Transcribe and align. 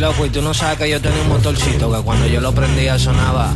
loco, 0.00 0.24
y 0.24 0.30
tú 0.30 0.40
no 0.40 0.54
sabes 0.54 0.78
que 0.78 0.88
yo 0.88 1.00
tenía 1.00 1.20
un 1.22 1.28
motorcito 1.28 1.92
que 1.92 2.02
cuando 2.02 2.26
yo 2.26 2.40
lo 2.40 2.52
prendía 2.52 2.98
sonaba. 2.98 3.52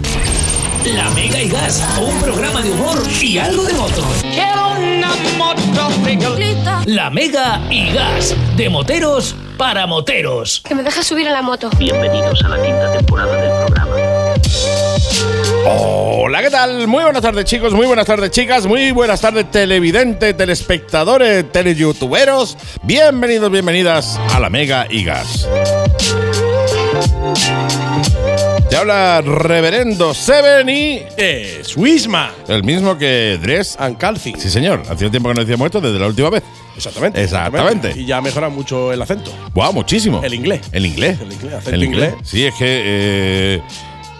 La 0.94 1.08
Mega 1.10 1.40
y 1.40 1.48
Gas, 1.48 1.82
un 1.98 2.20
programa 2.20 2.60
de 2.60 2.70
humor 2.70 3.02
y 3.20 3.38
algo 3.38 3.64
de 3.64 3.72
moto. 3.72 4.04
Quiero 4.20 4.72
una 4.76 5.08
motocicleta. 5.38 6.82
La 6.84 7.08
Mega 7.08 7.62
y 7.70 7.90
Gas, 7.92 8.36
de 8.56 8.68
moteros 8.68 9.34
para 9.56 9.86
moteros. 9.86 10.60
Que 10.68 10.74
me 10.74 10.82
deja 10.82 11.02
subir 11.02 11.26
a 11.28 11.32
la 11.32 11.40
moto. 11.40 11.70
Bienvenidos 11.78 12.44
a 12.44 12.48
la 12.48 12.62
quinta 12.62 12.92
temporada 12.92 13.34
del 13.36 13.66
programa. 13.66 13.96
Hola, 15.66 16.42
¿qué 16.42 16.50
tal? 16.50 16.86
Muy 16.86 17.04
buenas 17.04 17.22
tardes, 17.22 17.46
chicos, 17.46 17.72
muy 17.72 17.86
buenas 17.86 18.04
tardes, 18.04 18.30
chicas, 18.30 18.66
muy 18.66 18.90
buenas 18.90 19.22
tardes, 19.22 19.50
televidentes, 19.50 20.36
telespectadores, 20.36 21.50
teleyoutuberos. 21.50 22.58
Bienvenidos, 22.82 23.50
bienvenidas 23.50 24.20
a 24.34 24.40
la 24.40 24.50
Mega 24.50 24.86
y 24.90 25.04
Gas. 25.04 25.48
Te 28.68 28.76
habla 28.76 29.20
Reverendo 29.20 30.14
Seven 30.14 30.68
y 30.68 31.02
Es 31.16 31.76
Wisma 31.76 32.32
el 32.48 32.64
mismo 32.64 32.96
que 32.98 33.38
Dress. 33.40 33.76
and 33.78 33.96
Calci. 33.98 34.34
Sí, 34.38 34.50
señor. 34.50 34.82
Hacía 34.88 35.10
tiempo 35.10 35.28
que 35.28 35.34
no 35.34 35.40
decíamos 35.42 35.66
esto 35.66 35.80
desde 35.80 35.98
la 35.98 36.06
última 36.06 36.30
vez. 36.30 36.42
Exactamente, 36.76 37.22
Exactamente. 37.22 37.92
Y 37.96 38.04
ya 38.06 38.20
mejora 38.20 38.48
mucho 38.48 38.92
el 38.92 39.00
acento. 39.00 39.30
Wow, 39.54 39.72
muchísimo. 39.72 40.22
El 40.24 40.34
inglés. 40.34 40.60
El 40.72 40.86
inglés. 40.86 41.18
El 41.66 41.84
inglés. 41.84 42.14
Sí, 42.24 42.44
es 42.44 42.54
que 42.54 42.64
eh, 42.84 43.62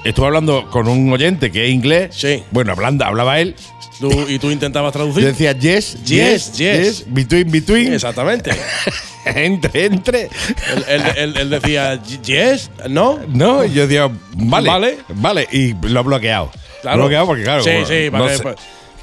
estuve 0.04 0.26
hablando 0.26 0.68
con 0.70 0.88
un 0.88 1.12
oyente 1.12 1.50
que 1.50 1.64
es 1.66 1.70
inglés. 1.72 2.14
Sí. 2.14 2.42
Bueno, 2.50 2.72
hablando, 2.72 3.04
hablaba 3.04 3.40
él. 3.40 3.54
Tú- 4.00 4.26
y 4.28 4.38
tú 4.38 4.50
intentabas 4.50 4.92
Yo 4.92 4.98
traducir. 4.98 5.24
decía 5.24 5.52
yes, 5.52 6.02
Yes, 6.04 6.52
yes. 6.56 7.04
between, 7.06 7.50
between. 7.50 7.92
Exactamente. 7.94 8.50
entre, 9.24 9.84
entre. 9.86 10.22
él, 10.24 10.84
él- 10.88 11.02
él- 11.16 11.36
él 11.36 11.50
decía 11.50 12.02
yes, 12.22 12.70
no. 12.88 13.20
No, 13.28 13.64
y 13.64 13.72
yo 13.72 13.82
decía, 13.86 14.10
vale. 14.36 14.68
Vale. 14.68 14.98
Vale. 15.08 15.48
Y 15.52 15.74
lo 15.88 16.00
he 16.00 16.02
bloqueado. 16.02 16.50
Claro. 16.82 16.98
Bloqueado 16.98 17.26
porque, 17.26 17.44
claro. 17.44 17.62
Sí, 17.62 17.70
bueno, 17.70 17.86
sí, 17.86 18.10
no 18.12 18.26
que, 18.26 18.36
sé. 18.36 18.44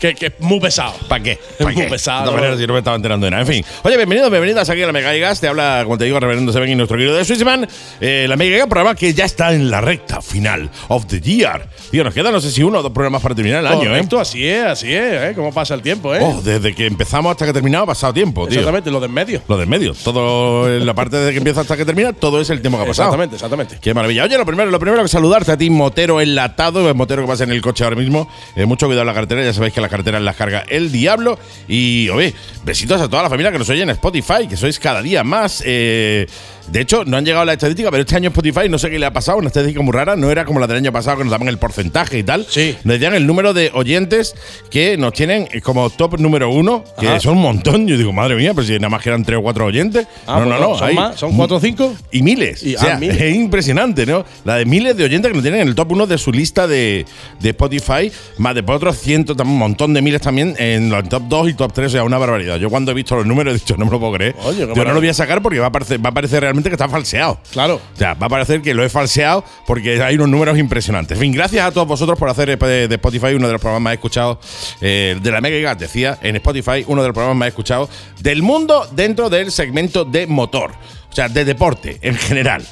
Que, 0.01 0.15
que 0.15 0.25
es 0.25 0.33
muy 0.39 0.59
pesado. 0.59 0.93
¿Para 1.07 1.23
qué? 1.23 1.33
Es 1.33 1.39
¿Pa' 1.59 1.65
muy 1.65 1.75
qué? 1.75 1.83
pesado. 1.83 2.21
De 2.21 2.25
todas 2.25 2.41
maneras, 2.41 2.59
yo 2.59 2.65
no 2.65 2.73
me 2.73 2.79
estaba 2.79 2.95
enterando 2.95 3.25
de 3.25 3.31
nada. 3.31 3.43
En 3.43 3.47
fin. 3.47 3.63
Oye, 3.83 3.97
bienvenidos, 3.97 4.31
bienvenidas 4.31 4.67
aquí 4.67 4.81
a 4.81 4.87
la 4.87 4.91
Mega 4.91 5.15
y 5.15 5.19
Gas. 5.19 5.39
Te 5.39 5.47
habla, 5.47 5.81
como 5.83 5.99
te 5.99 6.05
digo, 6.05 6.19
Reverendo 6.19 6.51
Seven 6.51 6.69
y 6.69 6.75
nuestro 6.75 6.97
querido 6.97 7.15
de 7.15 7.23
Swissman. 7.23 7.67
Eh, 8.01 8.25
la 8.27 8.35
Mega 8.35 8.57
Gas, 8.57 8.67
programa 8.67 8.95
que 8.95 9.13
ya 9.13 9.25
está 9.25 9.53
en 9.53 9.69
la 9.69 9.79
recta 9.79 10.19
final 10.21 10.71
of 10.87 11.05
the 11.05 11.21
year. 11.21 11.67
Tío, 11.91 12.03
nos 12.03 12.15
quedan, 12.15 12.33
no 12.33 12.41
sé 12.41 12.49
si 12.49 12.63
uno 12.63 12.79
o 12.79 12.81
dos 12.81 12.91
programas 12.91 13.21
para 13.21 13.35
terminar 13.35 13.59
el 13.59 13.67
año, 13.67 13.83
¿eh? 13.83 13.87
Correcto, 13.89 14.19
así 14.19 14.47
es, 14.47 14.65
así 14.65 14.91
es, 14.91 15.21
¿eh? 15.21 15.33
Cómo 15.35 15.53
pasa 15.53 15.75
el 15.75 15.83
tiempo, 15.83 16.15
¿eh? 16.15 16.19
Oh, 16.19 16.41
desde 16.41 16.73
que 16.73 16.87
empezamos 16.87 17.31
hasta 17.31 17.45
que 17.45 17.53
terminamos 17.53 17.83
ha 17.83 17.87
pasado 17.87 18.13
tiempo, 18.13 18.47
tío. 18.47 18.57
Exactamente, 18.57 18.89
lo 18.89 18.99
de 18.99 19.05
en 19.05 19.13
medio. 19.13 19.41
Lo 19.47 19.57
del 19.57 19.67
medio. 19.67 19.93
Todo, 19.93 20.67
en 20.67 20.85
la 20.85 20.95
parte 20.95 21.17
desde 21.17 21.31
que 21.31 21.37
empieza 21.37 21.61
hasta 21.61 21.77
que 21.77 21.85
termina, 21.85 22.11
todo 22.13 22.41
es 22.41 22.49
el 22.49 22.61
tiempo 22.61 22.77
que 22.79 22.85
ha 22.85 22.87
pasado. 22.87 23.09
Exactamente, 23.09 23.35
exactamente. 23.35 23.77
Qué 23.79 23.93
maravilla. 23.93 24.23
Oye, 24.23 24.37
lo 24.37 24.45
primero, 24.45 24.71
lo 24.71 24.79
primero 24.79 25.03
que 25.03 25.09
saludarte 25.09 25.51
a 25.51 25.57
ti, 25.57 25.69
motero 25.69 26.21
enlatado, 26.21 26.87
el 26.87 26.95
motero 26.95 27.21
que 27.21 27.27
pasa 27.27 27.43
en 27.43 27.51
el 27.51 27.61
coche 27.61 27.83
ahora 27.83 27.95
mismo. 27.95 28.27
Eh, 28.55 28.65
mucho 28.65 28.87
cuidado 28.87 29.01
en 29.01 29.07
la 29.07 29.13
carretera, 29.13 29.43
ya 29.43 29.53
sabéis 29.53 29.73
que 29.73 29.81
la 29.81 29.89
carretera 29.91 30.19
las 30.19 30.35
carga 30.35 30.63
el 30.67 30.91
diablo. 30.91 31.37
Y, 31.67 32.09
oye, 32.09 32.33
besitos 32.65 32.99
a 32.99 33.07
toda 33.07 33.21
la 33.21 33.29
familia 33.29 33.51
que 33.51 33.59
nos 33.59 33.69
oye 33.69 33.83
en 33.83 33.91
Spotify, 33.91 34.47
que 34.49 34.57
sois 34.57 34.79
cada 34.79 35.03
día 35.03 35.23
más. 35.23 35.61
eh, 35.63 36.25
de 36.71 36.79
hecho, 36.79 37.03
no 37.03 37.17
han 37.17 37.25
llegado 37.25 37.41
a 37.41 37.45
la 37.45 37.53
estadística, 37.53 37.89
pero 37.91 38.01
este 38.01 38.15
año 38.15 38.29
Spotify, 38.29 38.69
no 38.69 38.77
sé 38.79 38.89
qué 38.89 38.97
le 38.97 39.05
ha 39.05 39.11
pasado, 39.11 39.39
una 39.39 39.47
estadística 39.47 39.81
muy 39.81 39.91
rara, 39.91 40.15
no 40.15 40.31
era 40.31 40.45
como 40.45 40.59
la 40.59 40.67
del 40.67 40.77
año 40.77 40.91
pasado 40.93 41.17
que 41.17 41.23
nos 41.25 41.31
daban 41.31 41.49
el 41.49 41.57
porcentaje 41.57 42.19
y 42.19 42.23
tal. 42.23 42.45
Sí. 42.47 42.77
Nos 42.85 42.93
decían 42.93 43.13
el 43.13 43.27
número 43.27 43.53
de 43.53 43.71
oyentes 43.73 44.35
que 44.69 44.95
nos 44.95 45.11
tienen 45.11 45.47
como 45.63 45.89
top 45.89 46.17
número 46.19 46.49
uno, 46.49 46.85
que 46.99 47.09
Ajá. 47.09 47.19
son 47.19 47.37
un 47.37 47.41
montón. 47.41 47.87
Yo 47.87 47.97
digo, 47.97 48.13
madre 48.13 48.35
mía, 48.35 48.53
pero 48.53 48.65
si 48.65 48.73
nada 48.73 48.87
más 48.89 49.01
que 49.01 49.09
eran 49.09 49.25
tres 49.25 49.39
o 49.39 49.41
cuatro 49.41 49.65
oyentes. 49.65 50.07
Ah, 50.27 50.39
no, 50.39 50.45
no, 50.45 50.49
pues 50.57 50.61
no. 50.61 50.77
¿Son 50.77 50.87
hay 50.87 50.95
más? 50.95 51.19
¿Son 51.19 51.35
cuatro 51.35 51.57
o 51.57 51.59
cinco? 51.59 51.93
y 52.11 52.21
miles. 52.21 52.63
Y- 52.63 52.75
o 52.75 52.79
sea, 52.79 52.95
ah, 52.95 52.99
miles. 52.99 53.19
es 53.19 53.35
impresionante, 53.35 54.05
¿no? 54.05 54.23
La 54.45 54.55
de 54.55 54.65
miles 54.65 54.95
de 54.95 55.03
oyentes 55.03 55.29
que 55.29 55.33
nos 55.35 55.43
tienen 55.43 55.61
en 55.61 55.67
el 55.67 55.75
top 55.75 55.91
1 55.91 56.07
de 56.07 56.17
su 56.19 56.31
lista 56.31 56.67
de, 56.67 57.05
de 57.39 57.49
Spotify, 57.49 58.11
más 58.37 58.55
de 58.55 58.63
por 58.63 58.75
otros 58.75 58.97
cientos, 58.97 59.35
también 59.35 59.53
un 59.55 59.59
montón 59.59 59.80
de 59.89 60.01
miles 60.01 60.21
también 60.21 60.55
en 60.57 60.89
los 60.89 61.07
top 61.09 61.23
2 61.27 61.49
y 61.49 61.53
top 61.53 61.73
3, 61.73 61.87
o 61.87 61.89
sea, 61.89 62.03
una 62.03 62.17
barbaridad. 62.17 62.57
Yo 62.57 62.69
cuando 62.69 62.91
he 62.91 62.93
visto 62.93 63.15
los 63.15 63.25
números 63.25 63.55
he 63.55 63.59
dicho, 63.59 63.75
no 63.77 63.85
me 63.85 63.91
lo 63.91 63.99
puedo 63.99 64.13
creer. 64.13 64.35
Oye, 64.43 64.59
Yo 64.59 64.85
no 64.85 64.93
lo 64.93 64.99
voy 64.99 65.09
a 65.09 65.13
sacar 65.13 65.41
porque 65.41 65.59
va 65.59 65.67
a, 65.67 65.71
parecer, 65.71 66.03
va 66.03 66.09
a 66.09 66.13
parecer 66.13 66.41
realmente 66.41 66.69
que 66.69 66.75
está 66.75 66.87
falseado. 66.87 67.39
Claro. 67.51 67.75
O 67.75 67.97
sea, 67.97 68.13
va 68.13 68.27
a 68.27 68.29
parecer 68.29 68.61
que 68.61 68.73
lo 68.73 68.83
he 68.83 68.89
falseado 68.89 69.43
porque 69.65 70.01
hay 70.01 70.15
unos 70.15 70.29
números 70.29 70.57
impresionantes. 70.57 71.17
En 71.17 71.21
fin, 71.21 71.31
gracias 71.31 71.65
a 71.65 71.71
todos 71.71 71.87
vosotros 71.87 72.17
por 72.17 72.29
hacer 72.29 72.57
de 72.57 72.87
de 72.87 72.95
Spotify 72.95 73.33
uno 73.33 73.47
de 73.47 73.53
los 73.53 73.61
programas 73.61 73.83
más 73.83 73.93
escuchados 73.93 74.37
eh, 74.81 75.17
de 75.21 75.31
la 75.31 75.41
Mega 75.41 75.57
Gigas, 75.57 75.79
decía, 75.79 76.19
en 76.21 76.35
Spotify, 76.35 76.83
uno 76.87 77.01
de 77.01 77.09
los 77.09 77.15
programas 77.15 77.37
más 77.37 77.47
escuchados 77.49 77.89
del 78.19 78.43
mundo 78.43 78.87
dentro 78.91 79.29
del 79.29 79.51
segmento 79.51 80.05
de 80.05 80.27
motor. 80.27 80.71
O 81.09 81.13
sea, 81.13 81.27
de 81.27 81.43
deporte 81.43 81.99
en 82.01 82.15
general. 82.15 82.65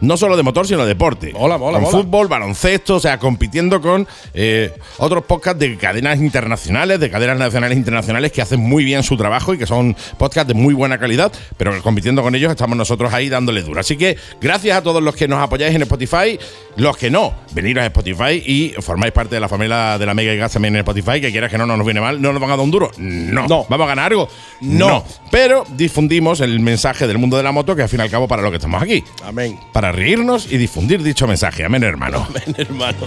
No 0.00 0.16
solo 0.16 0.36
de 0.36 0.42
motor, 0.42 0.66
sino 0.66 0.80
de 0.82 0.88
deporte. 0.88 1.32
Mola, 1.32 1.58
mola, 1.58 1.78
Con 1.78 1.90
mola. 1.90 1.98
fútbol, 1.98 2.28
baloncesto, 2.28 2.96
o 2.96 3.00
sea, 3.00 3.18
compitiendo 3.18 3.80
con 3.80 4.06
eh, 4.34 4.72
otros 4.98 5.24
podcasts 5.24 5.58
de 5.58 5.76
cadenas 5.76 6.18
internacionales, 6.18 7.00
de 7.00 7.10
cadenas 7.10 7.38
nacionales 7.38 7.76
e 7.76 7.78
internacionales 7.78 8.32
que 8.32 8.42
hacen 8.42 8.60
muy 8.60 8.84
bien 8.84 9.02
su 9.02 9.16
trabajo 9.16 9.54
y 9.54 9.58
que 9.58 9.66
son 9.66 9.96
podcasts 10.18 10.48
de 10.48 10.54
muy 10.54 10.74
buena 10.74 10.98
calidad, 10.98 11.32
pero 11.56 11.82
compitiendo 11.82 12.22
con 12.22 12.34
ellos 12.34 12.50
estamos 12.50 12.76
nosotros 12.76 13.12
ahí 13.12 13.28
dándole 13.28 13.62
duro. 13.62 13.80
Así 13.80 13.96
que 13.96 14.16
gracias 14.40 14.76
a 14.76 14.82
todos 14.82 15.02
los 15.02 15.14
que 15.16 15.28
nos 15.28 15.38
apoyáis 15.40 15.74
en 15.74 15.82
Spotify, 15.82 16.38
los 16.76 16.96
que 16.96 17.10
no, 17.10 17.32
veniros 17.52 17.82
a 17.82 17.86
Spotify 17.86 18.42
y 18.44 18.74
formáis 18.80 19.12
parte 19.12 19.34
de 19.34 19.40
la 19.40 19.48
familia 19.48 19.98
de 19.98 20.06
la 20.06 20.14
Mega 20.14 20.32
y 20.32 20.36
Gas 20.36 20.52
también 20.52 20.74
en 20.74 20.80
Spotify, 20.80 21.20
que 21.20 21.30
quieras 21.30 21.50
que 21.50 21.58
no, 21.58 21.66
no 21.66 21.76
nos 21.76 21.86
viene 21.86 22.00
mal, 22.00 22.20
no 22.20 22.32
nos 22.32 22.40
van 22.40 22.50
a 22.50 22.56
dar 22.56 22.64
un 22.64 22.70
duro. 22.70 22.90
No. 22.98 23.46
No. 23.46 23.66
¿Vamos 23.68 23.84
a 23.84 23.88
ganar 23.88 24.12
algo? 24.12 24.28
No. 24.60 25.04
Pero 25.30 25.64
difundimos 25.76 26.40
el 26.40 26.60
mensaje 26.60 27.06
del 27.06 27.18
mundo 27.18 27.36
de 27.36 27.42
la 27.42 27.52
moto, 27.52 27.74
que 27.74 27.82
al 27.82 27.88
fin 27.88 28.00
y 28.00 28.02
al 28.02 28.10
cabo 28.10 28.28
para 28.28 28.42
lo 28.42 28.50
que 28.50 28.56
estamos 28.56 28.82
aquí. 28.82 29.02
Amén. 29.24 29.58
Para 29.72 29.85
reírnos 29.92 30.50
y 30.50 30.56
difundir 30.56 31.02
dicho 31.02 31.26
mensaje. 31.26 31.64
Amén, 31.64 31.82
hermano. 31.82 32.26
Ven, 32.32 32.54
hermano. 32.58 32.98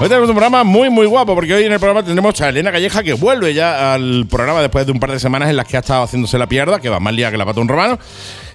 Hoy 0.00 0.08
tenemos 0.08 0.28
un 0.28 0.34
programa 0.34 0.64
muy, 0.64 0.88
muy 0.88 1.06
guapo, 1.06 1.34
porque 1.34 1.54
hoy 1.54 1.64
en 1.64 1.72
el 1.72 1.78
programa 1.78 2.02
tendremos 2.02 2.40
a 2.40 2.48
Elena 2.48 2.72
Calleja, 2.72 3.02
que 3.02 3.12
vuelve 3.12 3.52
ya 3.52 3.94
al 3.94 4.26
programa 4.30 4.62
después 4.62 4.86
de 4.86 4.92
un 4.92 5.00
par 5.00 5.12
de 5.12 5.20
semanas 5.20 5.50
en 5.50 5.56
las 5.56 5.66
que 5.66 5.76
ha 5.76 5.80
estado 5.80 6.02
haciéndose 6.02 6.38
la 6.38 6.46
pierda, 6.46 6.80
que 6.80 6.88
va 6.88 7.00
más 7.00 7.12
lía 7.12 7.30
que 7.30 7.36
la 7.36 7.44
pata 7.44 7.60
un 7.60 7.68
romano. 7.68 7.98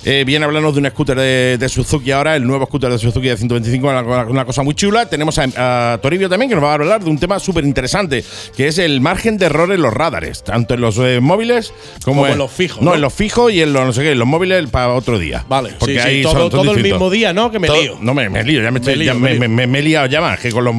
Eh, 0.08 0.24
viene 0.24 0.46
a 0.46 0.48
hablarnos 0.48 0.76
de 0.76 0.82
un 0.82 0.88
scooter 0.90 1.18
de, 1.18 1.58
de 1.58 1.68
Suzuki 1.68 2.12
ahora, 2.12 2.36
el 2.36 2.46
nuevo 2.46 2.66
scooter 2.68 2.92
de 2.92 3.00
Suzuki 3.00 3.28
de 3.28 3.38
125, 3.38 3.88
una, 3.90 4.02
una 4.26 4.46
cosa 4.46 4.62
muy 4.62 4.76
chula. 4.76 5.10
Tenemos 5.10 5.40
a, 5.40 5.94
a 5.94 5.98
Toribio 5.98 6.30
también, 6.30 6.48
que 6.50 6.56
nos 6.56 6.64
va 6.64 6.72
a 6.72 6.74
hablar 6.76 7.04
de 7.04 7.10
un 7.10 7.18
tema 7.18 7.40
súper 7.40 7.64
interesante, 7.66 8.24
que 8.56 8.68
es 8.68 8.78
el 8.78 9.02
margen 9.02 9.40
de 9.40 9.48
error 9.48 9.72
en 9.72 9.82
los 9.82 9.92
radares, 9.92 10.44
tanto 10.44 10.76
en 10.76 10.82
los 10.82 11.00
eh, 11.00 11.20
móviles 11.22 11.74
como, 12.04 12.22
Como 12.22 12.32
en 12.34 12.38
los 12.38 12.52
fijos, 12.52 12.84
No, 12.84 12.92
¿no? 12.92 12.96
en 12.96 13.02
los 13.02 13.14
fijos 13.14 13.52
y 13.52 13.62
en 13.64 13.74
los, 13.74 13.84
no 13.84 13.94
sé 13.94 14.04
qué, 14.04 14.12
en 14.12 14.20
los 14.20 14.28
móviles 14.28 14.70
para 14.70 14.90
otro 14.94 15.18
día. 15.18 15.44
Vale, 15.50 15.72
porque 15.80 16.00
sí, 16.00 16.22
todo- 16.22 16.34
son- 16.34 16.42
son 16.52 16.62
todo 16.66 16.72
el 16.76 16.84
mismo 16.84 17.10
día, 17.10 17.34
¿no? 17.34 17.50
Que 17.50 17.58
me 17.58 17.68
Todo- 17.68 17.82
lío. 17.82 17.98
No, 18.00 18.14
me, 18.14 18.30
me 18.30 18.44
lío, 18.44 18.62
ya 18.62 18.70
me, 18.70 18.78
estoy, 18.80 18.96
lío, 18.98 19.06
ya 19.08 19.14
me 19.16 19.34
me, 19.40 19.48
lío. 19.48 19.68
me- 19.68 19.80
he 19.80 19.82
liado 19.82 20.06
ya 20.06 20.22
más, 20.22 20.40
que 20.40 20.52
con 20.52 20.64
los 20.66 20.76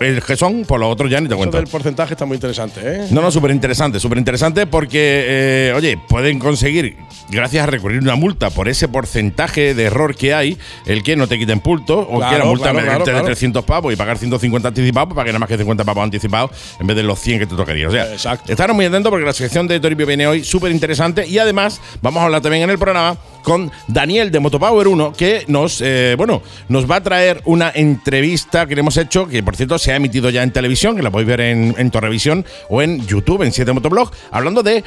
el 0.00 0.22
que 0.22 0.36
son, 0.36 0.64
por 0.64 0.78
los 0.80 0.92
otros 0.92 1.10
ya 1.10 1.20
ni 1.20 1.26
te 1.26 1.34
Eso 1.34 1.38
cuento. 1.38 1.56
del 1.56 1.66
porcentaje 1.66 2.14
está 2.14 2.24
muy 2.24 2.36
interesante, 2.36 2.80
¿eh? 2.84 3.06
No, 3.10 3.20
no, 3.20 3.30
súper 3.32 3.50
interesante, 3.50 3.98
súper 3.98 4.18
interesante 4.18 4.66
porque, 4.66 5.24
eh, 5.26 5.72
oye, 5.76 5.98
pueden 6.08 6.38
conseguir, 6.38 6.96
gracias 7.30 7.64
a 7.64 7.66
recurrir 7.66 8.00
una 8.00 8.14
multa 8.14 8.43
por 8.50 8.68
ese 8.68 8.88
porcentaje 8.88 9.74
de 9.74 9.84
error 9.84 10.16
que 10.16 10.34
hay, 10.34 10.58
el 10.86 11.02
que 11.02 11.16
no 11.16 11.26
te 11.26 11.38
quiten 11.38 11.60
punto 11.60 12.00
o 12.00 12.18
Claro, 12.18 12.32
que 12.32 12.38
la 12.38 12.44
multa 12.44 12.70
claro, 12.70 12.86
claro, 12.86 13.04
de 13.04 13.10
claro. 13.10 13.26
300 13.26 13.64
pavos 13.64 13.92
y 13.92 13.96
pagar 13.96 14.18
150 14.18 14.68
anticipados, 14.68 15.08
pues 15.08 15.16
pague 15.16 15.30
nada 15.30 15.38
más 15.38 15.48
que 15.48 15.58
50 15.58 15.84
pavos 15.84 16.04
anticipados 16.04 16.50
en 16.80 16.86
vez 16.86 16.96
de 16.96 17.02
los 17.02 17.18
100 17.18 17.40
que 17.40 17.46
te 17.46 17.56
tocaría. 17.56 17.88
O 17.88 17.90
sea, 17.90 18.12
Exacto. 18.12 18.50
estaros 18.50 18.74
muy 18.74 18.84
atentos 18.84 19.10
porque 19.10 19.26
la 19.26 19.32
sección 19.32 19.66
de 19.66 19.80
Toribio 19.80 20.06
viene 20.06 20.26
hoy 20.26 20.44
súper 20.44 20.72
interesante 20.72 21.26
y 21.26 21.38
además 21.38 21.80
vamos 22.02 22.20
a 22.20 22.26
hablar 22.26 22.40
también 22.40 22.64
en 22.64 22.70
el 22.70 22.78
programa 22.78 23.16
con 23.42 23.70
Daniel 23.88 24.30
de 24.30 24.40
Motopower 24.40 24.88
1 24.88 25.12
que 25.12 25.44
nos, 25.48 25.80
eh, 25.80 26.14
bueno, 26.16 26.42
nos 26.68 26.90
va 26.90 26.96
a 26.96 27.02
traer 27.02 27.42
una 27.44 27.70
entrevista 27.74 28.66
que 28.66 28.74
le 28.74 28.80
hemos 28.80 28.96
hecho, 28.96 29.28
que 29.28 29.42
por 29.42 29.54
cierto 29.56 29.78
se 29.78 29.92
ha 29.92 29.96
emitido 29.96 30.30
ya 30.30 30.42
en 30.42 30.50
televisión, 30.50 30.96
que 30.96 31.02
la 31.02 31.10
podéis 31.10 31.28
ver 31.28 31.40
en, 31.42 31.74
en 31.78 31.90
Torrevisión 31.90 32.44
o 32.68 32.82
en 32.82 33.06
YouTube, 33.06 33.42
en 33.42 33.52
7 33.52 33.72
Motoblog, 33.72 34.10
hablando 34.30 34.62
de 34.62 34.82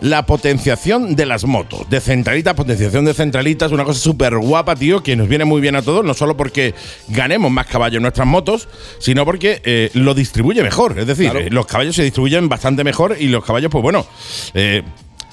la 0.00 0.24
potenciación 0.26 1.16
de 1.16 1.26
las 1.26 1.44
motos, 1.44 1.88
de 1.90 2.00
centralitas, 2.00 2.54
potenciación 2.54 3.04
de 3.04 3.14
centralitas, 3.14 3.72
una 3.72 3.84
cosa 3.84 3.98
súper 4.00 4.36
guapa, 4.38 4.76
tío, 4.76 5.02
que 5.02 5.16
nos 5.16 5.28
viene 5.28 5.44
muy 5.44 5.60
bien 5.60 5.74
a 5.76 5.82
todos, 5.82 6.04
no 6.04 6.14
solo 6.14 6.36
porque 6.36 6.74
ganemos 7.08 7.50
más 7.50 7.66
caballos 7.66 7.96
en 7.96 8.02
nuestras 8.02 8.26
motos, 8.26 8.68
sino 9.00 9.24
porque 9.24 9.60
eh, 9.64 9.90
lo 9.94 10.14
distribuye 10.14 10.62
mejor. 10.62 10.98
Es 10.98 11.06
decir, 11.06 11.30
Claro. 11.30 11.40
eh, 11.46 11.50
los 11.50 11.66
caballos 11.66 11.96
se 11.96 12.02
distribuyen 12.02 12.48
bastante 12.48 12.84
mejor 12.84 13.16
y 13.18 13.28
los 13.28 13.44
caballos, 13.44 13.70
pues 13.70 13.82
bueno, 13.82 14.06
eh, 14.54 14.82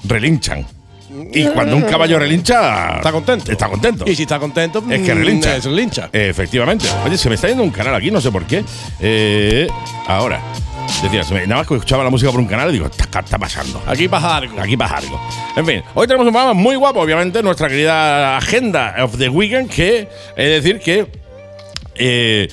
relinchan. 0.04 0.66
Y 1.32 1.44
cuando 1.46 1.76
un 1.76 1.82
caballo 1.82 2.18
relincha. 2.18 2.96
Está 2.96 3.12
contento. 3.12 3.50
Está 3.50 3.68
contento. 3.68 4.04
Y 4.06 4.14
si 4.16 4.22
está 4.22 4.38
contento, 4.38 4.82
Es 4.90 5.00
que 5.00 5.14
mm, 5.14 5.18
relincha. 5.18 5.56
Es 5.56 5.64
relincha. 5.64 6.10
Efectivamente. 6.12 6.86
Oye, 7.06 7.16
se 7.16 7.28
me 7.28 7.36
está 7.36 7.48
yendo 7.48 7.62
un 7.62 7.70
canal 7.70 7.94
aquí, 7.94 8.10
no 8.10 8.20
sé 8.20 8.30
por 8.30 8.44
qué. 8.44 8.62
Eh, 9.00 9.66
ahora. 10.08 10.42
Decía, 11.02 11.22
se 11.24 11.34
me- 11.34 11.46
nada 11.46 11.60
más 11.60 11.66
que 11.68 11.74
escuchaba 11.74 12.02
la 12.04 12.10
música 12.10 12.30
por 12.30 12.40
un 12.40 12.46
canal 12.46 12.70
y 12.70 12.74
digo, 12.74 12.88
¿qué 12.90 13.02
está 13.02 13.38
pasando? 13.38 13.82
Aquí 13.86 14.08
pasa 14.08 14.36
algo. 14.36 14.60
Aquí 14.60 14.76
pasa 14.76 14.96
algo. 14.96 15.20
En 15.56 15.66
fin, 15.66 15.82
hoy 15.94 16.06
tenemos 16.06 16.26
un 16.26 16.32
programa 16.32 16.54
muy 16.54 16.74
guapo, 16.76 17.00
obviamente, 17.00 17.42
nuestra 17.42 17.68
querida 17.68 18.36
agenda 18.36 18.94
of 19.02 19.16
the 19.18 19.28
weekend, 19.28 19.70
que 19.70 20.08
es 20.36 20.62
decir 20.62 20.80
que. 20.80 21.06
eh, 21.96 22.48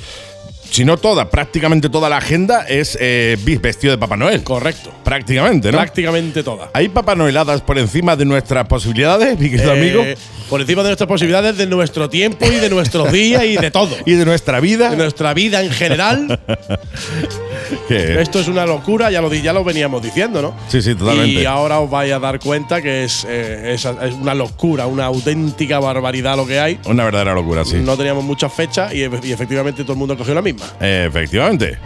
si 0.70 0.84
no 0.86 0.98
toda, 0.98 1.30
prácticamente 1.30 1.88
toda 1.88 2.10
la 2.10 2.18
agenda 2.18 2.66
es 2.68 2.98
eh, 3.00 3.38
vestido 3.62 3.92
de 3.92 4.00
Papá 4.00 4.18
Noel. 4.18 4.44
Correcto. 4.44 4.92
Prácticamente, 5.04 5.72
¿no? 5.72 5.78
Prácticamente 5.78 6.42
toda. 6.42 6.72
¿Hay 6.74 6.90
Papá 6.90 7.14
Noeladas 7.14 7.62
por 7.62 7.78
encima 7.78 8.16
de 8.16 8.26
nuestras 8.26 8.66
posibilidades, 8.66 9.38
mi 9.38 9.52
querido 9.52 9.72
Eh, 9.76 9.78
amigo? 9.80 10.04
Por 10.50 10.62
encima 10.62 10.82
de 10.82 10.90
nuestras 10.90 11.08
posibilidades, 11.08 11.58
de 11.58 11.68
nuestro 11.68 12.10
tiempo 12.10 12.48
y 12.48 12.56
de 12.56 12.72
nuestros 12.72 13.12
días 13.12 13.44
y 13.44 13.56
de 13.56 13.70
todo. 13.70 13.96
Y 14.08 14.14
de 14.14 14.26
nuestra 14.26 14.60
vida. 14.62 14.90
de 14.90 14.98
nuestra 14.98 15.36
vida 15.36 15.62
en 15.62 15.70
general. 15.72 16.40
Esto 17.90 18.40
es 18.40 18.48
una 18.48 18.66
locura, 18.66 19.12
ya 19.12 19.22
lo, 19.22 19.34
ya 19.34 19.54
lo 19.54 19.64
veníamos 19.64 20.02
diciendo, 20.02 20.42
¿no? 20.42 20.54
Sí, 20.68 20.82
sí, 20.82 20.96
totalmente. 20.96 21.42
Y 21.42 21.46
ahora 21.46 21.80
os 21.80 21.90
vais 21.90 22.12
a 22.14 22.20
dar 22.20 22.40
cuenta 22.40 22.82
que 22.82 23.04
es, 23.04 23.26
eh, 23.28 23.74
es, 23.74 23.86
es 23.86 24.14
una 24.16 24.34
locura, 24.34 24.88
una 24.88 25.06
auténtica 25.06 25.80
barbaridad 25.80 26.36
lo 26.38 26.46
que 26.46 26.60
hay. 26.60 26.80
Una 26.86 27.06
verdadera 27.06 27.34
locura, 27.34 27.66
sí. 27.66 27.78
No 27.78 27.96
teníamos 27.98 28.24
muchas 28.24 28.52
fechas 28.54 28.94
y, 28.94 28.98
efe- 29.04 29.24
y 29.24 29.32
efectivamente 29.32 29.84
todo 29.84 29.94
el 29.94 30.00
mundo 30.00 30.18
cogió 30.18 30.34
la 30.34 30.42
misma. 30.42 30.66
Efectivamente. 30.80 31.78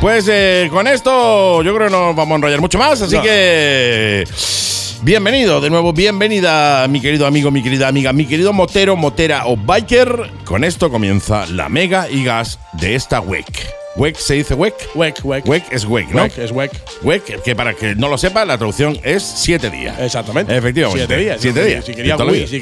Pues 0.00 0.26
eh, 0.30 0.68
con 0.70 0.86
esto 0.86 1.62
yo 1.62 1.74
creo 1.74 1.88
que 1.88 1.92
no 1.92 2.06
nos 2.08 2.16
vamos 2.16 2.32
a 2.32 2.36
enrollar 2.36 2.60
mucho 2.60 2.78
más, 2.78 3.00
así 3.00 3.16
No. 3.16 3.22
que 3.22 4.24
bienvenido, 5.02 5.60
de 5.60 5.70
nuevo 5.70 5.92
bienvenida 5.92 6.86
mi 6.88 7.00
querido 7.00 7.26
amigo, 7.26 7.50
mi 7.50 7.62
querida 7.62 7.88
amiga, 7.88 8.12
mi 8.12 8.26
querido 8.26 8.52
motero, 8.52 8.96
motera 8.96 9.46
o 9.46 9.56
biker. 9.56 10.30
Con 10.44 10.64
esto 10.64 10.90
comienza 10.90 11.46
la 11.46 11.68
mega 11.68 12.08
y 12.10 12.24
gas 12.24 12.58
de 12.72 12.94
esta 12.94 13.20
WEC. 13.20 13.83
WEC 13.96 14.16
se 14.16 14.34
dice 14.34 14.54
WEC. 14.54 14.74
Wek, 14.94 15.20
wek. 15.24 15.46
WEC 15.46 15.64
es 15.70 15.84
WEC, 15.84 16.08
¿no? 16.08 16.22
Wek, 16.22 16.38
es 16.38 16.50
wek. 16.50 16.70
WEC, 17.02 17.42
que 17.42 17.54
para 17.54 17.74
que 17.74 17.94
no 17.94 18.08
lo 18.08 18.18
sepa, 18.18 18.44
la 18.44 18.56
traducción 18.58 18.98
es 19.04 19.22
siete 19.22 19.70
días. 19.70 19.98
Exactamente. 20.00 20.56
Efectivamente. 20.56 21.06
Siete 21.06 21.22
días. 21.22 21.40
Siete 21.40 21.64
días. 21.64 21.84
Si 21.84 21.94
quería 21.94 22.14
De 22.14 22.18
toda 22.18 22.24
la 22.26 22.32
Wii, 22.32 22.40
vida. 22.40 22.48
si 22.50 22.60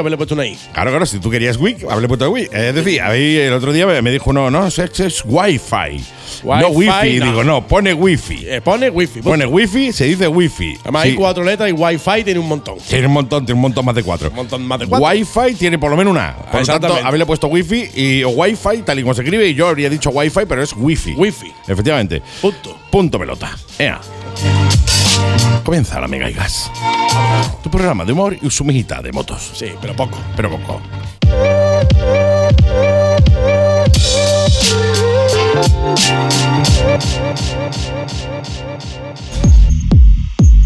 haberle 0.00 0.16
puesto 0.16 0.34
una 0.34 0.46
I. 0.46 0.58
Claro, 0.72 0.90
claro, 0.90 1.06
si 1.06 1.18
tú 1.18 1.30
querías 1.30 1.56
Wii, 1.56 1.76
hablé 1.88 2.08
puesto 2.08 2.28
Wii. 2.30 2.48
Es 2.52 2.74
decir, 2.74 3.00
ahí 3.00 3.36
el 3.36 3.52
otro 3.52 3.72
día 3.72 3.86
me 3.86 4.02
me 4.02 4.10
dijo, 4.10 4.32
no, 4.32 4.50
no, 4.50 4.66
es, 4.66 4.78
es, 4.78 4.98
es 5.00 5.22
Wi-Fi. 5.24 6.04
No 6.44 6.68
Wi-Fi, 6.68 7.18
no. 7.18 7.26
Digo, 7.26 7.44
no, 7.44 7.66
pone 7.66 7.92
Wi-Fi. 7.94 8.46
Eh, 8.48 8.60
pone 8.60 8.90
Wi-Fi. 8.90 9.22
Pone 9.22 9.46
Wi-Fi, 9.46 9.92
se 9.92 10.04
dice 10.06 10.28
Wi-Fi. 10.28 10.78
Además, 10.82 11.02
Sí. 11.02 11.08
hay 11.10 11.14
cuatro 11.14 11.44
letras 11.44 11.68
y 11.70 11.72
Wi-Fi 11.72 12.24
tiene 12.24 12.40
un 12.40 12.48
montón. 12.48 12.78
Tiene 12.88 13.06
un 13.06 13.12
montón, 13.12 13.44
tiene 13.44 13.56
un 13.56 13.62
montón 13.62 13.84
más 13.84 13.94
de 13.94 14.02
cuatro. 14.02 14.28
Un 14.30 14.36
montón 14.36 14.66
más 14.66 14.78
de 14.80 14.86
cuatro. 14.86 15.06
Wi-Fi 15.08 15.54
tiene 15.54 15.78
por 15.78 15.90
lo 15.90 15.96
menos 15.96 16.10
una. 16.12 16.34
Por 16.50 16.60
lo 16.60 16.66
tanto, 16.66 16.94
haberle 17.04 17.26
puesto 17.26 17.46
Wi-Fi 17.48 17.90
y, 17.94 18.22
o 18.24 18.30
Wi-Fi, 18.30 18.82
tal 18.84 18.98
y 18.98 19.02
como 19.02 19.14
se 19.14 19.22
escribe, 19.22 19.46
y 19.48 19.54
yo 19.54 19.68
habría 19.68 19.88
dicho 19.90 20.10
Wi-Fi, 20.10 20.40
pero 20.48 20.62
es 20.62 20.72
Wi-Fi. 20.76 21.14
Wi-Fi. 21.16 21.52
Efectivamente. 21.68 22.22
Punto. 22.40 22.76
Punto 22.90 23.18
pelota. 23.18 23.56
Ea. 23.78 24.00
Comienza 25.64 26.00
la 26.00 26.08
Mega 26.08 26.28
y 26.28 26.32
Gas. 26.32 26.70
Tu 27.62 27.70
programa 27.70 28.04
de 28.04 28.12
humor 28.12 28.36
y 28.40 28.50
su 28.50 28.64
mijita 28.64 29.00
de 29.00 29.12
motos. 29.12 29.52
Sí, 29.54 29.66
pero 29.80 29.94
poco. 29.94 30.18
Pero 30.36 30.50
poco. 30.50 30.80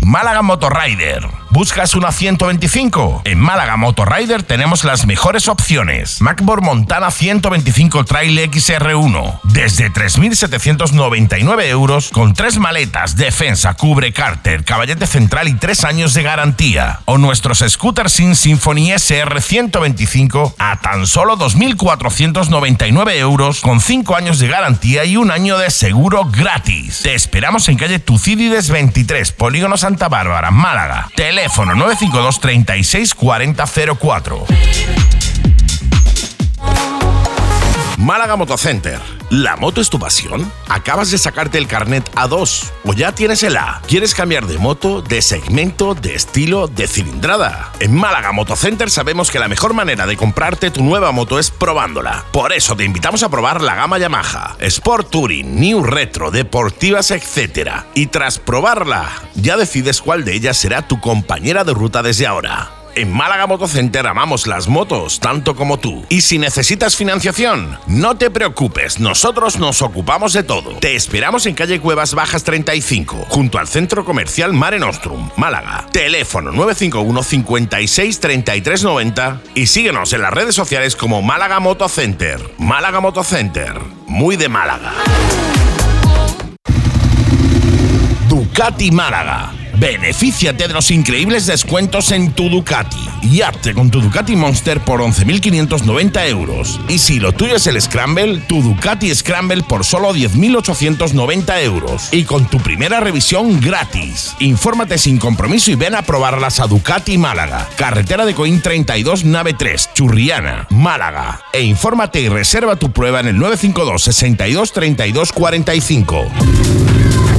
Málaga 0.02 0.42
Motorrider. 0.42 1.45
¿Buscas 1.56 1.94
una 1.94 2.12
125? 2.12 3.22
En 3.24 3.38
Málaga 3.38 3.78
Motorrider 3.78 4.42
tenemos 4.42 4.84
las 4.84 5.06
mejores 5.06 5.48
opciones. 5.48 6.20
Macbor 6.20 6.60
Montana 6.60 7.10
125 7.10 8.04
Trail 8.04 8.38
XR1. 8.38 9.40
Desde 9.44 9.90
3.799 9.90 11.62
euros 11.64 12.10
con 12.10 12.34
tres 12.34 12.58
maletas, 12.58 13.16
defensa, 13.16 13.72
cubre 13.72 14.12
cárter, 14.12 14.64
caballete 14.64 15.06
central 15.06 15.48
y 15.48 15.54
tres 15.54 15.84
años 15.84 16.12
de 16.12 16.24
garantía. 16.24 17.00
O 17.06 17.16
nuestros 17.16 17.64
scooters 17.66 18.12
sin 18.12 18.36
Symphony 18.36 18.92
SR 18.92 19.40
125 19.40 20.56
a 20.58 20.78
tan 20.82 21.06
solo 21.06 21.38
2.499 21.38 23.12
euros 23.12 23.62
con 23.62 23.80
cinco 23.80 24.14
años 24.14 24.40
de 24.40 24.48
garantía 24.48 25.06
y 25.06 25.16
un 25.16 25.30
año 25.30 25.56
de 25.56 25.70
seguro 25.70 26.26
gratis. 26.26 27.00
Te 27.02 27.14
esperamos 27.14 27.66
en 27.70 27.78
calle 27.78 27.98
Tucídides 27.98 28.68
23, 28.68 29.32
Polígono 29.32 29.78
Santa 29.78 30.10
Bárbara, 30.10 30.50
Málaga. 30.50 31.08
Teléfono 31.16 31.45
952 31.48 32.38
36 32.40 33.14
40 33.14 33.54
04. 34.00 34.46
Málaga 37.96 38.36
Motocenter. 38.36 39.00
¿La 39.30 39.56
moto 39.56 39.80
es 39.80 39.88
tu 39.88 39.98
pasión? 39.98 40.52
¿Acabas 40.68 41.10
de 41.10 41.16
sacarte 41.16 41.56
el 41.56 41.66
carnet 41.66 42.10
A2 42.14 42.70
o 42.84 42.92
ya 42.92 43.12
tienes 43.12 43.42
el 43.42 43.56
A? 43.56 43.80
¿Quieres 43.88 44.14
cambiar 44.14 44.46
de 44.46 44.58
moto, 44.58 45.00
de 45.00 45.22
segmento, 45.22 45.94
de 45.94 46.14
estilo, 46.14 46.68
de 46.68 46.88
cilindrada? 46.88 47.72
En 47.80 47.94
Málaga 47.94 48.32
Motocenter 48.32 48.90
sabemos 48.90 49.30
que 49.30 49.38
la 49.38 49.48
mejor 49.48 49.72
manera 49.72 50.06
de 50.06 50.16
comprarte 50.16 50.70
tu 50.70 50.84
nueva 50.84 51.10
moto 51.10 51.38
es 51.38 51.50
probándola. 51.50 52.26
Por 52.32 52.52
eso 52.52 52.76
te 52.76 52.84
invitamos 52.84 53.22
a 53.22 53.30
probar 53.30 53.62
la 53.62 53.74
gama 53.74 53.98
Yamaha, 53.98 54.56
Sport 54.60 55.10
Touring, 55.10 55.58
New 55.58 55.82
Retro, 55.82 56.30
deportivas, 56.30 57.10
etc. 57.10 57.70
Y 57.94 58.06
tras 58.08 58.38
probarla, 58.38 59.08
ya 59.34 59.56
decides 59.56 60.02
cuál 60.02 60.24
de 60.24 60.34
ellas 60.34 60.58
será 60.58 60.86
tu 60.86 61.00
compañera 61.00 61.64
de 61.64 61.72
ruta 61.72 62.02
desde 62.02 62.26
ahora. 62.26 62.76
En 62.96 63.12
Málaga 63.12 63.46
Motocenter 63.46 64.06
amamos 64.06 64.46
las 64.46 64.68
motos 64.68 65.20
tanto 65.20 65.54
como 65.54 65.78
tú. 65.78 66.06
Y 66.08 66.22
si 66.22 66.38
necesitas 66.38 66.96
financiación, 66.96 67.78
no 67.86 68.16
te 68.16 68.30
preocupes, 68.30 69.00
nosotros 69.00 69.58
nos 69.58 69.82
ocupamos 69.82 70.32
de 70.32 70.42
todo. 70.42 70.78
Te 70.78 70.96
esperamos 70.96 71.44
en 71.44 71.54
calle 71.54 71.78
Cuevas 71.78 72.14
Bajas 72.14 72.42
35, 72.44 73.26
junto 73.28 73.58
al 73.58 73.68
centro 73.68 74.06
comercial 74.06 74.54
Mare 74.54 74.78
Nostrum, 74.78 75.28
Málaga. 75.36 75.86
Teléfono 75.92 76.52
951 76.52 77.22
56 77.22 78.18
33 78.18 78.82
90 78.84 79.42
y 79.54 79.66
síguenos 79.66 80.14
en 80.14 80.22
las 80.22 80.32
redes 80.32 80.54
sociales 80.54 80.96
como 80.96 81.20
Málaga 81.20 81.60
Motocenter. 81.60 82.40
Málaga 82.56 83.00
Motocenter, 83.00 83.78
muy 84.06 84.36
de 84.36 84.48
Málaga. 84.48 84.94
Ducati 88.26 88.90
Málaga. 88.90 89.55
Benefíciate 89.78 90.68
de 90.68 90.72
los 90.72 90.90
increíbles 90.90 91.44
descuentos 91.44 92.10
en 92.10 92.32
tu 92.32 92.48
Ducati 92.48 92.96
y 93.20 93.42
hazte 93.42 93.74
con 93.74 93.90
tu 93.90 94.00
Ducati 94.00 94.34
Monster 94.34 94.80
por 94.80 95.02
11.590 95.02 96.28
euros. 96.28 96.80
Y 96.88 96.98
si 96.98 97.20
lo 97.20 97.32
tuyo 97.32 97.56
es 97.56 97.66
el 97.66 97.80
Scramble, 97.80 98.38
tu 98.48 98.62
Ducati 98.62 99.14
Scramble 99.14 99.62
por 99.62 99.84
solo 99.84 100.14
10.890 100.14 101.62
euros. 101.62 102.08
Y 102.10 102.24
con 102.24 102.46
tu 102.46 102.58
primera 102.58 103.00
revisión 103.00 103.60
gratis. 103.60 104.34
Infórmate 104.38 104.96
sin 104.96 105.18
compromiso 105.18 105.70
y 105.70 105.74
ven 105.74 105.94
a 105.94 106.02
probarlas 106.02 106.58
a 106.60 106.66
Ducati 106.66 107.18
Málaga. 107.18 107.68
Carretera 107.76 108.24
de 108.24 108.34
Coín 108.34 108.62
32, 108.62 109.24
nave 109.24 109.52
3, 109.52 109.90
Churriana, 109.94 110.66
Málaga. 110.70 111.42
E 111.52 111.62
infórmate 111.62 112.22
y 112.22 112.28
reserva 112.28 112.76
tu 112.76 112.92
prueba 112.92 113.20
en 113.20 113.28
el 113.28 113.36
952 113.36 114.02
62 114.02 114.72
32 114.72 115.32
45. 115.32 117.35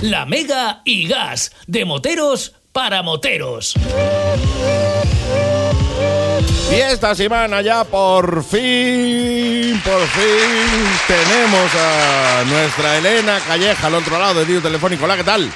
La 0.00 0.26
Mega 0.26 0.82
y 0.84 1.08
Gas, 1.08 1.50
de 1.66 1.84
moteros 1.84 2.54
para 2.72 3.02
moteros. 3.02 3.74
Y 6.70 6.74
esta 6.74 7.16
semana 7.16 7.62
ya 7.62 7.82
por 7.82 8.44
fin, 8.44 9.80
por 9.84 10.06
fin 10.06 10.86
tenemos 11.08 11.70
a 11.74 12.44
nuestra 12.46 12.98
Elena 12.98 13.40
Calleja 13.40 13.88
al 13.88 13.94
otro 13.96 14.18
lado 14.20 14.34
del 14.34 14.46
vídeo 14.46 14.62
telefónico. 14.62 15.04
Hola, 15.04 15.16
¿qué 15.16 15.24
tal? 15.24 15.50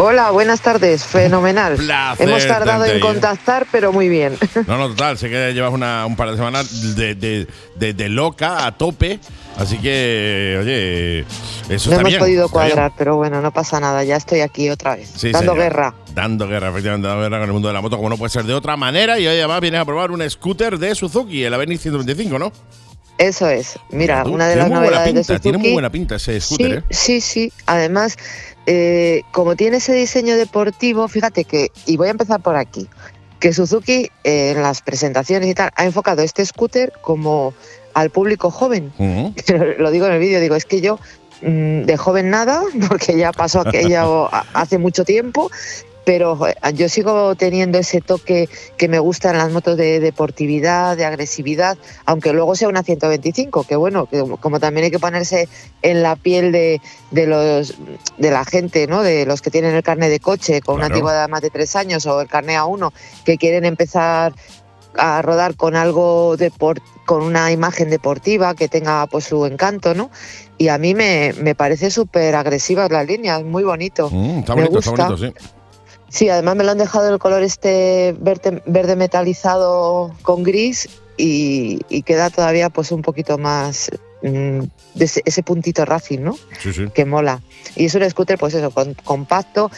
Hola, 0.00 0.30
buenas 0.30 0.60
tardes, 0.60 1.04
fenomenal. 1.04 1.74
Placer 1.76 2.28
Hemos 2.28 2.46
tardado 2.46 2.84
en 2.84 3.00
contactar, 3.00 3.66
pero 3.72 3.92
muy 3.92 4.08
bien. 4.08 4.36
No, 4.66 4.78
no, 4.78 4.88
total, 4.90 5.18
sé 5.18 5.28
que 5.28 5.52
llevas 5.52 5.72
una- 5.72 6.06
un 6.06 6.14
par 6.14 6.30
de 6.30 6.36
semanas 6.36 6.94
de, 6.94 7.14
de- 7.16 7.46
de- 7.76 7.92
de 7.94 8.08
loca 8.08 8.64
a 8.66 8.76
tope. 8.76 9.18
Así 9.56 9.78
que, 9.78 10.56
oye, 10.60 11.20
eso 11.20 11.26
no 11.68 11.74
está 11.76 11.94
hemos 11.96 12.04
bien. 12.10 12.20
podido 12.20 12.42
bien. 12.44 12.52
cuadrar, 12.52 12.92
pero 12.96 13.16
bueno, 13.16 13.40
no 13.40 13.50
pasa 13.52 13.80
nada, 13.80 14.04
ya 14.04 14.14
estoy 14.14 14.40
aquí 14.40 14.70
otra 14.70 14.94
vez, 14.94 15.10
Sí, 15.16 15.32
dando 15.32 15.52
señor. 15.52 15.64
guerra. 15.64 15.94
Dando 16.14 16.46
guerra, 16.46 16.68
efectivamente, 16.70 17.08
dando 17.08 17.22
guerra 17.22 17.38
con 17.38 17.46
el 17.48 17.52
mundo 17.52 17.68
de 17.68 17.74
la 17.74 17.80
moto, 17.80 17.96
como 17.96 18.08
no 18.08 18.16
puede 18.16 18.30
ser 18.30 18.44
de 18.44 18.54
otra 18.54 18.76
manera. 18.76 19.18
Y 19.18 19.26
hoy 19.26 19.36
además 19.38 19.60
vienes 19.60 19.80
a 19.80 19.84
probar 19.84 20.12
un 20.12 20.28
scooter 20.30 20.78
de 20.78 20.94
Suzuki, 20.94 21.42
el 21.42 21.52
Avenir 21.54 21.78
125, 21.78 22.38
¿no? 22.38 22.52
Eso 23.18 23.48
es. 23.48 23.76
Mira, 23.90 24.22
Tú, 24.22 24.30
una 24.34 24.46
de 24.46 24.54
las 24.54 24.70
novedades 24.70 25.12
de 25.12 25.24
Suzuki. 25.24 25.40
Tiene 25.40 25.58
muy 25.58 25.72
buena 25.72 25.90
pinta 25.90 26.14
ese 26.16 26.40
scooter, 26.40 26.84
sí, 26.88 27.14
¿eh? 27.14 27.20
sí, 27.20 27.20
sí. 27.20 27.52
Además, 27.66 28.16
eh, 28.70 29.22
como 29.32 29.56
tiene 29.56 29.78
ese 29.78 29.94
diseño 29.94 30.36
deportivo, 30.36 31.08
fíjate 31.08 31.46
que, 31.46 31.72
y 31.86 31.96
voy 31.96 32.08
a 32.08 32.10
empezar 32.10 32.42
por 32.42 32.54
aquí, 32.54 32.86
que 33.40 33.54
Suzuki 33.54 34.10
eh, 34.24 34.50
en 34.50 34.60
las 34.60 34.82
presentaciones 34.82 35.48
y 35.48 35.54
tal 35.54 35.70
ha 35.74 35.86
enfocado 35.86 36.20
este 36.20 36.44
scooter 36.44 36.92
como 37.00 37.54
al 37.94 38.10
público 38.10 38.50
joven. 38.50 38.92
Lo 39.78 39.90
digo 39.90 40.04
en 40.04 40.12
el 40.12 40.18
vídeo, 40.18 40.38
digo, 40.38 40.54
es 40.54 40.66
que 40.66 40.82
yo 40.82 40.98
mm, 41.40 41.84
de 41.84 41.96
joven 41.96 42.28
nada, 42.28 42.62
porque 42.90 43.16
ya 43.16 43.32
pasó 43.32 43.60
aquello 43.60 44.28
hace 44.52 44.76
mucho 44.76 45.02
tiempo, 45.06 45.50
pero 46.08 46.36
joder, 46.36 46.56
yo 46.72 46.88
sigo 46.88 47.34
teniendo 47.34 47.76
ese 47.76 48.00
toque 48.00 48.48
que 48.78 48.88
me 48.88 48.98
gusta 48.98 49.28
en 49.30 49.36
las 49.36 49.52
motos 49.52 49.76
de 49.76 50.00
deportividad, 50.00 50.96
de 50.96 51.04
agresividad, 51.04 51.76
aunque 52.06 52.32
luego 52.32 52.54
sea 52.54 52.70
una 52.70 52.82
125, 52.82 53.64
que 53.64 53.76
bueno, 53.76 54.06
que 54.06 54.24
como 54.40 54.58
también 54.58 54.86
hay 54.86 54.90
que 54.90 54.98
ponerse 54.98 55.50
en 55.82 56.02
la 56.02 56.16
piel 56.16 56.50
de, 56.50 56.80
de 57.10 57.26
los 57.26 57.74
de 58.16 58.30
la 58.30 58.46
gente, 58.46 58.86
¿no? 58.86 59.02
De 59.02 59.26
los 59.26 59.42
que 59.42 59.50
tienen 59.50 59.74
el 59.74 59.82
carnet 59.82 60.08
de 60.08 60.18
coche 60.18 60.62
con 60.62 60.76
una 60.76 60.86
antigüedad 60.86 61.26
de 61.26 61.28
más 61.30 61.42
de 61.42 61.50
tres 61.50 61.76
años 61.76 62.06
o 62.06 62.22
el 62.22 62.26
carnet 62.26 62.56
A1 62.56 62.90
que 63.26 63.36
quieren 63.36 63.66
empezar 63.66 64.32
a 64.96 65.20
rodar 65.20 65.56
con 65.56 65.76
algo 65.76 66.36
con 67.04 67.22
una 67.22 67.52
imagen 67.52 67.90
deportiva 67.90 68.54
que 68.54 68.68
tenga 68.68 69.06
pues 69.08 69.24
su 69.24 69.44
encanto, 69.44 69.92
¿no? 69.92 70.10
Y 70.56 70.68
a 70.68 70.78
mí 70.78 70.94
me, 70.94 71.34
me 71.34 71.54
parece 71.54 71.90
súper 71.90 72.34
agresivas 72.34 72.90
las 72.90 73.06
líneas, 73.06 73.44
muy 73.44 73.62
bonito. 73.62 74.08
Mm, 74.10 74.38
está 74.38 74.54
Me 74.54 74.62
bonito, 74.62 74.78
está 74.78 74.90
gusta. 74.90 75.08
bonito, 75.10 75.38
sí. 75.38 75.57
Sí, 76.08 76.28
además 76.28 76.56
me 76.56 76.64
lo 76.64 76.70
han 76.72 76.78
dejado 76.78 77.12
el 77.12 77.18
color 77.18 77.42
este 77.42 78.14
verde, 78.18 78.62
verde 78.66 78.96
metalizado 78.96 80.14
con 80.22 80.42
gris 80.42 80.88
y, 81.16 81.80
y 81.88 82.02
queda 82.02 82.30
todavía 82.30 82.70
pues 82.70 82.92
un 82.92 83.02
poquito 83.02 83.36
más 83.38 83.90
mm, 84.22 84.60
de 84.94 85.04
ese, 85.04 85.22
ese 85.24 85.42
puntito 85.42 85.84
racing, 85.84 86.20
¿no? 86.20 86.36
Sí, 86.60 86.72
sí. 86.72 86.86
Que 86.94 87.04
mola. 87.04 87.42
Y 87.76 87.84
es 87.86 87.94
un 87.94 88.08
scooter 88.08 88.38
pues 88.38 88.54
eso, 88.54 88.70
con- 88.70 88.94
compacto. 89.04 89.70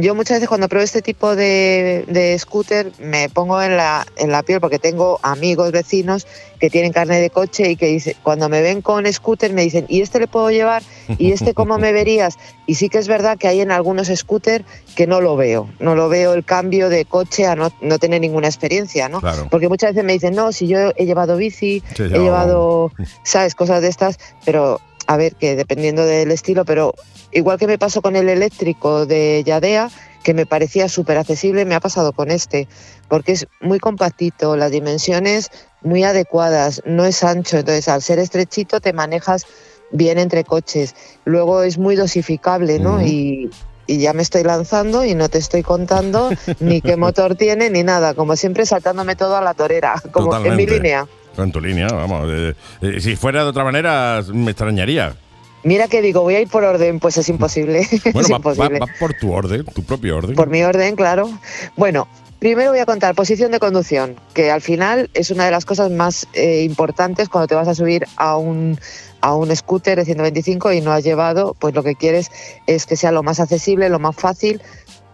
Yo 0.00 0.14
muchas 0.14 0.36
veces 0.36 0.48
cuando 0.48 0.68
pruebo 0.68 0.84
este 0.84 1.02
tipo 1.02 1.36
de, 1.36 2.04
de 2.08 2.38
scooter 2.38 2.90
me 2.98 3.28
pongo 3.28 3.60
en 3.62 3.76
la, 3.76 4.06
en 4.16 4.30
la 4.30 4.42
piel 4.42 4.60
porque 4.60 4.78
tengo 4.78 5.20
amigos, 5.22 5.72
vecinos 5.72 6.26
que 6.58 6.70
tienen 6.70 6.92
carne 6.92 7.20
de 7.20 7.28
coche 7.28 7.70
y 7.70 7.76
que 7.76 7.86
dice, 7.86 8.16
cuando 8.22 8.48
me 8.48 8.62
ven 8.62 8.80
con 8.80 9.10
scooter 9.12 9.52
me 9.52 9.62
dicen, 9.62 9.84
¿y 9.88 10.00
este 10.00 10.20
le 10.20 10.26
puedo 10.26 10.50
llevar? 10.50 10.82
¿Y 11.18 11.32
este 11.32 11.52
cómo 11.52 11.78
me 11.78 11.92
verías? 11.92 12.38
Y 12.66 12.76
sí 12.76 12.88
que 12.88 12.98
es 12.98 13.08
verdad 13.08 13.36
que 13.36 13.48
hay 13.48 13.60
en 13.60 13.70
algunos 13.70 14.08
scooter 14.08 14.64
que 14.96 15.06
no 15.06 15.20
lo 15.20 15.36
veo, 15.36 15.68
no 15.78 15.94
lo 15.94 16.08
veo 16.08 16.32
el 16.32 16.44
cambio 16.44 16.88
de 16.88 17.04
coche 17.04 17.46
a 17.46 17.54
no, 17.54 17.70
no 17.82 17.98
tener 17.98 18.22
ninguna 18.22 18.46
experiencia, 18.46 19.10
¿no? 19.10 19.20
Claro. 19.20 19.48
Porque 19.50 19.68
muchas 19.68 19.90
veces 19.90 20.04
me 20.04 20.14
dicen, 20.14 20.34
no, 20.34 20.52
si 20.52 20.66
yo 20.66 20.92
he 20.96 21.04
llevado 21.04 21.36
bici, 21.36 21.82
Sí, 21.94 22.04
he 22.04 22.18
llevado, 22.18 22.92
¿sabes? 23.22 23.54
Cosas 23.54 23.82
de 23.82 23.88
estas, 23.88 24.18
pero 24.46 24.80
a 25.06 25.16
ver, 25.16 25.34
que 25.34 25.56
dependiendo 25.56 26.04
del 26.04 26.30
estilo, 26.30 26.64
pero 26.64 26.94
igual 27.32 27.58
que 27.58 27.66
me 27.66 27.78
pasó 27.78 28.02
con 28.02 28.16
el 28.16 28.28
eléctrico 28.28 29.06
de 29.06 29.42
Yadea, 29.44 29.90
que 30.22 30.34
me 30.34 30.46
parecía 30.46 30.88
súper 30.88 31.18
accesible, 31.18 31.64
me 31.64 31.74
ha 31.74 31.80
pasado 31.80 32.12
con 32.12 32.30
este, 32.30 32.66
porque 33.08 33.32
es 33.32 33.46
muy 33.60 33.78
compactito, 33.78 34.56
las 34.56 34.70
dimensiones 34.70 35.50
muy 35.82 36.02
adecuadas, 36.04 36.82
no 36.86 37.04
es 37.04 37.22
ancho, 37.22 37.58
entonces 37.58 37.88
al 37.88 38.02
ser 38.02 38.18
estrechito 38.18 38.80
te 38.80 38.92
manejas 38.92 39.46
bien 39.92 40.18
entre 40.18 40.42
coches, 40.44 40.94
luego 41.24 41.62
es 41.62 41.76
muy 41.76 41.94
dosificable, 41.94 42.78
¿no? 42.78 43.02
Y, 43.02 43.50
y 43.86 43.98
ya 43.98 44.14
me 44.14 44.22
estoy 44.22 44.42
lanzando 44.42 45.04
y 45.04 45.14
no 45.14 45.28
te 45.28 45.38
estoy 45.38 45.62
contando 45.62 46.30
ni 46.60 46.80
qué 46.80 46.96
motor 46.96 47.36
tiene 47.36 47.68
ni 47.68 47.82
nada, 47.82 48.14
como 48.14 48.34
siempre 48.36 48.64
saltándome 48.64 49.16
todo 49.16 49.36
a 49.36 49.42
la 49.42 49.54
torera, 49.54 50.02
como 50.10 50.34
en 50.36 50.56
mi 50.56 50.66
línea. 50.66 51.06
En 51.36 51.52
tu 51.52 51.60
línea, 51.60 51.88
vamos. 51.88 52.28
eh, 52.30 52.54
eh, 52.82 53.00
si 53.00 53.16
fuera 53.16 53.42
de 53.44 53.50
otra 53.50 53.64
manera, 53.64 54.22
me 54.32 54.50
extrañaría. 54.52 55.16
Mira 55.62 55.88
que 55.88 56.02
digo, 56.02 56.20
voy 56.22 56.34
a 56.34 56.40
ir 56.40 56.48
por 56.48 56.62
orden, 56.64 57.00
pues 57.00 57.16
es 57.16 57.28
imposible. 57.28 57.80
es 57.90 58.12
Bueno, 58.12 58.28
va, 58.28 58.32
va- 58.32 58.36
imposible. 58.36 58.78
va 58.80 58.86
por 58.98 59.14
tu 59.14 59.32
orden, 59.32 59.64
tu 59.64 59.82
propio 59.82 60.18
orden. 60.18 60.36
Por 60.36 60.48
mi 60.48 60.62
orden, 60.62 60.94
claro. 60.94 61.30
Bueno, 61.76 62.06
primero 62.38 62.70
voy 62.70 62.80
a 62.80 62.86
contar 62.86 63.14
posición 63.14 63.50
de 63.50 63.58
conducción, 63.58 64.16
que 64.34 64.50
al 64.50 64.60
final 64.60 65.08
es 65.14 65.30
una 65.30 65.46
de 65.46 65.50
las 65.50 65.64
cosas 65.64 65.90
más 65.90 66.26
eh, 66.34 66.62
importantes 66.64 67.28
cuando 67.30 67.48
te 67.48 67.54
vas 67.54 67.66
a 67.68 67.74
subir 67.74 68.06
a 68.16 68.36
un, 68.36 68.78
a 69.22 69.34
un 69.34 69.56
scooter 69.56 69.96
de 69.98 70.04
125 70.04 70.72
y 70.74 70.82
no 70.82 70.92
has 70.92 71.02
llevado, 71.02 71.56
pues 71.58 71.74
lo 71.74 71.82
que 71.82 71.94
quieres 71.94 72.30
es 72.66 72.84
que 72.84 72.96
sea 72.96 73.10
lo 73.12 73.22
más 73.22 73.40
accesible, 73.40 73.88
lo 73.88 73.98
más 73.98 74.14
fácil. 74.16 74.60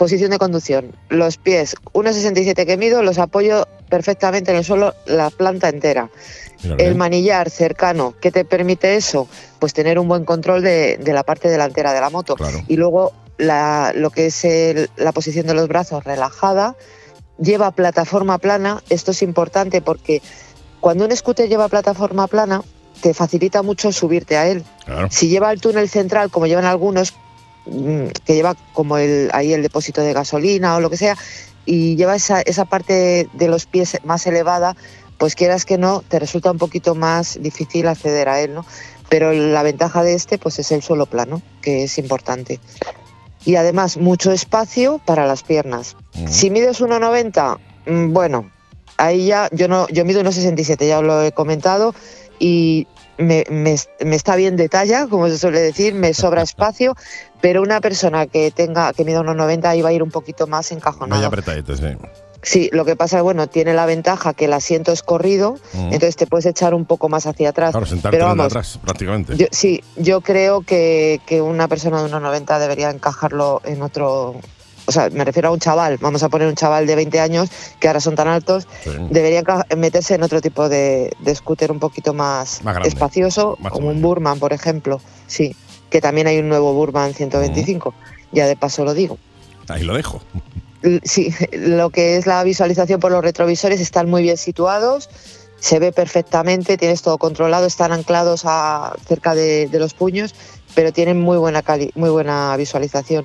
Posición 0.00 0.30
de 0.30 0.38
conducción. 0.38 0.96
Los 1.10 1.36
pies, 1.36 1.76
1,67 1.92 2.64
que 2.64 2.78
mido, 2.78 3.02
los 3.02 3.18
apoyo 3.18 3.68
perfectamente 3.90 4.50
en 4.50 4.56
el 4.56 4.64
suelo, 4.64 4.94
la 5.04 5.28
planta 5.28 5.68
entera. 5.68 6.08
El 6.78 6.94
manillar 6.94 7.50
cercano, 7.50 8.14
¿qué 8.18 8.30
te 8.30 8.46
permite 8.46 8.96
eso? 8.96 9.28
Pues 9.58 9.74
tener 9.74 9.98
un 9.98 10.08
buen 10.08 10.24
control 10.24 10.62
de, 10.62 10.96
de 10.96 11.12
la 11.12 11.22
parte 11.22 11.50
delantera 11.50 11.92
de 11.92 12.00
la 12.00 12.08
moto. 12.08 12.34
Claro. 12.36 12.60
Y 12.66 12.76
luego 12.76 13.12
la- 13.36 13.92
lo 13.94 14.08
que 14.08 14.24
es 14.28 14.42
el- 14.46 14.88
la 14.96 15.12
posición 15.12 15.46
de 15.46 15.52
los 15.52 15.68
brazos 15.68 16.02
relajada, 16.02 16.76
lleva 17.38 17.70
plataforma 17.70 18.38
plana. 18.38 18.82
Esto 18.88 19.10
es 19.10 19.20
importante 19.20 19.82
porque 19.82 20.22
cuando 20.80 21.04
un 21.04 21.14
scooter 21.14 21.46
lleva 21.46 21.68
plataforma 21.68 22.26
plana, 22.26 22.62
te 23.02 23.12
facilita 23.12 23.60
mucho 23.60 23.92
subirte 23.92 24.38
a 24.38 24.48
él. 24.48 24.64
Claro. 24.86 25.08
Si 25.10 25.28
lleva 25.28 25.52
el 25.52 25.60
túnel 25.60 25.90
central, 25.90 26.30
como 26.30 26.46
llevan 26.46 26.64
algunos, 26.64 27.12
que 28.24 28.34
lleva 28.34 28.56
como 28.72 28.98
el, 28.98 29.30
ahí 29.32 29.52
el 29.52 29.62
depósito 29.62 30.00
de 30.00 30.12
gasolina 30.12 30.76
o 30.76 30.80
lo 30.80 30.90
que 30.90 30.96
sea, 30.96 31.16
y 31.64 31.96
lleva 31.96 32.16
esa, 32.16 32.40
esa 32.40 32.64
parte 32.64 33.28
de 33.32 33.48
los 33.48 33.66
pies 33.66 33.98
más 34.04 34.26
elevada, 34.26 34.76
pues 35.18 35.34
quieras 35.34 35.64
que 35.64 35.78
no, 35.78 36.02
te 36.06 36.18
resulta 36.18 36.50
un 36.50 36.58
poquito 36.58 36.94
más 36.94 37.38
difícil 37.40 37.86
acceder 37.88 38.28
a 38.28 38.40
él, 38.40 38.54
¿no? 38.54 38.64
Pero 39.08 39.32
la 39.32 39.62
ventaja 39.62 40.02
de 40.02 40.14
este, 40.14 40.38
pues 40.38 40.58
es 40.58 40.72
el 40.72 40.82
suelo 40.82 41.06
plano, 41.06 41.42
que 41.60 41.84
es 41.84 41.98
importante. 41.98 42.60
Y 43.44 43.56
además, 43.56 43.96
mucho 43.96 44.32
espacio 44.32 45.00
para 45.04 45.26
las 45.26 45.42
piernas. 45.42 45.96
Ujú. 46.14 46.28
Si 46.28 46.50
mides 46.50 46.80
1,90, 46.80 47.58
mm, 47.86 48.12
bueno, 48.12 48.50
ahí 48.96 49.26
ya, 49.26 49.48
yo 49.52 49.68
no, 49.68 49.88
yo 49.88 50.04
mido 50.04 50.22
1,67, 50.22 50.86
ya 50.86 50.98
os 50.98 51.04
lo 51.04 51.22
he 51.22 51.32
comentado, 51.32 51.94
y 52.38 52.86
me, 53.20 53.44
me- 53.50 53.76
me 54.04 54.16
está 54.16 54.34
bien 54.36 54.56
de 54.56 54.68
talla, 54.68 55.06
como 55.06 55.28
se 55.28 55.38
suele 55.38 55.60
decir, 55.60 55.94
me 55.94 56.14
sobra 56.14 56.42
espacio, 56.50 56.94
pero 57.40 57.62
una 57.62 57.80
persona 57.80 58.26
que 58.26 58.50
tenga, 58.50 58.92
que 58.92 59.04
mida 59.04 59.20
1,90 59.20 59.76
iba 59.76 59.88
a 59.90 59.92
ir 59.92 60.02
un 60.02 60.10
poquito 60.10 60.46
más 60.46 60.68
Vaya 60.70 60.76
encajonado. 60.78 61.26
apretadito, 61.26 61.76
sí. 61.76 61.84
Sí, 62.42 62.70
lo 62.72 62.86
que 62.86 62.96
pasa 62.96 63.18
es, 63.18 63.22
bueno, 63.22 63.48
tiene 63.48 63.74
la 63.74 63.84
ventaja 63.84 64.32
que 64.32 64.46
el 64.46 64.54
asiento 64.54 64.92
es 64.92 65.02
corrido, 65.02 65.50
Ujú. 65.74 65.84
entonces 65.84 66.16
te 66.16 66.26
puedes 66.26 66.46
echar 66.46 66.72
un 66.72 66.86
poco 66.86 67.10
más 67.10 67.26
hacia 67.26 67.50
atrás. 67.50 67.72
Claro, 67.72 67.84
sentarte 67.84 68.16
pero 68.16 68.30
en 68.30 68.38
vamos, 68.38 68.46
atrás, 68.46 68.78
prácticamente. 68.82 69.36
yo, 69.36 69.46
sí, 69.50 69.82
yo 69.96 70.22
creo 70.22 70.62
que, 70.62 71.20
que 71.26 71.42
una 71.42 71.68
persona 71.68 72.02
de 72.02 72.10
1,90 72.10 72.58
debería 72.58 72.88
encajarlo 72.90 73.60
en 73.64 73.82
otro. 73.82 74.36
O 74.90 74.92
sea, 74.92 75.08
me 75.10 75.24
refiero 75.24 75.50
a 75.50 75.52
un 75.52 75.60
chaval, 75.60 75.98
vamos 75.98 76.24
a 76.24 76.28
poner 76.28 76.48
un 76.48 76.56
chaval 76.56 76.84
de 76.84 76.96
20 76.96 77.20
años 77.20 77.48
que 77.78 77.86
ahora 77.86 78.00
son 78.00 78.16
tan 78.16 78.26
altos, 78.26 78.66
Sí. 78.82 78.90
debería 79.08 79.40
enca- 79.44 79.64
meterse 79.76 80.16
en 80.16 80.24
otro 80.24 80.40
tipo 80.40 80.68
de, 80.68 81.12
de 81.20 81.32
scooter 81.36 81.70
un 81.70 81.78
poquito 81.78 82.12
más, 82.12 82.60
Más 82.64 82.74
grande, 82.74 82.88
espacioso, 82.88 83.56
más 83.60 83.70
como 83.72 83.88
un. 83.88 84.02
Burman, 84.02 84.40
por 84.40 84.52
ejemplo. 84.52 85.00
Sí, 85.28 85.54
que 85.90 86.00
también 86.00 86.26
hay 86.26 86.38
un 86.40 86.48
nuevo 86.48 86.72
Burman 86.74 87.14
125, 87.14 87.94
ya 88.32 88.48
de 88.48 88.56
paso 88.56 88.84
lo 88.84 88.92
digo. 88.94 89.16
Ahí 89.68 89.84
lo 89.84 89.94
dejo. 89.94 90.20
Sí, 91.04 91.32
lo 91.52 91.90
que 91.90 92.16
es 92.16 92.26
la 92.26 92.42
visualización 92.42 92.98
por 92.98 93.12
los 93.12 93.22
retrovisores 93.22 93.80
están 93.80 94.10
muy 94.10 94.22
bien 94.22 94.36
situados, 94.38 95.08
se 95.60 95.78
ve 95.78 95.92
perfectamente, 95.92 96.76
tienes 96.78 97.02
todo 97.02 97.16
controlado, 97.18 97.66
están 97.66 97.92
anclados 97.92 98.42
a, 98.44 98.94
cerca 99.06 99.36
de, 99.36 99.68
de 99.68 99.78
los 99.78 99.94
puños, 99.94 100.34
pero 100.74 100.92
tienen 100.92 101.20
muy 101.20 101.36
buena, 101.36 101.62
cali- 101.62 101.92
muy 101.94 102.10
buena 102.10 102.56
visualización. 102.56 103.24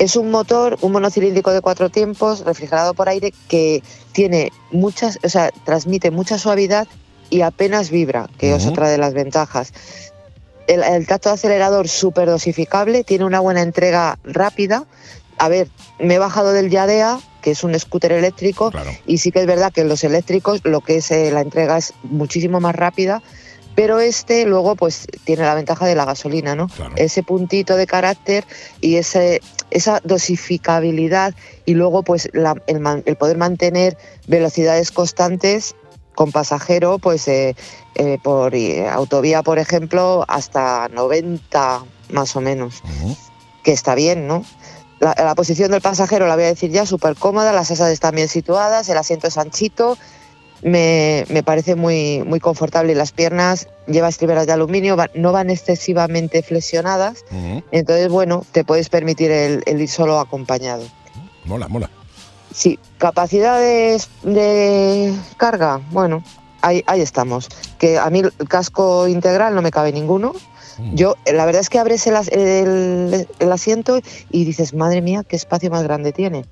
Es 0.00 0.16
un 0.16 0.30
motor, 0.32 0.78
un 0.80 0.92
monocilíndrico 0.92 1.52
de 1.52 1.60
cuatro 1.60 1.90
tiempos, 1.90 2.40
refrigerado 2.44 2.94
por 2.94 3.08
aire, 3.08 3.32
que 3.48 3.82
tiene 4.12 4.50
muchas, 4.72 5.18
o 5.22 5.28
sea, 5.28 5.50
transmite 5.64 6.10
mucha 6.10 6.38
suavidad 6.38 6.88
y 7.28 7.42
apenas 7.42 7.90
vibra, 7.90 8.28
que 8.38 8.54
es 8.54 8.66
otra 8.66 8.88
de 8.88 8.98
las 8.98 9.14
ventajas. 9.14 9.72
El, 10.66 10.82
el 10.82 11.06
tacto 11.06 11.28
de 11.28 11.34
acelerador 11.34 11.86
súper 11.86 12.28
dosificable, 12.28 13.04
tiene 13.04 13.24
una 13.24 13.40
buena 13.40 13.60
entrega 13.62 14.18
rápida. 14.24 14.84
A 15.36 15.48
ver, 15.48 15.68
me 15.98 16.14
he 16.14 16.18
bajado 16.18 16.52
del 16.52 16.70
Yadea, 16.70 17.20
que 17.42 17.50
es 17.52 17.62
un 17.62 17.78
scooter 17.78 18.12
eléctrico, 18.12 18.70
Claro. 18.70 18.90
y 19.06 19.18
sí 19.18 19.30
que 19.30 19.40
es 19.40 19.46
verdad 19.46 19.70
que 19.72 19.82
en 19.82 19.88
los 19.88 20.02
eléctricos 20.02 20.60
lo 20.64 20.80
que 20.80 20.96
es 20.96 21.10
eh, 21.10 21.30
la 21.30 21.42
entrega 21.42 21.76
es 21.78 21.92
muchísimo 22.04 22.58
más 22.60 22.74
rápida, 22.74 23.22
pero 23.80 23.98
este 23.98 24.44
luego 24.44 24.76
pues 24.76 25.06
tiene 25.24 25.42
la 25.42 25.54
ventaja 25.54 25.86
de 25.86 25.94
la 25.94 26.04
gasolina, 26.04 26.54
¿no? 26.54 26.68
Claro. 26.68 26.92
Ese 26.96 27.22
puntito 27.22 27.76
de 27.76 27.86
carácter 27.86 28.44
y 28.82 28.96
ese, 28.96 29.40
esa 29.70 30.00
dosificabilidad 30.04 31.34
y 31.64 31.72
luego 31.72 32.02
pues 32.02 32.28
la- 32.34 32.56
el, 32.66 32.80
man- 32.80 33.02
el 33.06 33.16
poder 33.16 33.38
mantener 33.38 33.96
velocidades 34.26 34.90
constantes 34.90 35.74
con 36.14 36.30
pasajero 36.30 36.98
pues 36.98 37.26
eh, 37.28 37.56
eh, 37.94 38.18
por 38.22 38.54
eh, 38.54 38.86
autovía 38.86 39.42
por 39.42 39.58
ejemplo 39.58 40.26
hasta 40.28 40.88
90 40.88 41.82
más 42.10 42.36
o 42.36 42.42
menos 42.42 42.82
que 43.62 43.72
está 43.72 43.94
bien, 43.94 44.26
¿no? 44.26 44.44
La, 44.98 45.14
la 45.16 45.34
posición 45.34 45.70
del 45.70 45.80
pasajero, 45.80 46.26
la 46.26 46.34
voy 46.34 46.44
a 46.44 46.48
decir 46.48 46.70
ya, 46.70 46.84
súper 46.84 47.14
cómoda, 47.14 47.54
las 47.54 47.70
asas 47.70 47.90
están 47.90 48.14
bien 48.14 48.28
situadas, 48.28 48.86
el 48.90 48.98
asiento 48.98 49.28
es 49.28 49.38
anchito, 49.38 49.96
me, 50.62 51.24
me 51.30 51.42
parece 51.42 51.74
muy, 51.74 52.22
muy 52.24 52.40
confortable 52.40 52.94
las 52.94 53.12
piernas 53.12 53.68
lleva 53.86 54.08
estriberas 54.08 54.46
de 54.46 54.52
aluminio, 54.52 54.96
va- 54.96 55.10
no 55.14 55.32
van 55.32 55.50
excesivamente 55.50 56.42
flexionadas, 56.42 57.24
entonces, 57.70 58.08
bueno, 58.08 58.44
te 58.52 58.64
puedes 58.64 58.88
permitir 58.88 59.30
el, 59.30 59.62
el 59.66 59.80
ir 59.80 59.88
solo 59.88 60.18
acompañado. 60.20 60.84
Mola, 61.44 61.68
mola. 61.68 61.90
Sí, 62.54 62.78
capacidades 62.98 64.08
de 64.22 65.14
carga, 65.36 65.80
bueno, 65.90 66.22
ahí, 66.62 66.82
ahí 66.86 67.00
estamos. 67.00 67.48
Que 67.78 67.98
a 67.98 68.10
mí 68.10 68.20
el 68.20 68.32
casco 68.48 69.06
integral 69.08 69.54
no 69.54 69.62
me 69.62 69.70
cabe 69.70 69.92
ninguno. 69.92 70.32
Mm. 70.78 70.94
Yo, 70.94 71.14
eh, 71.24 71.32
la 71.32 71.46
verdad 71.46 71.60
es 71.60 71.68
que 71.70 71.78
abres 71.78 72.06
el- 72.06 73.28
el 73.38 73.52
asiento 73.52 74.00
y 74.30 74.44
dices, 74.44 74.74
madre 74.74 75.00
mía, 75.00 75.22
qué 75.26 75.36
espacio 75.36 75.70
más 75.70 75.82
grande 75.84 76.12
tiene. 76.12 76.44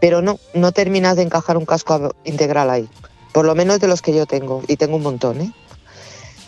Pero 0.00 0.22
no, 0.22 0.38
no 0.54 0.72
terminas 0.72 1.16
de 1.16 1.22
encajar 1.22 1.56
un 1.56 1.66
casco 1.66 2.14
integral 2.24 2.70
ahí. 2.70 2.88
Por 3.32 3.44
lo 3.44 3.54
menos 3.54 3.80
de 3.80 3.88
los 3.88 4.02
que 4.02 4.14
yo 4.14 4.26
tengo, 4.26 4.62
y 4.68 4.76
tengo 4.76 4.96
un 4.96 5.02
montón, 5.02 5.40
¿eh? 5.40 5.52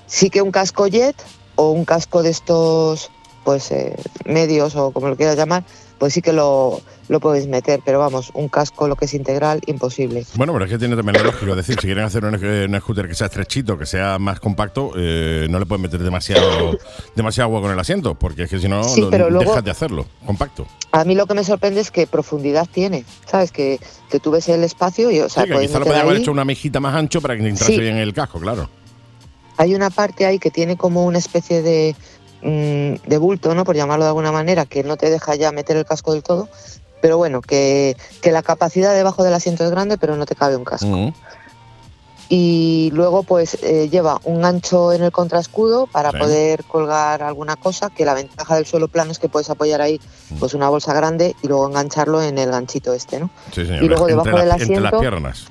Sí 0.07 0.31
que 0.31 0.43
un 0.43 0.51
casco 0.51 0.87
jet 0.87 1.17
o 1.57 1.71
un 1.71 1.85
casco 1.85 2.23
de 2.23 2.31
estos, 2.31 3.11
pues, 3.45 3.71
eh, 3.71 3.97
medios 4.25 4.75
o 4.77 4.91
como 4.91 5.09
lo 5.09 5.17
quieras 5.17 5.37
llamar, 5.37 5.65
pues 6.01 6.13
sí 6.15 6.23
que 6.23 6.33
lo, 6.33 6.81
lo 7.09 7.21
puedes 7.21 7.47
meter, 7.47 7.81
pero 7.85 7.99
vamos, 8.01 8.31
un 8.35 8.49
casco, 8.49 8.89
lo 8.89 8.97
que 8.97 9.05
es 9.05 9.15
integral, 9.15 9.61
imposible. 9.67 10.25
Bueno, 10.35 10.53
pero 10.55 10.65
es 10.65 10.71
que 10.73 10.79
tiene 10.79 10.97
también 10.97 11.19
la 11.19 11.23
lógica. 11.31 11.51
Es 11.53 11.57
decir, 11.59 11.77
si 11.79 11.87
quieren 11.87 12.03
hacer 12.05 12.25
un, 12.25 12.35
un 12.35 12.81
scooter 12.81 13.07
que 13.07 13.15
sea 13.15 13.27
estrechito, 13.27 13.79
que 13.79 13.85
sea 13.87 14.19
más 14.19 14.41
compacto, 14.41 14.93
eh, 14.97 15.47
no 15.49 15.59
le 15.61 15.67
pueden 15.67 15.83
meter 15.83 16.03
demasiado, 16.03 16.77
demasiado 17.15 17.49
agua 17.51 17.61
con 17.61 17.71
el 17.71 17.79
asiento, 17.79 18.15
porque 18.17 18.45
es 18.45 18.51
que 18.51 18.59
si 18.59 18.67
no, 18.69 18.83
Sí, 18.83 19.03
lo- 19.03 19.11
pero 19.11 19.29
luego- 19.31 19.51
dejas 19.51 19.63
de 19.65 19.71
hacerlo, 19.71 20.07
compacto. 20.27 20.67
A 20.93 21.05
mí 21.05 21.15
lo 21.15 21.27
que 21.27 21.35
me 21.35 21.45
sorprende 21.45 21.81
es 21.83 21.91
que 21.93 22.07
profundidad 22.09 22.67
tiene, 22.73 23.05
¿sabes? 23.31 23.53
Que, 23.53 23.79
que 24.11 24.19
tú 24.19 24.31
ves 24.33 24.49
el 24.49 24.65
espacio 24.65 25.11
y, 25.11 25.21
o 25.21 25.29
sea, 25.29 25.45
Sí, 25.45 25.51
quizá 25.61 25.79
lo 25.79 25.85
podían 25.85 26.07
haber 26.07 26.17
hecho 26.17 26.33
una 26.33 26.45
mejita 26.47 26.81
más 26.81 26.95
ancho 26.97 27.21
para 27.21 27.37
que 27.37 27.47
entrase 27.47 27.75
Sí. 27.75 27.79
bien 27.79 27.99
el 27.99 28.13
casco, 28.15 28.41
claro. 28.41 28.69
Hay 29.59 29.75
una 29.75 29.91
parte 29.91 30.25
ahí 30.25 30.39
que 30.39 30.51
tiene 30.51 30.77
como 30.79 31.05
una 31.05 31.19
especie 31.19 31.61
de, 31.61 31.95
de 32.43 33.19
bulto, 33.19 33.55
¿no? 33.55 33.65
Por 33.65 33.77
llamarlo 33.77 34.05
de 34.05 34.09
alguna 34.09 34.33
manera, 34.33 34.65
que 34.67 34.83
no 34.83 34.97
te 34.97 35.11
deja 35.11 35.35
ya 35.35 35.53
meter 35.53 35.77
el 35.77 35.85
casco 35.85 36.13
del 36.13 36.23
todo. 36.23 36.49
Pero 37.03 37.17
bueno, 37.17 37.41
que, 37.41 37.97
que 38.21 38.31
la 38.33 38.43
capacidad 38.43 38.95
debajo 38.95 39.25
del 39.25 39.33
asiento 39.35 39.65
es 39.65 39.71
grande, 39.71 39.97
pero 39.99 40.17
no 40.17 40.27
te 40.27 40.35
cabe 40.35 40.57
un 40.57 40.65
casco. 40.65 40.87
Mm. 40.87 41.13
Y 42.33 42.91
luego, 42.95 43.25
pues 43.25 43.59
eh, 43.63 43.89
lleva 43.91 44.21
un 44.25 44.41
gancho 44.41 44.93
en 44.93 45.03
el 45.03 45.11
contraescudo 45.11 45.87
para 45.89 46.13
Sí. 46.13 46.19
poder 46.19 46.63
colgar 46.65 47.23
alguna 47.25 47.57
cosa. 47.57 47.91
Que 47.91 48.05
la 48.05 48.15
ventaja 48.15 48.55
del 48.55 48.67
suelo 48.67 48.87
plano 48.87 49.11
es 49.11 49.19
que 49.19 49.29
puedes 49.29 49.51
apoyar 49.51 49.81
ahí 49.81 50.01
Mm. 50.31 50.37
pues 50.39 50.55
una 50.55 50.69
bolsa 50.69 50.95
grande 50.95 51.35
y 51.43 51.49
luego 51.49 51.67
engancharlo 51.69 52.23
en 52.23 52.39
el 52.39 52.51
ganchito 52.51 52.93
este, 52.95 53.19
¿no? 53.19 53.31
Sí, 53.53 53.67
señor. 53.67 53.83
Y 53.83 53.89
luego 53.89 54.09
entre, 54.09 54.23
debajo 54.23 54.39
del 54.39 54.49
las, 54.49 54.61
entre 54.61 54.81
las 54.81 54.93
asiento- 54.93 55.01
piernas. 55.01 55.47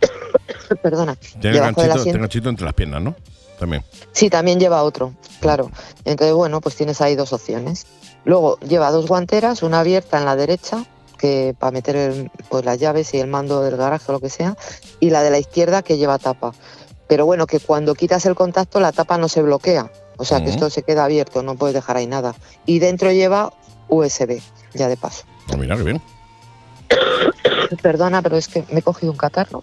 Perdona. 0.82 1.16
Tiene 1.16 1.56
del 1.60 1.62
asiento. 1.64 2.10
el 2.10 2.18
ganchito 2.20 2.48
entre 2.48 2.64
las 2.64 2.74
piernas, 2.74 3.02
¿no? 3.02 3.16
También. 3.60 3.84
Sí, 4.12 4.28
también 4.30 4.58
lleva 4.58 4.82
otro, 4.82 5.14
claro. 5.40 5.70
Entonces, 6.04 6.34
bueno, 6.34 6.60
pues 6.60 6.74
tienes 6.74 7.00
ahí 7.00 7.14
dos 7.14 7.32
opciones. 7.32 7.86
Luego 8.24 8.58
lleva 8.60 8.90
dos 8.90 9.06
guanteras, 9.06 9.62
una 9.62 9.80
abierta 9.80 10.18
en 10.18 10.24
la 10.24 10.34
derecha, 10.34 10.84
que 11.18 11.54
para 11.58 11.70
meter 11.70 11.94
el- 11.94 12.30
pues 12.48 12.64
las 12.64 12.78
llaves 12.78 13.12
y 13.14 13.18
el 13.20 13.26
mando 13.28 13.62
del 13.62 13.76
garaje 13.76 14.06
o 14.08 14.12
lo 14.12 14.20
que 14.20 14.30
sea, 14.30 14.56
y 14.98 15.10
la 15.10 15.22
de 15.22 15.30
la 15.30 15.38
izquierda 15.38 15.82
que 15.82 15.98
lleva 15.98 16.18
tapa. 16.18 16.52
Pero 17.06 17.26
bueno, 17.26 17.46
que 17.46 17.60
cuando 17.60 17.94
quitas 17.94 18.24
el 18.26 18.34
contacto 18.34 18.80
la 18.80 18.92
tapa 18.92 19.18
no 19.18 19.28
se 19.28 19.42
bloquea. 19.42 19.90
O 20.16 20.24
sea, 20.24 20.42
que 20.42 20.50
esto 20.50 20.68
se 20.70 20.82
queda 20.82 21.04
abierto, 21.04 21.42
no 21.42 21.54
puedes 21.56 21.74
dejar 21.74 21.96
ahí 21.98 22.06
nada. 22.06 22.34
Y 22.66 22.78
dentro 22.78 23.10
lleva 23.12 23.52
USB, 23.88 24.40
ya 24.74 24.88
de 24.88 24.96
paso. 24.96 25.24
Ah, 25.52 25.56
mira, 25.56 25.76
qué 25.76 25.82
bien. 25.82 26.00
Perdona, 27.82 28.22
pero 28.22 28.36
es 28.36 28.48
que 28.48 28.64
me 28.70 28.80
he 28.80 28.82
cogido 28.82 29.12
un 29.12 29.18
catarro, 29.18 29.62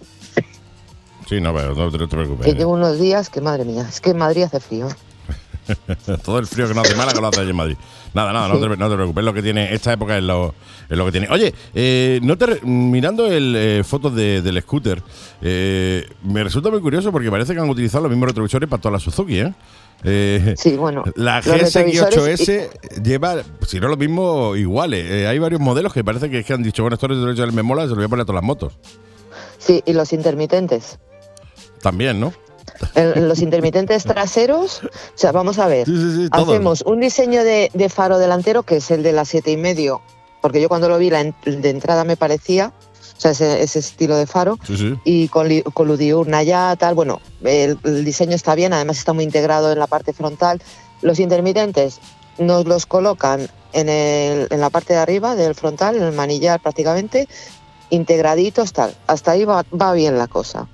Sí, 1.27 1.41
no, 1.41 1.53
pero 1.53 1.74
no, 1.75 1.91
te- 1.91 1.98
no 1.98 2.07
te 2.07 2.15
preocupes. 2.15 2.46
que 2.46 2.53
llevo 2.53 2.72
unos 2.74 3.00
días 3.00 3.29
que, 3.29 3.41
madre 3.41 3.65
mía, 3.65 3.86
es 3.89 4.00
que 4.00 4.12
en 4.12 4.17
Madrid 4.17 4.43
hace 4.43 4.60
frío. 4.60 4.88
Todo 6.24 6.39
el 6.39 6.48
frío 6.48 6.65
que 6.67 6.74
no 6.74 6.79
hace 6.81 6.96
Málaga 6.96 7.19
lo 7.19 7.27
hace 7.27 7.41
allí 7.41 7.50
en 7.50 7.55
Madrid. 7.57 7.75
Nada, 8.13 8.31
nada, 8.31 8.48
no, 8.48 8.57
te, 8.60 8.67
no 8.77 8.89
te 8.89 8.96
preocupes. 8.96 9.24
Lo 9.25 9.34
que 9.34 9.41
tiene 9.41 9.74
esta 9.74 9.91
época 9.91 10.17
es 10.17 10.24
lo, 10.24 10.55
es 10.89 10.98
lo 10.98 11.05
que 11.05 11.12
tiene. 11.12 11.27
Oye, 11.29 11.53
eh, 11.75 12.19
no 12.24 12.38
te 12.38 12.62
mirando 12.65 13.27
el 13.29 13.53
eh, 13.57 13.84
fotos 13.84 14.15
de- 14.15 14.41
del 14.41 14.62
scooter, 14.62 15.03
eh, 15.41 16.05
me 16.24 16.41
resulta 16.46 16.69
muy 16.69 16.79
curioso 16.79 17.12
porque 17.12 17.29
parece 17.29 17.53
que 17.53 17.60
han 17.60 17.69
utilizado 17.69 18.03
los 18.03 18.12
mismos 18.12 18.29
retrovisores 18.29 18.69
para 18.69 18.81
todas 18.81 18.93
las 18.93 19.03
Suzuki, 19.03 19.39
¿eh? 19.39 19.53
Eh, 20.05 20.53
Sí, 20.57 20.77
bueno. 20.77 21.03
La 21.15 21.38
los 21.41 21.46
retrovisores 21.48 22.39
GSX8S 22.48 23.01
lleva, 23.03 23.36
si 23.67 23.79
no 23.81 23.89
lo 23.89 23.98
mismo, 23.98 24.55
iguales. 24.55 25.05
Eh, 25.12 25.27
hay 25.27 25.38
varios 25.39 25.60
modelos 25.60 25.91
que 25.91 26.03
parece 26.05 26.29
que, 26.29 26.39
es 26.39 26.46
que 26.46 26.53
han 26.53 26.63
dicho, 26.63 26.84
bueno, 26.84 26.93
estos 26.93 27.10
retrovisores 27.10 27.53
me 27.53 27.63
mola, 27.63 27.81
se 27.81 27.88
los 27.89 27.98
voy 27.98 28.05
a 28.05 28.10
poner 28.10 28.22
a 28.24 28.25
todas 28.25 28.41
las 28.41 28.48
motos. 28.48 28.77
Sí, 29.57 29.81
y 29.86 29.91
los 29.93 30.13
intermitentes. 30.13 30.98
También, 31.91 32.20
¿no? 32.20 32.34
Los 33.15 33.39
intermitentes 33.41 34.03
traseros, 34.03 34.82
o 34.84 34.89
sea, 35.15 35.32
vamos 35.32 35.58
a 35.58 35.67
ver, 35.67 35.86
Sí, 35.88 35.96
sí, 35.96 36.24
sí, 36.25 36.29
todos. 36.29 36.50
hacemos 36.50 36.82
un 36.84 37.00
diseño 37.00 37.44
de, 37.44 37.72
de 37.74 37.89
faro 37.89 38.20
delantero 38.20 38.63
que 38.63 38.77
es 38.77 38.91
el 38.91 39.03
de 39.03 39.13
las 39.13 39.29
siete 39.29 39.51
y 39.51 39.58
medio, 39.58 40.01
porque 40.41 40.62
yo 40.62 40.67
cuando 40.70 40.89
lo 40.89 40.98
vi 40.98 41.10
la 41.10 41.22
en- 41.22 41.34
de 41.46 41.70
entrada 41.70 42.03
me 42.03 42.17
parecía, 42.17 42.74
o 43.17 43.20
sea, 43.20 43.32
ese, 43.32 43.63
ese 43.63 43.79
estilo 43.79 44.15
de 44.17 44.27
faro, 44.27 44.60
y 45.06 45.27
con, 45.29 45.48
con 45.74 45.88
luz 45.88 45.98
diurna 45.98 46.44
ya, 46.44 46.75
tal, 46.77 46.94
bueno, 46.94 47.20
el, 47.44 47.79
el 47.84 48.06
diseño 48.06 48.36
está 48.36 48.53
bien, 48.53 48.74
además 48.74 48.98
está 49.00 49.13
muy 49.13 49.24
integrado 49.24 49.72
en 49.72 49.79
la 49.79 49.88
parte 49.88 50.13
frontal. 50.13 50.62
Los 51.01 51.20
intermitentes 51.20 52.00
nos 52.38 52.65
los 52.65 52.86
colocan 52.86 53.48
en, 53.74 53.89
el- 53.89 54.48
en 54.51 54.60
la 54.60 54.70
parte 54.70 54.94
de 54.94 55.00
arriba 55.00 55.36
del 55.36 55.56
frontal, 55.56 55.96
en 55.96 56.03
el 56.03 56.12
manillar 56.13 56.60
prácticamente, 56.62 57.27
integraditos, 57.89 58.74
tal. 58.74 58.94
Hasta 59.08 59.32
ahí 59.32 59.46
va, 59.46 59.63
va 59.79 59.94
bien 59.94 60.17
la 60.17 60.27
cosa. 60.27 60.67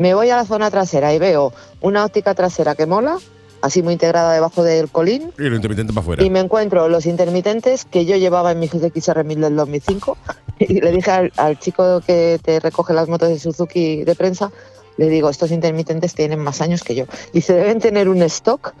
Me 0.00 0.14
voy 0.14 0.30
a 0.30 0.36
la 0.36 0.46
zona 0.46 0.70
trasera 0.70 1.12
y 1.12 1.18
veo 1.18 1.52
una 1.82 2.06
óptica 2.06 2.34
trasera 2.34 2.74
que 2.74 2.86
mola, 2.86 3.18
así 3.60 3.82
muy 3.82 3.92
integrada 3.92 4.32
debajo 4.32 4.62
del 4.64 4.88
colín, 4.88 5.30
Y 5.38 5.42
lo 5.42 5.54
intermitente 5.56 5.92
para 5.92 6.00
afuera. 6.02 6.24
y 6.24 6.30
me 6.30 6.40
encuentro 6.40 6.88
los 6.88 7.04
intermitentes 7.04 7.84
que 7.84 8.06
yo 8.06 8.16
llevaba 8.16 8.52
en 8.52 8.60
mi 8.60 8.68
XR1000 8.68 9.40
del 9.40 9.56
2005 9.56 10.16
y 10.58 10.80
le 10.80 10.90
dije 10.92 11.10
al, 11.10 11.32
al 11.36 11.58
chico 11.58 12.00
que 12.00 12.40
te 12.42 12.60
recoge 12.60 12.94
las 12.94 13.08
motos 13.08 13.28
de 13.28 13.38
Suzuki 13.38 14.02
de 14.04 14.14
prensa, 14.14 14.50
le 14.96 15.08
digo, 15.10 15.28
estos 15.28 15.50
intermitentes 15.50 16.14
tienen 16.14 16.38
más 16.38 16.62
años 16.62 16.82
que 16.82 16.94
yo. 16.94 17.04
Y 17.34 17.42
se 17.42 17.52
deben 17.52 17.78
tener 17.78 18.08
un 18.08 18.22
stock, 18.22 18.72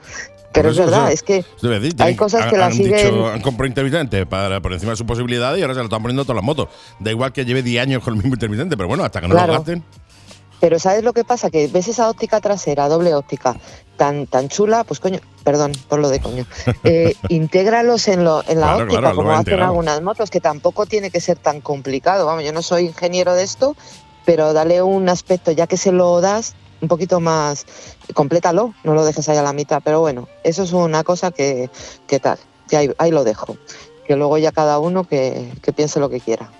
pero 0.54 0.68
Por 0.70 0.72
es 0.72 0.78
verdad, 0.78 1.00
o 1.00 1.04
sea, 1.04 1.12
es 1.12 1.22
que 1.22 1.44
decir, 1.62 1.94
hay 1.98 2.16
cosas 2.16 2.46
que 2.46 2.54
han- 2.54 2.60
las 2.60 2.72
han 2.72 2.78
siguen- 2.78 2.96
dicho- 3.12 3.26
han 3.28 3.42
comprado 3.42 3.68
intermitente 3.68 4.24
para, 4.24 4.60
por 4.62 4.72
encima 4.72 4.92
de 4.92 4.96
sus 4.96 5.06
posibilidades 5.06 5.58
y 5.58 5.62
ahora 5.62 5.74
se 5.74 5.80
lo 5.80 5.84
están 5.84 6.00
poniendo 6.00 6.24
todas 6.24 6.36
las 6.36 6.44
motos. 6.44 6.68
Da 6.98 7.10
igual 7.10 7.32
que 7.34 7.44
lleve 7.44 7.62
10 7.62 7.82
años 7.82 8.02
con 8.02 8.14
el 8.14 8.18
mismo 8.22 8.34
intermitente, 8.34 8.74
pero 8.76 8.88
bueno, 8.88 9.04
hasta 9.04 9.20
que 9.20 9.28
no 9.28 9.34
Claro. 9.34 9.52
lo 9.52 9.58
gasten. 9.58 9.84
Pero 10.60 10.78
¿sabes 10.78 11.02
lo 11.04 11.12
que 11.14 11.24
pasa? 11.24 11.50
Que 11.50 11.66
ves 11.68 11.88
esa 11.88 12.08
óptica 12.10 12.40
trasera, 12.40 12.88
doble 12.88 13.14
óptica, 13.14 13.56
tan, 13.96 14.26
tan 14.26 14.48
chula, 14.48 14.84
pues 14.84 15.00
coño, 15.00 15.18
perdón 15.42 15.72
por 15.88 15.98
lo 16.00 16.10
de 16.10 16.20
coño, 16.20 16.44
eh, 16.84 17.14
intégralos 17.28 18.08
en, 18.08 18.24
lo, 18.24 18.42
en 18.46 18.60
la 18.60 18.66
Claro, 18.66 18.82
óptica, 18.84 19.00
claro, 19.00 19.16
como 19.16 19.30
hacen 19.30 19.40
integrado. 19.40 19.70
algunas 19.70 20.02
motos, 20.02 20.30
que 20.30 20.40
tampoco 20.40 20.84
tiene 20.86 21.10
que 21.10 21.20
ser 21.20 21.38
tan 21.38 21.60
complicado. 21.62 22.26
Vamos, 22.26 22.44
yo 22.44 22.52
no 22.52 22.60
soy 22.62 22.86
ingeniero 22.86 23.34
de 23.34 23.42
esto, 23.42 23.74
pero 24.26 24.52
dale 24.52 24.82
un 24.82 25.08
aspecto, 25.08 25.50
ya 25.50 25.66
que 25.66 25.78
se 25.78 25.92
lo 25.92 26.20
das, 26.20 26.54
un 26.82 26.88
poquito 26.88 27.20
más, 27.20 27.64
complétalo, 28.14 28.74
no 28.84 28.94
lo 28.94 29.04
dejes 29.04 29.28
ahí 29.30 29.38
a 29.38 29.42
la 29.42 29.52
mitad. 29.54 29.80
Pero 29.82 30.00
bueno, 30.00 30.28
eso 30.44 30.62
es 30.62 30.72
una 30.72 31.04
cosa 31.04 31.30
que, 31.30 31.70
que 32.06 32.18
tal, 32.20 32.38
que 32.68 32.76
ahí, 32.76 32.90
ahí 32.98 33.10
lo 33.10 33.24
dejo. 33.24 33.56
Que 34.06 34.16
luego 34.16 34.36
ya 34.38 34.52
cada 34.52 34.78
uno 34.78 35.04
que, 35.04 35.52
que 35.62 35.72
piense 35.72 36.00
lo 36.00 36.10
que 36.10 36.20
quiera. 36.20 36.50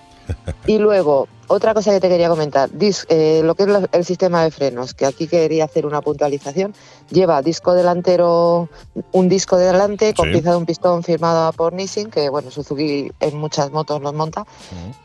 Y 0.67 0.77
luego, 0.77 1.27
otra 1.47 1.73
cosa 1.73 1.91
que 1.91 1.99
te 1.99 2.07
quería 2.07 2.29
comentar, 2.29 2.69
dis- 2.69 3.05
eh, 3.09 3.41
lo 3.43 3.55
que 3.55 3.63
es 3.63 3.69
la- 3.69 3.89
el 3.91 4.05
sistema 4.05 4.43
de 4.43 4.51
frenos, 4.51 4.93
que 4.93 5.05
aquí 5.05 5.27
quería 5.27 5.65
hacer 5.65 5.85
una 5.85 6.01
puntualización, 6.01 6.73
lleva 7.09 7.41
disco 7.41 7.73
delantero, 7.73 8.69
un 9.11 9.27
disco 9.27 9.57
delante 9.57 10.13
con 10.13 10.27
Sí. 10.27 10.33
pieza 10.33 10.51
de 10.51 10.57
un 10.57 10.65
pistón 10.65 11.03
firmada 11.03 11.51
por 11.51 11.73
Nissin, 11.73 12.09
que 12.09 12.29
bueno, 12.29 12.51
Suzuki 12.51 13.11
en 13.19 13.37
muchas 13.37 13.71
motos 13.71 14.01
los 14.01 14.13
monta, 14.13 14.45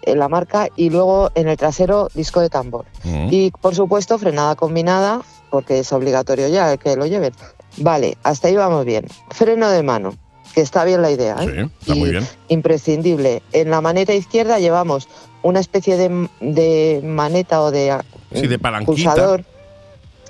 en 0.02 0.18
la 0.18 0.28
marca, 0.28 0.68
y 0.76 0.90
luego 0.90 1.30
en 1.34 1.48
el 1.48 1.56
trasero 1.56 2.08
disco 2.14 2.40
de 2.40 2.50
tambor. 2.50 2.84
Y 3.30 3.50
por 3.50 3.74
supuesto 3.74 4.18
frenada 4.18 4.54
combinada, 4.56 5.22
porque 5.50 5.78
es 5.80 5.92
obligatorio 5.92 6.48
ya 6.48 6.72
el 6.72 6.78
que 6.78 6.96
lo 6.96 7.06
lleven. 7.06 7.32
Vale, 7.78 8.16
hasta 8.22 8.48
ahí 8.48 8.56
vamos 8.56 8.84
bien. 8.84 9.06
Freno 9.30 9.70
de 9.70 9.82
mano, 9.82 10.14
que 10.56 10.62
está 10.62 10.86
bien 10.86 11.02
la 11.02 11.10
idea. 11.10 11.36
¿eh? 11.42 11.68
Sí, 11.68 11.70
está 11.82 11.94
muy 11.94 12.10
bien. 12.12 12.26
Imprescindible. 12.48 13.42
En 13.52 13.68
la 13.68 13.82
maneta 13.82 14.14
izquierda 14.14 14.58
llevamos 14.58 15.06
una 15.42 15.60
especie 15.60 15.98
de, 15.98 16.30
de 16.40 17.02
maneta 17.04 17.60
o 17.60 17.70
de, 17.70 17.94
Sí, 18.32 18.46
de 18.46 18.58
pulsador. 18.58 19.44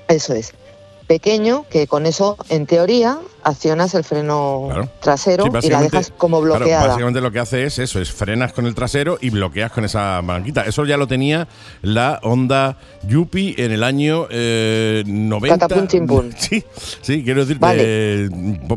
Eso 0.08 0.34
es. 0.34 0.52
Pequeño, 1.06 1.64
que 1.70 1.86
con 1.86 2.06
eso, 2.06 2.36
en 2.48 2.66
teoría, 2.66 3.18
accionas 3.44 3.94
el 3.94 4.02
freno 4.02 4.64
Claro. 4.66 4.88
trasero 4.98 5.44
Sí, 5.44 5.68
y 5.68 5.70
la 5.70 5.80
dejas 5.80 6.12
como 6.18 6.40
Claro, 6.40 6.56
bloqueada. 6.58 6.88
básicamente 6.88 7.20
lo 7.20 7.30
que 7.30 7.38
hace 7.38 7.62
es 7.62 7.78
eso, 7.78 8.00
es 8.00 8.10
frenas 8.10 8.52
con 8.52 8.66
el 8.66 8.74
trasero 8.74 9.18
y 9.20 9.30
bloqueas 9.30 9.70
con 9.70 9.84
esa 9.84 10.20
banquita. 10.22 10.62
Eso 10.62 10.84
ya 10.86 10.96
lo 10.96 11.06
tenía 11.06 11.46
la 11.82 12.18
Honda 12.24 12.78
Yupi 13.06 13.54
en 13.58 13.70
el 13.70 13.84
año 13.84 14.26
eh, 14.28 15.04
90. 15.06 15.56
Catapum 15.56 15.86
chimpum. 15.86 16.30
Sí, 16.36 16.64
sí, 17.00 17.22
quiero 17.22 17.44
Vale. 17.60 17.82
eh, 17.84 18.28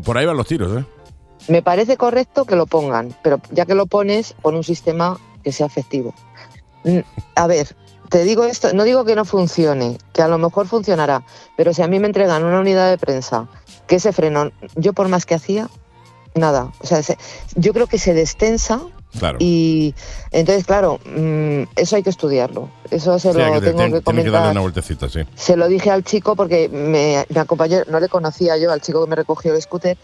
por 0.05 0.15
ahí 0.15 0.27
van 0.27 0.37
los 0.37 0.45
tiros, 0.45 0.79
¿eh? 0.79 0.85
Me 1.49 1.61
parece 1.61 1.97
correcto 1.97 2.45
que 2.45 2.55
lo 2.55 2.65
pongan, 2.67 3.13
pero 3.23 3.41
ya 3.51 3.65
que 3.65 3.75
lo 3.75 3.85
pones, 3.87 4.33
pon 4.41 4.55
un 4.55 4.63
sistema 4.63 5.19
que 5.43 5.51
sea 5.51 5.65
efectivo. 5.65 6.13
Mm, 6.83 6.99
A 7.35 7.47
ver, 7.47 7.75
te 8.09 8.23
digo 8.23 8.43
esto, 8.45 8.71
no 8.73 8.83
digo 8.83 9.03
que 9.03 9.15
no 9.15 9.25
funcione, 9.25 9.97
que 10.13 10.21
a 10.21 10.27
lo 10.27 10.37
mejor 10.37 10.67
funcionará, 10.67 11.23
pero 11.57 11.73
si 11.73 11.81
a 11.81 11.87
mí 11.87 11.99
me 11.99 12.07
entregan 12.07 12.43
una 12.43 12.59
unidad 12.59 12.89
de 12.89 12.97
prensa 12.97 13.47
que 13.87 13.95
ese 13.97 14.13
freno, 14.13 14.51
yo 14.75 14.93
por 14.93 15.07
más 15.09 15.25
que 15.25 15.35
hacía, 15.35 15.69
nada. 16.35 16.71
O 16.79 16.85
sea, 16.87 17.01
se- 17.03 17.17
yo 17.55 17.73
creo 17.73 17.87
que 17.87 17.97
se 17.97 18.13
destensa 18.13 18.81
Claro. 19.17 19.37
y 19.41 19.95
entonces, 20.31 20.65
claro, 20.65 20.99
mm, 21.05 21.63
eso 21.75 21.95
hay 21.95 22.03
que 22.03 22.11
estudiarlo. 22.11 22.69
Eso 22.91 23.17
se 23.17 23.31
Sí, 23.33 23.37
lo 23.39 23.59
que- 23.59 23.61
tengo 23.73 23.77
que 23.79 24.01
tiene 24.01 24.01
que 24.01 24.05
darle 24.05 24.23
comentar. 24.29 24.51
una 24.51 24.61
vueltecita, 24.61 25.09
sí. 25.09 25.21
Se 25.35 25.55
lo 25.57 25.67
dije 25.67 25.89
al 25.89 26.03
chico 26.03 26.35
porque 26.35 26.69
me, 26.69 27.25
me 27.29 27.39
acompañó, 27.39 27.79
no 27.87 27.99
le 27.99 28.07
conocía 28.09 28.55
yo 28.57 28.71
al 28.71 28.81
chico 28.81 29.03
que 29.03 29.09
me 29.09 29.15
recogió 29.15 29.55
el 29.55 29.61
scooter 29.61 29.97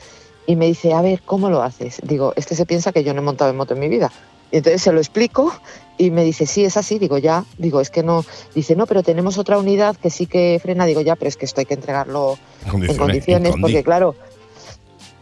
y 0.47 0.55
me 0.55 0.65
dice, 0.65 0.93
a 0.93 1.01
ver, 1.01 1.21
¿cómo 1.25 1.49
lo 1.49 1.63
haces? 1.63 1.99
Digo, 2.03 2.33
este 2.35 2.55
se 2.55 2.65
piensa 2.65 2.91
que 2.91 3.03
yo 3.03 3.13
no 3.13 3.21
he 3.21 3.23
montado 3.23 3.49
en 3.51 3.57
moto 3.57 3.73
en 3.73 3.79
mi 3.79 3.89
vida. 3.89 4.11
Y 4.51 4.57
entonces 4.57 4.81
se 4.81 4.91
lo 4.91 4.99
explico 4.99 5.51
y 5.97 6.11
me 6.11 6.23
dice, 6.23 6.45
sí, 6.45 6.63
es 6.65 6.77
así. 6.77 6.99
Digo, 6.99 7.17
ya, 7.17 7.45
digo, 7.57 7.81
es 7.81 7.89
que 7.89 8.03
no. 8.03 8.23
Dice, 8.53 8.75
no, 8.75 8.85
pero 8.85 9.03
tenemos 9.03 9.37
otra 9.37 9.57
unidad 9.57 9.95
que 9.95 10.09
sí 10.09 10.27
que 10.27 10.59
frena. 10.61 10.85
Digo, 10.85 11.01
ya, 11.01 11.15
pero 11.15 11.29
es 11.29 11.37
que 11.37 11.45
esto 11.45 11.61
hay 11.61 11.65
que 11.65 11.73
entregarlo 11.73 12.37
en 12.65 12.95
condiciones, 12.95 13.55
en 13.55 13.61
porque 13.61 13.83
claro, 13.83 14.15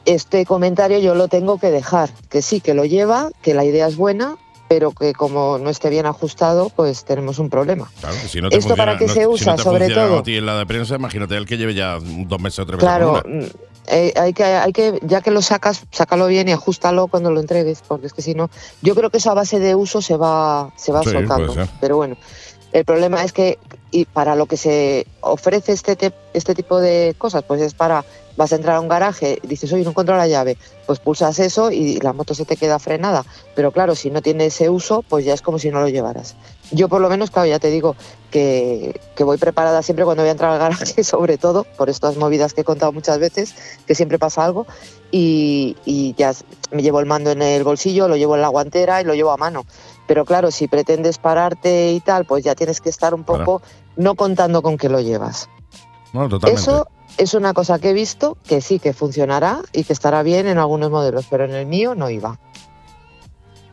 este 0.05 0.45
comentario 0.45 0.99
yo 0.99 1.15
lo 1.15 1.29
tengo 1.29 1.57
que 1.57 1.71
dejar, 1.71 2.09
que 2.29 2.41
sí, 2.41 2.59
que 2.59 2.73
lo 2.73 2.85
lleva, 2.85 3.31
que 3.41 3.53
la 3.53 3.63
idea 3.63 3.87
es 3.87 3.95
buena, 3.95 4.35
pero 4.67 4.91
que 4.91 5.13
como 5.13 5.57
no 5.57 5.69
esté 5.69 5.89
bien 5.89 6.05
ajustado, 6.05 6.69
pues 6.69 7.05
tenemos 7.05 7.39
un 7.39 7.49
problema. 7.49 7.89
Claro, 8.01 8.15
que 8.21 8.27
si 8.27 8.41
no 8.41 8.49
te 8.49 8.57
¿Esto 8.57 8.75
para 8.75 8.97
qué 8.97 9.07
se 9.07 9.21
si 9.21 9.25
usa, 9.25 9.51
no 9.51 9.57
te 9.57 9.63
sobre 9.63 9.89
todo? 9.89 10.19
a 10.19 10.23
ti 10.23 10.35
en 10.35 10.45
la 10.45 10.57
de 10.57 10.65
prensa, 10.65 10.95
imagínate 10.95 11.37
el 11.37 11.45
que 11.45 11.57
lleve 11.57 11.73
ya 11.73 11.97
dos 11.99 12.41
meses 12.41 12.59
o 12.59 12.65
tres 12.65 12.77
meses. 12.77 12.79
Claro, 12.79 13.21
con 13.21 13.33
una. 13.33 13.47
Eh, 13.87 14.13
hay 14.15 14.33
que, 14.33 14.43
hay 14.43 14.71
que, 14.73 14.99
ya 15.03 15.21
que 15.21 15.31
lo 15.31 15.41
sacas, 15.41 15.81
sácalo 15.91 16.27
bien 16.27 16.47
y 16.49 16.51
ajustalo 16.51 17.07
cuando 17.07 17.31
lo 17.31 17.39
entregues, 17.39 17.81
porque 17.87 18.07
es 18.07 18.13
que 18.13 18.21
si 18.21 18.33
no, 18.33 18.49
yo 18.81 18.95
creo 18.95 19.09
que 19.09 19.17
eso 19.17 19.31
a 19.31 19.33
base 19.35 19.59
de 19.59 19.75
uso 19.75 20.01
se 20.01 20.17
va, 20.17 20.71
se 20.75 20.91
va 20.91 21.03
Sí, 21.03 21.11
soltando. 21.11 21.55
Pero 21.79 21.97
bueno, 21.97 22.15
el 22.71 22.85
problema 22.85 23.23
es 23.23 23.33
que 23.33 23.59
y 23.91 24.05
para 24.05 24.35
lo 24.35 24.47
que 24.47 24.57
se 24.57 25.05
ofrece 25.21 25.71
este, 25.73 25.95
te- 25.95 26.13
este 26.33 26.55
tipo 26.55 26.79
de 26.79 27.13
cosas, 27.17 27.43
pues 27.43 27.61
es 27.61 27.73
para, 27.73 28.03
vas 28.35 28.51
a 28.51 28.55
entrar 28.55 28.75
a 28.75 28.79
un 28.79 28.87
garaje, 28.87 29.39
dices, 29.43 29.71
oye, 29.73 29.83
no 29.83 29.91
encuentro 29.91 30.15
la 30.17 30.27
llave, 30.27 30.57
pues 30.85 30.99
pulsas 30.99 31.39
eso 31.39 31.71
y 31.71 31.99
la 31.99 32.13
moto 32.13 32.33
se 32.33 32.45
te 32.45 32.57
queda 32.57 32.79
frenada. 32.79 33.25
Pero 33.55 33.71
claro, 33.71 33.95
si 33.95 34.09
no 34.09 34.21
tiene 34.21 34.47
ese 34.47 34.69
uso, 34.69 35.03
pues 35.07 35.25
ya 35.25 35.33
es 35.33 35.41
como 35.41 35.59
si 35.59 35.69
no 35.69 35.79
lo 35.79 35.89
llevaras. 35.89 36.35
Yo 36.71 36.89
por 36.89 37.01
lo 37.01 37.09
menos, 37.09 37.29
claro, 37.29 37.47
ya 37.47 37.59
te 37.59 37.69
digo 37.69 37.95
que, 38.31 38.99
que 39.15 39.23
voy 39.23 39.37
preparada 39.37 39.81
siempre 39.83 40.05
cuando 40.05 40.23
voy 40.23 40.29
a 40.29 40.31
entrar 40.31 40.51
al 40.51 40.59
garaje, 40.59 41.03
sobre 41.03 41.37
todo, 41.37 41.65
por 41.77 41.89
estas 41.89 42.17
movidas 42.17 42.53
que 42.53 42.61
he 42.61 42.65
contado 42.65 42.91
muchas 42.91 43.19
veces, 43.19 43.53
que 43.85 43.95
siempre 43.95 44.17
pasa 44.17 44.43
algo, 44.43 44.65
y, 45.11 45.77
y 45.85 46.15
ya 46.17 46.33
me 46.71 46.81
llevo 46.81 46.99
el 46.99 47.05
mando 47.05 47.31
en 47.31 47.41
el 47.41 47.63
bolsillo, 47.63 48.07
lo 48.07 48.17
llevo 48.17 48.35
en 48.35 48.41
la 48.41 48.47
guantera 48.47 49.01
y 49.01 49.05
lo 49.05 49.13
llevo 49.13 49.31
a 49.31 49.37
mano. 49.37 49.65
Pero 50.07 50.25
claro, 50.25 50.51
si 50.51 50.67
pretendes 50.67 51.17
pararte 51.17 51.91
y 51.91 51.99
tal, 51.99 52.25
pues 52.25 52.43
ya 52.43 52.55
tienes 52.55 52.81
que 52.81 52.89
estar 52.89 53.13
un 53.13 53.23
poco 53.23 53.61
no 53.95 54.15
contando 54.15 54.61
con 54.61 54.77
que 54.77 54.89
lo 54.89 54.99
llevas. 54.99 55.49
No, 56.11 56.27
totalmente. 56.27 56.61
Eso 56.61 56.87
es 57.17 57.33
una 57.33 57.53
cosa 57.53 57.79
que 57.79 57.91
he 57.91 57.93
visto 57.93 58.37
que 58.47 58.61
sí 58.61 58.79
que 58.79 58.93
funcionará 58.93 59.61
y 59.71 59.83
que 59.83 59.93
estará 59.93 60.23
bien 60.23 60.47
en 60.47 60.57
algunos 60.57 60.89
modelos, 60.91 61.25
pero 61.29 61.45
en 61.45 61.51
el 61.51 61.65
mío 61.65 61.95
no 61.95 62.09
iba. 62.09 62.39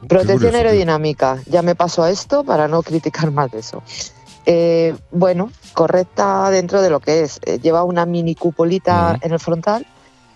Protección 0.09 0.55
aerodinámica, 0.55 1.43
ya 1.47 1.63
me 1.63 1.75
paso 1.75 2.03
a 2.03 2.11
esto 2.11 2.45
para 2.45 2.69
no 2.69 2.83
criticar 2.83 3.31
más 3.33 3.51
de 3.51 3.59
eso. 3.59 3.83
Eh, 4.47 4.97
bueno, 5.11 5.51
correcta 5.75 6.51
dentro 6.51 6.81
de 6.81 6.91
lo 6.91 7.01
que 7.01 7.23
es. 7.23 7.41
Eh, 7.45 7.59
lleva 7.59 7.85
una 7.85 8.07
mini 8.07 8.35
cupolita 8.35 9.19
en 9.21 9.33
el 9.33 9.39
frontal 9.39 9.87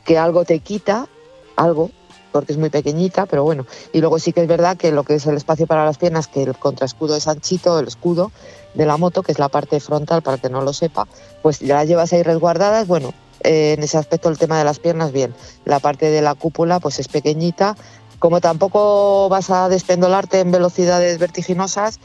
que 0.05 0.19
algo 0.19 0.45
te 0.45 0.59
quita, 0.59 1.09
algo, 1.57 1.91
porque 2.31 2.53
es 2.53 2.59
muy 2.59 2.69
pequeñita, 2.69 3.25
pero 3.25 3.43
bueno. 3.43 3.65
Y 3.93 4.01
luego 4.01 4.19
sí 4.19 4.33
que 4.33 4.43
es 4.43 4.49
verdad 4.49 4.77
que 4.77 4.93
lo 4.93 5.05
que 5.05 5.15
es 5.15 5.27
el 5.27 5.37
espacio 5.37 5.67
para 5.67 5.85
las 5.85 5.97
piernas, 5.97 6.29
que 6.29 6.43
el 6.43 6.55
contraescudo 6.57 7.17
es 7.17 7.27
anchito, 7.27 7.79
el 7.79 7.89
escudo 7.89 8.33
de 8.75 8.87
la 8.87 8.97
moto, 8.97 9.23
que 9.23 9.33
es 9.33 9.39
la 9.39 9.49
parte 9.49 9.81
frontal, 9.81 10.23
para 10.23 10.37
el 10.37 10.41
que 10.41 10.51
no 10.51 10.61
lo 10.63 10.73
sepa, 10.73 11.07
pues 11.43 11.61
ya 11.61 11.77
las 11.77 11.87
llevas 11.89 12.13
ahí 12.13 12.23
resguardadas. 12.23 12.87
Bueno, 12.87 13.13
eh, 13.43 13.75
en 13.77 13.83
ese 13.83 13.99
aspecto 13.99 14.29
el 14.29 14.39
tema 14.39 14.59
de 14.59 14.65
las 14.65 14.79
piernas, 14.79 15.13
bien. 15.13 15.35
La 15.65 15.79
parte 15.81 16.11
de 16.11 16.23
la 16.23 16.35
cúpula, 16.35 16.81
pues 16.81 16.99
es 16.99 17.09
pequeñita. 17.09 17.77
Como 18.19 18.41
tampoco 18.41 19.29
vas 19.29 19.51
a 19.51 19.69
despendolarte 19.69 20.41
en 20.41 20.51
velocidades 20.51 21.19
vertiginosas, 21.19 21.99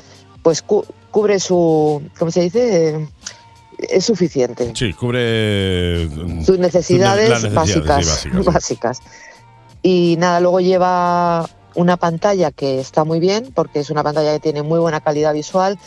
pues 0.44 0.62
cu- 0.62 0.86
cubre 1.12 1.40
su, 1.40 2.02
¿cómo 2.18 2.30
se 2.32 2.42
dice? 2.42 2.90
Eh, 2.90 3.08
es 3.78 4.04
suficiente 4.06 4.74
Sí, 4.76 4.92
cubre 4.94 6.10
sus 6.44 6.60
necesidades, 6.60 7.30
básicas, 7.54 8.06
sí, 8.06 8.30
básicas, 8.30 8.44
sí. 8.46 8.52
básicas. 8.52 9.00
Y 9.82 10.16
nada, 10.20 10.42
luego 10.42 10.60
lleva 10.60 11.50
una 11.76 11.96
pantalla 11.96 12.52
que 12.52 12.82
está 12.82 13.06
muy 13.06 13.22
bien 13.22 13.52
porque 13.56 13.80
es 13.80 13.90
una 13.90 14.04
pantalla 14.04 14.34
que 14.34 14.40
tiene 14.42 14.64
muy 14.64 14.80
buena 14.80 15.00
calidad 15.00 15.34
visual, 15.34 15.80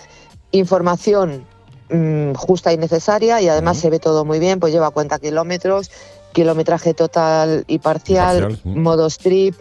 información 0.53 1.45
mm, 1.91 2.33
justa 2.35 2.73
y 2.73 2.77
necesaria 2.79 3.41
y 3.41 3.49
además 3.49 3.79
se 3.79 3.91
ve 3.91 3.99
todo 3.99 4.25
muy 4.25 4.39
bien, 4.39 4.61
pues 4.61 4.73
lleva 4.73 4.91
cuenta 4.91 5.19
kilómetros, 5.19 5.91
kilometraje 6.33 6.95
total 6.95 7.65
y 7.67 7.79
parcial, 7.79 8.59
modo 8.83 9.07
strip, 9.09 9.55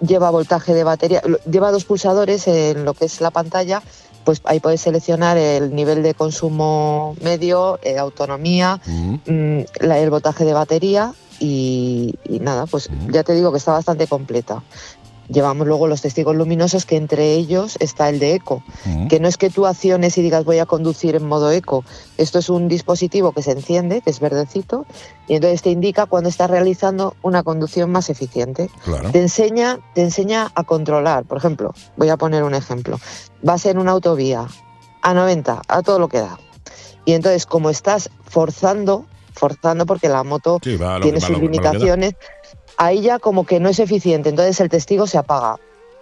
lleva 0.00 0.30
voltaje 0.30 0.72
de 0.74 0.84
batería, 0.84 1.22
lleva 1.50 1.70
dos 1.72 1.84
pulsadores 1.84 2.46
en 2.48 2.84
lo 2.84 2.94
que 2.94 3.06
es 3.06 3.20
la 3.20 3.30
pantalla, 3.30 3.82
pues 4.24 4.40
ahí 4.44 4.60
puedes 4.60 4.80
seleccionar 4.80 5.36
el 5.38 5.74
nivel 5.74 6.02
de 6.02 6.14
consumo 6.14 7.14
medio, 7.22 7.78
eh, 7.82 7.98
autonomía, 7.98 8.80
mm, 9.26 9.60
la- 9.80 9.98
el 9.98 10.10
botaje 10.10 10.44
de 10.44 10.52
batería 10.52 11.12
y, 11.38 12.14
y 12.24 12.40
nada, 12.40 12.66
pues 12.66 12.88
ya 13.10 13.22
te 13.22 13.34
digo 13.34 13.52
que 13.52 13.58
está 13.58 13.72
bastante 13.72 14.06
completa. 14.06 14.62
Llevamos 15.28 15.66
luego 15.66 15.86
los 15.86 16.02
testigos 16.02 16.36
luminosos, 16.36 16.86
que 16.86 16.96
entre 16.96 17.34
ellos 17.34 17.76
está 17.80 18.08
el 18.08 18.18
de 18.18 18.34
eco, 18.34 18.62
que 19.08 19.20
no 19.20 19.28
es 19.28 19.36
que 19.36 19.50
tú 19.50 19.66
acciones 19.66 20.16
y 20.18 20.22
digas 20.22 20.44
voy 20.44 20.58
a 20.58 20.66
conducir 20.66 21.16
en 21.16 21.26
modo 21.26 21.50
eco. 21.50 21.84
Esto 22.16 22.38
es 22.38 22.48
un 22.48 22.68
dispositivo 22.68 23.32
que 23.32 23.42
se 23.42 23.52
enciende, 23.52 24.00
que 24.00 24.10
es 24.10 24.20
verdecito, 24.20 24.86
y 25.26 25.34
entonces 25.34 25.62
te 25.62 25.70
indica 25.70 26.06
cuando 26.06 26.28
estás 26.28 26.50
realizando 26.50 27.16
una 27.22 27.42
conducción 27.42 27.90
más 27.90 28.10
eficiente. 28.10 28.70
Claro. 28.84 29.10
Te 29.10 29.20
enseña, 29.20 29.80
te 29.94 30.02
enseña 30.02 30.52
a 30.54 30.64
controlar. 30.64 31.24
Por 31.24 31.38
ejemplo, 31.38 31.74
voy 31.96 32.08
a 32.08 32.16
poner 32.16 32.42
un 32.42 32.54
ejemplo. 32.54 32.98
Vas 33.42 33.66
en 33.66 33.78
una 33.78 33.92
autovía 33.92 34.46
a 35.02 35.14
90, 35.14 35.62
a 35.66 35.82
todo 35.82 35.98
lo 35.98 36.08
que 36.08 36.18
da. 36.18 36.38
Y 37.04 37.12
entonces, 37.12 37.46
como 37.46 37.70
estás 37.70 38.10
forzando, 38.24 39.06
forzando 39.32 39.86
porque 39.86 40.08
la 40.08 40.24
moto 40.24 40.58
Sí, 40.62 40.76
tiene 41.02 41.20
sus 41.20 41.30
lo 41.30 41.38
limitaciones, 41.38 42.14
ahí 42.76 43.00
ya 43.00 43.18
como 43.18 43.44
que 43.44 43.60
no 43.60 43.68
es 43.68 43.78
eficiente, 43.78 44.28
entonces 44.28 44.60
el 44.60 44.68
testigo 44.68 45.06
se 45.06 45.18
apaga. 45.18 45.56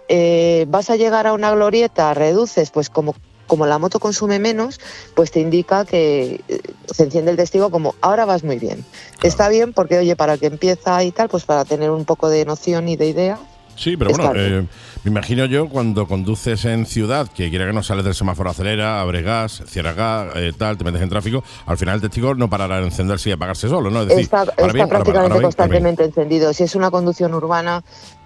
Eh, 0.07 0.65
vas 0.67 0.89
a 0.89 0.95
llegar 0.95 1.25
a 1.27 1.33
una 1.33 1.51
glorieta, 1.51 2.13
reduces, 2.13 2.69
pues 2.69 2.89
como, 2.89 3.15
como 3.47 3.65
la 3.65 3.79
moto 3.79 3.99
consume 3.99 4.39
menos, 4.39 4.79
pues 5.15 5.31
te 5.31 5.39
indica 5.39 5.85
que 5.85 6.41
eh, 6.47 6.61
se 6.91 7.03
enciende 7.03 7.31
el 7.31 7.37
testigo 7.37 7.71
como 7.71 7.95
ahora 8.01 8.25
vas 8.25 8.43
muy 8.43 8.59
bien. 8.59 8.85
Está 9.23 9.49
bien 9.49 9.73
porque, 9.73 9.97
oye, 9.97 10.15
para 10.15 10.33
el 10.33 10.39
que 10.39 10.47
empieza 10.47 11.03
y 11.03 11.11
tal, 11.11 11.29
pues 11.29 11.45
para 11.45 11.65
tener 11.65 11.89
un 11.89 12.05
poco 12.05 12.29
de 12.29 12.45
noción 12.45 12.87
y 12.87 12.95
de 12.95 13.07
idea, 13.07 13.39
Sí, 13.75 13.97
pero 13.97 14.11
bueno, 14.11 14.31
eh, 14.35 14.65
me 15.03 15.11
imagino 15.11 15.45
yo 15.45 15.67
cuando 15.69 16.07
conduces 16.07 16.65
en 16.65 16.85
ciudad, 16.85 17.27
que 17.27 17.49
quiera 17.49 17.65
que 17.65 17.73
no 17.73 17.83
sales 17.83 18.05
del 18.05 18.15
semáforo 18.15 18.49
acelera, 18.49 19.01
abre 19.01 19.21
gas, 19.21 19.63
cierra 19.67 19.93
gas, 19.93 20.35
eh, 20.35 20.53
tal, 20.57 20.77
te 20.77 20.83
metes 20.83 21.01
en 21.01 21.09
tráfico, 21.09 21.43
al 21.65 21.77
final 21.77 21.95
el 21.95 22.01
testigo 22.01 22.33
no 22.35 22.49
parará 22.49 22.79
de 22.79 22.85
encenderse 22.85 23.29
y 23.29 23.33
apagarse 23.33 23.67
solo, 23.67 23.89
¿no? 23.89 24.03
Es 24.03 24.07
decir, 24.07 24.23
está, 24.23 24.45
bien, 24.45 24.87
prácticamente 24.87 25.11
ahora 25.11 25.33
ahora 25.33 25.41
constantemente 25.41 26.03
encendido. 26.05 26.53
Si 26.53 26.63
es 26.63 26.75
una 26.75 26.89
conducción 26.89 27.33
urbana, 27.33 27.83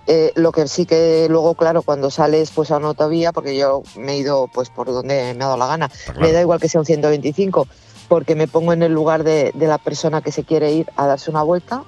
eh, 0.08 0.32
lo 0.36 0.52
que 0.52 0.68
sí 0.68 0.86
que 0.86 1.28
luego, 1.30 1.56
claro, 1.56 1.82
cuando 1.82 2.12
sales 2.12 2.52
pues 2.52 2.72
a 2.72 2.78
una 2.78 2.88
autovía, 2.90 3.32
porque 3.32 3.58
yo 3.58 3.82
me 3.98 4.14
he 4.14 4.18
ido 4.18 4.48
pues 4.54 4.70
por 4.70 4.88
donde 4.88 5.34
me 5.36 5.44
ha 5.44 5.48
dado 5.48 5.58
la 5.58 5.68
gana, 5.68 5.90
claro. 5.90 6.22
me 6.22 6.32
da 6.32 6.42
igual 6.42 6.60
que 6.60 6.70
sea 6.70 6.80
un 6.80 6.86
125, 6.86 7.68
porque 8.08 8.36
me 8.36 8.48
pongo 8.48 8.74
en 8.74 8.84
el 8.84 8.94
lugar 8.94 9.24
de, 9.24 9.52
de 9.54 9.68
la 9.68 9.80
persona 9.80 10.22
que 10.22 10.32
se 10.32 10.44
quiere 10.44 10.72
ir 10.72 10.88
a 10.96 11.08
darse 11.08 11.32
una 11.32 11.42
vuelta 11.44 11.84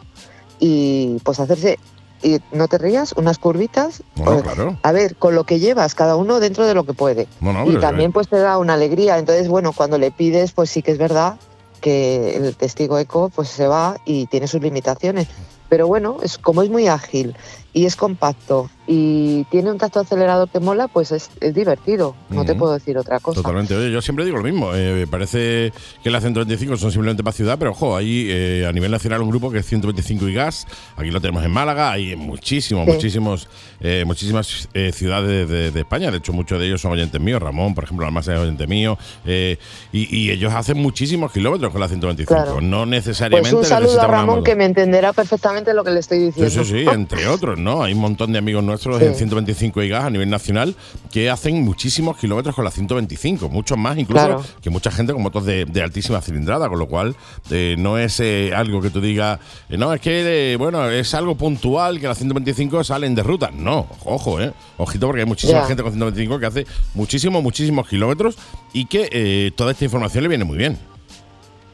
y 0.61 1.17
pues 1.23 1.39
hacerse, 1.39 1.79
y 2.21 2.39
no 2.51 2.67
te 2.67 2.77
rías, 2.77 3.13
unas 3.13 3.37
curvitas. 3.37 4.03
Pues, 4.15 4.43
claro. 4.43 4.77
A 4.83 4.91
ver, 4.91 5.15
con 5.15 5.35
lo 5.35 5.43
que 5.43 5.59
llevas, 5.59 5.95
cada 5.95 6.15
uno 6.15 6.39
dentro 6.39 6.65
de 6.65 6.73
lo 6.73 6.83
que 6.83 6.93
puede. 6.93 7.27
No, 7.39 7.53
no, 7.53 7.69
y 7.69 7.77
también 7.77 8.11
pues 8.11 8.27
te 8.27 8.37
da 8.37 8.57
una 8.57 8.73
alegría. 8.73 9.17
Entonces, 9.17 9.47
bueno, 9.47 9.73
cuando 9.73 9.97
le 9.97 10.11
pides, 10.11 10.51
pues 10.51 10.69
sí 10.69 10.81
que 10.81 10.91
es 10.91 10.97
verdad 10.97 11.35
que 11.81 12.35
el 12.35 12.55
testigo 12.55 12.99
eco 12.99 13.29
pues 13.29 13.49
se 13.49 13.67
va 13.67 13.97
y 14.05 14.27
tiene 14.27 14.47
sus 14.47 14.61
limitaciones. 14.61 15.27
Pero 15.67 15.87
bueno, 15.87 16.17
es 16.21 16.37
como 16.37 16.61
es 16.61 16.69
muy 16.69 16.87
ágil 16.87 17.35
y 17.73 17.85
es 17.85 17.95
compacto 17.95 18.69
y 18.87 19.43
tiene 19.45 19.71
un 19.71 19.77
tacto 19.77 19.99
acelerador 19.99 20.49
que 20.49 20.59
mola, 20.59 20.87
pues 20.87 21.11
es, 21.11 21.29
es 21.39 21.53
divertido. 21.53 22.15
No 22.29 22.43
te 22.45 22.55
puedo 22.55 22.73
decir 22.73 22.97
otra 22.97 23.19
cosa. 23.19 23.41
Totalmente. 23.41 23.75
Oye, 23.75 23.91
yo 23.91 24.01
siempre 24.01 24.25
digo 24.25 24.37
lo 24.37 24.43
mismo. 24.43 24.71
eh, 24.73 25.05
parece 25.09 25.71
que 26.03 26.09
las 26.09 26.23
125 26.23 26.77
son 26.77 26.91
simplemente 26.91 27.23
para 27.23 27.33
ciudad, 27.33 27.57
pero 27.59 27.71
ojo, 27.71 27.95
hay 27.95 28.27
eh, 28.29 28.65
a 28.67 28.71
nivel 28.73 28.91
nacional 28.91 29.21
un 29.21 29.29
grupo 29.29 29.51
que 29.51 29.59
es 29.59 29.65
125 29.67 30.27
y 30.27 30.33
gas. 30.33 30.65
Aquí 30.97 31.11
lo 31.11 31.21
tenemos 31.21 31.43
en 31.45 31.51
Málaga, 31.51 31.91
hay 31.91 32.15
muchísimos, 32.15 32.85
Sí. 32.85 32.91
muchísimos, 32.93 33.47
eh, 33.81 34.03
muchísimas 34.05 34.67
eh, 34.73 34.91
ciudades 34.93 35.47
de, 35.49 35.71
de 35.71 35.79
España. 35.79 36.09
De 36.11 36.17
hecho, 36.17 36.33
muchos 36.33 36.59
de 36.59 36.65
ellos 36.67 36.81
son 36.81 36.91
oyentes 36.91 37.21
míos. 37.21 37.41
Ramón, 37.41 37.75
por 37.75 37.83
ejemplo, 37.83 38.05
Almasa 38.05 38.33
es 38.33 38.39
oyente 38.39 38.67
mío. 38.67 38.97
eh, 39.25 39.57
y, 39.93 40.15
y 40.15 40.31
ellos 40.31 40.53
hacen 40.53 40.77
muchísimos 40.77 41.31
kilómetros 41.31 41.71
con 41.71 41.79
la 41.81 41.87
125. 41.87 42.33
Claro. 42.33 42.61
No 42.61 42.79
Pues 42.79 42.89
necesariamente 42.89 43.55
un 43.55 43.63
saludo 43.65 44.01
a 44.01 44.07
Ramón 44.07 44.43
que 44.43 44.55
me 44.55 44.65
entenderá 44.65 45.13
perfectamente 45.13 45.73
lo 45.73 45.83
que 45.83 45.91
le 45.91 45.99
estoy 45.99 46.19
diciendo. 46.19 46.63
sí, 46.63 46.65
sí, 46.65 46.85
entre 46.89 47.27
otros, 47.27 47.59
¿no? 47.59 47.83
Hay 47.83 47.93
un 47.93 47.99
montón 47.99 48.31
de 48.33 48.39
amigos 48.39 48.63
nuestros 48.71 48.99
Sí. 48.99 49.05
en 49.05 49.15
125 49.15 49.83
y 49.83 49.89
gas 49.89 50.05
a 50.05 50.09
nivel 50.09 50.29
nacional 50.29 50.75
que 51.11 51.29
hacen 51.29 51.61
muchísimos 51.63 52.17
kilómetros 52.17 52.55
con 52.55 52.65
la 52.65 52.71
125, 52.71 53.49
muchos 53.49 53.77
más 53.77 53.97
incluso 53.97 54.25
Claro. 54.25 54.43
que 54.61 54.69
mucha 54.69 54.91
gente 54.91 55.13
con 55.13 55.21
motos 55.21 55.45
de, 55.45 55.65
de 55.65 55.81
altísima 55.81 56.21
cilindrada, 56.21 56.67
con 56.69 56.79
lo 56.79 56.87
cual 56.87 57.15
eh, 57.49 57.75
no 57.77 57.97
es 57.97 58.19
eh, 58.19 58.51
algo 58.55 58.81
que 58.81 58.89
tú 58.89 59.01
digas, 59.01 59.39
eh, 59.69 59.77
no, 59.77 59.93
es 59.93 60.01
que, 60.01 60.55
bueno, 60.57 60.89
es 60.89 61.13
algo 61.13 61.35
puntual 61.35 61.99
que 61.99 62.07
las 62.07 62.17
125 62.17 62.83
salen 62.83 63.13
de 63.15 63.23
ruta. 63.23 63.51
No, 63.53 63.87
ojo, 64.05 64.41
¿eh? 64.41 64.51
Ojito 64.77 65.07
porque 65.07 65.21
hay 65.21 65.27
muchísima 65.27 65.65
gente 65.65 65.83
con 65.83 65.91
125 65.91 66.39
que 66.39 66.45
hace 66.45 66.65
muchísimos, 66.93 67.43
muchísimos 67.43 67.87
kilómetros 67.87 68.37
y 68.73 68.85
que 68.85 69.53
toda 69.55 69.71
esta 69.71 69.85
información 69.85 70.23
le 70.23 70.29
viene 70.29 70.43
muy 70.45 70.57
bien. 70.57 70.77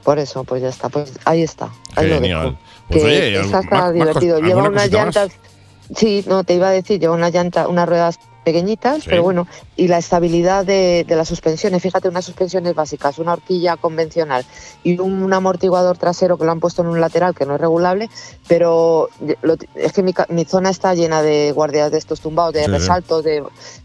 Por 0.03 0.19
eso, 0.19 0.43
pues 0.45 0.62
ya 0.62 0.69
está. 0.69 0.88
Pues 0.88 1.12
ahí 1.25 1.43
está. 1.43 1.69
Ahí 1.95 2.07
lo 2.07 2.15
Genial. 2.15 2.43
dejo. 2.45 2.57
Pues 2.88 3.01
que 3.03 3.07
oye, 3.07 3.39
está 3.41 3.62
más 3.63 3.93
divertido. 3.93 4.39
Lleva 4.39 4.62
¿alguna 4.63 4.69
unas 4.86 5.15
más? 5.15 5.31
Sí, 5.95 6.23
no, 6.28 6.43
te 6.43 6.54
iba 6.56 6.67
a 6.67 6.71
decir, 6.71 7.00
lleva 7.00 7.15
unas 7.15 7.34
llantas, 7.34 7.67
unas 7.67 7.88
ruedas 7.88 8.19
pequeñitas, 8.43 9.04
Sí. 9.04 9.10
pero 9.10 9.23
bueno, 9.23 9.45
y 9.76 9.89
la 9.89 9.97
estabilidad 9.97 10.65
de, 10.65 11.04
de 11.06 11.15
las 11.17 11.28
suspensiones, 11.28 11.82
fíjate, 11.82 12.08
unas 12.08 12.23
suspensiones 12.23 12.73
básicas, 12.76 13.19
una 13.19 13.34
horquilla 13.34 13.76
convencional 13.76 14.45
y 14.84 14.97
un 15.00 15.34
amortiguador 15.34 15.97
trasero 15.97 16.38
que 16.38 16.45
lo 16.45 16.52
han 16.54 16.62
puesto 16.62 16.82
en 16.82 16.88
un 16.88 17.02
lateral 17.02 17.36
que 17.36 17.45
no 17.45 17.56
es 17.56 17.62
regulable, 17.62 18.10
pero 18.47 19.10
lo- 19.41 19.58
es 19.76 19.91
que 19.91 20.02
mi, 20.02 20.13
mi 20.30 20.45
zona 20.45 20.69
está 20.69 20.93
llena 20.93 21.21
de 21.21 21.52
guardias 21.52 21.91
de 21.91 21.97
estos 21.97 22.21
tumbados, 22.21 22.54
de 22.54 22.63
Sí, 22.65 22.71
resaltos, 22.71 23.23
de, 23.26 23.43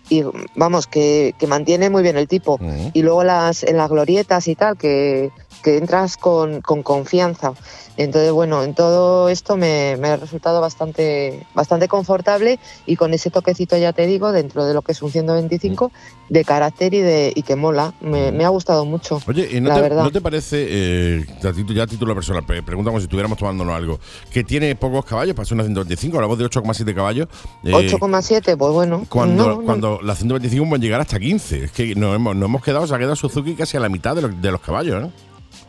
y 0.08 0.22
vamos, 0.54 0.86
que, 0.86 1.34
que 1.38 1.46
mantiene 1.48 1.90
muy 1.90 2.04
bien 2.04 2.16
el 2.16 2.28
tipo. 2.28 2.60
Y 2.92 3.02
luego 3.02 3.24
las, 3.24 3.64
en 3.64 3.76
las 3.76 3.90
glorietas 3.90 4.46
y 4.46 4.54
tal, 4.54 4.76
que, 4.76 5.32
que 5.62 5.76
entras 5.78 6.16
con, 6.16 6.60
con 6.60 6.82
confianza. 6.82 7.52
Entonces, 7.96 8.32
bueno, 8.32 8.62
en 8.64 8.74
todo 8.74 9.28
esto 9.28 9.56
me, 9.56 9.96
me 9.98 10.08
ha 10.08 10.16
resultado 10.16 10.60
bastante, 10.62 11.46
bastante 11.54 11.88
confortable 11.88 12.58
y 12.86 12.96
con 12.96 13.12
ese 13.12 13.30
toquecito, 13.30 13.76
ya 13.76 13.92
te 13.92 14.06
digo, 14.06 14.32
dentro 14.32 14.64
de 14.64 14.72
lo 14.72 14.80
que 14.82 14.92
es 14.92 15.02
un 15.02 15.10
125, 15.10 15.92
de 16.30 16.44
carácter 16.44 16.94
y, 16.94 17.00
de, 17.00 17.32
y 17.34 17.42
que 17.42 17.54
mola. 17.54 17.92
Me, 18.00 18.32
me 18.32 18.44
ha 18.46 18.48
gustado 18.48 18.86
mucho. 18.86 19.20
Oye, 19.26 19.46
¿y 19.52 19.60
no, 19.60 19.68
la 19.68 19.74
te, 19.74 19.80
verdad. 19.82 20.04
¿no 20.04 20.10
te 20.10 20.20
parece, 20.22 20.66
eh, 20.68 21.26
ya 21.42 21.82
a 21.82 21.86
título 21.86 22.14
personal, 22.14 22.44
pre- 22.46 22.62
pregunta 22.62 22.88
como 22.90 22.98
si 23.00 23.04
estuviéramos 23.04 23.36
tomándonos 23.38 23.74
algo, 23.76 24.00
que 24.32 24.42
tiene 24.42 24.74
pocos 24.74 25.04
caballos 25.04 25.34
para 25.36 25.44
ser 25.44 25.56
una 25.56 25.64
125, 25.64 26.16
hablamos 26.16 26.38
de 26.38 26.46
8,7 26.46 26.94
caballos? 26.94 27.28
eh, 27.62 27.72
8,7, 27.72 28.56
pues 28.56 28.72
bueno. 28.72 29.04
Cuando, 29.10 29.48
no, 29.50 29.56
no. 29.56 29.62
cuando 29.62 30.00
la 30.02 30.14
125 30.14 30.66
pueden 30.66 30.82
llegar 30.82 31.00
hasta 31.02 31.20
15. 31.20 31.64
Es 31.64 31.72
que 31.72 31.94
nos 31.94 32.16
hemos, 32.16 32.34
nos 32.34 32.46
hemos 32.48 32.62
quedado, 32.62 32.86
se 32.86 32.94
ha 32.94 32.98
quedado 32.98 33.16
Suzuki 33.16 33.54
casi 33.54 33.76
a 33.76 33.80
la 33.80 33.90
mitad 33.90 34.16
de, 34.16 34.22
los- 34.22 34.40
de 34.40 34.50
los 34.50 34.60
caballos, 34.62 35.04
¿eh? 35.04 35.10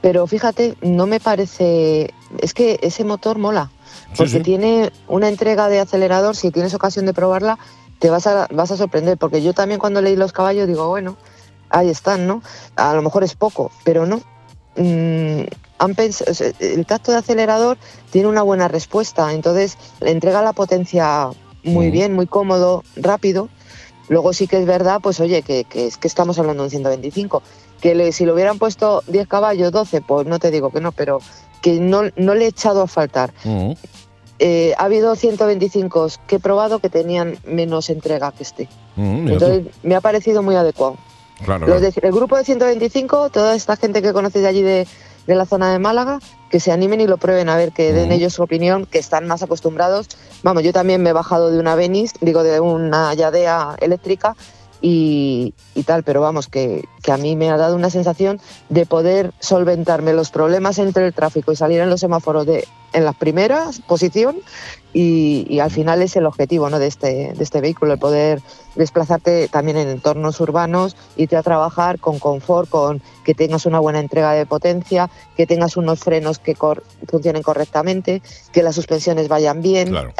Pero 0.04 0.28
fíjate, 0.28 0.76
no 0.82 1.08
me 1.08 1.22
parece. 1.22 2.14
Es 2.40 2.54
que 2.54 2.78
ese 2.82 3.06
motor 3.06 3.38
mola. 3.40 3.72
Porque 4.18 4.34
sí. 4.34 4.40
tiene 4.42 4.92
una 5.08 5.30
entrega 5.30 5.70
de 5.70 5.80
acelerador, 5.80 6.36
si 6.36 6.52
tienes 6.52 6.74
ocasión 6.74 7.06
de 7.06 7.14
probarla, 7.14 7.58
te 8.00 8.10
vas 8.10 8.28
a, 8.28 8.48
vas 8.52 8.70
a 8.70 8.76
sorprender. 8.76 9.18
Porque 9.18 9.42
yo 9.42 9.54
también 9.54 9.80
cuando 9.80 10.02
leí 10.02 10.18
los 10.18 10.34
caballos 10.34 10.68
digo, 10.68 10.90
bueno, 10.90 11.16
ahí 11.70 11.88
están, 11.88 12.28
¿no? 12.28 12.44
A 12.76 12.94
lo 12.94 13.02
mejor 13.02 13.24
es 13.24 13.36
poco, 13.36 13.72
pero 13.86 14.06
no. 14.06 14.18
Mm, 14.76 15.44
han 15.80 15.96
el 16.60 16.86
tacto 16.86 17.12
de 17.14 17.18
acelerador 17.20 17.78
tiene 18.12 18.28
una 18.28 18.42
buena 18.42 18.68
respuesta, 18.68 19.32
entonces 19.32 19.78
le 20.02 20.12
entrega 20.12 20.42
la 20.42 20.52
potencia 20.52 21.30
muy 21.64 21.88
Mm. 21.88 21.92
bien, 21.92 22.14
muy 22.14 22.28
cómodo, 22.28 22.84
rápido. 22.98 23.48
Luego 24.10 24.34
sí 24.34 24.48
que 24.48 24.58
es 24.58 24.66
verdad, 24.66 25.00
pues 25.02 25.22
oye, 25.22 25.44
que, 25.44 25.64
que 25.64 25.88
es 25.88 25.98
que 25.98 26.10
estamos 26.10 26.38
hablando 26.40 26.64
de 26.64 26.68
un 26.68 26.72
125. 26.72 27.42
Que 27.84 27.96
le- 27.96 28.14
si 28.14 28.26
le 28.26 28.32
hubieran 28.32 28.60
puesto 28.60 29.04
10 29.08 29.28
caballos, 29.28 29.70
12, 29.74 30.00
pues 30.02 30.26
no 30.26 30.40
te 30.40 30.52
digo 30.52 30.70
que 30.72 30.80
no, 30.80 30.94
pero 30.94 31.20
que 31.62 31.82
no, 31.82 32.04
no 32.16 32.34
le 32.34 32.46
he 32.46 32.48
echado 32.48 32.82
a 32.84 32.88
faltar. 32.88 33.34
Ujú. 33.44 33.76
Eh, 34.40 34.74
ha 34.78 34.86
habido 34.86 35.14
125 35.18 36.08
que 36.26 36.38
he 36.38 36.40
probado 36.40 36.80
que 36.80 36.88
tenían 36.90 37.38
menos 37.46 37.90
entrega 37.90 38.32
que 38.32 38.44
este. 38.44 38.70
Tú. 38.96 39.02
Entonces 39.02 39.64
me 39.84 39.96
ha 39.96 40.02
parecido 40.02 40.42
muy 40.42 40.56
adecuado. 40.56 40.96
claro, 41.44 41.68
Los 41.68 41.82
de- 41.82 41.94
el 42.02 42.12
grupo 42.14 42.38
de 42.38 42.46
125, 42.46 43.30
toda 43.32 43.54
esta 43.54 43.76
gente 43.76 44.02
que 44.02 44.14
conoces 44.14 44.42
de 44.44 44.48
allí 44.48 44.62
de, 44.62 44.88
de 45.28 45.36
la 45.36 45.46
zona 45.46 45.74
de 45.74 45.80
Málaga, 45.80 46.20
que 46.50 46.62
se 46.62 46.72
animen 46.72 47.02
y 47.02 47.08
lo 47.08 47.18
prueben 47.18 47.50
a 47.50 47.58
ver, 47.58 47.74
que 47.74 47.92
den 47.92 48.06
Ujú. 48.06 48.14
ellos 48.14 48.34
su 48.34 48.44
opinión, 48.44 48.86
que 48.86 49.00
están 49.00 49.28
más 49.28 49.44
acostumbrados. 49.44 50.08
Vamos, 50.42 50.64
yo 50.64 50.72
también 50.72 51.02
me 51.04 51.10
he 51.10 51.14
bajado 51.14 51.52
de 51.52 51.60
una 51.60 51.76
Venis, 51.76 52.14
digo, 52.22 52.44
de 52.44 52.62
una 52.62 53.14
Yadea 53.14 53.76
eléctrica 53.82 54.36
y, 54.86 55.54
tal, 55.86 56.04
pero 56.04 56.20
vamos, 56.20 56.50
que, 56.50 56.84
que 57.02 57.14
a 57.14 57.18
mí 57.18 57.38
me 57.38 57.50
ha 57.50 57.56
dado 57.56 57.78
una 57.78 57.90
sensación 57.90 58.42
de 58.68 58.86
poder 58.86 59.34
solventarme 59.40 60.12
los 60.12 60.30
problemas 60.30 60.78
entre 60.78 61.08
el 61.08 61.14
tráfico 61.14 61.54
y 61.54 61.56
salir 61.56 61.80
en 61.80 61.90
los 61.90 62.02
semáforos 62.02 62.46
de 62.46 62.68
en 62.94 63.06
las 63.06 63.16
primeras 63.16 63.80
posición 63.82 64.38
y, 64.94 65.46
y 65.50 65.60
al 65.60 65.72
final 65.72 66.02
es 66.02 66.16
el 66.16 66.26
objetivo 66.28 66.70
¿no? 66.70 66.78
de, 66.80 66.88
este, 66.88 67.34
de 67.34 67.44
este 67.44 67.62
vehículo, 67.62 67.94
el 67.94 68.00
poder 68.00 68.42
desplazarte 68.76 69.48
también 69.48 69.78
en 69.78 69.88
entornos 69.90 70.40
urbanos, 70.40 70.96
irte 71.16 71.36
a 71.36 71.44
trabajar 71.44 72.00
con 72.00 72.20
confort, 72.20 72.70
con 72.70 73.02
que 73.24 73.34
tengas 73.34 73.66
una 73.66 73.80
buena 73.80 74.00
entrega 74.00 74.34
de 74.34 74.46
potencia, 74.46 75.10
que 75.36 75.46
tengas 75.48 75.78
unos 75.78 76.00
frenos 76.00 76.40
que 76.40 76.56
cor- 76.56 76.84
funcionen 77.08 77.42
correctamente, 77.44 78.22
que 78.52 78.64
las 78.64 78.76
suspensiones 78.76 79.28
vayan 79.28 79.62
bien. 79.62 79.90
Claro. 79.90 80.12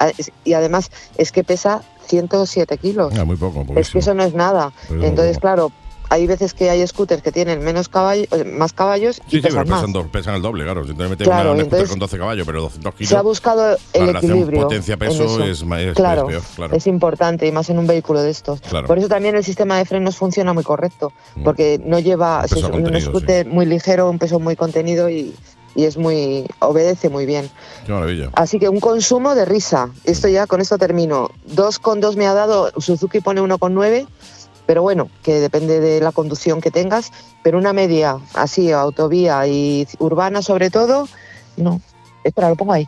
Y 0.44 0.54
además 0.54 0.92
es 1.18 1.32
que 1.32 1.44
pesa 1.44 1.84
107 2.08 2.78
kilos. 2.78 3.14
Ah, 3.18 3.26
muy 3.26 3.36
poco, 3.38 3.66
es 3.76 3.90
que 3.92 4.00
eso 4.00 4.14
no 4.14 4.24
es 4.24 4.34
nada. 4.34 4.72
Pues 4.88 5.04
Entonces, 5.04 5.38
claro, 5.40 5.72
hay 6.10 6.28
veces 6.28 6.54
que 6.54 6.70
hay 6.70 6.86
scooters 6.86 7.22
que 7.24 7.32
tienen 7.32 7.64
menos 7.64 7.90
caballos, 7.90 8.28
más 8.54 8.74
caballos 8.74 9.16
Sí, 9.16 9.22
y 9.28 9.36
sí, 9.38 9.42
pero 9.42 9.56
pesan 9.64 9.70
más. 9.70 9.80
pesan, 9.82 9.94
do- 9.94 10.08
pesan 10.12 10.36
el 10.36 10.42
doble, 10.42 10.64
claro. 10.64 10.86
Si 10.86 10.94
te 10.94 11.08
metes 11.08 11.28
Claro, 11.28 11.52
una, 11.52 11.52
una 11.52 11.62
scooter 11.64 11.64
entonces- 11.80 11.90
con 11.90 12.00
12 12.00 12.18
caballos, 12.18 12.46
pero 12.46 12.62
200 12.62 12.94
kilos. 12.96 13.10
Se 13.10 13.18
ha 13.18 13.22
buscado 13.22 13.78
el 13.94 14.10
equilibrio. 14.10 14.60
en 14.60 14.64
potencia-peso 14.64 15.24
eso. 15.24 15.44
es, 15.44 15.62
es- 15.62 15.94
claro, 15.96 16.30
es 16.30 16.36
peor, 16.36 16.44
claro. 16.56 16.76
es 16.76 16.88
importante 16.88 17.48
y 17.48 17.52
más 17.52 17.70
en 17.70 17.80
un 17.80 17.88
vehículo 17.88 18.22
de 18.22 18.30
estos. 18.32 18.62
Claro. 18.62 18.88
Por 18.88 19.00
eso 19.00 19.08
también 19.08 19.36
el 19.36 19.44
sistema 19.44 19.78
de 19.78 19.86
frenos 19.86 20.16
funciona 20.16 20.54
muy 20.54 20.64
correcto, 20.64 21.12
Mm. 21.36 21.44
porque 21.44 21.82
no 21.84 22.00
lleva 22.00 22.44
es 22.46 22.52
un 22.52 23.02
scooter 23.02 23.46
muy 23.48 23.66
ligero, 23.66 24.10
un 24.10 24.20
peso 24.20 24.40
muy 24.40 24.56
contenido 24.56 25.10
y, 25.10 25.34
y 25.76 25.86
es 25.86 25.98
muy 25.98 26.46
obedece 26.60 27.10
muy 27.10 27.26
bien. 27.26 27.50
Qué 27.86 27.92
maravilla. 27.92 28.30
Así 28.34 28.60
que 28.60 28.70
un 28.70 28.80
consumo 28.80 29.34
de 29.34 29.46
risa. 29.46 29.90
Esto 30.04 30.28
ya 30.28 30.46
con 30.46 30.62
esto 30.62 30.78
termino. 30.78 31.32
2,2 31.56 32.16
me 32.16 32.28
ha 32.28 32.34
dado, 32.34 32.72
Suzuki 32.78 33.20
pone 33.22 33.42
1,9, 33.42 34.06
pero 34.66 34.82
bueno, 34.82 35.10
que 35.24 35.40
depende 35.40 35.80
de 35.80 36.00
la 36.00 36.12
conducción 36.12 36.62
que 36.62 36.72
tengas, 36.72 37.12
pero 37.44 37.58
una 37.58 37.74
media 37.74 38.18
así, 38.34 38.72
autovía 38.72 39.46
y 39.48 39.88
urbana 40.00 40.42
sobre 40.42 40.70
todo, 40.70 41.08
no. 41.58 41.82
Espera, 42.24 42.50
lo 42.50 42.56
pongo 42.56 42.74
ahí. 42.74 42.88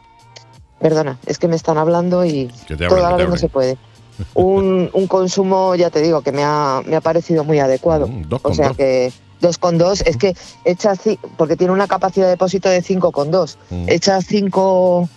Perdona, 0.80 1.18
es 1.26 1.38
que 1.40 1.48
me 1.48 1.56
están 1.56 1.78
hablando 1.78 2.26
y 2.26 2.50
todo 2.68 2.86
abren, 2.86 2.86
a 2.86 2.96
que 2.96 3.02
la 3.02 3.10
te 3.10 3.16
vez 3.16 3.18
no 3.18 3.24
abren. 3.26 3.38
se 3.38 3.50
puede. 3.50 3.78
Un, 4.34 4.90
un 4.94 5.08
consumo, 5.08 5.76
ya 5.76 5.90
te 5.90 6.02
digo, 6.02 6.22
que 6.22 6.32
me 6.32 6.42
ha, 6.44 6.82
me 6.86 6.96
ha 6.96 7.02
parecido 7.02 7.44
muy 7.44 7.60
adecuado. 7.60 8.08
Mm, 8.08 8.30
dos 8.30 8.40
O 8.40 8.44
con 8.44 8.56
sea 8.56 8.70
dos. 8.70 8.78
que 8.78 9.12
2,2 9.42 10.04
es 10.06 10.16
que 10.18 10.36
echa 10.64 10.94
porque 11.38 11.58
tiene 11.58 11.74
una 11.74 11.88
capacidad 11.88 12.26
de 12.26 12.32
depósito 12.32 12.70
de 12.70 12.82
5,2. 12.82 13.58
Mm. 13.70 13.90
Echa 13.90 14.22
5 14.22 15.10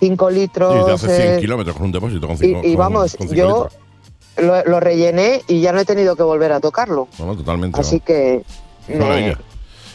5 0.00 0.30
litros. 0.30 0.74
Sí, 0.74 0.84
te 0.84 0.92
hace 0.92 1.16
100 1.22 1.34
eh, 1.34 1.40
kilómetros 1.40 1.76
con 1.76 1.86
un 1.86 1.92
depósito 1.92 2.26
con 2.26 2.36
y, 2.36 2.38
5 2.38 2.60
y 2.64 2.76
vamos, 2.76 3.16
yo 3.30 3.68
lo, 4.36 4.64
lo 4.64 4.80
rellené 4.80 5.42
y 5.48 5.60
ya 5.60 5.72
no 5.72 5.80
he 5.80 5.84
tenido 5.84 6.16
que 6.16 6.22
volver 6.22 6.52
a 6.52 6.60
tocarlo. 6.60 7.08
No, 7.18 7.26
no, 7.26 7.36
totalmente. 7.36 7.80
Así 7.80 8.02
vamos. 8.06 8.06
que 8.06 8.44
me-. 8.88 9.36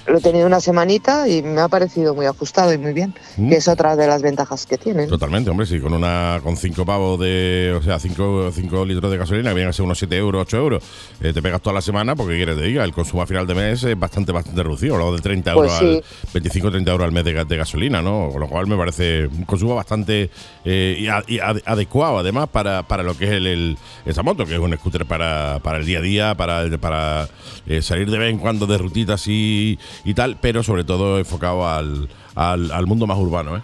Lo 0.08 0.18
he 0.18 0.22
tenido 0.22 0.48
una 0.48 0.60
semanita 0.60 1.28
y 1.28 1.42
me 1.44 1.62
ha 1.62 1.68
parecido 1.68 2.16
muy 2.16 2.26
ajustado 2.26 2.74
y 2.74 2.78
muy 2.78 2.94
bien, 2.94 3.14
Mm. 3.38 3.50
que 3.50 3.56
es 3.58 3.68
otra 3.68 3.96
de 3.96 4.08
las 4.08 4.22
ventajas 4.22 4.66
que 4.66 4.78
tienen. 4.78 5.08
Totalmente, 5.08 5.50
hombre, 5.50 5.66
sí, 5.66 5.80
con 5.80 5.94
una 5.94 6.40
con 6.44 6.58
5 6.58 6.86
pavos 6.86 7.20
de, 7.20 7.74
o 7.78 7.82
sea, 7.84 8.00
5 8.00 8.52
litros 8.86 9.12
de 9.12 9.18
gasolina, 9.18 9.50
que 9.50 9.56
vienen 9.56 9.70
a 9.70 9.74
ser 9.74 9.86
unos 9.86 9.98
7 10.00 10.18
euros, 10.18 10.42
8 10.42 10.58
euros, 10.58 10.84
eh, 11.22 11.34
te 11.34 11.42
pegas 11.42 11.62
toda 11.62 11.76
la 11.76 11.82
semana, 11.82 12.16
porque 12.16 12.36
quieres 12.36 12.58
te 12.58 12.64
diga, 12.64 12.84
el 12.84 12.94
consumo 12.94 13.22
a 13.22 13.28
final 13.28 13.46
de 13.48 13.54
mes 13.56 13.84
es 13.84 13.98
bastante, 14.00 14.32
bastante 14.32 14.64
reducido, 14.64 14.94
hablamos 14.96 15.16
de 15.18 15.22
30 15.22 15.54
Pues 15.54 15.72
euros, 15.82 16.04
sí. 16.04 16.04
al, 16.28 16.34
25 16.34 16.72
30 16.72 16.92
euros 16.92 17.06
al 17.06 17.12
mes 17.12 17.24
de, 17.24 17.46
de 17.46 17.58
gasolina, 17.58 18.02
¿no? 18.02 18.30
Con 18.32 18.42
lo 18.42 18.48
cual 18.48 18.68
me 18.68 18.76
parece 18.78 19.28
un 19.28 19.46
consumo 19.46 19.76
bastante 19.76 20.30
eh, 20.66 20.98
y 21.00 21.08
a- 21.08 21.24
y 21.28 21.38
ade- 21.40 21.62
adecuado, 21.66 22.18
además, 22.20 22.50
para, 22.50 22.84
para 22.84 23.04
lo 23.04 23.18
que 23.18 23.26
es 23.26 23.32
el, 23.32 23.48
el- 23.48 23.78
esa 24.06 24.24
moto, 24.24 24.46
que 24.46 24.54
es 24.54 24.60
un 24.60 24.74
scooter 24.76 25.06
para, 25.06 25.60
para 25.64 25.78
el 25.78 25.86
día 25.86 26.00
a 26.00 26.02
día, 26.02 26.36
para, 26.36 26.66
para 26.80 27.28
eh, 27.68 27.82
salir 27.82 28.10
de 28.10 28.18
vez 28.18 28.30
en 28.32 28.40
cuando 28.40 28.66
de 28.68 28.78
rutitas 28.78 29.28
y, 29.28 29.78
y 30.04 30.13
tal, 30.13 30.38
pero 30.39 30.63
sobre 30.63 30.84
todo 30.84 31.17
enfocado 31.17 31.67
al, 31.67 32.10
al, 32.36 32.71
al 32.71 32.88
mundo 32.88 33.08
más 33.08 33.17
urbano, 33.17 33.58
¿eh? 33.58 33.62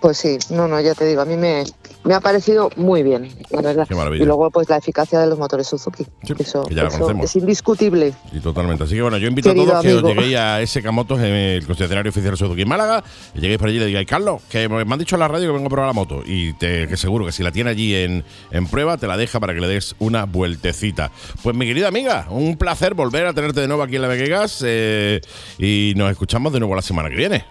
Pues 0.00 0.18
sí, 0.18 0.38
no, 0.50 0.68
no, 0.68 0.80
ya 0.80 0.94
te 0.94 1.06
digo, 1.06 1.22
a 1.22 1.24
mí 1.24 1.36
me, 1.36 1.64
me 2.06 2.14
ha 2.14 2.20
parecido 2.20 2.70
muy 2.76 3.02
bien, 3.02 3.28
la 3.50 3.60
verdad. 3.62 3.86
Qué 3.88 3.94
maravilla. 3.94 4.22
Y 4.22 4.26
luego, 4.26 4.50
pues 4.50 4.68
la 4.68 4.76
eficacia 4.76 5.18
de 5.18 5.26
los 5.26 5.38
motores 5.38 5.66
Suzuki. 5.66 6.04
Sí, 6.24 6.34
eso 6.38 6.64
que 6.64 6.74
ya 6.74 6.82
la 6.84 6.88
eso 6.88 6.98
conocemos. 6.98 7.24
es 7.26 7.36
indiscutible. 7.36 8.14
Y 8.32 8.40
totalmente. 8.40 8.84
Así 8.84 8.94
que 8.94 9.02
bueno, 9.02 9.18
yo 9.18 9.28
invito 9.28 9.50
a 9.50 9.54
todos 9.54 9.82
que 9.82 9.94
os 9.94 10.02
amigo. 10.04 10.08
lleguéis 10.08 10.36
a 10.36 10.64
SK 10.66 10.90
Motos 10.92 11.18
en 11.20 11.34
el 11.34 11.66
concesionario 11.66 12.10
oficial 12.10 12.36
Suzuki 12.36 12.62
en 12.62 12.68
Málaga, 12.68 13.02
y 13.34 13.40
lleguéis 13.40 13.58
por 13.58 13.68
allí 13.68 13.76
y 13.76 13.80
le 13.80 13.86
digáis, 13.86 14.06
Carlos, 14.06 14.42
que 14.48 14.68
me 14.68 14.80
han 14.80 14.98
dicho 14.98 15.16
en 15.16 15.20
la 15.20 15.28
radio 15.28 15.48
que 15.48 15.52
vengo 15.52 15.66
a 15.66 15.70
probar 15.70 15.88
la 15.88 15.92
moto. 15.92 16.22
Y 16.24 16.52
te, 16.54 16.88
que 16.88 16.96
seguro 16.96 17.26
que 17.26 17.32
si 17.32 17.42
la 17.42 17.52
tiene 17.52 17.70
allí 17.70 17.94
en, 17.94 18.24
en 18.50 18.66
prueba, 18.68 18.96
te 18.96 19.06
la 19.06 19.16
deja 19.16 19.40
para 19.40 19.52
que 19.54 19.60
le 19.60 19.68
des 19.68 19.94
una 19.98 20.24
vueltecita. 20.24 21.10
Pues 21.42 21.56
mi 21.56 21.66
querida 21.66 21.88
amiga, 21.88 22.26
un 22.30 22.56
placer 22.56 22.94
volver 22.94 23.26
a 23.26 23.34
tenerte 23.34 23.60
de 23.60 23.66
nuevo 23.68 23.82
aquí 23.82 23.96
en 23.96 24.02
la 24.02 24.08
Vegas 24.08 24.62
eh, 24.64 25.20
y 25.58 25.92
nos 25.96 26.10
escuchamos 26.10 26.52
de 26.52 26.60
nuevo 26.60 26.74
la 26.74 26.82
semana 26.82 27.08
que 27.10 27.16
viene. 27.16 27.44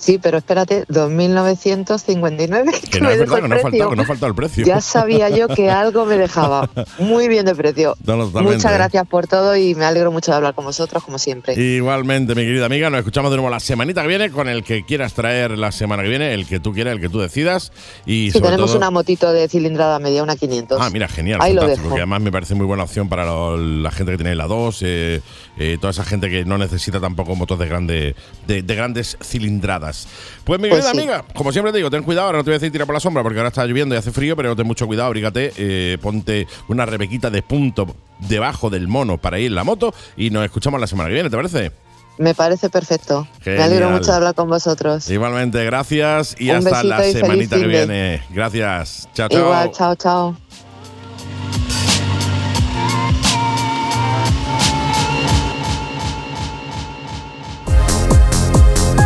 Sí, 0.00 0.18
pero 0.18 0.38
espérate, 0.38 0.86
2.959. 0.86 2.80
Que 2.90 3.00
no 3.00 3.10
es 3.10 3.18
verdad, 3.18 3.42
que 3.42 3.48
no 3.48 3.58
faltado, 3.58 3.90
que 3.90 3.96
no 3.96 4.02
ha 4.02 4.06
faltado 4.06 4.28
el 4.28 4.34
precio. 4.34 4.64
Ya 4.64 4.80
sabía 4.80 5.28
yo 5.28 5.46
que 5.48 5.70
algo 5.70 6.06
me 6.06 6.16
dejaba. 6.16 6.68
Muy 6.98 7.28
bien 7.28 7.44
de 7.44 7.54
precio. 7.54 7.94
Totalmente, 8.04 8.40
Muchas 8.56 8.72
gracias 8.72 9.06
por 9.06 9.26
todo 9.26 9.54
y 9.56 9.74
me 9.74 9.84
alegro 9.84 10.10
mucho 10.10 10.30
de 10.30 10.38
hablar 10.38 10.54
con 10.54 10.64
vosotros, 10.64 11.04
como 11.04 11.18
siempre. 11.18 11.54
Igualmente, 11.54 12.34
mi 12.34 12.42
querida 12.42 12.66
amiga, 12.66 12.88
nos 12.88 12.98
escuchamos 13.00 13.30
de 13.30 13.36
nuevo 13.36 13.50
la 13.50 13.60
semanita 13.60 14.00
que 14.02 14.08
viene 14.08 14.30
con 14.30 14.48
el 14.48 14.64
que 14.64 14.84
quieras 14.84 15.12
traer 15.12 15.58
la 15.58 15.70
semana 15.70 16.02
que 16.02 16.08
viene, 16.08 16.32
el 16.32 16.46
que 16.46 16.60
tú 16.60 16.72
quieras, 16.72 16.94
el 16.94 17.00
que 17.00 17.08
tú 17.10 17.20
decidas. 17.20 17.70
Y 18.06 18.30
Sí, 18.30 18.38
sobre 18.38 18.46
tenemos 18.52 18.70
todo, 18.70 18.78
una 18.78 18.90
motito 18.90 19.30
de 19.32 19.48
cilindrada 19.48 19.98
media, 19.98 20.22
una 20.22 20.36
500. 20.36 20.78
Ah, 20.80 20.88
mira, 20.90 21.08
genial, 21.08 21.40
Ahí 21.42 21.52
lo 21.52 21.66
dejo. 21.66 21.90
Que 21.90 21.96
además 22.00 22.22
me 22.22 22.32
parece 22.32 22.54
muy 22.54 22.64
buena 22.66 22.84
opción 22.84 23.08
para 23.10 23.26
lo- 23.26 23.58
la 23.58 23.90
gente 23.90 24.12
que 24.12 24.18
tiene 24.18 24.34
la 24.34 24.46
2, 24.46 24.78
eh, 24.82 25.20
eh, 25.60 25.76
toda 25.80 25.90
esa 25.92 26.04
gente 26.04 26.28
que 26.30 26.44
no 26.44 26.58
necesita 26.58 26.98
tampoco 27.00 27.36
motos 27.36 27.58
de, 27.58 27.66
grande, 27.66 28.16
de, 28.46 28.62
de 28.62 28.74
grandes 28.74 29.16
cilindradas. 29.22 30.08
Pues 30.42 30.58
mi 30.58 30.68
Pues 30.68 30.84
querida 30.86 30.92
sí. 30.92 30.98
amiga, 30.98 31.24
como 31.34 31.52
siempre 31.52 31.70
te 31.70 31.76
digo, 31.78 31.90
ten 31.90 32.02
cuidado, 32.02 32.26
ahora 32.26 32.38
no 32.38 32.44
te 32.44 32.50
voy 32.50 32.54
a 32.56 32.58
decir 32.58 32.72
tira 32.72 32.86
por 32.86 32.94
la 32.94 33.00
sombra 33.00 33.22
porque 33.22 33.38
ahora 33.38 33.48
está 33.48 33.64
lloviendo 33.66 33.94
y 33.94 33.98
hace 33.98 34.10
frío, 34.10 34.34
pero 34.36 34.56
ten 34.56 34.66
mucho 34.66 34.86
cuidado, 34.86 35.06
abrígate, 35.08 35.52
eh, 35.56 35.98
ponte 36.00 36.48
una 36.68 36.86
rebequita 36.86 37.28
de 37.30 37.42
punto 37.42 37.94
debajo 38.20 38.70
del 38.70 38.88
mono 38.88 39.18
para 39.18 39.38
ir 39.38 39.46
en 39.48 39.54
la 39.54 39.64
moto 39.64 39.94
y 40.16 40.30
nos 40.30 40.44
escuchamos 40.44 40.80
la 40.80 40.86
semana 40.86 41.08
que 41.10 41.14
viene, 41.14 41.30
¿te 41.30 41.36
parece? 41.36 41.72
Me 42.18 42.34
parece 42.34 42.68
perfecto. 42.68 43.26
Me 43.46 43.62
alegro 43.62 43.90
mucho 43.90 44.10
de 44.10 44.16
hablar 44.16 44.34
con 44.34 44.48
vosotros. 44.48 45.08
Igualmente, 45.10 45.64
gracias 45.64 46.36
y 46.38 46.50
Un 46.50 46.56
hasta 46.56 46.82
la 46.84 47.06
y 47.08 47.12
semanita 47.12 47.56
que 47.56 47.66
viene. 47.66 48.22
Gracias. 48.30 49.08
Chao, 49.14 49.28
chao. 49.28 49.40
Igual, 49.40 49.70
chao, 49.72 49.94
chao. 49.94 50.36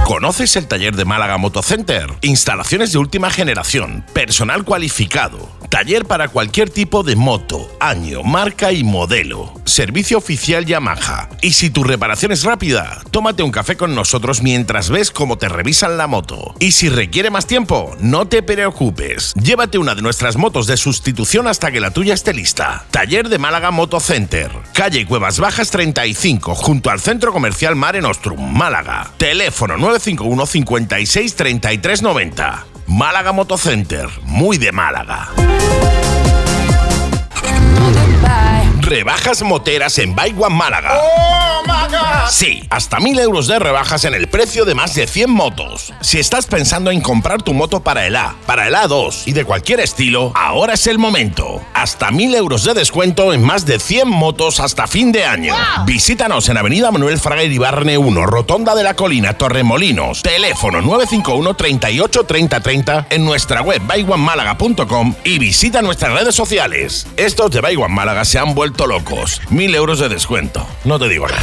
¿Conoces 0.04 0.54
el 0.56 0.68
taller 0.68 0.94
de 0.96 1.06
Málaga 1.06 1.38
Motocenter? 1.38 2.12
Instalaciones 2.20 2.92
de 2.92 2.98
última 2.98 3.30
generación, 3.30 4.04
personal 4.12 4.62
cualificado, 4.62 5.48
taller 5.74 6.04
para 6.04 6.28
cualquier 6.28 6.70
tipo 6.70 7.02
de 7.02 7.16
moto, 7.16 7.68
año, 7.80 8.22
marca 8.22 8.70
y 8.70 8.84
modelo, 8.84 9.60
servicio 9.64 10.18
oficial 10.18 10.66
Yamaha. 10.66 11.28
Y 11.42 11.54
si 11.54 11.68
tu 11.68 11.82
reparación 11.82 12.30
es 12.30 12.44
rápida, 12.44 13.02
tómate 13.10 13.42
un 13.42 13.50
café 13.50 13.76
con 13.76 13.92
nosotros 13.92 14.40
mientras 14.40 14.88
ves 14.88 15.10
cómo 15.10 15.36
te 15.36 15.48
revisan 15.48 15.96
la 15.96 16.06
moto. 16.06 16.54
Y 16.60 16.70
si 16.70 16.88
requiere 16.88 17.28
más 17.28 17.48
tiempo, 17.48 17.96
no 17.98 18.28
te 18.28 18.44
preocupes. 18.44 19.34
Llévate 19.34 19.78
una 19.78 19.96
de 19.96 20.02
nuestras 20.02 20.36
motos 20.36 20.68
de 20.68 20.76
sustitución 20.76 21.48
hasta 21.48 21.72
que 21.72 21.80
la 21.80 21.90
tuya 21.90 22.14
esté 22.14 22.32
lista. 22.32 22.86
Taller 22.92 23.28
de 23.28 23.40
Málaga 23.40 23.72
Motocenter, 23.72 24.52
calle 24.74 25.04
Cuevas 25.06 25.40
Bajas 25.40 25.72
35, 25.72 26.54
junto 26.54 26.90
al 26.90 27.00
Centro 27.00 27.32
Comercial 27.32 27.74
Mare 27.74 28.00
Nostrum, 28.00 28.56
Málaga. 28.56 29.10
Teléfono 29.16 29.76
951 29.76 30.46
56 30.46 31.34
33 31.34 32.02
90. 32.02 32.73
Málaga 32.86 33.32
Motocenter, 33.32 34.08
muy 34.22 34.58
de 34.58 34.72
Málaga. 34.72 35.30
Rebajas 38.84 39.42
moteras 39.42 39.98
en 39.98 40.14
One 40.18 40.54
Málaga. 40.54 40.92
Sí, 42.28 42.62
hasta 42.68 43.00
1000 43.00 43.18
euros 43.18 43.46
de 43.46 43.58
rebajas 43.58 44.04
en 44.04 44.14
el 44.14 44.28
precio 44.28 44.64
de 44.64 44.74
más 44.74 44.94
de 44.94 45.06
100 45.06 45.30
motos. 45.30 45.92
Si 46.00 46.18
estás 46.18 46.46
pensando 46.46 46.90
en 46.90 47.00
comprar 47.00 47.42
tu 47.42 47.54
moto 47.54 47.80
para 47.80 48.06
el 48.06 48.16
A, 48.16 48.34
para 48.46 48.68
el 48.68 48.74
A2 48.74 49.22
y 49.26 49.32
de 49.32 49.44
cualquier 49.44 49.80
estilo, 49.80 50.32
ahora 50.34 50.74
es 50.74 50.86
el 50.86 50.98
momento. 50.98 51.62
Hasta 51.72 52.10
1000 52.10 52.34
euros 52.34 52.64
de 52.64 52.74
descuento 52.74 53.32
en 53.32 53.42
más 53.42 53.64
de 53.64 53.78
100 53.78 54.08
motos 54.08 54.60
hasta 54.60 54.86
fin 54.86 55.12
de 55.12 55.24
año. 55.24 55.54
Visítanos 55.86 56.48
en 56.48 56.58
Avenida 56.58 56.90
Manuel 56.90 57.18
Fraga 57.18 57.44
Iribarne 57.44 57.96
1, 57.96 58.26
Rotonda 58.26 58.74
de 58.74 58.82
la 58.82 58.94
Colina, 58.94 59.34
Torremolinos. 59.34 60.22
Teléfono 60.22 60.82
951 60.82 61.54
38 61.54 62.24
30 62.24 62.60
30 62.60 63.06
en 63.10 63.24
nuestra 63.24 63.62
web 63.62 63.80
buyonemálaga.com 63.82 65.14
y 65.24 65.38
visita 65.38 65.80
nuestras 65.82 66.12
redes 66.12 66.34
sociales. 66.34 67.06
Estos 67.16 67.50
de 67.50 67.60
One 67.60 67.88
Málaga 67.88 68.24
se 68.24 68.38
han 68.38 68.54
vuelto 68.54 68.73
locos. 68.86 69.40
1000 69.50 69.74
euros 69.74 69.98
de 70.00 70.08
descuento. 70.08 70.66
No 70.84 70.98
te 70.98 71.08
digo 71.08 71.26
nada. 71.28 71.42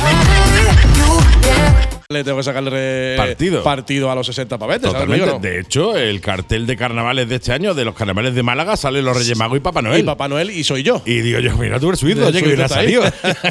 Le 2.12 2.24
tengo 2.24 2.38
que 2.38 2.43
sacarle 2.43 3.15
Partido. 3.17 3.63
partido 3.63 4.12
a 4.12 4.15
los 4.15 4.26
60 4.28 4.58
pavetes. 4.58 4.91
¿sabes 4.91 5.08
lo 5.08 5.13
que 5.13 5.19
Totalmente. 5.19 5.50
De 5.50 5.60
hecho, 5.62 5.97
el 5.97 6.19
cartel 6.21 6.67
de 6.67 6.76
carnavales 6.78 7.28
de 7.30 7.36
este 7.36 7.54
año, 7.54 7.74
de 7.74 7.86
los 7.86 7.95
carnavales 7.95 8.36
de 8.36 8.43
Málaga, 8.43 8.76
salen 8.78 9.06
los 9.06 9.15
Reyes 9.17 9.38
Magos 9.38 9.58
y 9.58 9.62
Papá 9.62 9.82
Noel. 9.82 10.02
Y 10.02 10.04
Papá 10.04 10.28
Noel 10.28 10.50
y 10.52 10.63
soy 10.63 10.84
yo. 10.84 11.02
Y 11.06 11.21
digo 11.21 11.39
yo, 11.39 11.56
mira 11.58 11.80
tú 11.80 11.89
el 11.89 11.97
suizo, 11.97 12.21
El 12.21 12.28
oye, 12.28 12.41
que 12.41 12.47
bien 12.50 12.62
ha 12.62 12.67
salido. 12.67 13.04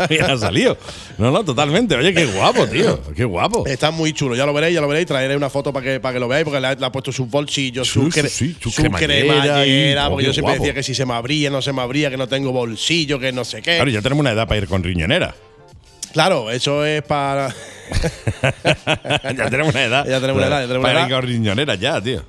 bien 0.08 0.24
ha 0.24 0.36
salido. 0.36 0.76
No, 1.18 1.30
no, 1.30 1.44
totalmente. 1.44 1.94
Oye, 1.96 2.12
qué 2.14 2.26
guapo, 2.26 2.66
tío. 2.66 3.00
Qué 3.14 3.24
guapo. 3.24 3.66
Está 3.66 3.90
muy 3.90 4.12
chulo, 4.12 4.34
ya 4.36 4.46
lo 4.46 4.52
veréis, 4.52 4.74
ya 4.74 4.80
lo 4.80 4.88
veréis. 4.88 5.06
Traeré 5.06 5.36
una 5.36 5.50
foto 5.50 5.72
para 5.72 5.84
que, 5.84 6.00
para 6.00 6.14
que 6.14 6.20
lo 6.20 6.28
veáis, 6.28 6.44
porque 6.44 6.60
le 6.60 6.66
ha, 6.68 6.74
le 6.74 6.86
ha 6.86 6.92
puesto 6.92 7.12
sus 7.12 7.28
bolsillos, 7.28 7.86
Sí, 7.88 7.94
su, 7.94 8.08
cre- 8.08 8.28
sí, 8.28 8.56
su 8.60 8.70
su 8.70 8.82
cremallera 8.82 9.14
cremallera. 9.14 9.66
y- 9.66 10.10
porque 10.10 10.26
yo 10.26 10.32
siempre 10.32 10.52
guapo. 10.54 10.62
decía 10.64 10.74
que 10.74 10.82
si 10.82 10.94
se 10.94 11.06
me 11.06 11.14
abría, 11.14 11.50
no 11.50 11.62
se 11.62 11.72
me 11.72 11.82
abría, 11.82 12.10
que 12.10 12.16
no 12.16 12.28
tengo 12.28 12.52
bolsillo, 12.52 13.18
que 13.18 13.32
no 13.32 13.44
sé 13.44 13.62
qué. 13.62 13.76
Claro, 13.76 13.90
ya 13.90 14.02
tenemos 14.02 14.20
una 14.20 14.32
edad 14.32 14.46
para 14.48 14.58
ir 14.60 14.66
con 14.68 14.82
riñonera. 14.82 15.34
Claro, 16.12 16.50
eso 16.50 16.84
es 16.84 17.02
para. 17.02 17.54
ya 19.22 19.50
tenemos 19.50 19.72
una 19.74 19.84
edad. 19.84 20.06
Ya 20.06 20.20
tenemos 20.20 20.38
una 20.38 20.46
edad, 20.46 20.60
ya 20.60 20.66
tenemos 20.66 20.82
para 20.86 21.06
una 21.06 21.08
ir 21.08 21.60
edad. 21.60 21.78
ya, 21.78 22.00
tío. 22.00 22.22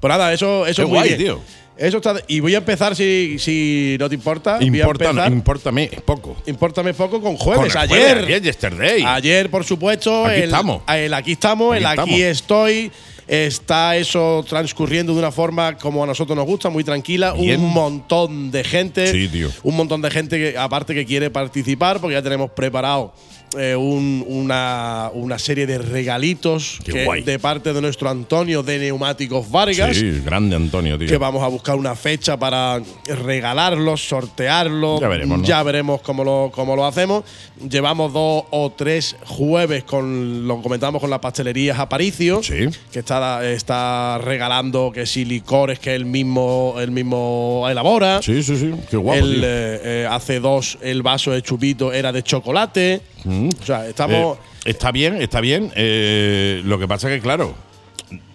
Pues 0.00 0.10
nada, 0.10 0.32
eso, 0.32 0.66
eso 0.66 0.76
Qué 0.76 0.82
es 0.82 0.88
muy 0.88 0.98
guay, 0.98 1.08
bien. 1.10 1.20
tío. 1.20 1.40
Eso 1.76 1.98
está. 1.98 2.14
Y 2.26 2.40
voy 2.40 2.54
a 2.54 2.58
empezar, 2.58 2.96
si, 2.96 3.38
si 3.38 3.96
no 4.00 4.08
te 4.08 4.14
importa. 4.14 4.58
Importa, 4.60 5.26
impórtame 5.28 5.90
poco. 6.04 6.36
Impórtame 6.46 6.94
poco 6.94 7.20
con 7.20 7.36
jueves. 7.36 7.72
Con 7.72 7.82
ayer. 7.82 7.98
jueves, 7.98 8.24
ayer, 8.24 8.42
yesterday. 8.42 9.02
Ayer, 9.06 9.50
por 9.50 9.64
supuesto. 9.64 10.24
Aquí 10.24 10.38
el, 10.38 10.44
estamos. 10.44 10.82
El 10.88 11.12
aquí 11.12 11.32
estamos, 11.32 11.74
Aquí 11.74 11.80
el 11.80 11.86
aquí 11.86 12.00
estamos. 12.00 12.20
estoy. 12.20 12.92
Está 13.28 13.96
eso 13.96 14.44
transcurriendo 14.48 15.12
de 15.12 15.18
una 15.18 15.32
forma 15.32 15.76
como 15.76 16.04
a 16.04 16.06
nosotros 16.06 16.36
nos 16.36 16.46
gusta, 16.46 16.70
muy 16.70 16.84
tranquila. 16.84 17.32
Bien. 17.32 17.60
Un 17.60 17.72
montón 17.72 18.50
de 18.50 18.62
gente. 18.62 19.10
Sí, 19.10 19.28
tío. 19.28 19.50
Un 19.62 19.76
montón 19.76 20.00
de 20.00 20.10
gente 20.10 20.38
que, 20.38 20.58
aparte 20.58 20.94
que 20.94 21.04
quiere 21.04 21.30
participar, 21.30 22.00
porque 22.00 22.14
ya 22.14 22.22
tenemos 22.22 22.50
preparado 22.50 23.12
eh, 23.58 23.74
un- 23.76 24.24
una, 24.28 25.10
una 25.14 25.38
serie 25.38 25.66
de 25.66 25.78
regalitos 25.78 26.78
que- 26.84 26.92
de 27.24 27.38
parte 27.38 27.72
de 27.72 27.80
nuestro 27.80 28.08
Antonio 28.10 28.62
de 28.62 28.78
Neumáticos 28.78 29.50
Vargas 29.50 29.96
Sí, 29.96 30.20
grande 30.24 30.56
Antonio, 30.56 30.98
tío. 30.98 31.08
que 31.08 31.16
vamos 31.16 31.42
a 31.42 31.48
buscar 31.48 31.76
una 31.76 31.94
fecha 31.94 32.36
para 32.38 32.80
regalarlos, 33.06 34.06
sortearlos. 34.06 35.00
Ya 35.00 35.08
veremos, 35.08 35.38
¿no? 35.38 35.44
Ya 35.44 35.62
veremos 35.62 36.00
cómo 36.00 36.24
lo, 36.24 36.50
cómo 36.54 36.76
lo 36.76 36.86
hacemos. 36.86 37.24
Llevamos 37.68 38.12
dos 38.12 38.44
o 38.50 38.72
tres 38.76 39.16
jueves 39.24 39.84
con 39.84 40.46
lo 40.46 40.60
comentamos 40.62 41.00
con 41.00 41.10
la 41.10 41.20
pastelería 41.20 41.80
Aparicio, 41.80 42.42
Sí. 42.42 42.68
que 42.92 42.98
está, 42.98 43.46
está 43.48 44.18
regalando 44.18 44.90
que 44.92 45.06
si 45.06 45.24
licores 45.24 45.78
que 45.78 45.94
él 45.94 46.04
mismo, 46.04 46.74
él 46.78 46.90
mismo 46.90 47.66
elabora. 47.70 48.20
Sí, 48.22 48.42
sí, 48.42 48.56
sí. 48.56 48.72
Qué 48.90 48.96
guapo, 48.96 49.20
tío. 49.20 49.32
eh, 49.42 49.80
eh, 49.84 50.08
hace 50.10 50.40
dos 50.40 50.78
el 50.82 51.02
vaso 51.02 51.30
de 51.32 51.42
chupito 51.42 51.92
era 51.92 52.12
de 52.12 52.22
chocolate. 52.22 53.00
O 53.26 53.64
sea, 53.64 53.86
estamos. 53.88 54.38
Eh, 54.38 54.40
está 54.70 54.90
bien, 54.92 55.20
está 55.20 55.40
bien. 55.40 55.72
Eh, 55.76 56.62
lo 56.64 56.78
que 56.78 56.86
pasa 56.86 57.08
es 57.10 57.16
que, 57.16 57.20
claro, 57.22 57.54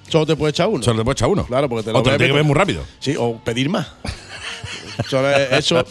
solo 0.09 0.25
te 0.25 0.35
puedes 0.35 0.53
echar 0.53 0.67
uno. 0.67 0.83
solo 0.83 0.99
te 0.99 1.03
puedes 1.05 1.17
echar 1.17 1.29
uno. 1.29 1.45
Claro, 1.45 1.69
porque 1.69 1.83
te 1.85 1.91
lo 1.93 1.99
o 1.99 2.03
te 2.03 2.11
lo 2.11 2.17
tienes 2.17 2.33
que 2.33 2.33
pues- 2.39 2.45
muy 2.45 2.55
rápido. 2.55 2.83
Sí, 2.99 3.15
o 3.17 3.37
pedir 3.37 3.69
más. 3.69 3.87
Eso, 4.99 5.29
es- 5.29 5.51
eso, 5.51 5.85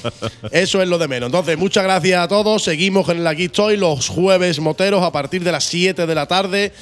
eso 0.53 0.83
es 0.83 0.89
lo 0.89 0.99
de 0.99 1.09
menos. 1.09 1.27
Entonces, 1.29 1.59
muchas 1.59 1.83
gracias 1.85 2.21
a 2.23 2.29
todos. 2.29 2.63
Seguimos 2.63 3.09
en 3.09 3.19
el 3.19 3.27
Aquí 3.27 3.45
Estoy 3.47 3.77
los 3.77 4.09
jueves 4.09 4.61
moteros 4.61 5.03
a 5.03 5.11
partir 5.13 5.43
de 5.43 5.53
las 5.53 5.65
7 5.65 6.07
de 6.07 6.15
la 6.15 6.27
tarde 6.27 6.73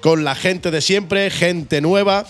con 0.00 0.24
la 0.24 0.34
gente 0.34 0.70
de 0.70 0.80
siempre, 0.80 1.30
gente 1.30 1.80
nueva. 1.80 2.24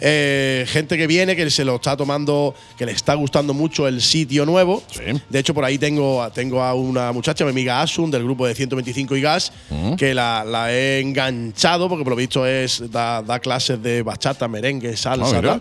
Eh, 0.00 0.64
gente 0.68 0.96
que 0.96 1.06
viene, 1.06 1.34
que 1.36 1.50
se 1.50 1.64
lo 1.64 1.76
está 1.76 1.96
tomando, 1.96 2.54
que 2.76 2.86
le 2.86 2.92
está 2.92 3.14
gustando 3.14 3.54
mucho 3.54 3.86
el 3.88 4.00
sitio 4.02 4.44
nuevo. 4.46 4.82
Sí. 4.90 5.00
De 5.28 5.38
hecho, 5.38 5.54
por 5.54 5.64
ahí 5.64 5.78
tengo, 5.78 6.28
tengo 6.34 6.62
a 6.62 6.74
una 6.74 7.12
muchacha, 7.12 7.44
mi 7.44 7.50
amiga 7.50 7.80
Asun, 7.82 8.10
del 8.10 8.24
grupo 8.24 8.46
de 8.46 8.54
125 8.54 9.16
y 9.16 9.20
gas, 9.20 9.52
Mm. 9.70 9.94
que 9.94 10.14
la, 10.14 10.44
la 10.44 10.72
he 10.72 11.00
enganchado, 11.00 11.88
porque 11.88 12.04
por 12.04 12.12
lo 12.12 12.16
visto 12.16 12.46
es 12.46 12.90
da, 12.90 13.22
da 13.22 13.38
clases 13.38 13.82
de 13.82 14.02
bachata, 14.02 14.48
merengue, 14.48 14.96
salsa. 14.96 15.40
Ah. 15.44 15.60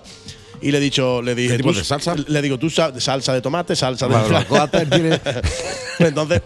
Y 0.62 0.71
le 0.71 0.80
he 0.80 0.82
dicho, 0.82 1.21
le 1.21 1.36
dije. 1.36 1.52
¿Qué 1.52 1.58
tipo 1.58 1.71
de 1.73 1.84
salsa? 1.84 2.15
Le 2.15 2.41
digo, 2.41 2.58
tú 2.58 2.69
salsa 2.69 3.34
de 3.34 3.41
tomate, 3.41 3.76
salsa 3.76 4.08
de. 4.08 4.86
Tiene- 4.89 5.19
Entonces, 6.00 6.41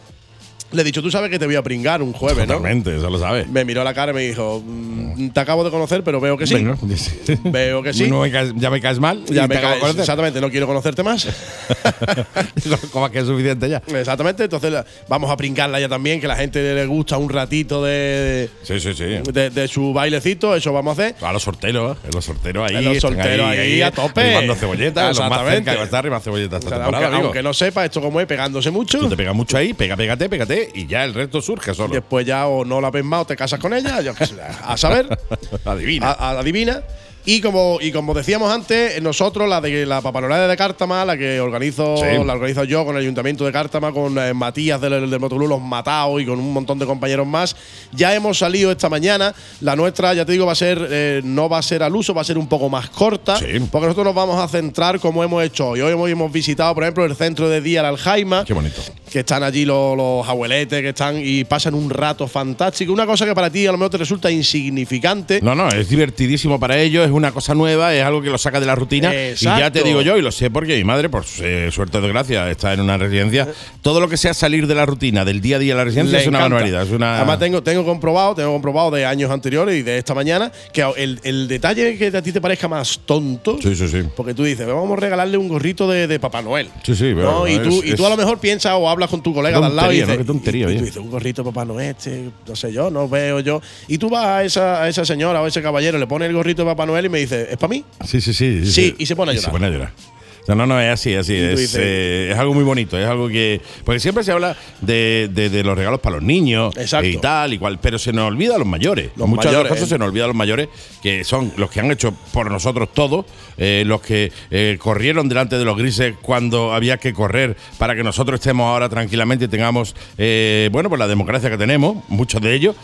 le 0.71 0.81
he 0.81 0.85
dicho, 0.85 1.01
tú 1.01 1.11
sabes 1.11 1.29
que 1.29 1.37
te 1.39 1.45
voy 1.45 1.55
a 1.55 1.61
pringar 1.63 2.01
un 2.01 2.13
jueves, 2.13 2.47
¿no? 2.47 2.55
Totalmente, 2.55 2.95
eso 2.97 3.09
lo 3.09 3.19
sabes. 3.19 3.47
Me 3.47 3.65
miró 3.65 3.83
la 3.83 3.93
cara 3.93 4.11
y 4.11 4.15
me 4.15 4.21
dijo, 4.21 4.61
"Mm, 4.65 5.29
te 5.29 5.39
acabo 5.39 5.63
de 5.63 5.69
conocer, 5.71 6.03
pero 6.03 6.19
veo 6.21 6.37
que 6.37 6.47
sí. 6.47 6.55
Venga. 6.55 6.77
Veo 7.45 7.83
que 7.83 7.93
sí. 7.93 8.07
No 8.09 8.21
me 8.21 8.31
caes- 8.31 8.53
ya 8.55 8.69
me 8.69 8.79
caes 8.81 8.99
mal. 8.99 9.23
Ya 9.25 9.47
me 9.47 9.55
de 9.55 9.61
caes, 9.61 9.83
exactamente, 9.97 10.39
no 10.41 10.49
quiero 10.49 10.67
conocerte 10.67 11.03
más. 11.03 11.27
Como 12.91 13.09
que 13.09 13.19
es 13.19 13.25
suficiente 13.25 13.69
ya. 13.69 13.81
exactamente, 13.87 14.43
entonces 14.43 14.73
vamos 15.07 15.29
a 15.31 15.37
pringarla 15.37 15.79
ya 15.79 15.89
también, 15.89 16.19
que 16.19 16.27
la 16.27 16.35
gente 16.35 16.73
le 16.73 16.85
gusta 16.85 17.17
un 17.17 17.29
ratito 17.29 17.83
de, 17.83 18.49
Sí, 18.63 18.79
sí, 18.79 18.93
sí. 18.93 19.03
de, 19.31 19.49
de 19.49 19.67
su 19.67 19.93
bailecito, 19.93 20.55
eso 20.55 20.71
vamos 20.73 20.97
a 20.97 21.01
hacer. 21.03 21.15
A 21.25 21.31
los 21.33 21.43
sorteros, 21.43 21.97
¿eh? 21.97 22.09
los 22.13 22.25
sorteros 22.25 22.69
ahí. 22.69 22.75
A 22.77 22.81
los 22.81 22.97
sorteros 22.99 23.47
ahí 23.47 23.81
a 23.81 23.91
tope. 23.91 24.21
Arrimando 24.21 24.55
cebolletas, 24.55 25.17
los 25.17 25.29
más 25.29 25.47
cerca, 25.49 25.71
que 25.71 25.77
va 25.77 25.81
a 25.83 25.85
estar 25.85 25.99
arrimando 25.99 26.23
cebolletas 26.23 26.63
esta 26.63 26.75
O 26.75 26.77
sea, 26.77 26.85
temporada, 26.85 27.17
aunque, 27.17 27.43
no 27.43 27.53
sepa 27.53 27.85
esto 27.85 28.01
como 28.01 28.19
es, 28.21 28.27
pegándose 28.27 28.71
mucho. 28.71 28.99
Tú 28.99 29.09
te 29.09 29.17
pegas 29.17 29.35
mucho 29.35 29.57
ahí, 29.57 29.73
pega, 29.73 29.95
pégate, 29.95 30.29
pégate, 30.29 30.60
y 30.73 30.87
ya 30.87 31.03
el 31.05 31.13
resto 31.13 31.41
surge 31.41 31.73
solo. 31.73 31.93
Después 31.93 32.25
ya 32.25 32.47
o 32.47 32.63
no 32.65 32.81
la 32.81 32.91
ves 32.91 33.03
más 33.03 33.21
o 33.21 33.25
te 33.25 33.35
casas 33.35 33.59
con 33.59 33.73
ella, 33.73 34.01
yo 34.01 34.13
qué 34.15 34.25
sé, 34.25 34.35
a 34.41 34.75
saber. 34.77 35.07
Adivina. 35.65 36.11
A- 36.11 36.31
a- 36.31 36.39
adivina. 36.39 36.81
Y 37.23 37.39
como, 37.41 37.77
y 37.79 37.91
como 37.91 38.15
decíamos 38.15 38.51
antes, 38.51 38.99
nosotros, 39.01 39.47
la 39.47 39.61
de 39.61 39.85
la 39.85 40.01
papanorada 40.01 40.47
de 40.47 40.57
Cártama, 40.57 41.05
la 41.05 41.15
que 41.15 41.39
organizo, 41.39 41.95
Sí. 41.97 42.03
la 42.25 42.33
organizo 42.33 42.63
yo 42.63 42.83
con 42.83 42.95
el 42.95 43.01
Ayuntamiento 43.03 43.45
de 43.45 43.51
Cártama, 43.51 43.91
con 43.91 44.17
eh, 44.17 44.33
Matías 44.33 44.81
del, 44.81 45.07
del 45.09 45.19
Motoclub 45.19 45.47
Los 45.47 45.61
Mataos 45.61 46.19
y 46.21 46.25
con 46.25 46.39
un 46.39 46.51
montón 46.51 46.79
de 46.79 46.85
compañeros 46.87 47.27
más, 47.27 47.55
ya 47.91 48.15
hemos 48.15 48.39
salido 48.39 48.71
esta 48.71 48.89
mañana. 48.89 49.35
La 49.59 49.75
nuestra, 49.75 50.15
ya 50.15 50.25
te 50.25 50.31
digo, 50.31 50.47
va 50.47 50.53
a 50.53 50.55
ser, 50.55 50.87
eh, 50.89 51.21
no 51.23 51.47
va 51.47 51.59
a 51.59 51.61
ser 51.61 51.83
al 51.83 51.95
uso, 51.95 52.13
va 52.15 52.21
a 52.21 52.25
ser 52.25 52.39
un 52.39 52.47
poco 52.47 52.69
más 52.69 52.89
corta, 52.89 53.37
Sí. 53.37 53.45
porque 53.71 53.85
nosotros 53.85 54.05
nos 54.05 54.15
vamos 54.15 54.39
a 54.39 54.47
centrar 54.47 54.99
como 54.99 55.23
hemos 55.23 55.43
hecho 55.43 55.69
hoy. 55.69 55.81
Hoy 55.81 55.91
hemos, 55.93 56.09
hemos 56.09 56.31
visitado, 56.31 56.73
por 56.73 56.83
ejemplo, 56.83 57.05
el 57.05 57.15
centro 57.15 57.47
de 57.49 57.61
día 57.61 57.83
La 57.83 57.89
Aljaima 57.89 58.45
Qué 58.45 58.53
bonito. 58.53 58.81
que 59.11 59.19
están 59.19 59.43
allí 59.43 59.63
los, 59.65 59.95
los 59.95 60.27
abueletes, 60.27 60.81
que 60.81 60.89
están 60.89 61.21
y 61.23 61.43
pasan 61.43 61.75
un 61.75 61.91
rato 61.91 62.27
fantástico. 62.27 62.91
Una 62.93 63.05
cosa 63.05 63.25
que 63.27 63.35
para 63.35 63.51
ti 63.51 63.67
a 63.67 63.71
lo 63.71 63.77
mejor 63.77 63.91
te 63.91 63.97
resulta 63.97 64.31
insignificante. 64.31 65.39
No, 65.41 65.53
no, 65.53 65.69
es 65.69 65.87
divertidísimo 65.87 66.59
para 66.59 66.79
ellos, 66.79 67.10
es 67.11 67.15
una 67.17 67.31
cosa 67.31 67.53
nueva, 67.55 67.93
es 67.93 68.03
algo 68.03 68.21
que 68.21 68.29
lo 68.29 68.37
saca 68.37 68.59
de 68.59 68.65
la 68.65 68.75
rutina. 68.75 69.13
Y 69.13 69.35
ya 69.35 69.71
te 69.71 69.83
digo 69.83 70.01
yo, 70.01 70.17
y 70.17 70.21
lo 70.21 70.31
sé 70.31 70.49
porque 70.49 70.75
mi 70.77 70.83
madre, 70.83 71.09
por 71.09 71.23
eh, 71.41 71.69
suerte 71.71 71.97
o 71.97 72.01
desgracia, 72.01 72.49
está 72.49 72.73
en 72.73 72.81
una 72.81 72.97
residencia. 72.97 73.47
Todo 73.81 73.99
lo 73.99 74.07
que 74.09 74.17
sea 74.17 74.33
salir 74.33 74.67
de 74.67 74.75
la 74.75 74.85
rutina, 74.85 75.25
del 75.25 75.41
día 75.41 75.57
a 75.57 75.59
día 75.59 75.73
de 75.73 75.77
la 75.77 75.83
residencia, 75.85 76.17
Le 76.17 76.21
es 76.23 76.27
una 76.27 76.39
encanta. 76.39 76.55
barbaridad. 76.55 76.83
Es 76.83 76.91
una. 76.91 77.17
Además, 77.17 77.39
tengo, 77.39 77.61
tengo 77.63 77.85
comprobado, 77.85 78.35
tengo 78.35 78.51
comprobado 78.51 78.91
de 78.91 79.05
años 79.05 79.29
anteriores 79.31 79.75
y 79.77 79.81
de 79.83 79.97
esta 79.97 80.13
mañana 80.13 80.51
que 80.73 80.81
el, 80.97 81.19
el 81.23 81.47
detalle 81.47 81.97
que 81.97 82.07
a 82.15 82.21
ti 82.21 82.31
te 82.31 82.41
parezca 82.41 82.67
más 82.67 82.99
tonto. 83.05 83.57
Sí, 83.61 83.75
sí, 83.75 83.87
sí. 83.87 84.03
Porque 84.15 84.33
tú 84.33 84.43
dices, 84.43 84.65
vamos 84.67 84.91
a 84.91 85.01
regalarle 85.01 85.37
un 85.37 85.47
gorrito 85.47 85.87
de, 85.87 86.07
de 86.07 86.19
Papá 86.19 86.41
Noel. 86.41 86.67
Sí, 86.83 86.95
sí, 86.95 87.11
pero 87.15 87.23
¿no? 87.23 87.47
y, 87.47 87.53
es- 87.53 87.63
tú, 87.63 87.81
y 87.83 87.93
tú 87.95 88.05
a 88.05 88.09
lo 88.09 88.17
mejor 88.17 88.39
piensas 88.39 88.73
o 88.75 88.89
hablas 88.89 89.09
con 89.09 89.21
tu 89.21 89.33
colega 89.33 89.59
de 89.59 89.65
al 89.65 89.75
lado 89.75 89.91
y 89.91 89.99
dices, 90.01 90.17
Qué 90.17 90.23
tontería, 90.23 90.67
y, 90.69 90.71
y 90.71 90.73
tú 90.73 90.77
oye. 90.77 90.85
dices, 90.85 90.97
un 91.01 91.09
gorrito 91.11 91.43
de 91.43 91.51
Papá 91.51 91.65
Noel, 91.65 91.89
este, 91.97 92.29
no 92.47 92.55
sé 92.55 92.71
yo, 92.71 92.89
no 92.89 93.07
veo 93.09 93.39
yo. 93.41 93.61
Y 93.87 93.97
tú 93.97 94.09
vas 94.09 94.25
a 94.25 94.43
esa, 94.43 94.83
a 94.83 94.89
esa 94.89 95.05
señora 95.05 95.41
o 95.41 95.45
a 95.45 95.47
ese 95.47 95.61
caballero, 95.61 95.97
le 95.97 96.07
pones 96.07 96.29
el 96.29 96.35
gorrito 96.35 96.61
de 96.63 96.67
Papá 96.71 96.85
Noel 96.85 97.00
y 97.05 97.09
me 97.09 97.19
dice, 97.19 97.47
¿es 97.51 97.57
para 97.57 97.69
mí? 97.69 97.83
Sí, 98.05 98.21
sí, 98.21 98.33
sí. 98.33 98.65
Sí, 98.71 98.95
y 98.97 99.05
se 99.05 99.15
pone 99.15 99.31
a 99.31 99.33
llorar. 99.35 99.45
se 99.45 99.51
pone 99.51 99.67
a 99.67 99.69
llorar. 99.69 99.93
O 100.41 100.45
sea, 100.45 100.55
no, 100.55 100.65
no, 100.65 100.79
es 100.81 100.91
así, 100.91 101.13
así. 101.15 101.35
Es, 101.35 101.75
eh, 101.79 102.29
es 102.31 102.37
algo 102.37 102.53
muy 102.53 102.63
bonito, 102.63 102.97
es 102.97 103.05
algo 103.07 103.27
que. 103.29 103.61
Porque 103.85 103.99
siempre 103.99 104.23
se 104.23 104.31
habla 104.31 104.55
de, 104.81 105.29
de- 105.31 105.49
de 105.49 105.63
los 105.63 105.77
regalos 105.77 105.99
para 105.99 106.15
los 106.15 106.23
niños 106.25 106.75
Exacto. 106.77 107.07
y 107.07 107.17
tal, 107.17 107.53
y 107.53 107.59
cual, 107.59 107.79
pero 107.79 107.99
se 107.99 108.11
nos 108.11 108.27
olvida 108.27 108.55
a 108.55 108.57
los 108.57 108.67
mayores. 108.67 109.11
Los 109.15 109.27
Muchas 109.27 109.45
mayores, 109.45 109.69
cosas 109.69 109.85
¿eh? 109.85 109.89
se 109.89 109.97
nos 109.99 110.07
olvida 110.07 110.23
a 110.23 110.27
los 110.27 110.35
mayores, 110.35 110.67
que 111.03 111.23
son 111.23 111.53
los 111.57 111.69
que 111.69 111.79
han 111.79 111.91
hecho 111.91 112.13
por 112.33 112.49
nosotros 112.49 112.89
todo, 112.93 113.25
eh, 113.57 113.83
los 113.85 114.01
que 114.01 114.31
eh, 114.49 114.77
corrieron 114.79 115.29
delante 115.29 115.57
de 115.57 115.65
los 115.65 115.77
grises 115.77 116.15
cuando 116.21 116.73
había 116.73 116.97
que 116.97 117.13
correr 117.13 117.55
para 117.77 117.95
que 117.95 118.03
nosotros 118.03 118.39
estemos 118.39 118.65
ahora 118.65 118.89
tranquilamente 118.89 119.45
y 119.45 119.47
tengamos, 119.47 119.95
eh, 120.17 120.69
bueno, 120.71 120.89
pues 120.89 120.97
la 120.99 121.07
democracia 121.07 121.49
que 121.51 121.57
tenemos, 121.57 121.97
muchos 122.07 122.41
de 122.41 122.53
ellos, 122.55 122.75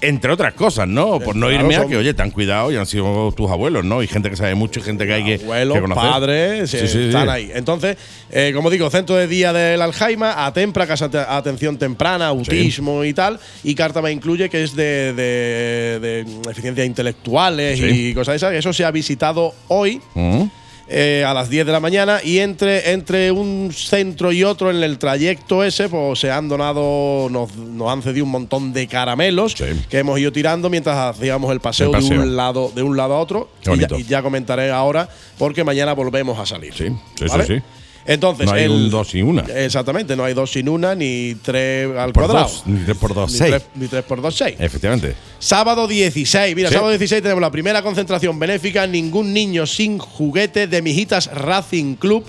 entre 0.00 0.32
otras 0.32 0.52
cosas, 0.54 0.88
¿no? 0.88 1.20
Por 1.20 1.36
no 1.36 1.50
irme 1.50 1.76
a 1.76 1.86
que, 1.86 1.96
oye, 1.96 2.12
te 2.12 2.22
han 2.22 2.30
cuidado 2.30 2.72
y 2.72 2.76
han 2.76 2.86
sido 2.86 3.32
tus 3.36 3.50
abuelos, 3.50 3.84
¿no? 3.84 4.02
Y 4.02 4.06
gente 4.08 4.28
que 4.30 4.36
sabe 4.36 4.54
mucho 4.54 4.80
y 4.80 4.82
gente 4.82 5.06
que 5.06 5.14
hay 5.14 5.24
que, 5.24 5.34
abuelos, 5.44 5.74
que 5.76 5.80
conocer. 5.80 6.10
padres, 6.10 6.70
Sí, 6.70 6.76
eh, 6.78 6.88
sí, 6.88 7.03
sí. 7.04 7.08
están 7.08 7.28
ahí. 7.28 7.50
Entonces, 7.54 7.96
eh, 8.30 8.52
como 8.54 8.70
digo, 8.70 8.90
centro 8.90 9.16
de 9.16 9.26
día 9.26 9.52
del 9.52 9.80
Alzheimer, 9.80 10.32
Atempra, 10.36 10.86
casa 10.86 11.08
de 11.08 11.18
atención 11.18 11.78
temprana, 11.78 12.28
autismo 12.28 13.04
y 13.04 13.12
tal, 13.12 13.38
y 13.62 13.74
Cártama 13.74 14.10
incluye 14.10 14.48
que 14.48 14.62
es 14.62 14.74
de, 14.74 15.12
de, 15.12 15.98
de 16.00 16.26
eficiencias 16.50 16.86
intelectuales 16.86 17.80
y 17.80 18.14
cosas 18.14 18.32
de 18.32 18.36
esas. 18.36 18.52
Eso 18.54 18.72
se 18.72 18.84
ha 18.84 18.90
visitado 18.90 19.54
hoy. 19.68 20.00
Mm. 20.14 20.44
Eh, 20.88 21.24
a 21.26 21.32
las 21.32 21.48
10 21.48 21.64
de 21.66 21.72
la 21.72 21.80
mañana 21.80 22.20
y 22.22 22.40
entre, 22.40 22.92
entre 22.92 23.32
un 23.32 23.70
centro 23.72 24.32
y 24.32 24.44
otro 24.44 24.70
en 24.70 24.82
el 24.82 24.98
trayecto 24.98 25.64
ese 25.64 25.88
pues 25.88 26.18
se 26.20 26.30
han 26.30 26.48
donado 26.48 27.28
nos, 27.30 27.56
nos 27.56 27.88
han 27.90 28.02
cedido 28.02 28.24
un 28.26 28.30
montón 28.32 28.72
de 28.74 28.86
caramelos 28.86 29.52
Sí. 29.52 29.64
que 29.88 29.98
hemos 29.98 30.18
ido 30.18 30.30
tirando 30.32 30.68
mientras 30.68 30.96
hacíamos 31.16 31.50
el 31.52 31.60
paseo, 31.60 31.86
El 31.86 31.92
paseo. 31.92 32.10
de 32.10 32.18
un 32.18 32.36
lado 32.36 32.70
de 32.74 32.82
un 32.82 32.96
lado 32.96 33.14
a 33.14 33.18
otro 33.20 33.48
y 33.62 33.64
ya, 33.64 33.70
bonito. 33.70 33.98
y 33.98 34.04
ya 34.04 34.22
comentaré 34.22 34.70
ahora 34.70 35.08
porque 35.38 35.64
mañana 35.64 35.94
volvemos 35.94 36.38
a 36.38 36.44
salir 36.44 36.74
Sí, 36.74 36.88
sí, 37.18 37.24
¿Vale? 37.28 37.46
sí, 37.46 37.54
sí. 37.56 37.62
Entonces 38.06 38.46
No 38.46 38.52
hay 38.52 38.64
el- 38.64 38.70
un 38.70 38.90
dos 38.90 39.08
sin 39.08 39.24
una. 39.26 39.42
exactamente 39.42 40.14
no 40.16 40.24
hay 40.24 40.34
dos 40.34 40.52
sin 40.52 40.68
una 40.68 40.94
ni 40.94 41.34
tres 41.42 41.88
al 41.96 42.12
Por 42.12 42.24
cuadrado 42.24 42.46
dos, 42.48 42.62
ni 42.66 42.80
tres 42.84 42.96
por 42.96 43.14
dos, 43.14 43.32
ni 43.32 43.38
seis. 43.38 43.50
tres, 43.50 43.62
ni 43.74 43.86
tres 43.88 44.04
por 44.04 44.20
dos 44.22 44.34
seis 44.34 44.56
Efectivamente. 44.58 45.14
Sábado 45.38 45.86
16. 45.86 46.54
Mira, 46.56 46.68
Sí. 46.68 46.74
sábado 46.74 46.90
16 46.90 47.22
tenemos 47.22 47.40
la 47.42 47.50
primera 47.50 47.82
concentración 47.82 48.38
benéfica 48.38 48.86
Ningún 48.86 49.32
niño 49.32 49.66
sin 49.66 49.98
juguete 49.98 50.66
de 50.66 50.82
Mijitas 50.82 51.26
Racing 51.32 51.94
Club 51.96 52.24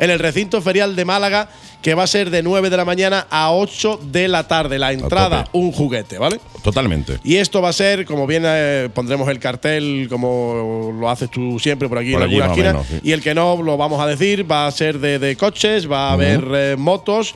en 0.00 0.10
el 0.10 0.18
recinto 0.18 0.60
ferial 0.60 0.96
de 0.96 1.04
Málaga, 1.04 1.48
que 1.82 1.94
va 1.94 2.02
a 2.02 2.06
ser 2.08 2.30
de 2.30 2.42
9 2.42 2.68
de 2.70 2.76
la 2.76 2.84
mañana 2.84 3.26
a 3.30 3.52
8 3.52 4.00
de 4.10 4.26
la 4.26 4.48
tarde. 4.48 4.78
La 4.78 4.92
entrada, 4.92 5.46
un 5.52 5.70
juguete, 5.70 6.18
¿vale? 6.18 6.40
Totalmente. 6.62 7.18
Y 7.22 7.36
esto 7.36 7.62
va 7.62 7.68
a 7.68 7.72
ser, 7.72 8.04
como 8.04 8.26
bien 8.26 8.42
eh, 8.46 8.88
pondremos 8.92 9.28
el 9.28 9.38
cartel, 9.38 10.08
como 10.10 10.92
lo 10.98 11.08
haces 11.08 11.30
tú 11.30 11.58
siempre 11.60 11.88
por 11.88 11.98
aquí 11.98 12.12
Por 12.12 12.22
en 12.22 12.28
allí 12.28 12.34
alguna 12.36 12.52
esquina. 12.52 12.72
menos, 12.72 12.86
sí. 12.88 13.00
Y 13.04 13.12
el 13.12 13.22
que 13.22 13.34
no, 13.34 13.62
lo 13.62 13.76
vamos 13.76 14.00
a 14.00 14.06
decir, 14.06 14.50
va 14.50 14.66
a 14.66 14.70
ser 14.72 14.98
de, 14.98 15.18
de 15.18 15.36
coches, 15.36 15.90
va 15.90 16.08
a 16.10 16.12
haber 16.14 16.44
eh, 16.52 16.76
motos. 16.76 17.34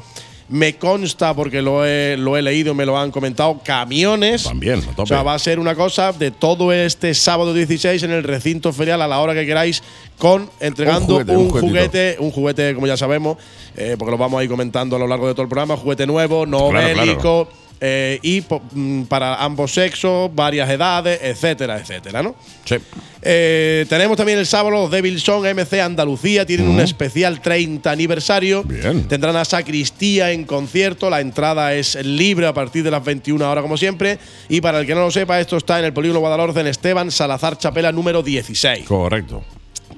Me 0.48 0.76
consta, 0.76 1.34
porque 1.34 1.62
lo 1.62 1.86
he, 1.86 2.16
lo 2.18 2.36
he 2.36 2.42
leído, 2.42 2.74
me 2.74 2.84
lo 2.84 2.98
han 2.98 3.10
comentado, 3.10 3.60
camiones. 3.64 4.44
También, 4.44 4.80
a 4.80 4.88
tope. 4.88 5.02
O 5.02 5.06
sea, 5.06 5.22
va 5.22 5.34
a 5.34 5.38
ser 5.38 5.58
una 5.58 5.74
cosa 5.74 6.12
de 6.12 6.30
todo 6.30 6.72
este 6.72 7.14
sábado 7.14 7.54
16 7.54 8.02
en 8.02 8.10
el 8.10 8.22
recinto 8.22 8.72
ferial 8.72 9.00
a 9.00 9.08
la 9.08 9.20
hora 9.20 9.32
que 9.32 9.46
queráis, 9.46 9.82
con 10.18 10.50
entregando 10.60 11.14
juguete, 11.14 11.36
un, 11.36 11.50
juguete, 11.50 12.16
un 12.18 12.30
juguete, 12.30 12.74
como 12.74 12.86
ya 12.86 12.96
sabemos, 12.96 13.38
eh, 13.76 13.96
porque 13.98 14.10
lo 14.10 14.18
vamos 14.18 14.40
a 14.40 14.44
ir 14.44 14.50
comentando 14.50 14.96
a 14.96 14.98
lo 14.98 15.06
largo 15.06 15.28
de 15.28 15.34
todo 15.34 15.42
el 15.42 15.48
programa, 15.48 15.76
juguete 15.76 16.06
nuevo, 16.06 16.44
no 16.44 16.68
Claro, 16.68 16.94
claro. 16.94 17.48
Eh, 17.86 18.18
y 18.22 18.42
mm, 18.72 19.02
para 19.02 19.44
ambos 19.44 19.74
sexos, 19.74 20.34
varias 20.34 20.70
edades, 20.70 21.20
etcétera, 21.22 21.78
etcétera, 21.78 22.22
¿no? 22.22 22.34
Sí. 22.64 22.76
Eh, 23.20 23.84
tenemos 23.90 24.16
también 24.16 24.38
el 24.38 24.46
sábado 24.46 24.70
los 24.70 24.90
Devil 24.90 25.20
Son 25.20 25.42
MC 25.44 25.82
Andalucía, 25.82 26.46
tienen 26.46 26.66
un 26.66 26.80
especial 26.80 27.42
30 27.42 27.90
aniversario. 27.90 28.62
Bien. 28.62 29.06
Tendrán 29.06 29.36
a 29.36 29.44
Sacristía 29.44 30.32
en 30.32 30.44
concierto, 30.44 31.10
la 31.10 31.20
entrada 31.20 31.74
es 31.74 31.94
libre 31.96 32.46
a 32.46 32.54
partir 32.54 32.84
de 32.84 32.90
las 32.90 33.04
21 33.04 33.50
horas 33.50 33.60
como 33.60 33.76
siempre. 33.76 34.18
Y 34.48 34.62
para 34.62 34.80
el 34.80 34.86
que 34.86 34.94
no 34.94 35.02
lo 35.02 35.10
sepa, 35.10 35.38
esto 35.38 35.58
está 35.58 35.78
en 35.78 35.84
el 35.84 35.92
Polígono 35.92 36.20
Guadalhorce 36.20 36.60
en 36.60 36.68
Esteban 36.68 37.10
Salazar 37.10 37.58
Chapela 37.58 37.92
número 37.92 38.22
16. 38.22 38.86
Correcto. 38.86 39.44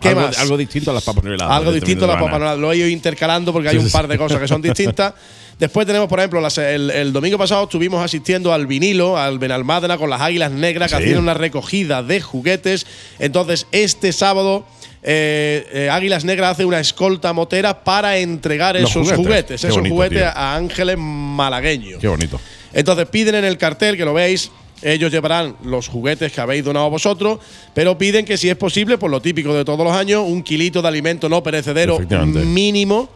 ¿Qué 0.01 0.09
algo, 0.09 0.23
más? 0.23 0.39
algo 0.41 0.57
distinto 0.57 0.91
a 0.91 0.95
las 0.95 1.05
papas. 1.05 1.25
Algo 1.25 1.71
distinto 1.71 2.05
a 2.05 2.09
la 2.09 2.15
fin 2.15 2.23
de 2.23 2.27
Papa 2.27 2.37
semana. 2.37 2.51
Noel. 2.57 2.61
Lo 2.61 2.73
he 2.73 2.77
ido 2.79 2.89
intercalando 2.89 3.53
porque 3.53 3.69
hay 3.69 3.79
un 3.79 3.91
par 3.91 4.09
de 4.09 4.19
cosas 4.19 4.41
que 4.41 4.49
son 4.49 4.61
distintas. 4.61 5.15
Después 5.59 5.87
tenemos, 5.87 6.07
por 6.09 6.19
ejemplo, 6.19 6.41
las- 6.41 6.59
el, 6.59 6.91
el 6.91 7.13
domingo 7.15 7.39
pasado 7.39 7.65
estuvimos 7.65 8.05
asistiendo 8.05 8.53
al 8.53 8.67
vinilo, 8.67 9.17
al 9.17 9.39
Benalmádena 9.39 9.97
con 9.97 10.11
las 10.11 10.21
águilas 10.21 10.51
negras 10.53 10.91
que 10.93 10.99
Sí. 10.99 11.03
hacían 11.05 11.19
una 11.21 11.33
recogida 11.35 12.03
de 12.03 12.21
juguetes. 12.21 12.87
Entonces, 13.19 13.67
este 13.73 14.13
sábado. 14.13 14.67
eh, 15.09 15.65
eh, 15.73 15.89
Águilas 15.91 16.25
Negras 16.25 16.53
hace 16.53 16.65
una 16.65 16.81
escolta 16.81 17.33
motera 17.33 17.85
para 17.85 18.19
entregar 18.19 18.75
Los 18.81 18.91
esos 18.91 19.13
juguetes. 19.13 19.63
esos 19.63 19.77
bonito, 19.77 19.95
juguetes 19.95 20.19
tío. 20.19 20.27
a 20.29 20.57
ángeles 20.57 20.97
malagueños. 20.99 22.01
Qué 22.01 22.09
bonito. 22.09 22.41
Entonces 22.73 23.07
piden 23.07 23.37
en 23.37 23.45
el 23.45 23.57
cartel, 23.57 23.97
que 23.97 24.05
lo 24.05 24.13
veis, 24.15 24.51
ellos 24.83 25.13
llevarán 25.13 25.55
los 25.63 25.87
juguetes 25.87 26.33
que 26.33 26.41
habéis 26.41 26.65
donado 26.65 26.91
vosotros, 26.91 27.39
pero 27.73 27.97
piden 27.97 28.25
que 28.25 28.37
si 28.37 28.51
es 28.51 28.57
posible, 28.57 28.99
por 28.99 29.09
lo 29.11 29.23
típico 29.23 29.55
de 29.55 29.65
todos 29.65 29.79
los 29.87 29.95
años, 29.95 30.25
un 30.27 30.43
kilito 30.43 30.83
de 30.83 30.89
alimento 30.89 31.29
no 31.29 31.41
perecedero 31.41 32.01
mínimo. 32.45 33.09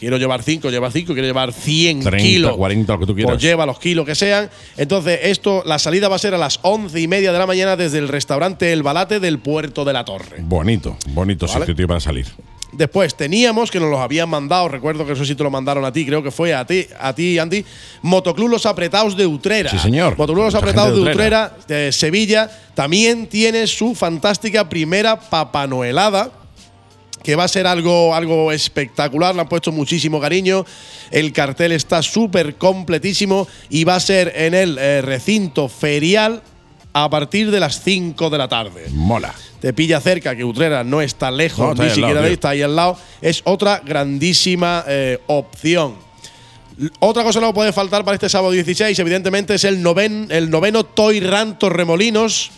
Quiero 0.00 0.16
llevar 0.16 0.42
5, 0.42 0.70
lleva 0.70 0.90
5, 0.90 1.12
quiero 1.12 1.28
llevar 1.28 1.52
100 1.52 2.00
30, 2.00 2.16
kilos. 2.16 2.56
40, 2.56 2.90
lo 2.90 2.98
que 3.00 3.06
tú 3.06 3.14
quieras. 3.14 3.32
Pues 3.32 3.42
lleva 3.42 3.66
los 3.66 3.78
kilos 3.78 4.06
que 4.06 4.14
sean. 4.14 4.48
Entonces, 4.78 5.20
esto, 5.24 5.62
la 5.66 5.78
salida 5.78 6.08
va 6.08 6.16
a 6.16 6.18
ser 6.18 6.34
a 6.34 6.38
las 6.38 6.58
once 6.62 6.98
y 6.98 7.06
media 7.06 7.32
de 7.32 7.38
la 7.38 7.46
mañana 7.46 7.76
desde 7.76 7.98
el 7.98 8.08
restaurante 8.08 8.72
El 8.72 8.82
Balate 8.82 9.20
del 9.20 9.40
Puerto 9.40 9.84
de 9.84 9.92
la 9.92 10.06
Torre. 10.06 10.38
Bonito, 10.40 10.96
bonito 11.08 11.46
Vale. 11.46 11.60
sitio 11.60 11.76
tío, 11.76 11.86
para 11.86 12.00
salir. 12.00 12.26
Después 12.72 13.14
teníamos 13.14 13.70
que 13.70 13.78
nos 13.78 13.90
los 13.90 14.00
habían 14.00 14.30
mandado, 14.30 14.68
recuerdo 14.68 15.04
que 15.04 15.12
eso 15.12 15.24
sí 15.26 15.34
te 15.34 15.42
lo 15.42 15.50
mandaron 15.50 15.84
a 15.84 15.92
ti, 15.92 16.06
creo 16.06 16.22
que 16.22 16.30
fue 16.30 16.54
a 16.54 16.64
ti, 16.64 16.86
a 16.98 17.12
ti 17.12 17.38
Andy, 17.38 17.62
Motoclub 18.00 18.48
Los 18.48 18.64
Apretados 18.64 19.18
de 19.18 19.26
Utrera. 19.26 19.70
Sí, 19.70 19.78
señor. 19.78 20.16
Motoclub 20.16 20.44
Los 20.44 20.54
Apretados 20.54 20.92
de 20.92 20.96
gente 20.96 21.10
de 21.10 21.14
Utrera, 21.14 21.56
de 21.68 21.92
Sevilla, 21.92 22.50
también 22.74 23.26
tiene 23.26 23.66
su 23.66 23.94
fantástica 23.94 24.70
primera 24.70 25.20
papanoelada 25.20 26.39
que 27.22 27.36
va 27.36 27.44
a 27.44 27.48
ser 27.48 27.66
algo, 27.66 28.14
algo 28.14 28.52
espectacular, 28.52 29.34
le 29.34 29.42
han 29.42 29.48
puesto 29.48 29.72
muchísimo 29.72 30.20
cariño, 30.20 30.64
el 31.10 31.32
cartel 31.32 31.72
está 31.72 32.02
súper 32.02 32.56
completísimo 32.56 33.46
y 33.68 33.84
va 33.84 33.96
a 33.96 34.00
ser 34.00 34.32
en 34.34 34.54
el 34.54 34.78
eh, 34.78 35.02
recinto 35.02 35.68
ferial 35.68 36.42
a 36.92 37.08
partir 37.08 37.50
de 37.50 37.60
las 37.60 37.82
5 37.82 38.30
de 38.30 38.38
la 38.38 38.48
tarde 38.48 38.86
Mola. 38.90 39.34
te 39.60 39.72
pilla 39.72 40.00
cerca, 40.00 40.34
que 40.34 40.44
Utrera 40.44 40.82
no 40.82 41.00
está 41.00 41.30
lejos 41.30 41.58
No, 41.64 41.72
está 41.72 41.84
ni 41.84 41.90
siquiera 41.90 42.08
lado, 42.14 42.22
de 42.22 42.28
ahí, 42.28 42.34
está 42.34 42.48
ahí 42.50 42.62
al 42.62 42.76
lado, 42.76 42.98
es 43.20 43.42
otra 43.44 43.80
grandísima 43.84 44.84
eh, 44.88 45.18
opción. 45.26 46.09
Otra 46.98 47.22
cosa 47.24 47.40
que 47.40 47.46
no 47.46 47.52
puede 47.54 47.72
faltar 47.72 48.04
para 48.04 48.14
este 48.14 48.28
sábado 48.28 48.52
16, 48.52 48.98
evidentemente, 48.98 49.54
es 49.54 49.64
el, 49.64 49.82
noven, 49.82 50.28
el 50.30 50.48
noveno 50.50 50.84
Toy 50.84 51.20
Run 51.20 51.58
Torremolinos 51.58 52.50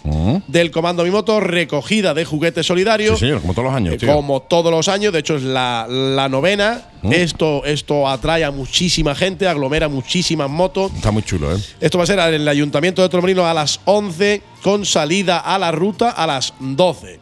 del 0.47 0.71
Comando 0.71 1.03
Mi 1.05 1.11
Moto, 1.11 1.41
recogida 1.41 2.15
de 2.15 2.25
juguetes 2.25 2.67
solidarios. 2.67 3.19
Sí, 3.19 3.27
señor, 3.27 3.41
como 3.41 3.53
todos 3.55 3.65
los 3.67 3.75
años, 3.75 3.95
Eh, 3.95 3.99
tío. 3.99 4.15
Como 4.15 4.43
todos 4.43 4.71
los 4.71 4.89
años, 4.89 5.13
de 5.13 5.19
hecho 5.21 5.37
es 5.37 5.43
la, 5.43 5.87
la 5.89 6.29
novena. 6.29 6.89
Esto, 7.11 7.65
esto 7.65 8.09
atrae 8.09 8.45
a 8.45 8.53
muchísima 8.53 9.15
gente, 9.17 9.49
aglomera 9.49 9.89
muchísimas 9.89 10.49
motos. 10.49 10.93
Está 10.95 11.11
muy 11.11 11.25
chulo, 11.25 11.55
¿eh? 11.57 11.59
Esto 11.81 11.99
va 11.99 12.05
a 12.05 12.07
ser 12.07 12.19
en 12.21 12.35
el 12.35 12.47
Ayuntamiento 12.49 13.03
de 13.03 13.09
Torremolinos 13.09 13.45
a 13.45 13.55
las 13.55 13.81
11 13.87 14.41
con 14.63 14.87
salida 14.87 15.39
a 15.39 15.59
la 15.59 15.73
ruta 15.73 16.11
a 16.11 16.27
las 16.29 16.55
12. 16.61 17.19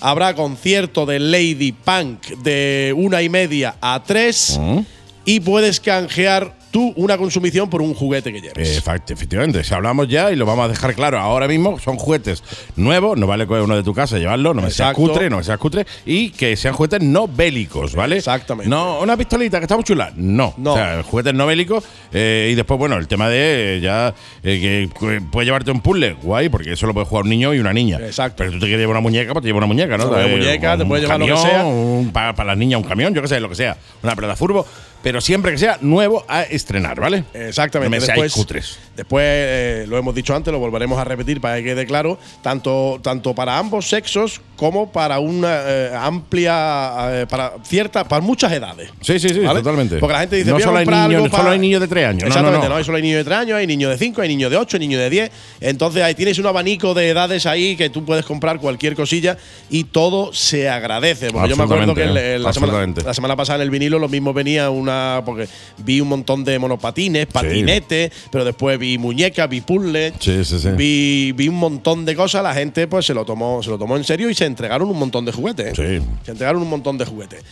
Habrá 0.00 0.34
concierto 0.34 1.04
de 1.06 1.18
Lady 1.18 1.72
Punk 1.72 2.26
de 2.44 2.92
una 2.96 3.22
y 3.22 3.28
media 3.28 3.74
a 3.80 4.02
tres. 4.06 4.58
Mm. 4.60 4.78
Y 5.24 5.40
puedes 5.40 5.80
canjear 5.80 6.52
tú 6.70 6.92
una 6.96 7.16
consumición 7.16 7.70
por 7.70 7.80
un 7.80 7.94
juguete 7.94 8.32
que 8.32 8.40
lleves. 8.40 8.84
Efect- 8.84 9.10
efectivamente, 9.12 9.62
si 9.62 9.72
hablamos 9.72 10.08
ya 10.08 10.32
y 10.32 10.36
lo 10.36 10.44
vamos 10.44 10.64
a 10.64 10.68
dejar 10.68 10.92
claro, 10.94 11.20
ahora 11.20 11.46
mismo 11.46 11.78
son 11.78 11.96
juguetes 11.96 12.42
nuevos, 12.74 13.16
no 13.16 13.28
vale 13.28 13.46
coger 13.46 13.62
uno 13.62 13.76
de 13.76 13.84
tu 13.84 13.94
casa 13.94 14.18
llevarlo, 14.18 14.52
no 14.54 14.60
me 14.60 14.72
seas 14.72 14.92
cutre, 14.92 15.30
no 15.30 15.36
me 15.36 15.44
seas 15.44 15.56
cutre, 15.58 15.86
y 16.04 16.30
que 16.30 16.56
sean 16.56 16.74
juguetes 16.74 17.00
no 17.00 17.28
bélicos, 17.28 17.94
¿vale? 17.94 18.16
Exactamente. 18.16 18.68
No, 18.68 18.98
una 19.00 19.16
pistolita 19.16 19.58
que 19.58 19.64
está 19.66 19.76
muy 19.76 19.84
chula, 19.84 20.12
no. 20.16 20.52
No. 20.56 20.72
O 20.72 20.76
sea, 20.76 21.00
juguetes 21.04 21.32
no 21.32 21.46
bélicos, 21.46 21.84
eh, 22.12 22.48
y 22.50 22.54
después, 22.56 22.76
bueno, 22.76 22.96
el 22.96 23.06
tema 23.06 23.28
de 23.28 23.76
eh, 23.76 23.80
ya 23.80 24.12
eh, 24.42 24.90
que 24.98 25.20
puedes 25.30 25.46
llevarte 25.46 25.70
un 25.70 25.80
puzzle, 25.80 26.14
guay, 26.14 26.48
porque 26.48 26.72
eso 26.72 26.88
lo 26.88 26.92
puede 26.92 27.06
jugar 27.06 27.22
un 27.22 27.30
niño 27.30 27.54
y 27.54 27.60
una 27.60 27.72
niña. 27.72 27.98
Exacto. 28.00 28.38
Pero 28.38 28.50
tú 28.50 28.58
te 28.58 28.66
quieres 28.66 28.80
llevar 28.80 28.96
una 28.96 29.00
muñeca, 29.00 29.32
pues 29.32 29.42
te 29.44 29.48
llevas 29.48 29.58
una 29.58 29.68
muñeca, 29.68 29.96
¿no? 29.96 30.08
Una 30.08 30.26
muñeca, 30.26 30.76
te 30.76 30.82
un 30.82 30.88
puedes 30.88 31.04
llevar 31.04 31.20
lo 31.20 31.26
que 31.26 31.32
camión, 31.32 32.10
sea. 32.12 32.32
para 32.34 32.44
las 32.48 32.58
niñas 32.58 32.82
un 32.82 32.88
camión, 32.88 33.14
yo 33.14 33.22
qué 33.22 33.28
sé, 33.28 33.38
lo 33.38 33.48
que 33.48 33.54
sea, 33.54 33.76
una 34.02 34.16
pelota 34.16 34.34
furbo, 34.34 34.66
pero 35.04 35.20
siempre 35.20 35.52
que 35.52 35.58
sea 35.58 35.76
nuevo 35.82 36.24
a 36.28 36.44
estrenar, 36.44 36.98
¿vale? 36.98 37.24
Exactamente. 37.34 37.94
No 37.94 38.00
me 38.00 38.06
seáis 38.06 38.22
después, 38.22 38.32
cutres. 38.32 38.78
después 38.96 39.22
eh, 39.26 39.84
lo 39.86 39.98
hemos 39.98 40.14
dicho 40.14 40.34
antes, 40.34 40.50
lo 40.50 40.58
volveremos 40.58 40.98
a 40.98 41.04
repetir 41.04 41.42
para 41.42 41.56
que 41.56 41.64
quede 41.64 41.84
claro, 41.84 42.18
tanto, 42.40 42.98
tanto 43.02 43.34
para 43.34 43.58
ambos 43.58 43.86
sexos 43.86 44.40
como 44.56 44.90
para 44.90 45.18
una 45.18 45.60
eh, 45.66 45.92
amplia, 45.94 47.20
eh, 47.20 47.26
para 47.28 47.52
cierta, 47.64 48.08
para 48.08 48.22
muchas 48.22 48.50
edades. 48.52 48.92
Sí, 49.02 49.18
sí, 49.18 49.28
sí, 49.28 49.40
¿vale? 49.40 49.60
totalmente. 49.60 49.98
Porque 49.98 50.14
la 50.14 50.20
gente 50.20 50.36
dice, 50.36 50.50
no 50.50 50.60
solo 50.60 50.78
hay 50.78 50.86
niños, 50.86 51.30
solo 51.30 51.50
hay 51.50 51.58
niños 51.58 51.80
de 51.82 51.88
3 51.88 52.06
años. 52.06 52.22
No, 52.22 52.28
Exactamente, 52.28 52.64
no. 52.66 52.70
no, 52.70 52.76
hay 52.76 52.84
solo 52.84 52.96
hay 52.96 53.02
niños 53.02 53.18
de 53.18 53.24
3 53.24 53.38
años, 53.38 53.58
hay 53.58 53.66
niños 53.66 53.90
de 53.90 53.98
5, 53.98 54.22
hay 54.22 54.28
niños 54.28 54.50
de 54.50 54.56
8, 54.56 54.76
hay 54.76 54.80
niños 54.80 55.00
de 55.00 55.10
10. 55.10 55.30
Entonces 55.60 56.02
ahí 56.02 56.14
tienes 56.14 56.38
un 56.38 56.46
abanico 56.46 56.94
de 56.94 57.10
edades 57.10 57.44
ahí 57.44 57.76
que 57.76 57.90
tú 57.90 58.06
puedes 58.06 58.24
comprar 58.24 58.58
cualquier 58.58 58.94
cosilla 58.94 59.36
y 59.68 59.84
todo 59.84 60.32
se 60.32 60.70
agradece. 60.70 61.30
Porque 61.30 61.50
yo 61.50 61.56
me 61.56 61.64
acuerdo 61.64 61.94
que 61.94 62.06
la, 62.38 62.54
semana, 62.54 62.94
la 63.04 63.12
semana 63.12 63.36
pasada 63.36 63.56
en 63.56 63.62
el 63.62 63.70
vinilo 63.70 63.98
lo 63.98 64.08
mismo 64.08 64.32
venía 64.32 64.70
una. 64.70 64.93
Porque 65.24 65.48
vi 65.78 66.00
un 66.00 66.08
montón 66.08 66.44
de 66.44 66.58
monopatines, 66.58 67.26
patinetes, 67.26 68.12
pero 68.30 68.44
después 68.44 68.78
vi 68.78 68.98
muñecas, 68.98 69.48
vi 69.48 69.60
puzzles, 69.60 70.14
Sí, 70.20 70.44
sí, 70.44 70.58
sí. 70.58 70.68
Vi, 70.76 71.32
vi 71.32 71.48
un 71.48 71.56
montón 71.56 72.04
de 72.04 72.14
cosas. 72.14 72.42
La 72.42 72.54
gente 72.54 72.86
pues 72.86 73.06
se 73.06 73.14
lo 73.14 73.24
tomó, 73.24 73.62
se 73.62 73.70
lo 73.70 73.78
tomó 73.78 73.96
en 73.96 74.04
serio 74.04 74.30
y 74.30 74.34
se 74.34 74.44
entregaron 74.44 74.88
un 74.88 74.98
montón 74.98 75.24
de 75.24 75.32
juguetes. 75.32 75.78
¿eh? 75.78 76.02
Se 76.24 76.30
entregaron 76.30 76.62
un 76.62 76.68
montón 76.70 76.98
de 76.98 77.04
juguetes. 77.04 77.42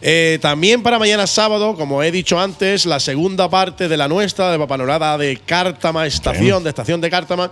Eh, 0.00 0.38
también 0.40 0.82
para 0.82 0.98
mañana 0.98 1.26
sábado, 1.26 1.74
como 1.74 2.02
he 2.02 2.12
dicho 2.12 2.38
antes, 2.38 2.86
la 2.86 3.00
segunda 3.00 3.48
parte 3.48 3.88
de 3.88 3.96
la 3.96 4.06
nuestra, 4.06 4.52
de 4.52 4.58
Papanorada 4.58 5.18
de 5.18 5.36
Cártama, 5.38 6.06
estación, 6.06 6.62
de 6.62 6.70
estación 6.70 7.00
de 7.00 7.10
Cártama. 7.10 7.50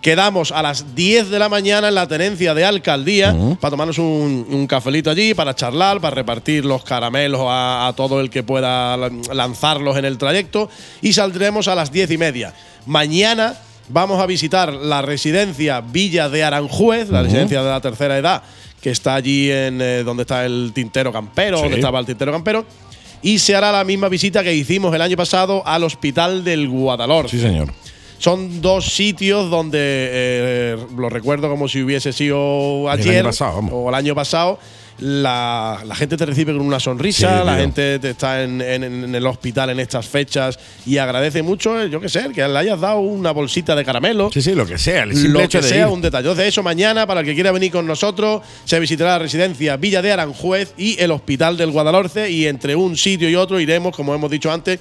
Quedamos 0.00 0.50
a 0.50 0.62
las 0.62 0.94
10 0.94 1.28
de 1.28 1.38
la 1.38 1.48
mañana 1.50 1.88
en 1.88 1.94
la 1.94 2.08
tenencia 2.08 2.54
de 2.54 2.64
alcaldía 2.64 3.36
para 3.60 3.70
tomarnos 3.70 3.98
un, 3.98 4.46
un 4.50 4.66
cafelito 4.66 5.10
allí, 5.10 5.34
para 5.34 5.54
charlar, 5.54 6.00
para 6.00 6.14
repartir 6.14 6.64
los 6.64 6.82
caramelos 6.84 7.42
a, 7.44 7.86
a 7.86 7.92
todo 7.94 8.20
el 8.20 8.30
que 8.30 8.42
pueda 8.42 8.96
lan- 8.96 9.30
lanzarlos 9.34 9.96
en 9.98 10.06
el 10.06 10.16
trayecto. 10.16 10.70
Y 11.02 11.12
saldremos 11.12 11.68
a 11.68 11.74
las 11.74 11.92
10 11.92 12.12
y 12.12 12.16
media. 12.18 12.54
Mañana 12.86 13.56
vamos 13.90 14.20
a 14.22 14.26
visitar 14.26 14.72
la 14.72 15.02
residencia 15.02 15.80
Villa 15.82 16.28
de 16.30 16.44
Aranjuez, 16.44 17.10
la 17.10 17.22
residencia 17.22 17.62
de 17.62 17.68
la 17.68 17.80
tercera 17.82 18.16
edad, 18.16 18.42
que 18.80 18.90
está 18.90 19.16
allí 19.16 19.50
en 19.50 19.82
eh, 19.82 20.02
donde 20.02 20.22
está 20.22 20.46
el 20.46 20.70
tintero 20.74 21.12
campero, 21.12 21.58
Sí. 21.58 21.62
donde 21.64 21.76
estaba 21.76 21.98
el 21.98 22.06
tintero 22.06 22.32
campero. 22.32 22.64
Y 23.20 23.38
se 23.38 23.54
hará 23.54 23.70
la 23.70 23.84
misma 23.84 24.08
visita 24.08 24.42
que 24.42 24.54
hicimos 24.54 24.94
el 24.94 25.02
año 25.02 25.14
pasado 25.18 25.62
al 25.66 25.84
hospital 25.84 26.42
del 26.42 26.70
Guadalhorce. 26.70 27.36
Sí, 27.36 27.42
señor. 27.42 27.70
Son 28.20 28.60
dos 28.60 28.84
sitios 28.84 29.50
donde 29.50 29.78
eh, 29.80 30.76
lo 30.96 31.08
recuerdo 31.08 31.48
como 31.48 31.68
si 31.68 31.82
hubiese 31.82 32.12
sido 32.12 32.88
ayer 32.90 33.24
pasado, 33.24 33.58
o 33.72 33.88
el 33.88 33.94
año 33.94 34.14
pasado. 34.14 34.58
La, 34.98 35.80
la 35.86 35.94
gente 35.94 36.18
te 36.18 36.26
recibe 36.26 36.52
con 36.52 36.60
una 36.60 36.78
sonrisa, 36.78 37.40
Sí, 37.40 37.46
la 37.46 37.56
gente 37.56 37.98
te 38.00 38.10
está 38.10 38.42
en, 38.42 38.60
en- 38.60 38.84
en 38.84 39.14
el 39.14 39.26
hospital 39.26 39.70
en 39.70 39.80
estas 39.80 40.06
fechas 40.06 40.58
y 40.84 40.98
agradece 40.98 41.42
mucho, 41.42 41.80
eh, 41.80 41.88
yo 41.88 42.02
qué 42.02 42.10
sé, 42.10 42.28
que 42.34 42.46
le 42.46 42.58
hayas 42.58 42.78
dado 42.78 42.98
una 43.00 43.30
bolsita 43.30 43.74
de 43.74 43.82
caramelo. 43.82 44.28
Sí, 44.30 44.42
sí, 44.42 44.54
lo 44.54 44.66
que 44.66 44.76
sea. 44.76 45.04
El 45.04 45.14
simple 45.14 45.30
Lo 45.30 45.40
hecho 45.40 45.60
que 45.60 45.64
de 45.64 45.70
sea, 45.70 45.86
ir. 45.86 45.92
un 45.94 46.02
detalle. 46.02 46.28
Entonces, 46.28 46.48
eso 46.48 46.62
mañana, 46.62 47.06
para 47.06 47.20
el 47.20 47.26
que 47.26 47.34
quiera 47.34 47.50
venir 47.50 47.72
con 47.72 47.86
nosotros, 47.86 48.42
se 48.66 48.78
visitará 48.78 49.12
la 49.12 49.20
residencia 49.20 49.78
Villa 49.78 50.02
de 50.02 50.12
Aranjuez 50.12 50.74
y 50.76 51.00
el 51.00 51.12
Hospital 51.12 51.56
del 51.56 51.70
Guadalhorce. 51.70 52.30
Y 52.30 52.46
entre 52.46 52.76
un 52.76 52.94
sitio 52.98 53.30
y 53.30 53.36
otro 53.36 53.58
iremos, 53.58 53.96
como 53.96 54.14
hemos 54.14 54.30
dicho 54.30 54.52
antes, 54.52 54.80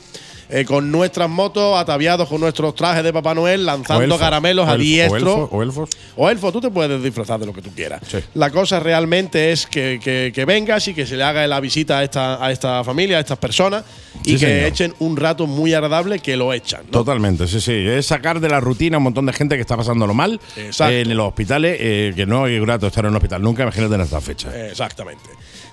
eh, 0.49 0.65
con 0.65 0.91
nuestras 0.91 1.29
motos, 1.29 1.77
ataviados 1.79 2.27
con 2.27 2.41
nuestros 2.41 2.73
trajes 2.75 3.03
de 3.03 3.13
Papá 3.13 3.33
Noel, 3.35 3.65
lanzando 3.65 4.03
elfo, 4.03 4.17
caramelos 4.17 4.67
a 4.67 4.75
diestro. 4.77 5.33
O 5.33 5.43
elfo, 5.43 5.49
o 5.57 5.63
elfos. 5.63 5.89
O 6.15 6.29
elfo, 6.29 6.51
tú 6.51 6.59
te 6.61 6.69
puedes 6.71 7.01
disfrazar 7.03 7.39
de 7.39 7.45
lo 7.45 7.53
que 7.53 7.61
tú 7.61 7.69
quieras. 7.75 8.01
Sí. 8.07 8.17
La 8.33 8.49
cosa 8.49 8.79
realmente 8.79 9.51
es 9.51 9.65
que, 9.67 9.99
que- 10.03 10.31
que 10.33 10.45
vengas 10.45 10.87
y 10.87 10.93
que 10.93 11.05
se 11.05 11.15
le 11.17 11.23
haga 11.23 11.45
la 11.47 11.59
visita 11.59 11.99
a 11.99 12.03
esta, 12.03 12.43
a 12.43 12.51
esta 12.51 12.83
familia, 12.83 13.17
a 13.17 13.19
estas 13.21 13.37
personas, 13.37 13.83
y 14.23 14.31
Sí, 14.31 14.39
que 14.39 14.45
señor. 14.47 14.63
echen 14.67 14.93
un 14.99 15.15
rato 15.17 15.47
muy 15.47 15.73
agradable 15.73 16.19
que 16.19 16.35
lo 16.35 16.51
echan. 16.53 16.81
¿no? 16.85 16.91
Totalmente, 16.91 17.47
sí, 17.47 17.61
sí. 17.61 17.71
Es 17.73 18.07
sacar 18.07 18.39
de 18.39 18.49
la 18.49 18.59
rutina 18.59 18.95
a 18.95 18.99
un 18.99 19.03
montón 19.03 19.25
de 19.27 19.33
gente 19.33 19.55
que 19.55 19.61
está 19.61 19.77
pasándolo 19.77 20.13
mal 20.13 20.39
eh, 20.57 20.71
en 20.79 21.15
los 21.15 21.27
hospitales, 21.27 21.77
eh, 21.79 22.13
que 22.15 22.25
no 22.25 22.47
es 22.47 22.59
grato 22.61 22.87
estar 22.87 23.05
en 23.05 23.11
un 23.11 23.17
hospital 23.17 23.41
nunca, 23.41 23.63
imagínate 23.63 23.95
en 23.95 24.01
esta 24.01 24.19
fecha. 24.19 24.67
Exactamente. 24.67 25.23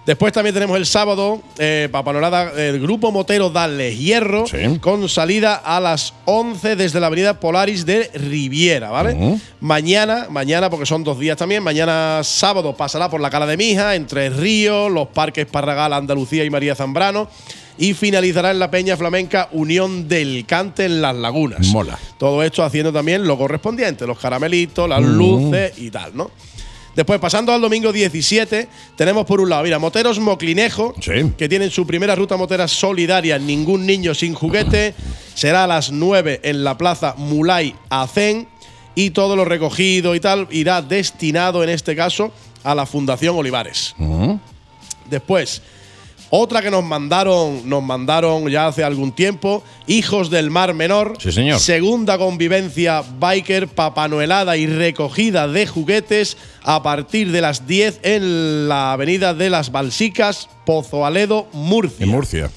Después 0.07 0.33
también 0.33 0.55
tenemos 0.55 0.77
el 0.77 0.87
sábado, 0.87 1.43
eh, 1.59 1.89
para 1.91 2.05
Panorada, 2.05 2.53
el 2.57 2.81
grupo 2.81 3.11
motero 3.11 3.51
Dale 3.51 3.95
Hierro, 3.97 4.47
Sí. 4.47 4.79
con 4.81 5.09
salida 5.09 5.57
a 5.57 5.81
las 5.81 6.15
11 6.27 6.77
desde 6.77 7.01
la 7.01 7.09
avenida 7.09 7.41
Polaris 7.41 7.85
de 7.85 8.09
Riviera, 8.15 8.91
¿vale? 8.91 9.39
Mañana, 9.61 10.29
mañana, 10.31 10.71
porque 10.71 10.87
son 10.87 11.03
dos 11.03 11.19
días 11.19 11.37
también, 11.37 11.61
mañana 11.65 12.21
sábado 12.23 12.77
pasará 12.77 13.11
por 13.11 13.21
la 13.21 13.31
Cala 13.31 13.47
de 13.47 13.57
Mija, 13.57 13.97
entre 13.97 14.31
Río, 14.31 14.89
los 14.89 15.09
parques 15.09 15.47
Parragal, 15.47 15.93
Andalucía 15.93 16.45
y 16.45 16.51
María 16.51 16.77
Zambrano. 16.77 17.29
Y 17.79 17.93
finalizará 17.93 18.53
en 18.53 18.59
la 18.59 18.71
Peña 18.71 18.97
Flamenca 18.97 19.49
Unión 19.53 20.09
del 20.09 20.47
Cante 20.47 20.87
en 20.87 21.03
Las 21.03 21.15
Lagunas. 21.17 21.67
Mola. 21.67 21.99
Todo 22.17 22.43
esto 22.43 22.63
haciendo 22.65 22.91
también 22.93 23.27
lo 23.27 23.37
correspondiente, 23.37 24.07
los 24.07 24.19
caramelitos, 24.19 24.89
las 24.89 25.03
Mm. 25.03 25.17
luces 25.19 25.73
y 25.79 25.91
tal, 25.91 26.17
¿no? 26.17 26.31
Después, 26.97 27.21
pasando 27.21 27.53
al 27.53 27.61
domingo 27.61 27.93
17, 27.93 28.69
tenemos 28.97 29.27
por 29.27 29.41
un 29.43 29.51
lado, 29.51 29.63
mira, 29.63 29.79
Moteros 29.79 30.19
Moclinejo, 30.19 30.95
Sí. 31.01 31.13
que 31.37 31.47
tienen 31.49 31.71
su 31.71 31.87
primera 31.87 32.15
ruta 32.17 32.39
motera 32.39 32.67
solidaria, 32.67 33.39
Ningún 33.39 33.85
Niño 33.85 34.15
Sin 34.15 34.33
Juguete. 34.35 34.95
Será 35.35 35.65
a 35.65 35.67
las 35.67 35.93
9 35.93 36.41
en 36.43 36.65
la 36.65 36.79
plaza 36.79 37.15
Mulay 37.19 37.75
Acén. 37.91 38.49
Y 38.95 39.11
todo 39.11 39.37
lo 39.37 39.45
recogido 39.45 40.15
y 40.15 40.21
tal 40.21 40.49
irá 40.51 40.81
destinado, 40.81 41.63
en 41.63 41.69
este 41.69 41.95
caso, 41.95 42.33
a 42.65 42.75
la 42.75 42.87
Fundación 42.87 43.37
Olivares. 43.37 43.95
Después, 45.11 45.61
otra 46.31 46.63
que 46.63 46.71
nos 46.71 46.85
mandaron, 46.85 47.69
nos 47.69 47.83
mandaron 47.83 48.49
ya 48.49 48.67
hace 48.67 48.83
algún 48.83 49.13
tiempo, 49.13 49.63
Hijos 49.87 50.31
del 50.31 50.51
Mar 50.51 50.75
Menor. 50.75 51.17
Sí, 51.21 51.31
señor. 51.33 51.61
Segunda 51.61 52.19
convivencia 52.19 53.03
biker, 53.19 53.69
papanoelada 53.69 54.57
y 54.57 54.67
recogida 54.67 55.47
de 55.49 55.67
juguetes 55.67 56.37
a 56.63 56.83
partir 56.83 57.31
de 57.31 57.41
las 57.41 57.67
10 57.67 58.01
en 58.03 58.69
la 58.69 58.93
avenida 58.93 59.35
de 59.35 59.51
las 59.51 59.71
Balsicas, 59.71 60.49
Pozo 60.65 61.07
Aledo, 61.07 61.47
Murcia. 61.53 62.05
En 62.05 62.11
Murcia. 62.11 62.51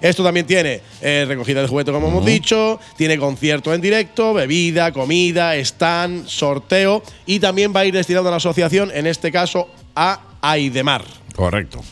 Esto 0.00 0.22
también 0.22 0.46
tiene 0.46 0.82
eh, 1.00 1.24
recogida 1.26 1.62
de 1.62 1.68
juguetes, 1.68 1.92
como 1.92 2.08
hemos 2.08 2.24
dicho, 2.24 2.78
tiene 2.96 3.18
concierto 3.18 3.72
en 3.72 3.80
directo, 3.80 4.34
bebida, 4.34 4.92
comida, 4.92 5.56
stand, 5.56 6.26
sorteo 6.28 7.02
y 7.24 7.40
también 7.40 7.72
va 7.74 7.80
a 7.80 7.86
ir 7.86 7.94
destinado 7.94 8.28
a 8.28 8.30
la 8.30 8.36
asociación, 8.36 8.90
en 8.94 9.06
este 9.06 9.32
caso 9.32 9.68
a 9.94 10.20
Aidemar. 10.42 11.02
Correcto. 11.34 11.82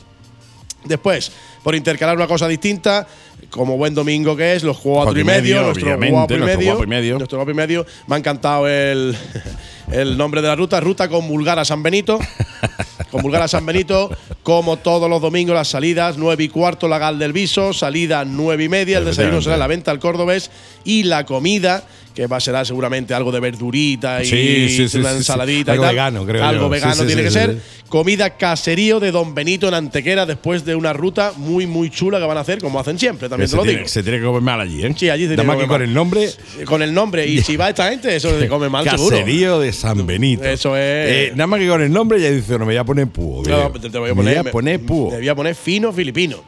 Después, 0.84 1.32
por 1.62 1.74
intercalar 1.74 2.16
una 2.16 2.26
cosa 2.26 2.46
distinta, 2.46 3.06
como 3.50 3.76
buen 3.76 3.94
domingo 3.94 4.36
que 4.36 4.54
es, 4.54 4.62
los 4.62 4.78
cuatro, 4.78 5.18
y 5.18 5.24
medio, 5.24 5.62
nuestro, 5.62 5.96
guapo 5.96 6.34
y 6.34 6.86
medio, 6.86 7.18
nuestro 7.18 7.38
guapo 7.38 7.50
y 7.50 7.54
medio. 7.54 7.86
Me 8.06 8.16
ha 8.16 8.18
encantado 8.18 8.68
el, 8.68 9.16
el 9.92 10.16
nombre 10.16 10.42
de 10.42 10.48
la 10.48 10.56
ruta, 10.56 10.80
ruta 10.80 11.08
con 11.08 11.26
Vulgar 11.28 11.58
a 11.58 11.64
San 11.64 11.82
Benito. 11.82 12.18
con 13.10 13.22
Vulgar 13.22 13.42
a 13.42 13.48
San 13.48 13.64
Benito, 13.64 14.10
como 14.42 14.76
todos 14.76 15.08
los 15.08 15.22
domingos, 15.22 15.54
las 15.54 15.68
salidas, 15.68 16.16
9 16.18 16.44
y 16.44 16.48
cuarto, 16.48 16.88
la 16.88 16.98
Gal 16.98 17.18
del 17.18 17.32
Viso, 17.32 17.72
salida 17.72 18.24
9 18.24 18.64
y 18.64 18.68
media, 18.68 18.98
el 18.98 19.04
desayuno 19.04 19.40
será 19.40 19.54
en 19.54 19.60
la 19.60 19.66
venta 19.66 19.90
al 19.90 20.00
Cordobés 20.00 20.50
y 20.84 21.04
la 21.04 21.24
comida, 21.24 21.84
que 22.14 22.26
va 22.28 22.36
a 22.36 22.40
ser 22.40 22.54
seguramente 22.64 23.12
algo 23.12 23.32
de 23.32 23.40
verdurita 23.40 24.22
y 24.22 24.26
Sí, 24.26 24.68
sí, 24.68 24.88
sí, 24.88 24.98
una 24.98 25.10
ensaladita 25.12 25.72
Algo 25.72 25.82
y 25.82 25.86
tal. 25.86 25.94
vegano, 25.94 26.24
creo 26.24 26.44
Algo 26.44 26.62
yo. 26.62 26.68
vegano 26.68 27.04
tiene 27.04 27.22
que 27.22 27.30
ser. 27.30 27.58
Comida 27.88 28.30
caserío 28.36 29.00
de 29.00 29.10
Don 29.12 29.34
Benito 29.34 29.68
en 29.68 29.74
Antequera 29.74 30.24
después 30.26 30.64
de 30.64 30.74
una 30.74 30.92
ruta 30.92 31.32
muy, 31.36 31.66
muy 31.66 31.90
chula 31.90 32.18
que 32.18 32.24
van 32.26 32.36
a 32.38 32.40
hacer, 32.40 32.58
como 32.60 32.78
hacen 32.80 32.98
siempre, 32.98 33.28
también 33.28 33.50
te 33.50 33.56
lo 33.56 33.62
tiene, 33.62 33.78
digo. 33.78 33.88
se 33.88 34.02
tiene 34.02 34.18
que 34.18 34.24
comer 34.24 34.42
mal 34.42 34.60
allí, 34.60 34.84
¿eh? 34.84 34.94
Sí, 34.96 35.10
allí 35.10 35.24
se 35.24 35.30
Nada 35.30 35.42
tiene 35.42 35.46
más 35.54 35.56
que 35.62 35.68
con 35.68 35.82
el 35.82 35.92
nombre. 35.94 36.30
Con 36.64 36.82
el 36.82 36.94
nombre. 36.94 37.26
Y 37.26 37.42
si 37.42 37.56
va 37.56 37.68
esta 37.68 37.90
gente, 37.90 38.14
eso 38.14 38.38
se 38.38 38.48
come 38.48 38.68
mal 38.68 38.88
seguro. 38.88 39.16
Caserío 39.16 39.58
de 39.60 39.72
San 39.72 40.06
Benito. 40.06 40.44
Eso 40.44 40.76
es. 40.76 40.82
Eh, 40.82 41.32
nada 41.34 41.46
más 41.46 41.60
que 41.60 41.68
con 41.68 41.82
el 41.82 41.92
nombre 41.92 42.20
ya 42.20 42.30
dice, 42.30 42.52
no 42.52 42.60
me 42.60 42.66
voy 42.66 42.76
a 42.76 42.84
poner 42.84 43.06
púo. 43.08 43.42
No, 43.46 43.70
te, 43.72 43.90
te 43.90 43.98
voy 43.98 44.10
a 44.10 44.14
Me 44.14 44.16
poner, 44.22 44.38
voy 44.42 44.48
a 44.48 44.52
poner 44.52 44.80
púo. 44.80 45.10
Te 45.10 45.16
voy 45.18 45.28
a 45.28 45.34
poner 45.34 45.54
fino 45.54 45.92
filipino. 45.92 46.42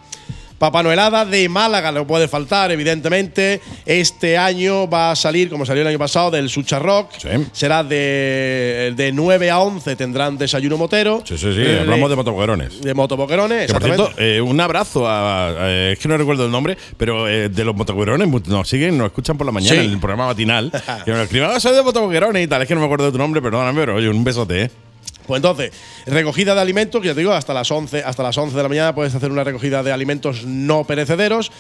Papá 0.58 0.82
Noelada 0.82 1.26
de 1.26 1.48
Málaga, 1.50 1.92
no 1.92 2.06
puede 2.06 2.28
faltar, 2.28 2.70
evidentemente. 2.70 3.60
Este 3.84 4.38
año 4.38 4.88
va 4.88 5.10
a 5.10 5.16
salir, 5.16 5.50
como 5.50 5.66
salió 5.66 5.82
el 5.82 5.88
año 5.88 5.98
pasado, 5.98 6.30
del 6.30 6.48
Sucha 6.48 6.78
Rock. 6.78 7.10
Sí. 7.18 7.28
Será 7.52 7.84
de, 7.84 8.94
de 8.96 9.12
9 9.12 9.50
a 9.50 9.58
11, 9.60 9.96
tendrán 9.96 10.38
desayuno 10.38 10.78
motero. 10.78 11.22
Sí, 11.26 11.36
sí, 11.36 11.52
sí. 11.52 11.60
Eh, 11.60 11.80
Hablamos 11.80 12.08
de 12.08 12.16
motoboquerones. 12.16 12.80
de 12.80 12.94
motoboquerones, 12.94 13.66
Que 13.66 13.72
por 13.74 13.82
exactamente. 13.82 14.14
cierto, 14.16 14.22
eh, 14.22 14.40
un 14.40 14.58
abrazo 14.60 15.06
a, 15.06 15.48
a- 15.48 15.54
eh, 15.70 15.92
Es 15.92 15.98
que 15.98 16.08
no 16.08 16.16
recuerdo 16.16 16.46
el 16.46 16.50
nombre, 16.50 16.78
pero 16.96 17.28
eh, 17.28 17.48
de 17.50 17.64
los 17.64 17.74
motoboquerones 17.76 18.26
nos 18.48 18.66
siguen, 18.68 18.96
nos 18.96 19.08
escuchan 19.08 19.36
por 19.36 19.46
la 19.46 19.52
mañana 19.52 19.80
Sí. 19.80 19.86
en 19.86 19.92
el 19.92 19.98
programa 19.98 20.26
matinal. 20.26 20.72
que 21.04 21.10
nos 21.10 21.20
escriban, 21.20 21.50
"Ah, 21.54 21.60
soy 21.60 21.74
de 21.74 21.82
motoboquerones 21.82 22.42
y 22.44 22.46
tal. 22.48 22.62
Es 22.62 22.68
que 22.68 22.74
no 22.74 22.80
me 22.80 22.86
acuerdo 22.86 23.04
de 23.06 23.12
tu 23.12 23.18
nombre, 23.18 23.42
perdóname, 23.42 23.78
pero 23.80 23.96
oye, 23.96 24.08
un 24.08 24.24
besote, 24.24 24.62
¿eh? 24.62 24.70
Pues 25.26 25.38
entonces, 25.38 25.72
recogida 26.06 26.54
de 26.54 26.60
alimentos, 26.60 27.00
que 27.00 27.08
ya 27.08 27.14
te 27.14 27.20
digo, 27.20 27.32
hasta 27.32 27.52
las 27.52 27.70
11, 27.70 28.02
hasta 28.04 28.22
las 28.22 28.36
11 28.36 28.56
de 28.56 28.62
la 28.62 28.68
mañana 28.68 28.94
puedes 28.94 29.14
hacer 29.14 29.30
una 29.30 29.44
recogida 29.44 29.82
de 29.82 29.92
alimentos 29.92 30.44
no 30.44 30.84
perecederos. 30.84 31.50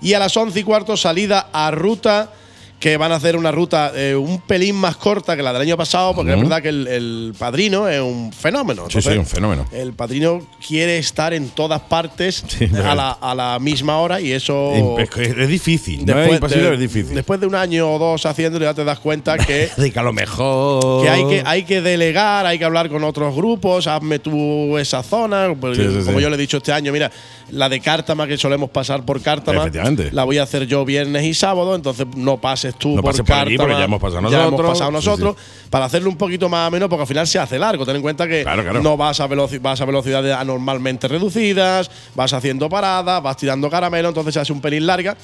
Y 0.00 0.12
a 0.12 0.18
las 0.18 0.36
11 0.36 0.60
y 0.60 0.62
cuarto, 0.64 0.96
salida 0.96 1.48
a 1.52 1.70
ruta, 1.70 2.32
que 2.80 2.96
van 2.96 3.12
a 3.12 3.14
hacer 3.14 3.36
una 3.36 3.50
ruta 3.50 3.92
eh, 3.94 4.14
un 4.14 4.40
pelín 4.40 4.76
más 4.76 4.96
corta 4.96 5.36
que 5.36 5.42
la 5.42 5.52
del 5.52 5.62
año 5.62 5.76
pasado, 5.76 6.14
porque 6.14 6.32
es 6.32 6.38
verdad 6.38 6.60
que 6.60 6.68
el, 6.68 6.86
el 6.86 7.34
padrino 7.38 7.88
es 7.88 8.00
un 8.00 8.32
fenómeno. 8.32 8.90
Sí, 8.90 9.00
sí, 9.00 9.10
un 9.10 9.26
fenómeno. 9.26 9.66
El 9.72 9.94
padrino 9.94 10.46
quiere 10.66 10.98
estar 10.98 11.32
en 11.32 11.48
todas 11.48 11.80
partes 11.80 12.44
Sí, 12.46 12.68
a, 12.84 12.94
la, 12.94 13.12
a 13.12 13.34
la 13.34 13.58
misma 13.58 13.98
hora 13.98 14.20
y 14.20 14.32
eso. 14.32 14.98
Es, 14.98 15.08
es 15.16 15.48
difícil, 15.48 16.04
no 16.04 16.20
es 16.20 16.32
imposible, 16.32 16.68
de, 16.68 16.74
es 16.74 16.80
difícil. 16.80 17.14
después 17.14 17.40
de 17.40 17.46
un 17.46 17.54
año 17.54 17.90
o 17.90 17.98
dos 17.98 18.26
haciéndolo, 18.26 18.64
ya 18.64 18.74
te 18.74 18.84
das 18.84 18.98
cuenta 18.98 19.38
que 19.46 19.70
que 19.92 19.98
a 19.98 20.02
lo 20.02 20.12
mejor. 20.12 21.02
que 21.02 21.08
hay 21.08 21.26
que 21.26 21.42
hay 21.44 21.64
que 21.64 21.80
delegar, 21.80 22.46
hay 22.46 22.58
que 22.58 22.64
hablar 22.64 22.88
con 22.88 23.04
otros 23.04 23.34
grupos, 23.34 23.86
hazme 23.86 24.18
tú 24.18 24.76
esa 24.78 25.02
zona. 25.02 25.54
Pues, 25.58 25.78
como 26.04 26.20
yo 26.20 26.28
le 26.28 26.36
he 26.36 26.38
dicho 26.38 26.58
este 26.58 26.72
año, 26.72 26.92
mira, 26.92 27.10
la 27.50 27.68
de 27.68 27.80
Cártama 27.80 28.26
que 28.26 28.36
solemos 28.36 28.70
pasar 28.70 29.04
por 29.04 29.22
Cártama, 29.22 29.70
la 30.12 30.24
voy 30.24 30.38
a 30.38 30.42
hacer 30.42 30.66
yo 30.66 30.84
viernes 30.84 31.24
y 31.24 31.34
sábado, 31.34 31.74
entonces 31.74 32.06
no 32.16 32.38
pases 32.38 32.73
tú 32.78 32.90
No 32.96 33.02
por 33.02 33.12
pases 33.12 33.24
por 33.24 33.36
aquí, 33.36 33.56
porque 33.56 33.74
ya 33.74 33.84
hemos 33.84 34.00
pasado 34.00 34.30
ya 34.30 34.46
hemos 34.46 34.52
nosotros. 34.52 34.70
pasado 34.70 34.90
Sí, 34.90 34.94
nosotros, 34.94 35.36
para 35.70 35.84
hacerlo 35.86 36.10
un 36.10 36.16
poquito 36.16 36.48
más 36.48 36.66
ameno, 36.68 36.88
porque 36.88 37.02
al 37.02 37.06
final 37.08 37.26
se 37.26 37.38
hace 37.38 37.58
largo. 37.58 37.84
Ten 37.86 37.96
en 37.96 38.02
cuenta 38.02 38.26
que 38.28 38.42
Claro, 38.42 38.62
claro. 38.62 38.82
no 38.82 38.96
vas 38.96 39.20
a, 39.20 39.26
vas 39.26 39.80
a 39.80 39.84
velocidades 39.84 40.34
anormalmente 40.34 41.08
reducidas, 41.08 41.90
vas 42.14 42.32
haciendo 42.32 42.68
paradas, 42.68 43.22
vas 43.22 43.36
tirando 43.36 43.68
caramelo, 43.70 44.08
entonces 44.08 44.34
se 44.34 44.40
hace 44.40 44.52
un 44.52 44.60
pelín 44.60 44.86
larga. 44.86 45.16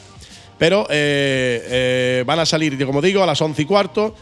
Pero 0.58 0.86
eh, 0.90 1.62
eh, 1.66 2.24
van 2.26 2.38
a 2.38 2.46
salir, 2.46 2.84
como 2.84 3.00
digo, 3.00 3.22
a 3.22 3.26
las 3.26 3.40
11 3.40 3.62
y 3.62 3.64
cuarto 3.64 4.14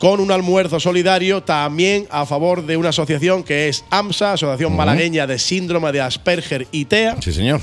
con 0.00 0.18
un 0.18 0.32
almuerzo 0.32 0.80
solidario 0.80 1.42
también 1.42 2.08
a 2.10 2.24
favor 2.24 2.64
de 2.64 2.76
una 2.78 2.88
asociación 2.88 3.44
que 3.44 3.68
es 3.68 3.84
AMSA, 3.90 4.32
Asociación 4.32 4.74
Malagueña 4.74 5.26
de 5.26 5.38
Síndrome 5.38 5.92
de 5.92 6.00
Asperger 6.00 6.66
y 6.72 6.86
TEA. 6.86 7.18
Sí, 7.20 7.32
señor. 7.32 7.60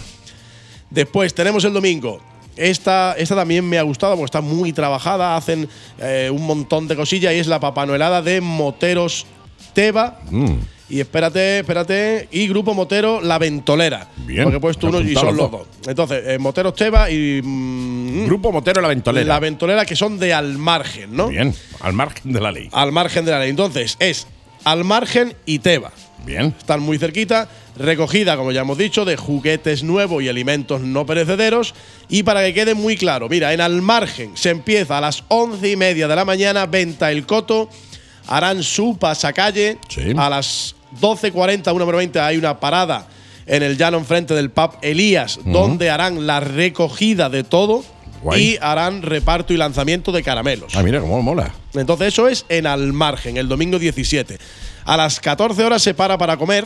Después 0.91 1.33
tenemos 1.33 1.65
el 1.65 1.73
domingo. 1.73 2.21
Esta, 2.57 3.13
esta 3.17 3.35
también 3.35 3.67
me 3.67 3.77
ha 3.77 3.83
gustado 3.83 4.13
porque 4.15 4.25
está 4.25 4.41
muy 4.41 4.73
trabajada, 4.73 5.35
hacen 5.35 5.69
eh, 5.99 6.29
un 6.31 6.45
montón 6.45 6.87
de 6.87 6.95
cosillas 6.95 7.33
y 7.33 7.37
es 7.37 7.47
la 7.47 7.59
papanoelada 7.59 8.21
de 8.21 8.41
Moteros 8.41 9.25
Teba. 9.73 10.19
Mm. 10.29 10.55
Y 10.89 11.01
espérate, 11.01 11.59
espérate. 11.59 12.29
Y 12.31 12.47
Grupo 12.47 12.73
Motero 12.73 13.19
La 13.21 13.37
Ventolera. 13.37 14.07
Bien, 14.25 14.43
Porque 14.43 14.57
he 14.57 14.61
puesto 14.61 14.87
uno 14.87 15.01
y 15.01 15.13
son 15.13 15.27
los 15.27 15.35
los 15.35 15.51
dos. 15.51 15.67
Entonces, 15.85 16.23
eh, 16.25 16.37
Moteros 16.39 16.75
Teba 16.75 17.11
y. 17.11 17.41
mm, 17.43 18.25
Grupo 18.25 18.51
Motero 18.51 18.81
La 18.81 18.87
Ventolera. 18.87 19.27
La 19.27 19.39
Ventolera, 19.39 19.85
que 19.85 19.97
son 19.97 20.17
de 20.17 20.33
al 20.33 20.57
margen, 20.57 21.15
¿no? 21.15 21.27
Bien, 21.27 21.53
al 21.81 21.93
margen 21.93 22.31
de 22.31 22.39
la 22.39 22.51
ley. 22.51 22.69
Al 22.71 22.91
margen 22.93 23.25
de 23.25 23.31
la 23.31 23.39
ley. 23.39 23.49
Entonces, 23.49 23.97
es 23.99 24.27
al 24.63 24.85
margen 24.85 25.35
y 25.45 25.59
Teba. 25.59 25.91
Bien. 26.25 26.53
Están 26.57 26.81
muy 26.81 26.97
cerquita. 26.97 27.47
Recogida, 27.77 28.37
como 28.37 28.51
ya 28.51 28.61
hemos 28.61 28.77
dicho, 28.77 29.05
de 29.05 29.17
juguetes 29.17 29.83
nuevos 29.83 30.23
y 30.23 30.29
alimentos 30.29 30.81
no 30.81 31.05
perecederos. 31.05 31.73
Y 32.09 32.23
para 32.23 32.43
que 32.43 32.53
quede 32.53 32.73
muy 32.73 32.97
claro, 32.97 33.29
mira, 33.29 33.53
en 33.53 33.61
al 33.61 33.81
margen 33.81 34.31
se 34.35 34.49
empieza 34.49 34.97
a 34.97 35.01
las 35.01 35.23
once 35.27 35.69
y 35.69 35.75
media 35.75 36.07
de 36.07 36.15
la 36.15 36.25
mañana, 36.25 36.65
venta 36.65 37.11
el 37.11 37.25
coto. 37.25 37.69
Harán 38.27 38.63
su 38.63 38.97
pasacalle. 38.97 39.77
Sí. 39.87 40.13
A 40.17 40.29
las 40.29 40.75
12.40, 40.99 41.63
1.20 41.63 42.19
hay 42.19 42.37
una 42.37 42.59
parada 42.59 43.07
en 43.45 43.63
el 43.63 43.77
llano 43.77 43.97
enfrente 43.97 44.33
del 44.33 44.49
pub 44.49 44.71
Elías, 44.81 45.39
donde 45.45 45.89
harán 45.89 46.27
la 46.27 46.39
recogida 46.39 47.29
de 47.29 47.43
todo. 47.43 47.83
Guay. 48.21 48.41
Y 48.41 48.57
harán 48.61 49.03
reparto 49.03 49.53
y 49.53 49.57
lanzamiento 49.57 50.11
de 50.11 50.23
caramelos. 50.23 50.75
Ah, 50.75 50.81
mira 50.81 50.99
cómo 50.99 51.21
mola. 51.21 51.53
Entonces 51.75 52.07
eso 52.07 52.27
es 52.27 52.45
en 52.49 52.65
Al 52.65 52.91
Margen, 52.91 53.37
el 53.37 53.47
domingo 53.47 53.77
17. 53.77 54.39
A 54.87 54.95
las 54.95 55.19
14 55.19 55.65
horas 55.65 55.83
se 55.83 55.93
para 55.93 56.17
para 56.17 56.37
comer 56.37 56.65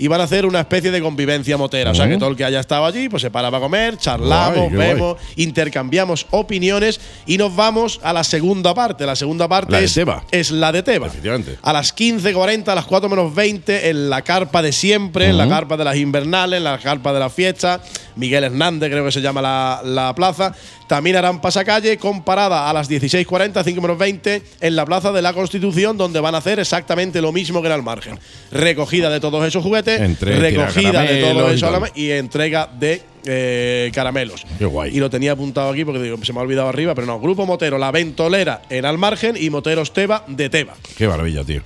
y 0.00 0.08
van 0.08 0.22
a 0.22 0.24
hacer 0.24 0.46
una 0.46 0.60
especie 0.60 0.90
de 0.90 1.02
convivencia 1.02 1.58
motera. 1.58 1.90
O 1.90 1.94
sea, 1.94 2.08
que 2.08 2.16
todo 2.16 2.30
el 2.30 2.36
que 2.36 2.44
haya 2.46 2.58
estado 2.58 2.86
allí, 2.86 3.10
pues 3.10 3.20
se 3.20 3.30
para 3.30 3.50
para 3.50 3.60
comer, 3.60 3.98
charlamos, 3.98 4.56
Guay, 4.56 4.68
qué 4.70 4.74
guay. 4.76 4.88
vemos, 4.94 5.16
intercambiamos 5.36 6.26
opiniones 6.30 6.98
y 7.26 7.36
nos 7.36 7.54
vamos 7.54 8.00
a 8.02 8.14
la 8.14 8.24
segunda 8.24 8.72
parte. 8.72 9.04
La 9.04 9.14
segunda 9.14 9.46
parte 9.46 9.72
La 9.72 9.80
de 9.80 9.84
es, 9.84 9.92
Teba. 9.92 10.24
es 10.30 10.50
la 10.52 10.72
de 10.72 10.82
Teba. 10.82 11.08
Efectivamente. 11.08 11.58
A 11.60 11.74
las 11.74 11.94
15.40, 11.94 12.68
a 12.68 12.74
las 12.76 12.86
4 12.86 13.10
menos 13.10 13.34
20, 13.34 13.90
en 13.90 14.08
la 14.08 14.22
carpa 14.22 14.62
de 14.62 14.72
siempre, 14.72 15.28
en 15.28 15.36
la 15.36 15.46
carpa 15.46 15.76
de 15.76 15.84
las 15.84 15.96
invernales, 15.96 16.56
en 16.56 16.64
la 16.64 16.78
carpa 16.78 17.12
de 17.12 17.20
la 17.20 17.28
fiesta. 17.28 17.82
Miguel 18.16 18.44
Hernández, 18.44 18.90
creo 18.90 19.04
que 19.04 19.12
se 19.12 19.20
llama 19.20 19.42
la, 19.42 19.82
la 19.84 20.14
plaza. 20.14 20.54
También 20.86 21.14
harán 21.16 21.40
pasacalle 21.40 21.98
con 21.98 22.24
parada 22.24 22.68
a 22.68 22.72
las 22.72 22.90
16.40, 22.90 23.62
5 23.62 23.80
menos 23.80 23.96
20, 23.96 24.42
en 24.60 24.76
la 24.76 24.84
plaza 24.84 25.12
de 25.12 25.22
la 25.22 25.32
Constitución, 25.32 25.96
donde 25.96 26.18
van 26.18 26.34
a 26.34 26.38
hacer 26.38 26.58
exactamente 26.58 27.22
lo 27.22 27.30
mismo 27.30 27.62
que 27.62 27.68
en 27.68 27.74
el 27.74 27.82
margen. 27.84 28.18
Recogida 28.50 29.08
de 29.08 29.20
todos 29.20 29.46
esos 29.46 29.62
juguetes, 29.62 29.89
Entre- 29.96 30.36
recogida 30.38 31.02
de 31.02 31.20
todo 31.20 31.34
caramelos 31.34 31.52
y 31.52 31.54
eso 31.56 31.66
a 31.66 31.70
la 31.70 31.78
tal. 31.80 31.80
ma- 31.90 31.92
y 31.94 32.10
entrega 32.10 32.68
de 32.78 33.02
eh, 33.26 33.90
caramelos. 33.94 34.44
Qué 34.58 34.64
guay. 34.64 34.96
Y 34.96 35.00
lo 35.00 35.10
tenía 35.10 35.32
apuntado 35.32 35.70
aquí 35.70 35.84
porque 35.84 36.02
digo, 36.02 36.16
se 36.24 36.32
me 36.32 36.38
ha 36.38 36.42
olvidado 36.42 36.68
arriba, 36.68 36.94
pero 36.94 37.06
no. 37.06 37.20
Grupo 37.20 37.44
Motero, 37.46 37.76
La 37.78 37.90
Ventolera 37.90 38.62
en 38.70 38.84
Almargen 38.86 39.36
y 39.38 39.50
Moteros 39.50 39.92
Teba 39.92 40.24
de 40.26 40.48
Teba. 40.48 40.74
Qué 40.96 41.06
maravilla, 41.06 41.44
tío. 41.44 41.62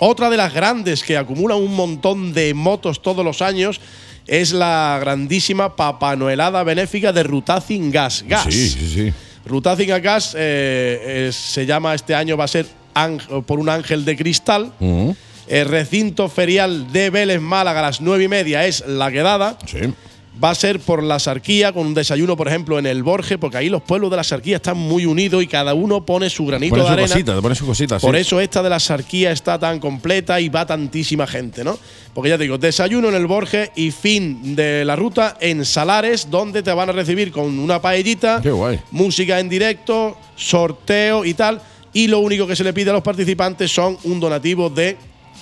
Otra 0.00 0.30
de 0.30 0.36
las 0.36 0.52
grandes 0.54 1.02
que 1.02 1.16
acumula 1.16 1.54
un 1.56 1.74
montón 1.74 2.32
de 2.32 2.54
motos 2.54 3.02
todos 3.02 3.24
los 3.24 3.42
años 3.42 3.80
es 4.26 4.52
la 4.52 4.98
grandísima 5.00 5.74
papanoelada 5.74 6.62
benéfica 6.62 7.12
de 7.12 7.22
Rutacing 7.22 7.90
Gas. 7.90 8.24
Gas. 8.28 8.44
Sí, 8.50 8.68
sí, 8.68 8.88
sí. 8.94 9.12
Rutacing 9.46 9.88
Gas 10.02 10.34
eh, 10.38 11.28
eh, 11.28 11.30
se 11.32 11.64
llama 11.64 11.94
este 11.94 12.14
año, 12.14 12.36
va 12.36 12.44
a 12.44 12.48
ser 12.48 12.66
por 13.46 13.58
un 13.58 13.68
ángel 13.68 14.04
de 14.04 14.16
cristal. 14.16 14.72
Ujú. 14.80 15.16
El 15.48 15.66
recinto 15.66 16.28
ferial 16.28 16.92
de 16.92 17.10
Vélez 17.10 17.40
Málaga 17.40 17.80
a 17.80 17.82
las 17.82 18.00
nueve 18.00 18.24
y 18.24 18.28
media 18.28 18.66
es 18.66 18.84
la 18.86 19.10
quedada. 19.10 19.58
Sí. 19.66 19.78
Va 20.42 20.50
a 20.50 20.54
ser 20.54 20.78
por 20.78 21.02
la 21.02 21.18
Sarquía, 21.18 21.72
con 21.72 21.84
un 21.88 21.94
desayuno, 21.94 22.36
por 22.36 22.46
ejemplo, 22.46 22.78
en 22.78 22.86
el 22.86 23.02
Borge, 23.02 23.38
porque 23.38 23.56
ahí 23.56 23.68
los 23.68 23.82
pueblos 23.82 24.08
de 24.12 24.18
la 24.18 24.22
Sarquía 24.22 24.56
están 24.56 24.76
muy 24.76 25.04
unidos 25.04 25.42
y 25.42 25.48
cada 25.48 25.74
uno 25.74 26.06
pone 26.06 26.30
su 26.30 26.46
granito 26.46 26.76
Pone 26.76 26.82
de 26.82 26.86
su 26.86 26.92
arena. 26.92 27.08
cosita, 27.08 27.40
pone 27.42 27.54
su 27.56 27.66
cosita. 27.66 27.98
Por 27.98 28.14
sí. 28.14 28.20
eso 28.20 28.40
esta 28.40 28.62
de 28.62 28.70
la 28.70 28.78
Sarquía 28.78 29.32
está 29.32 29.58
tan 29.58 29.80
completa 29.80 30.40
y 30.40 30.48
va 30.48 30.64
tantísima 30.64 31.26
gente, 31.26 31.64
¿no? 31.64 31.76
Porque 32.14 32.30
ya 32.30 32.36
te 32.38 32.44
digo, 32.44 32.56
desayuno 32.56 33.08
en 33.08 33.16
el 33.16 33.26
Borges 33.26 33.70
y 33.74 33.90
fin 33.90 34.54
de 34.54 34.84
la 34.84 34.94
ruta 34.94 35.36
en 35.40 35.64
Salares, 35.64 36.30
donde 36.30 36.62
te 36.62 36.72
van 36.72 36.88
a 36.90 36.92
recibir 36.92 37.32
con 37.32 37.58
una 37.58 37.82
paellita, 37.82 38.38
Qué 38.40 38.52
guay. 38.52 38.78
música 38.92 39.40
en 39.40 39.48
directo, 39.48 40.16
sorteo 40.36 41.24
y 41.24 41.34
tal. 41.34 41.60
Y 41.92 42.06
lo 42.06 42.20
único 42.20 42.46
que 42.46 42.54
se 42.54 42.62
le 42.62 42.72
pide 42.72 42.90
a 42.90 42.92
los 42.92 43.02
participantes 43.02 43.72
son 43.72 43.98
un 44.04 44.20
donativo 44.20 44.70
de 44.70 44.96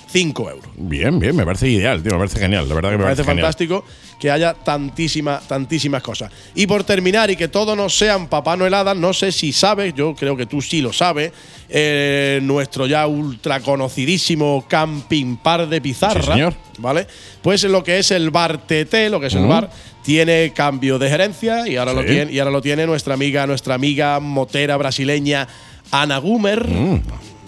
5 0.09 0.49
euros. 0.49 0.71
Bien, 0.77 1.19
bien, 1.19 1.35
me 1.35 1.45
parece 1.45 1.69
ideal, 1.69 2.01
tío. 2.01 2.13
Me 2.13 2.17
parece 2.19 2.39
genial. 2.39 2.67
La 2.69 2.75
verdad 2.75 2.89
que 2.91 2.97
me, 2.97 3.03
Me 3.03 3.09
parece 3.11 3.23
fantástico 3.23 3.83
que 4.19 4.31
haya 4.31 4.53
tantísimas, 4.53 5.47
tantísimas 5.47 6.01
cosas. 6.01 6.31
Y 6.55 6.65
por 6.65 6.83
terminar, 6.83 7.29
y 7.29 7.35
que 7.35 7.49
todo 7.49 7.75
no 7.75 7.87
sean 7.89 8.27
Papá 8.27 8.57
Noeladas, 8.57 8.95
no 8.97 9.13
sé 9.13 9.31
si 9.31 9.51
sabes, 9.53 9.93
yo 9.93 10.15
creo 10.15 10.35
que 10.35 10.45
tú 10.47 10.61
sí 10.61 10.81
lo 10.81 10.91
sabes, 10.91 11.31
eh, 11.69 12.39
nuestro 12.41 12.87
ya 12.87 13.05
ultra 13.05 13.59
conocidísimo 13.59 14.65
Camping 14.67 15.37
Par 15.37 15.67
de 15.67 15.81
Pizarra. 15.81 16.21
Sí, 16.21 16.31
señor. 16.31 16.53
¿Vale? 16.79 17.05
Pues 17.41 17.63
lo 17.65 17.83
que 17.83 17.99
es 17.99 18.09
el 18.11 18.31
bar 18.31 18.59
TT, 18.65 19.09
lo 19.09 19.19
que 19.19 19.27
es 19.27 19.33
el 19.33 19.41
Ujú. 19.41 19.49
bar, 19.49 19.69
tiene 20.03 20.51
cambio 20.55 20.97
de 20.97 21.09
gerencia 21.09 21.67
y 21.67 21.75
ahora, 21.75 21.93
lo 21.93 22.03
tiene, 22.05 22.31
y 22.31 22.39
ahora 22.39 22.51
lo 22.51 22.61
tiene 22.61 22.85
nuestra 22.87 23.13
amiga, 23.13 23.45
nuestra 23.45 23.75
amiga 23.75 24.19
motera 24.19 24.77
brasileña 24.77 25.47
Ana 25.91 26.17
Gumer 26.17 26.67
Mm. 26.67 27.01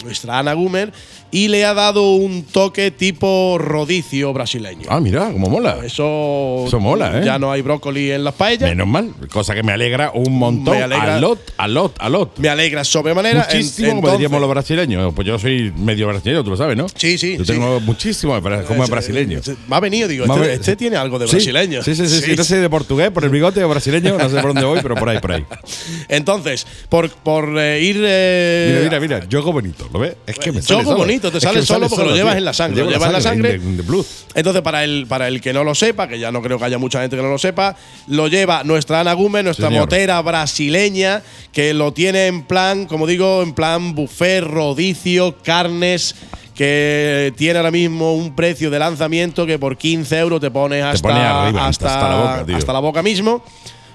Nuestra 0.04 0.38
Ana 0.38 0.52
Gumer, 0.54 0.92
y 1.30 1.48
le 1.48 1.64
ha 1.64 1.74
dado 1.74 2.14
un 2.14 2.42
toque 2.44 2.90
tipo 2.90 3.56
rodicio 3.58 4.32
brasileño. 4.32 4.86
Ah, 4.88 5.00
mira, 5.00 5.30
cómo 5.32 5.48
mola. 5.48 5.78
Eso, 5.84 6.64
Eso 6.66 6.80
mola, 6.80 7.20
¿eh? 7.20 7.22
Ya 7.24 7.38
no 7.38 7.52
hay 7.52 7.62
brócoli 7.62 8.10
en 8.10 8.24
las 8.24 8.34
paellas. 8.34 8.68
Menos 8.70 8.86
mal, 8.88 9.12
cosa 9.30 9.54
que 9.54 9.62
me 9.62 9.72
alegra 9.72 10.10
un 10.12 10.36
montón. 10.38 10.76
Me 10.76 10.82
alegra- 10.82 11.16
A 11.16 11.20
lot, 11.20 11.38
a 11.56 11.68
lot, 11.68 11.94
a 11.98 12.08
lot. 12.08 12.38
Me 12.38 12.48
alegra 12.48 12.82
sobremanera. 12.84 13.46
Muchísimo, 13.50 13.88
como 13.88 13.98
entonces- 13.98 14.18
diríamos 14.18 14.40
los 14.40 14.50
brasileños. 14.50 15.12
Pues 15.14 15.26
yo 15.26 15.38
soy 15.38 15.72
medio 15.76 16.08
brasileño, 16.08 16.42
tú 16.42 16.50
lo 16.50 16.56
sabes, 16.56 16.76
¿no? 16.76 16.86
Sí, 16.94 17.18
sí, 17.18 17.36
Yo 17.38 17.44
sí. 17.44 17.52
tengo 17.52 17.80
muchísimo 17.80 18.34
de- 18.40 18.64
como 18.64 18.86
brasileño. 18.86 19.40
Me 19.68 19.76
ha 19.76 19.80
venido, 19.80 20.08
digo, 20.08 20.24
este, 20.24 20.52
este 20.54 20.76
tiene 20.76 20.96
algo 20.96 21.18
de 21.18 21.26
brasileño. 21.26 21.82
Sí, 21.82 21.94
sí, 21.94 22.08
sí, 22.08 22.20
sí. 22.22 22.34
No 22.36 22.44
sé 22.44 22.56
de 22.58 22.68
portugués, 22.70 23.10
por 23.10 23.24
el 23.24 23.30
bigote 23.30 23.62
o 23.62 23.68
brasileño, 23.68 24.16
no 24.18 24.28
sé 24.28 24.36
por 24.40 24.52
dónde 24.54 24.64
voy, 24.64 24.80
pero 24.82 24.94
por 24.96 25.08
ahí, 25.08 25.18
por 25.20 25.32
ahí. 25.32 25.44
Entonces, 26.08 26.66
por, 26.88 27.10
por 27.10 27.56
eh, 27.58 27.80
ir. 27.82 28.00
eh, 28.02 28.80
Mira, 28.84 28.98
mira, 29.00 29.18
mira, 29.18 29.28
yo 29.28 29.42
bonito. 29.50 29.88
¿Lo 29.92 29.98
ves? 29.98 30.16
Es 30.26 30.38
que 30.38 30.52
me 30.52 30.60
Choco 30.60 30.72
sale 30.74 30.84
solo. 30.84 30.96
bonito, 30.98 31.32
te 31.32 31.40
sale 31.40 31.60
me 31.60 31.66
solo 31.66 31.88
porque 31.88 32.04
lo 32.04 32.14
llevas 32.14 32.36
en 32.36 32.44
la 32.44 32.52
sangre, 32.52 32.84
lo 32.84 32.90
llevas 32.90 33.08
en 33.08 33.12
la 33.12 33.20
sangre. 33.20 33.60
Entonces, 34.34 34.62
para 34.62 34.84
el, 34.84 35.06
para 35.08 35.26
el 35.26 35.40
que 35.40 35.52
no 35.52 35.64
lo 35.64 35.74
sepa, 35.74 36.06
que 36.06 36.18
ya 36.18 36.30
no 36.30 36.40
creo 36.42 36.58
que 36.58 36.64
haya 36.64 36.78
mucha 36.78 37.00
gente 37.00 37.16
que 37.16 37.22
no 37.22 37.28
lo 37.28 37.38
sepa, 37.38 37.76
lo 38.06 38.28
lleva 38.28 38.62
nuestra 38.62 39.00
Ana 39.00 39.14
Gómez, 39.14 39.42
nuestra 39.42 39.66
Señor. 39.68 39.82
motera 39.82 40.20
brasileña, 40.22 41.22
que 41.52 41.74
lo 41.74 41.92
tiene 41.92 42.28
en 42.28 42.42
plan, 42.44 42.86
como 42.86 43.06
digo, 43.06 43.42
en 43.42 43.52
plan 43.52 43.94
buffet, 43.94 44.44
rodicio, 44.44 45.36
carnes, 45.42 46.14
que 46.54 47.32
tiene 47.36 47.58
ahora 47.58 47.70
mismo 47.70 48.14
un 48.14 48.36
precio 48.36 48.70
de 48.70 48.78
lanzamiento 48.78 49.46
que 49.46 49.58
por 49.58 49.76
15 49.76 50.18
euros 50.18 50.40
te 50.40 50.50
pones 50.50 50.84
hasta, 50.84 51.08
arriba, 51.08 51.66
hasta, 51.66 51.94
hasta 51.94 52.08
la 52.08 52.16
boca, 52.16 52.56
hasta 52.56 52.72
la 52.72 52.80
boca 52.80 53.02
mismo. 53.02 53.42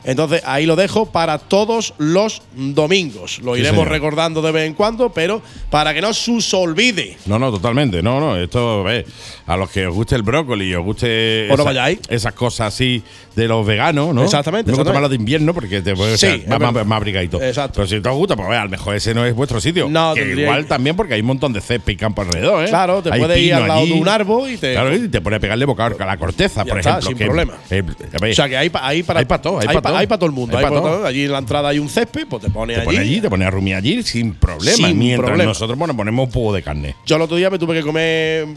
Entonces 0.06 0.42
ahí 0.46 0.66
lo 0.66 0.76
dejo 0.76 1.08
para 1.08 1.38
todos 1.40 1.94
los 1.98 2.42
domingos. 2.56 3.40
Lo 3.40 3.56
Sí, 3.56 3.62
iremos 3.62 3.80
señor. 3.82 3.90
recordando 3.92 4.42
de 4.42 4.52
vez 4.52 4.68
en 4.68 4.74
cuando, 4.74 5.10
pero 5.12 5.42
para 5.70 5.94
que 5.94 6.02
no 6.02 6.14
se 6.14 6.32
os 6.32 6.54
olvide. 6.54 7.18
No, 7.26 7.40
no, 7.40 7.52
totalmente. 7.52 8.02
No, 8.04 8.20
no. 8.20 8.38
Esto, 8.38 8.84
ve, 8.84 9.06
a 9.48 9.58
los 9.58 9.70
que 9.70 9.88
os 9.88 9.94
guste 9.96 10.16
el 10.16 10.22
brócoli, 10.24 10.74
os 10.76 10.84
guste 10.84 11.46
Pues 11.48 11.58
no 11.58 11.66
vayáis. 11.66 12.00
esas 12.10 12.34
cosas 12.34 12.74
así 12.74 13.04
de 13.36 13.48
los 13.48 13.66
veganos, 13.66 14.14
¿no? 14.14 14.24
Exactamente, 14.24 14.72
No 14.72 14.84
tomarlo 14.84 15.10
de 15.10 15.16
invierno 15.16 15.54
porque 15.54 15.82
te 15.82 15.96
puede 15.96 16.18
Sí, 16.18 16.44
más, 16.48 16.60
más, 16.60 16.86
más 16.86 16.98
abrigadito. 16.98 17.42
Exacto. 17.42 17.74
Pero 17.78 17.88
si 17.88 18.00
te 18.02 18.10
gusta, 18.10 18.36
pues 18.36 18.48
a 18.50 18.64
lo 18.64 18.70
mejor 18.70 18.96
ese 18.96 19.14
no 19.14 19.26
es 19.26 19.34
vuestro 19.36 19.60
sitio. 19.60 19.90
No, 19.90 20.14
Que 20.14 20.24
igual 20.40 20.66
también 20.68 20.96
porque 20.96 21.16
hay 21.16 21.22
un 21.22 21.28
montón 21.28 21.52
de 21.52 21.62
césped 21.62 21.94
y 21.94 21.96
campo 21.98 22.22
alrededor, 22.22 22.64
¿eh? 22.66 22.70
Claro, 22.70 23.02
te 23.02 23.10
puedes 23.10 23.38
ir 23.40 23.54
al 23.54 23.68
lado 23.68 23.82
allí. 23.82 23.94
de 23.94 24.00
un 24.00 24.08
árbol 24.08 24.50
y 24.52 24.58
te- 24.58 24.74
Claro, 24.74 24.96
y 24.96 25.08
te 25.10 25.20
pone 25.22 25.36
a 25.38 25.40
pegarle 25.40 25.66
boca 25.66 25.88
a 26.00 26.06
la 26.06 26.18
corteza, 26.18 26.64
Ya 26.64 26.70
por 26.70 26.78
está, 26.80 26.90
ejemplo. 27.00 27.08
sin 27.10 27.18
que- 27.18 27.26
problema. 27.26 27.54
eh, 27.70 27.84
O 28.32 28.34
sea 28.34 28.48
que 28.50 28.58
hay, 28.58 28.70
pa- 28.70 28.86
hay 28.88 29.04
para 29.04 29.20
Hay 29.20 29.26
pa' 29.26 29.42
todo, 29.42 29.60
hay 29.60 29.68
hay 29.68 29.76
pa' 29.76 29.82
hay 29.98 30.08
pa' 30.08 30.18
todo 30.18 30.28
el 30.28 30.32
mundo. 30.32 30.58
Hay 30.58 30.66
todo. 30.66 30.82
todo. 30.82 31.06
Allí 31.06 31.24
en 31.26 31.32
la 31.32 31.38
entrada 31.40 31.70
hay 31.70 31.80
un 31.80 31.90
césped, 31.90 32.28
pues 32.30 32.44
te 32.44 32.50
pones 32.50 32.76
te 32.76 32.82
allí. 32.82 32.86
pone 32.88 33.00
allí, 33.00 33.22
te 33.22 33.30
pone 33.30 33.46
a 33.46 33.50
rumiar 33.52 33.80
allí 33.80 34.02
sin 34.04 34.34
problema. 34.34 34.76
Sin 34.76 34.98
mientras 34.98 35.28
problema. 35.28 35.50
nosotros 35.50 35.78
bueno, 35.78 35.96
ponemos 35.96 36.28
un 36.28 36.32
poco 36.32 36.54
de 36.54 36.62
carne. 36.64 36.96
Yo 37.06 37.16
el 37.16 37.22
otro 37.22 37.38
día 37.38 37.50
me 37.50 37.60
tuve 37.60 37.74
que 37.76 37.82
comer 37.84 38.48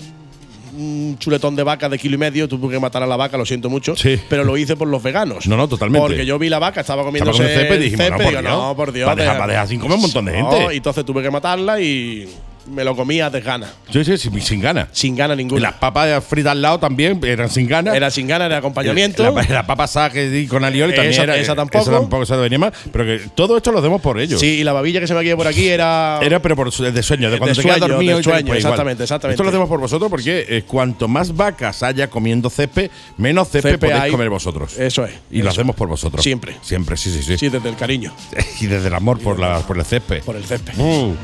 un 0.77 1.17
chuletón 1.19 1.57
de 1.57 1.63
vaca 1.65 1.89
de 1.89 1.99
kilo 1.99 2.15
y 2.15 2.19
medio, 2.19 2.47
tuve 2.49 2.73
que 2.73 2.79
matar 2.79 3.03
a 3.03 3.07
la 3.07 3.17
vaca, 3.17 3.37
lo 3.37 3.45
siento 3.45 3.69
mucho, 3.69 3.97
Sí. 3.97 4.21
pero 4.29 4.45
lo 4.45 4.57
hice 4.57 4.77
por 4.77 4.87
los 4.87 5.03
veganos. 5.03 5.47
No, 5.49 5.57
no, 5.57 5.67
totalmente. 5.67 6.07
Porque 6.07 6.25
yo 6.25 6.39
vi 6.39 6.49
la 6.49 6.61
vaca, 6.61 6.83
estaba 6.83 7.03
comiendo 7.03 7.31
Estaba 7.33 7.49
el 7.51 7.57
césped 7.59 7.81
dijimos, 7.81 8.11
no, 8.11 8.17
por 8.17 8.27
digo, 8.29 8.41
Dios. 8.41 8.53
no, 8.53 8.77
por 8.77 8.93
Dios. 8.93 9.09
Va 9.09 9.13
a 9.13 9.17
dejar- 9.47 9.69
sin 9.69 9.81
comer 9.81 9.97
un 9.97 10.03
montón 10.03 10.25
de 10.27 10.41
No, 10.41 10.51
gente. 10.53 10.75
y 10.75 10.77
entonces 10.77 11.05
tuve 11.05 11.23
que 11.23 11.31
matarla 11.33 11.81
y 11.81 12.29
me 12.71 12.85
lo 12.85 12.95
comía 12.97 13.31
de 13.31 13.41
gana, 13.41 13.69
Sí, 13.93 14.05
sí, 14.05 14.17
sin, 14.19 14.41
sin 14.43 14.61
ganas. 14.61 14.89
sin 14.93 15.17
gana 15.17 15.35
Y 15.35 15.39
ninguna. 15.39 15.61
las 15.63 15.75
papas 15.75 16.25
fritas 16.25 16.53
al 16.53 16.63
lado 16.63 16.79
también 16.79 17.21
eran 17.25 17.49
sin 17.51 17.67
ganas. 17.67 17.95
Era 17.95 18.11
sin 18.11 18.27
gana, 18.27 18.47
era 18.47 18.59
acompañamiento. 18.59 19.23
La, 19.35 19.43
la 19.43 19.67
papa 19.67 19.89
que 20.11 20.29
di 20.29 20.47
con 20.47 20.65
alioli 20.65 20.95
también 20.95 21.13
Esa- 21.13 21.23
era. 21.25 21.37
esa 21.37 21.55
tampoco. 21.55 21.83
Esa 21.83 21.93
tampoco 21.93 22.27
se 22.27 22.37
venía 22.37 22.59
mal. 22.59 22.73
Pero 22.93 23.05
que 23.05 23.21
todo 23.35 23.57
esto 23.57 23.73
lo 23.73 23.79
hacemos 23.79 24.01
por 24.01 24.21
ellos. 24.21 24.41
Sí, 24.41 24.59
y 24.61 24.65
la 24.65 24.73
babilla 24.73 25.01
que 25.01 25.07
se 25.07 25.15
me 25.15 25.23
quedó 25.23 25.37
por 25.37 25.47
aquí 25.47 25.69
era. 25.69 26.19
Era 26.23 26.41
pero 26.41 26.57
por 26.57 26.71
de 26.73 27.03
sueño, 27.03 27.31
de 27.31 27.39
cuando 27.39 27.55
De 27.55 27.63
te 27.63 27.63
sueño, 27.63 27.79
dormido. 27.89 28.15
de 28.17 28.21
y 28.21 28.25
sueño, 28.25 28.47
pues 28.47 28.59
exactamente, 28.59 29.03
exactamente. 29.05 29.35
Esto 29.35 29.43
lo 29.45 29.49
hacemos 29.51 29.69
por 29.69 29.81
vosotros 29.81 30.11
porque 30.11 30.47
eh, 30.49 30.63
cuanto 30.67 31.09
más 31.09 31.35
vacas 31.35 31.83
haya 31.83 32.09
comiendo 32.09 32.51
césped, 32.51 32.91
menos 33.17 33.49
césped, 33.49 33.71
Césped 33.71 33.89
podéis 33.89 34.03
hay. 34.05 34.11
comer 34.11 34.31
vosotros. 34.31 34.79
Eso 34.79 35.05
es. 35.05 35.13
Y 35.31 35.43
lo 35.43 35.51
hacemos 35.51 35.75
por 35.75 35.89
vosotros. 35.89 36.23
Siempre. 36.23 36.57
Siempre, 36.63 36.97
sí, 36.97 37.11
sí, 37.11 37.23
sí. 37.23 37.39
Sí, 37.39 37.49
desde 37.49 37.69
el 37.69 37.77
cariño, 37.77 38.13
y 38.61 38.67
desde 38.67 38.89
el 38.89 38.95
amor 38.95 39.19
por, 39.21 39.39
la, 39.39 39.61
por 39.61 39.79
el 39.79 39.85
césped. 39.85 40.23
por 40.23 40.37
el 40.37 40.45
césped. 40.45 40.75
Uh. 40.79 41.15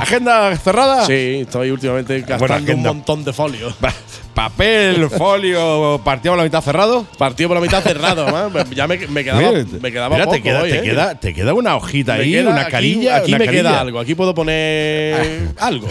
¿Agenda 0.00 0.56
cerrada? 0.56 1.04
Sí, 1.06 1.40
estoy 1.42 1.70
últimamente 1.70 2.20
gastando 2.20 2.44
un 2.56 2.62
agenda. 2.64 2.92
montón 2.92 3.24
de 3.24 3.32
folios. 3.32 3.74
Pa- 3.80 3.92
Papel, 4.32 5.10
folio, 5.10 6.00
partido 6.04 6.32
a 6.34 6.36
la 6.38 6.44
mitad 6.44 6.62
cerrado. 6.62 7.04
Partido 7.18 7.48
por 7.48 7.56
la 7.56 7.60
mitad 7.60 7.82
cerrado, 7.82 8.26
además. 8.34 8.70
Ya 8.70 8.86
me, 8.86 8.96
me 9.08 9.22
quedaba, 9.24 9.48
Oye, 9.50 9.66
me 9.82 9.92
quedaba 9.92 10.14
mira, 10.14 10.24
poco 10.24 10.36
te, 10.36 10.42
queda, 10.42 10.62
hoy, 10.62 10.70
te, 10.70 10.78
¿eh? 10.78 10.82
queda, 10.82 11.14
te 11.16 11.34
queda 11.34 11.52
una 11.52 11.76
hojita 11.76 12.14
Me 12.14 12.20
ahí, 12.22 12.30
queda 12.32 12.50
una 12.50 12.62
aquí- 12.62 12.70
carilla. 12.70 13.16
Aquí 13.16 13.30
una 13.32 13.38
me 13.38 13.44
carilla. 13.46 13.62
queda 13.62 13.80
algo. 13.80 14.00
Aquí 14.00 14.14
puedo 14.14 14.34
poner 14.34 15.48
algo. 15.58 15.88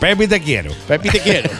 Pepi, 0.00 0.26
te 0.26 0.40
quiero. 0.40 0.72
Pepi, 0.88 1.08
te 1.10 1.20
quiero. 1.20 1.50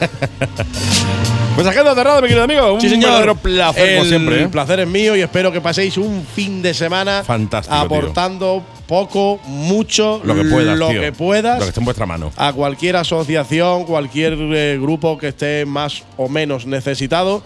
Pues 1.56 1.66
agenda 1.66 1.94
cerrada, 1.94 2.20
mi 2.20 2.28
querido 2.28 2.44
amigo. 2.44 2.74
Un 2.74 2.80
Sí, 2.80 2.88
señor. 2.88 3.08
verdadero 3.10 3.34
placer, 3.34 3.88
como 3.94 4.02
el 4.02 4.08
siempre. 4.08 4.42
¿eh? 4.42 4.48
placer 4.48 4.80
es 4.80 4.86
mío 4.86 5.16
y 5.16 5.22
espero 5.22 5.50
que 5.50 5.60
paséis 5.60 5.96
un 5.96 6.24
fin 6.34 6.60
de 6.62 6.74
semana 6.74 7.22
Fantástico, 7.24 7.74
aportando 7.74 8.62
poco, 8.86 9.40
mucho, 9.46 10.20
Lo 10.22 10.34
que 10.34 10.44
puedas, 10.44 10.78
lo 10.78 10.88
tío. 10.90 11.00
que 11.00 11.12
puedas 11.12 11.58
Lo 11.58 11.64
que 11.64 11.68
esté 11.70 11.80
en 11.80 11.84
vuestra 11.86 12.06
mano. 12.06 12.30
a 12.36 12.52
cualquier 12.52 12.96
asociación, 12.96 13.84
cualquier 13.84 14.34
eh, 14.38 14.78
grupo 14.80 15.18
que 15.18 15.28
esté 15.28 15.64
más 15.66 16.04
o 16.16 16.28
menos 16.28 16.66
necesitado. 16.66 17.42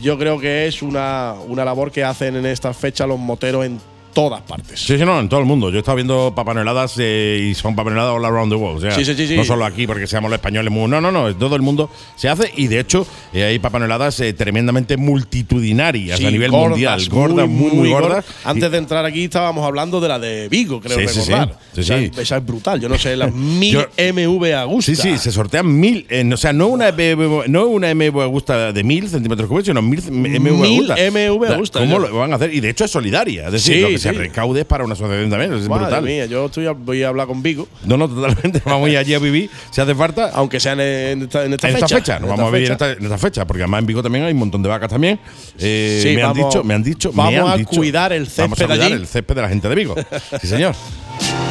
Yo 0.00 0.18
creo 0.18 0.38
que 0.38 0.66
es 0.66 0.82
una, 0.82 1.34
una 1.48 1.64
labor 1.64 1.90
que 1.90 2.04
hacen 2.04 2.36
en 2.36 2.46
esta 2.46 2.74
fecha 2.74 3.06
los 3.06 3.18
moteros 3.18 3.64
en 3.64 3.80
todas 4.14 4.40
partes. 4.42 4.80
Sí, 4.80 4.96
sí, 4.96 5.04
no, 5.04 5.20
en 5.20 5.28
todo 5.28 5.40
el 5.40 5.46
mundo. 5.46 5.68
Yo 5.70 5.76
he 5.76 5.78
estado 5.80 5.96
viendo 5.96 6.32
papaneladas 6.34 6.94
eh, 6.98 7.48
y 7.50 7.54
son 7.54 7.74
papaneladas 7.76 8.12
all 8.14 8.24
around 8.24 8.50
the 8.52 8.56
world. 8.56 8.78
O 8.78 8.80
sea, 8.80 8.92
Sí, 8.92 9.04
sí, 9.04 9.14
sí, 9.14 9.26
sí. 9.26 9.36
No 9.36 9.44
solo 9.44 9.64
aquí 9.66 9.86
porque 9.86 10.06
seamos 10.06 10.30
los 10.30 10.38
españoles. 10.38 10.72
muy- 10.72 10.88
No, 10.88 11.00
no, 11.00 11.10
no. 11.12 11.28
en 11.28 11.34
Todo 11.34 11.56
el 11.56 11.62
mundo 11.62 11.90
se 12.16 12.28
hace 12.28 12.50
y 12.56 12.68
de 12.68 12.80
hecho 12.80 13.06
eh, 13.32 13.44
hay 13.44 13.58
papaneladas 13.58 14.18
eh, 14.20 14.32
tremendamente 14.32 14.96
multitudinarias 14.96 16.20
a 16.20 16.30
nivel 16.30 16.50
gordas, 16.50 16.70
mundial. 16.70 17.08
Gordas, 17.10 17.48
muy, 17.48 17.70
muy, 17.72 17.90
gordas. 17.90 18.24
Antes 18.44 18.70
de 18.70 18.78
entrar 18.78 19.04
aquí 19.04 19.24
estábamos 19.24 19.64
hablando 19.66 20.00
de 20.00 20.08
la 20.08 20.18
de 20.18 20.48
Vigo, 20.48 20.80
creo 20.80 20.96
recordar. 20.98 21.58
sí. 21.74 21.82
Sí, 21.82 22.10
Esa- 22.18 22.36
es 22.38 22.46
brutal. 22.46 22.80
Yo 22.80 22.88
no 22.88 22.96
sé, 22.98 23.16
las 23.16 23.32
mil 23.34 23.72
Yo- 23.74 23.86
MV 23.98 24.54
Agusta. 24.54 24.94
Sí, 24.94 24.96
sí, 24.96 25.18
se 25.18 25.32
sortean 25.32 25.66
mil. 25.78 26.06
eh, 26.08 26.28
o 26.32 26.36
sea, 26.36 26.52
no 26.52 26.68
una, 26.68 26.92
MV 26.92 27.48
no 27.48 27.66
una 27.66 27.92
MV 27.94 28.20
Augusta 28.22 28.72
de 28.72 28.84
mil 28.84 29.08
centímetros 29.08 29.48
cúbicos, 29.48 29.66
sino 29.66 29.82
mil 29.82 30.00
MV 30.00 30.40
Mil 30.40 30.48
Augusta. 30.64 30.94
MV 31.10 31.52
Augusta, 31.52 31.78
¿Cómo 31.80 31.98
lo 31.98 32.16
van 32.16 32.32
a 32.32 32.36
hacer? 32.36 32.54
Y 32.54 32.60
de 32.60 32.70
hecho 32.70 32.84
es 32.84 32.90
solidaria. 32.90 33.46
Es 33.46 33.52
decir, 33.52 33.74
Sí, 33.74 33.80
lo 33.80 33.88
que 33.88 33.98
se 34.12 34.18
recaude 34.18 34.64
para 34.64 34.84
una 34.84 34.94
asociación 34.94 35.30
también. 35.30 35.52
Es 35.52 35.68
Madre 35.68 35.84
brutal. 35.86 36.04
mía, 36.04 36.26
yo 36.26 36.46
estoy 36.46 36.66
a- 36.66 36.72
voy 36.72 37.02
a 37.02 37.08
hablar 37.08 37.26
con 37.26 37.42
Vigo, 37.42 37.66
No, 37.84 37.96
no, 37.96 38.08
totalmente. 38.08 38.62
Vamos 38.64 38.88
a 38.88 38.90
ir 38.92 38.98
allí 38.98 39.14
a 39.14 39.18
vivir 39.18 39.50
si 39.70 39.80
hace 39.80 39.94
falta. 39.94 40.30
aunque 40.34 40.60
sea 40.60 40.72
en, 40.74 40.80
en 40.80 41.22
esta, 41.22 41.44
en 41.44 41.52
esta 41.52 41.68
en 41.68 41.74
fecha. 41.74 41.84
esta 41.86 41.96
fecha, 41.98 42.18
nos 42.20 42.30
vamos 42.30 42.46
a 42.46 42.50
vivir 42.50 42.66
en 42.68 42.72
esta, 42.72 42.92
en 42.92 43.02
esta 43.04 43.18
fecha, 43.18 43.46
porque 43.46 43.62
además 43.62 43.80
en 43.80 43.86
Vigo 43.86 44.02
también 44.02 44.24
hay 44.24 44.32
un 44.32 44.38
montón 44.38 44.62
de 44.62 44.68
vacas 44.68 44.88
también. 44.90 45.18
Eh, 45.58 46.00
Sí, 46.02 46.14
me 46.14 46.22
han 46.22 46.32
dicho, 46.34 46.64
me 46.64 46.74
han 46.74 46.82
dicho, 46.82 47.10
me 47.12 47.16
vamos 47.18 47.40
han 47.40 47.54
a 47.54 47.56
dicho. 47.56 47.70
cuidar 47.70 48.12
el 48.12 48.24
Vamos 48.36 48.58
a 48.58 48.62
césped 48.62 48.66
cuidar 48.66 48.86
allí. 48.86 48.92
el 48.94 49.06
césped 49.06 49.34
de 49.34 49.42
la 49.42 49.48
gente 49.48 49.68
de 49.68 49.74
Vigo. 49.74 49.94
sí, 50.40 50.46
señor. 50.46 50.74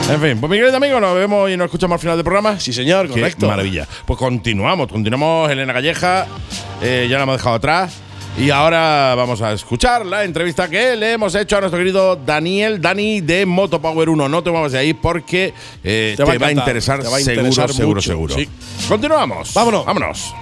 En 0.10 0.20
fin, 0.22 0.38
pues 0.40 0.50
mi 0.50 0.58
querido 0.58 0.76
amigo, 0.76 1.00
nos 1.00 1.16
vemos 1.16 1.50
y 1.50 1.56
nos 1.56 1.66
escuchamos 1.66 1.96
al 1.96 2.00
final 2.00 2.18
del 2.18 2.26
programa. 2.26 2.60
Sí, 2.60 2.74
señor, 2.74 3.08
Qué 3.08 3.14
correcto. 3.14 3.48
maravilla. 3.48 3.88
Pues 4.06 4.20
continuamos, 4.20 4.88
continuamos. 4.90 5.50
Elena 5.50 5.72
Galleja, 5.72 6.28
eh, 6.82 7.08
ya 7.10 7.18
la 7.18 7.24
hemos 7.24 7.38
dejado 7.38 7.56
atrás. 7.56 7.94
Y 8.38 8.50
ahora 8.50 9.14
vamos 9.16 9.42
a 9.44 9.54
escuchar 9.54 10.06
la 10.06 10.24
entrevista 10.24 10.68
que 10.68 10.96
le 10.96 11.14
hemos 11.14 11.36
hecho 11.36 11.58
a 11.58 11.60
nuestro 11.62 11.78
querido 11.78 12.16
Daniel 12.16 12.82
Dani 12.82 13.22
de 13.22 13.46
Motopower 13.46 14.10
1. 14.10 14.28
No 14.28 14.44
te 14.44 14.50
muevas 14.50 14.72
de 14.72 14.80
ahí 14.80 14.94
porque 14.94 15.54
eh, 15.84 16.16
te, 16.18 16.24
va 16.24 16.34
a 16.34 16.38
va 16.40 16.48
a 16.48 16.52
encantar, 16.52 16.64
interesar, 16.64 17.04
te 17.04 17.10
va 17.10 17.18
a 17.18 17.20
seguro, 17.20 17.52
seguro, 17.52 18.02
seguro. 18.02 18.36
sí. 18.36 18.50
Continuamos. 18.88 19.54
Vámonos. 19.54 19.86
Vámonos. 19.86 20.34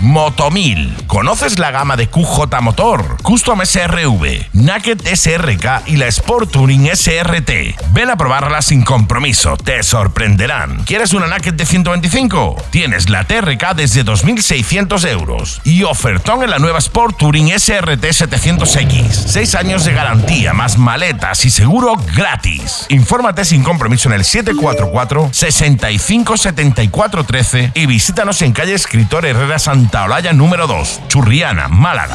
Motomil. 0.00 0.96
¿Conoces 1.06 1.58
la 1.58 1.70
gama 1.70 1.96
de 1.96 2.08
QJ 2.08 2.60
Motor, 2.62 3.18
Custom 3.22 3.60
SRV, 3.64 4.48
Naked 4.54 5.00
SRK 5.06 5.88
y 5.88 5.96
la 5.96 6.06
Sport 6.06 6.52
Touring 6.52 6.88
SRT? 6.94 7.50
Ven 7.92 8.10
a 8.10 8.16
probarla 8.16 8.62
sin 8.62 8.82
compromiso, 8.82 9.56
te 9.58 9.82
sorprenderán. 9.82 10.84
¿Quieres 10.84 11.12
una 11.12 11.26
Naked 11.26 11.54
de 11.54 11.66
125? 11.66 12.56
Tienes 12.70 13.10
la 13.10 13.24
TRK 13.24 13.74
desde 13.74 14.04
2.600 14.04 15.06
euros 15.08 15.60
y 15.64 15.82
ofertón 15.82 16.42
en 16.42 16.50
la 16.50 16.58
nueva 16.58 16.78
Sport 16.78 17.18
Touring 17.18 17.50
SRT 17.58 18.04
700X. 18.04 19.10
6 19.10 19.54
años 19.56 19.84
de 19.84 19.92
garantía, 19.92 20.54
más 20.54 20.78
maletas 20.78 21.44
y 21.44 21.50
seguro 21.50 21.96
gratis. 22.16 22.86
Infórmate 22.88 23.44
sin 23.44 23.62
compromiso 23.62 24.08
en 24.08 24.14
el 24.14 24.24
744 24.24 25.28
65 25.32 26.36
74 26.36 27.24
13 27.24 27.72
y 27.74 27.86
visítanos 27.86 28.40
en 28.42 28.52
calle 28.52 28.74
Escritor 28.74 29.26
Herrera 29.26 29.58
Santa 29.58 29.89
Olalla 29.98 30.32
número 30.32 30.66
2, 30.66 31.02
Churriana, 31.08 31.68
Málaga. 31.68 32.14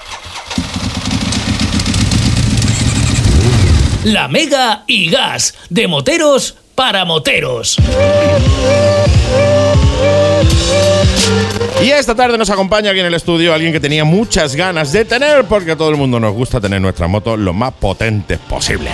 La 4.03 4.27
Mega 4.27 4.83
y 4.87 5.09
Gas, 5.11 5.53
de 5.69 5.87
moteros 5.87 6.55
para 6.73 7.05
moteros. 7.05 7.77
esta 12.01 12.15
tarde 12.15 12.35
nos 12.35 12.49
acompaña 12.49 12.89
aquí 12.89 12.99
en 12.99 13.05
el 13.05 13.13
estudio 13.13 13.53
alguien 13.53 13.71
que 13.71 13.79
tenía 13.79 14.03
muchas 14.03 14.55
ganas 14.55 14.91
de 14.91 15.05
tener, 15.05 15.45
porque 15.45 15.71
a 15.71 15.75
todo 15.75 15.91
el 15.91 15.97
mundo 15.97 16.19
nos 16.19 16.33
gusta 16.33 16.59
tener 16.59 16.81
nuestras 16.81 17.07
motos 17.09 17.37
lo 17.37 17.53
más 17.53 17.73
potentes 17.73 18.39
posible. 18.39 18.89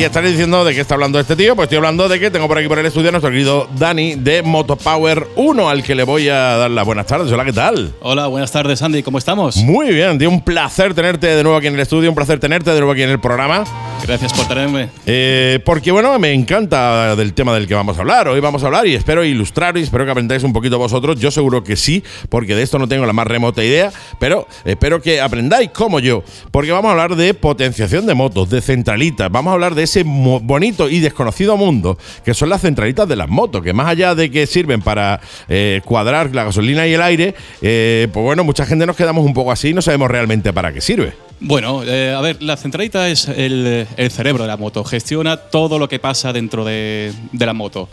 Y 0.00 0.04
estaréis 0.04 0.32
diciendo 0.32 0.64
de 0.64 0.74
qué 0.74 0.80
está 0.80 0.94
hablando 0.94 1.20
este 1.20 1.36
tío. 1.36 1.54
Pues 1.54 1.66
estoy 1.66 1.76
hablando 1.76 2.08
de 2.08 2.18
que 2.18 2.30
tengo 2.30 2.48
por 2.48 2.56
aquí 2.56 2.66
por 2.68 2.78
el 2.78 2.86
estudio 2.86 3.10
a 3.10 3.12
nuestro 3.12 3.30
querido 3.30 3.68
Dani 3.76 4.14
de 4.14 4.40
Motopower 4.42 5.26
1, 5.36 5.68
al 5.68 5.82
que 5.82 5.94
le 5.94 6.04
voy 6.04 6.26
a 6.30 6.56
dar 6.56 6.70
las 6.70 6.86
buenas 6.86 7.04
tardes. 7.04 7.30
Hola, 7.30 7.44
¿qué 7.44 7.52
tal? 7.52 7.92
Hola, 8.00 8.26
buenas 8.26 8.50
tardes, 8.50 8.80
Andy. 8.80 9.02
¿Cómo 9.02 9.18
estamos? 9.18 9.56
Muy 9.56 9.92
bien, 9.92 10.18
tío. 10.18 10.30
Un 10.30 10.40
placer 10.40 10.94
tenerte 10.94 11.26
de 11.26 11.42
nuevo 11.42 11.58
aquí 11.58 11.66
en 11.66 11.74
el 11.74 11.80
estudio, 11.80 12.08
un 12.08 12.14
placer 12.14 12.40
tenerte 12.40 12.70
de 12.70 12.78
nuevo 12.78 12.92
aquí 12.92 13.02
en 13.02 13.10
el 13.10 13.20
programa. 13.20 13.64
Gracias 14.06 14.32
por 14.32 14.48
tenerme. 14.48 14.88
Eh, 15.04 15.60
porque 15.66 15.92
bueno, 15.92 16.18
me 16.18 16.32
encanta 16.32 17.14
del 17.14 17.34
tema 17.34 17.52
del 17.52 17.66
que 17.66 17.74
vamos 17.74 17.98
a 17.98 18.00
hablar. 18.00 18.26
Hoy 18.28 18.40
vamos 18.40 18.62
a 18.62 18.66
hablar 18.66 18.86
y 18.86 18.94
espero 18.94 19.22
ilustrar 19.22 19.76
y 19.76 19.82
espero 19.82 20.06
que 20.06 20.12
aprendáis 20.12 20.42
un 20.44 20.54
poquito 20.54 20.78
vosotros. 20.78 21.20
Yo 21.20 21.30
seguro 21.30 21.62
que 21.62 21.76
sí, 21.76 22.02
porque 22.30 22.54
de 22.54 22.62
esto 22.62 22.78
no 22.78 22.88
tengo 22.88 23.04
la 23.04 23.12
más 23.12 23.26
remota 23.26 23.62
idea, 23.62 23.92
pero 24.18 24.48
espero 24.64 25.02
que 25.02 25.20
aprendáis 25.20 25.70
como 25.72 26.00
yo. 26.00 26.24
Porque 26.50 26.72
vamos 26.72 26.88
a 26.88 26.92
hablar 26.92 27.16
de 27.16 27.34
potenciación 27.34 28.06
de 28.06 28.14
motos, 28.14 28.48
de 28.48 28.62
centralitas. 28.62 29.30
Vamos 29.30 29.50
a 29.50 29.54
hablar 29.54 29.74
de 29.74 29.89
ese 29.90 30.04
bonito 30.04 30.88
y 30.88 31.00
desconocido 31.00 31.56
mundo 31.56 31.98
que 32.24 32.34
son 32.34 32.48
las 32.48 32.62
centralitas 32.62 33.08
de 33.08 33.16
las 33.16 33.28
motos, 33.28 33.62
que 33.62 33.72
más 33.72 33.88
allá 33.88 34.14
de 34.14 34.30
que 34.30 34.46
sirven 34.46 34.82
para 34.82 35.20
eh, 35.48 35.80
cuadrar 35.84 36.34
la 36.34 36.44
gasolina 36.44 36.86
y 36.86 36.94
el 36.94 37.02
aire, 37.02 37.34
eh, 37.62 38.08
pues 38.12 38.24
bueno, 38.24 38.44
mucha 38.44 38.66
gente 38.66 38.86
nos 38.86 38.96
quedamos 38.96 39.24
un 39.24 39.34
poco 39.34 39.52
así 39.52 39.68
y 39.68 39.74
no 39.74 39.82
sabemos 39.82 40.10
realmente 40.10 40.52
para 40.52 40.72
qué 40.72 40.80
sirve. 40.80 41.12
Bueno, 41.40 41.82
eh, 41.84 42.14
a 42.16 42.20
ver, 42.20 42.42
la 42.42 42.56
centralita 42.56 43.08
es 43.08 43.26
el, 43.26 43.86
cerebro 44.10 44.44
de 44.44 44.48
la 44.48 44.56
moto. 44.56 44.84
Gestiona 44.84 45.36
todo 45.36 45.78
lo 45.78 45.88
que 45.88 45.98
pasa 45.98 46.32
dentro 46.32 46.64
de, 46.64 47.12
la 47.32 47.52
moto. 47.54 47.88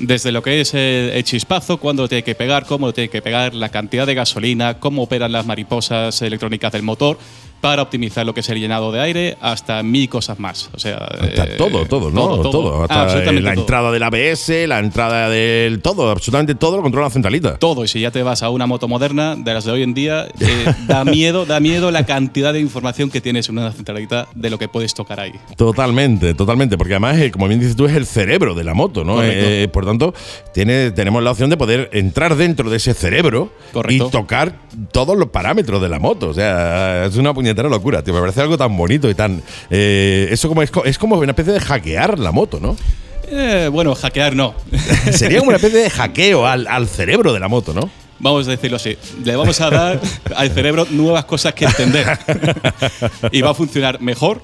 Desde 0.00 0.32
lo 0.32 0.42
que 0.42 0.60
es 0.60 0.74
el, 0.74 1.10
el 1.12 1.24
chispazo, 1.24 1.78
cuándo 1.78 2.08
tiene 2.08 2.22
que 2.22 2.34
pegar, 2.34 2.64
cómo 2.64 2.86
lo 2.86 2.94
tiene 2.94 3.10
que 3.10 3.20
pegar, 3.20 3.54
la 3.54 3.68
cantidad 3.68 4.06
de 4.06 4.14
gasolina, 4.14 4.78
cómo 4.78 5.02
operan 5.02 5.32
las 5.32 5.44
mariposas 5.44 6.22
electrónicas 6.22 6.72
del 6.72 6.82
motor 6.82 7.18
para 7.60 7.82
optimizar 7.82 8.24
lo 8.24 8.34
que 8.34 8.40
es 8.40 8.48
el 8.50 8.60
llenado 8.60 8.92
de 8.92 9.00
aire, 9.00 9.36
hasta 9.40 9.82
mil 9.82 10.08
cosas 10.08 10.38
más. 10.38 10.70
O 10.74 10.78
sea, 10.78 10.96
Hasta 10.96 11.44
eh, 11.44 11.54
todo, 11.58 11.86
todo, 11.86 12.10
¿no? 12.10 12.38
Todo. 12.40 12.82
Hasta 12.82 13.02
Absolutamente 13.02 13.42
la 13.42 13.52
todo. 13.54 13.60
entrada 13.62 13.90
del 13.92 14.02
ABS, 14.02 14.48
la 14.68 14.78
entrada 14.78 15.28
del 15.28 15.80
todo, 15.80 16.10
absolutamente 16.10 16.54
todo 16.54 16.76
lo 16.76 16.82
controla 16.82 17.08
la 17.08 17.12
centralita. 17.12 17.58
todo. 17.58 17.84
Y 17.84 17.88
si 17.88 18.00
ya 18.00 18.10
te 18.10 18.22
vas 18.22 18.42
a 18.42 18.50
una 18.50 18.66
moto 18.66 18.86
moderna, 18.88 19.34
de 19.36 19.54
las 19.54 19.64
de 19.64 19.72
hoy 19.72 19.82
en 19.82 19.94
día, 19.94 20.26
eh, 20.40 20.74
da 20.86 21.04
miedo, 21.04 21.46
da 21.46 21.60
miedo 21.60 21.90
la 21.90 22.04
cantidad 22.06 22.52
de 22.52 22.60
información 22.60 23.10
que 23.10 23.20
tienes 23.20 23.48
en 23.48 23.58
una 23.58 23.72
centralita 23.72 24.28
de 24.34 24.50
lo 24.50 24.58
que 24.58 24.68
puedes 24.68 24.94
tocar 24.94 25.18
ahí. 25.20 25.32
Totalmente, 25.56 26.34
totalmente, 26.34 26.78
porque 26.78 26.94
además, 26.94 27.18
eh, 27.18 27.30
como 27.30 27.48
bien 27.48 27.60
dices 27.60 27.76
tú, 27.76 27.86
es 27.86 27.94
el 27.94 28.06
cerebro 28.06 28.54
de 28.54 28.64
la 28.64 28.74
moto, 28.74 29.04
¿no? 29.04 29.22
Eh, 29.22 29.68
por 29.72 29.84
tanto, 29.84 30.14
tiene, 30.54 30.90
tenemos 30.92 31.22
la 31.22 31.30
opción 31.32 31.50
de 31.50 31.56
poder 31.56 31.90
entrar 31.92 32.36
dentro 32.36 32.70
de 32.70 32.76
ese 32.76 32.94
cerebro 32.94 33.50
Correcto. 33.72 34.06
y 34.06 34.10
tocar 34.10 34.54
todos 34.92 35.16
los 35.16 35.28
parámetros 35.30 35.82
de 35.82 35.88
la 35.88 35.98
moto. 35.98 36.28
O 36.28 36.34
sea, 36.34 37.06
es 37.06 37.16
una 37.16 37.34
puñetera 37.48 37.68
locura, 37.68 38.02
tío. 38.02 38.12
Me 38.14 38.20
parece 38.20 38.40
algo 38.42 38.58
tan 38.58 38.76
bonito 38.76 39.08
y 39.08 39.14
tan. 39.14 39.42
eh, 39.70 40.28
eso 40.30 40.48
como 40.48 40.62
es, 40.62 40.70
co- 40.70 40.84
es 40.84 40.98
como 40.98 41.16
una 41.16 41.32
especie 41.32 41.52
de 41.54 41.60
hackear 41.60 42.18
la 42.18 42.30
moto, 42.32 42.60
¿no? 42.60 42.76
Eh, 43.30 43.68
bueno, 43.72 43.94
hackear 43.94 44.34
no. 44.36 44.54
Sería 45.12 45.38
como 45.38 45.48
una 45.48 45.56
especie 45.56 45.78
de 45.80 45.90
hackeo 45.90 46.46
al, 46.46 46.66
al 46.66 46.86
cerebro 46.88 47.32
de 47.32 47.40
la 47.40 47.48
moto, 47.48 47.72
¿no? 47.72 47.88
Vamos 48.20 48.48
a 48.48 48.50
decirlo 48.50 48.76
así. 48.76 48.96
Le 49.24 49.36
vamos 49.36 49.60
a 49.60 49.70
dar 49.70 50.00
al 50.36 50.50
cerebro 50.50 50.86
nuevas 50.90 51.24
cosas 51.24 51.54
que 51.54 51.64
entender. 51.64 52.18
y 53.32 53.40
va 53.42 53.50
a 53.50 53.54
funcionar 53.54 54.00
mejor 54.00 54.40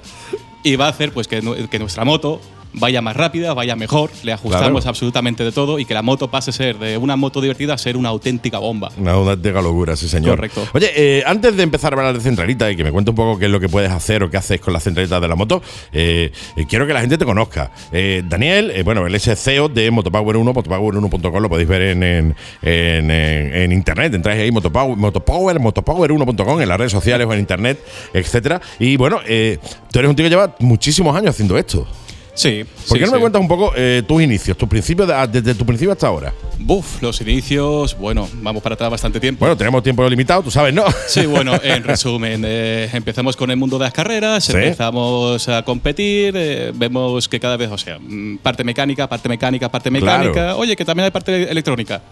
y 0.62 0.76
va 0.76 0.86
a 0.86 0.90
hacer 0.90 1.12
pues 1.12 1.28
que 1.28 1.42
nuestra 1.78 2.04
moto 2.04 2.40
vaya 2.74 3.00
más 3.00 3.16
rápida, 3.16 3.54
vaya 3.54 3.76
mejor, 3.76 4.10
le 4.22 4.32
ajustamos 4.32 4.82
Claro. 4.82 4.88
absolutamente 4.90 5.44
de 5.44 5.52
todo 5.52 5.78
y 5.78 5.84
que 5.84 5.94
la 5.94 6.02
moto 6.02 6.28
pase 6.28 6.50
a 6.50 6.52
ser 6.52 6.78
de 6.78 6.96
una 6.98 7.16
moto 7.16 7.40
divertida 7.40 7.74
a 7.74 7.78
ser 7.78 7.96
una 7.96 8.08
auténtica 8.10 8.58
bomba. 8.58 8.90
Una 8.98 9.12
auténtica 9.12 9.62
locura, 9.62 9.96
sí, 9.96 10.08
señor. 10.08 10.36
Correcto. 10.36 10.66
Oye, 10.74 10.90
eh, 10.94 11.22
antes 11.26 11.56
de 11.56 11.62
empezar 11.62 11.92
a 11.94 11.96
hablar 11.98 12.14
de 12.14 12.20
centralita 12.20 12.70
y 12.70 12.76
que 12.76 12.84
me 12.84 12.92
cuente 12.92 13.10
un 13.10 13.16
poco 13.16 13.38
qué 13.38 13.46
es 13.46 13.50
lo 13.50 13.60
que 13.60 13.68
puedes 13.68 13.90
hacer 13.90 14.22
o 14.22 14.30
qué 14.30 14.36
haces 14.36 14.60
con 14.60 14.72
las 14.72 14.82
centralitas 14.84 15.20
de 15.20 15.28
la 15.28 15.36
moto, 15.36 15.62
eh, 15.92 16.30
eh, 16.56 16.66
quiero 16.68 16.86
que 16.86 16.92
la 16.92 17.00
gente 17.00 17.16
te 17.18 17.24
conozca. 17.24 17.70
Eh, 17.92 18.22
Daniel, 18.28 18.70
eh, 18.72 18.82
bueno, 18.82 19.06
él 19.06 19.14
es 19.14 19.26
el 19.28 19.36
CEO 19.36 19.68
de 19.68 19.90
Motopower 19.90 20.36
1, 20.36 20.52
motopower1.com, 20.52 21.42
lo 21.42 21.48
podéis 21.48 21.68
ver 21.68 21.82
en, 21.82 22.02
en, 22.02 22.34
en- 22.62 23.72
internet. 23.72 24.14
Entráis 24.14 24.40
ahí, 24.40 24.50
Motopower, 24.50 24.96
Motopower, 24.96 25.58
motopower1.com, 25.58 26.60
en 26.60 26.68
las 26.68 26.78
redes 26.78 26.92
sociales 26.92 27.26
o 27.26 27.32
en 27.32 27.40
internet, 27.40 27.78
etcétera. 28.12 28.60
Y 28.78 28.96
bueno, 28.96 29.20
eh, 29.26 29.58
tú 29.92 29.98
eres 29.98 30.08
un 30.08 30.16
tío 30.16 30.24
que 30.24 30.30
lleva 30.30 30.54
muchísimos 30.60 31.16
años 31.16 31.30
haciendo 31.30 31.56
esto. 31.58 31.86
Sí. 32.34 32.64
¿Por 32.64 32.82
sí, 32.84 32.94
qué 32.98 33.06
no 33.06 33.12
me 33.12 33.18
sí. 33.18 33.20
cuentas 33.20 33.40
un 33.40 33.46
poco 33.48 33.72
eh, 33.76 34.02
tus 34.06 34.20
inicios, 34.20 34.58
tus 34.58 34.68
principios, 34.68 35.06
de- 35.06 35.40
desde 35.40 35.54
tu 35.54 35.64
principio 35.64 35.92
hasta 35.92 36.08
ahora? 36.08 36.32
Buf, 36.58 37.00
los 37.00 37.20
inicios, 37.20 37.96
bueno, 37.96 38.28
vamos 38.42 38.62
para 38.62 38.74
atrás 38.74 38.90
bastante 38.90 39.20
tiempo. 39.20 39.40
Bueno, 39.40 39.56
tenemos 39.56 39.82
tiempo 39.82 40.08
limitado, 40.08 40.42
tú 40.42 40.50
sabes, 40.50 40.74
¿no? 40.74 40.84
Sí, 41.06 41.26
bueno, 41.26 41.52
en 41.62 41.84
resumen, 41.84 42.42
eh, 42.44 42.90
empezamos 42.92 43.36
con 43.36 43.50
el 43.50 43.56
mundo 43.56 43.78
de 43.78 43.84
las 43.84 43.92
carreras, 43.92 44.44
Sí. 44.44 44.52
empezamos 44.52 45.48
a 45.48 45.62
competir, 45.62 46.34
eh, 46.36 46.72
vemos 46.74 47.28
que 47.28 47.38
cada 47.38 47.56
vez, 47.56 47.70
o 47.70 47.78
sea, 47.78 47.98
mm, 48.00 48.38
parte 48.38 48.64
mecánica, 48.64 49.08
parte 49.08 49.28
mecánica, 49.28 49.68
parte 49.70 49.90
mecánica, 49.90 50.32
Claro. 50.32 50.58
oye, 50.58 50.74
que 50.74 50.84
también 50.84 51.04
hay 51.04 51.10
parte 51.12 51.50
electrónica. 51.50 52.02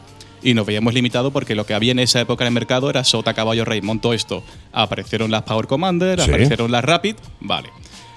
Y 0.44 0.54
nos 0.54 0.66
veíamos 0.66 0.92
limitados 0.94 1.32
porque 1.32 1.54
lo 1.54 1.64
que 1.66 1.72
había 1.74 1.92
en 1.92 2.00
esa 2.00 2.20
época 2.20 2.44
en 2.44 2.48
el 2.48 2.54
mercado 2.54 2.90
era 2.90 3.04
Sota, 3.04 3.32
Caballo, 3.32 3.64
Rey, 3.64 3.80
montó 3.80 4.12
esto. 4.12 4.42
Aparecieron 4.72 5.30
las 5.30 5.42
Power 5.42 5.66
Commander, 5.68 6.20
Sí. 6.20 6.28
aparecieron 6.30 6.70
las 6.72 6.84
Rapid, 6.84 7.14
vale. 7.40 7.68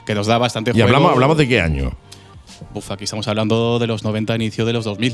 Que 0.06 0.14
nos 0.16 0.28
da 0.28 0.38
bastante 0.38 0.72
Y 0.72 0.74
juego. 0.74 0.88
hablamos, 0.88 1.12
hablamos 1.14 1.38
de 1.38 1.48
qué 1.48 1.62
año. 1.62 1.92
Uf, 2.74 2.92
aquí 2.92 3.04
estamos 3.06 3.28
hablando 3.28 3.80
de 3.80 3.88
los 3.88 4.04
90, 4.04 4.36
inicio 4.36 4.66
de 4.66 4.74
los 4.74 4.86
2000. 4.86 5.14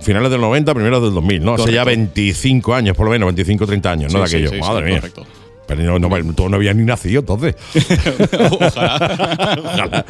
Finales 0.00 0.30
del 0.30 0.40
90, 0.40 0.74
primeros 0.74 1.02
del 1.02 1.14
2000, 1.14 1.42
¿no? 1.42 1.54
Hace 1.54 1.62
Correcto. 1.62 1.74
ya 1.74 1.84
25 1.84 2.74
años, 2.74 2.96
por 2.96 3.06
lo 3.06 3.12
menos, 3.12 3.26
25, 3.28 3.66
30 3.66 3.90
años, 3.90 4.12
¿no? 4.12 4.26
Sí, 4.26 4.38
De 4.38 4.44
aquello. 4.46 4.50
sí, 4.50 4.62
sí, 4.62 4.68
Madre 4.72 4.84
mía. 4.86 4.96
correcto. 5.00 5.26
Pero 5.66 5.98
no, 5.98 6.08
no, 6.08 6.34
tú 6.34 6.48
no 6.48 6.56
habías 6.56 6.76
ni 6.76 6.84
nacido 6.84 7.20
entonces. 7.20 7.56
Ojalá. 8.50 9.58
Ojalá. 9.64 10.04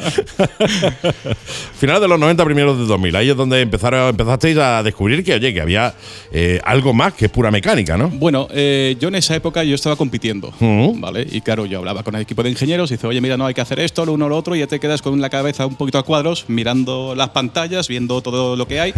Finales 1.75 2.01
de 2.01 2.07
los 2.07 2.19
90, 2.19 2.45
primeros 2.45 2.77
del 2.77 2.87
2000. 2.87 3.15
Ahí 3.15 3.29
es 3.29 3.35
donde 3.35 3.61
empezaron, 3.61 4.09
empezasteis 4.09 4.57
a 4.57 4.83
descubrir 4.83 5.23
que, 5.23 5.33
oye, 5.33 5.53
que 5.53 5.61
había 5.61 5.95
eh, 6.31 6.59
algo 6.63 6.93
más 6.93 7.13
que 7.13 7.29
pura 7.29 7.51
mecánica, 7.51 7.97
¿no? 7.97 8.09
Bueno, 8.09 8.47
eh, 8.51 8.95
yo 8.99 9.07
en 9.07 9.15
esa 9.15 9.35
época 9.35 9.63
yo 9.63 9.75
estaba 9.75 9.95
compitiendo, 9.95 10.49
Ujú. 10.59 10.95
¿vale? 10.99 11.27
Y 11.29 11.41
claro, 11.41 11.65
yo 11.65 11.79
hablaba 11.79 12.03
con 12.03 12.15
el 12.15 12.21
equipo 12.21 12.43
de 12.43 12.49
ingenieros 12.49 12.91
y 12.91 12.95
dice, 12.95 13.07
oye, 13.07 13.21
mira, 13.21 13.37
no 13.37 13.45
hay 13.45 13.53
que 13.53 13.61
hacer 13.61 13.79
esto, 13.79 14.05
lo 14.05 14.13
uno, 14.13 14.29
lo 14.29 14.37
otro, 14.37 14.55
y 14.55 14.59
ya 14.59 14.67
te 14.67 14.79
quedas 14.79 15.01
con 15.01 15.19
la 15.21 15.29
cabeza 15.29 15.65
un 15.65 15.75
poquito 15.75 15.97
a 15.97 16.03
cuadros, 16.03 16.45
mirando 16.47 17.15
las 17.15 17.29
pantallas, 17.29 17.87
viendo 17.87 18.21
todo 18.21 18.55
lo 18.55 18.67
que 18.67 18.79
hay, 18.79 18.93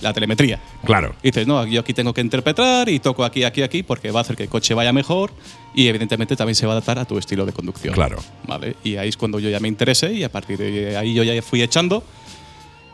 la 0.00 0.12
telemetría. 0.12 0.60
Claro. 0.84 1.14
Y 1.22 1.28
dices, 1.28 1.46
no, 1.46 1.66
yo 1.66 1.80
aquí 1.80 1.94
tengo 1.94 2.12
que 2.14 2.20
interpretar 2.20 2.88
y 2.88 2.98
toco 3.00 3.24
aquí, 3.24 3.44
aquí, 3.44 3.62
aquí, 3.62 3.82
porque 3.82 4.10
va 4.10 4.20
a 4.20 4.22
hacer 4.22 4.36
que 4.36 4.44
el 4.44 4.48
coche 4.48 4.74
vaya 4.74 4.92
mejor 4.92 5.30
y 5.74 5.86
evidentemente 5.88 6.36
también 6.36 6.54
se 6.54 6.66
va 6.66 6.72
a 6.72 6.76
adaptar 6.76 6.98
a 6.98 7.04
tu 7.04 7.16
estilo 7.18 7.46
de 7.46 7.52
conducción. 7.52 7.94
Claro. 7.94 8.18
¿Vale? 8.46 8.76
Y 8.84 8.96
ahí 8.96 9.08
es 9.08 9.16
cuando 9.16 9.38
yo 9.38 9.48
ya 9.50 9.60
me 9.60 9.68
interesé 9.68 10.12
y 10.12 10.24
a 10.24 10.28
partir 10.30 10.58
de 10.58 10.96
ahí 10.96 11.14
yo 11.14 11.22
ya 11.22 11.40
fui 11.42 11.62
echando. 11.62 12.02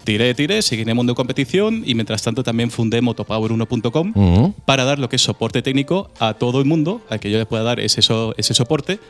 Tiré, 0.04 0.34
tiré, 0.34 0.62
seguí 0.62 0.82
en 0.82 0.88
el 0.90 0.94
mundo 0.94 1.12
de 1.12 1.16
competición 1.16 1.82
y 1.84 1.94
mientras 1.96 2.22
tanto 2.22 2.44
también 2.44 2.70
fundé 2.70 3.02
motopower1.com 3.02 4.12
Ujú. 4.14 4.54
para 4.64 4.84
dar 4.84 5.00
lo 5.00 5.08
que 5.08 5.16
es 5.16 5.22
soporte 5.22 5.62
técnico 5.62 6.10
a 6.20 6.34
todo 6.34 6.60
el 6.60 6.64
mundo, 6.64 7.00
al 7.10 7.18
que 7.18 7.28
yo 7.30 7.38
le 7.38 7.46
pueda 7.46 7.64
dar 7.64 7.80
ese, 7.80 8.02
so- 8.02 8.32
ese 8.36 8.54
soporte 8.54 9.00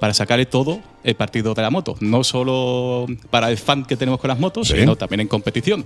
para 0.00 0.12
sacarle 0.14 0.46
todo 0.46 0.80
el 1.04 1.14
partido 1.14 1.54
de 1.54 1.62
la 1.62 1.70
moto. 1.70 1.94
No 2.00 2.24
solo 2.24 3.06
para 3.30 3.48
el 3.50 3.58
fan 3.58 3.84
que 3.84 3.96
tenemos 3.96 4.18
con 4.18 4.26
las 4.28 4.40
motos, 4.40 4.66
Sí. 4.68 4.74
sino 4.76 4.96
también 4.96 5.20
en 5.20 5.28
competición. 5.28 5.84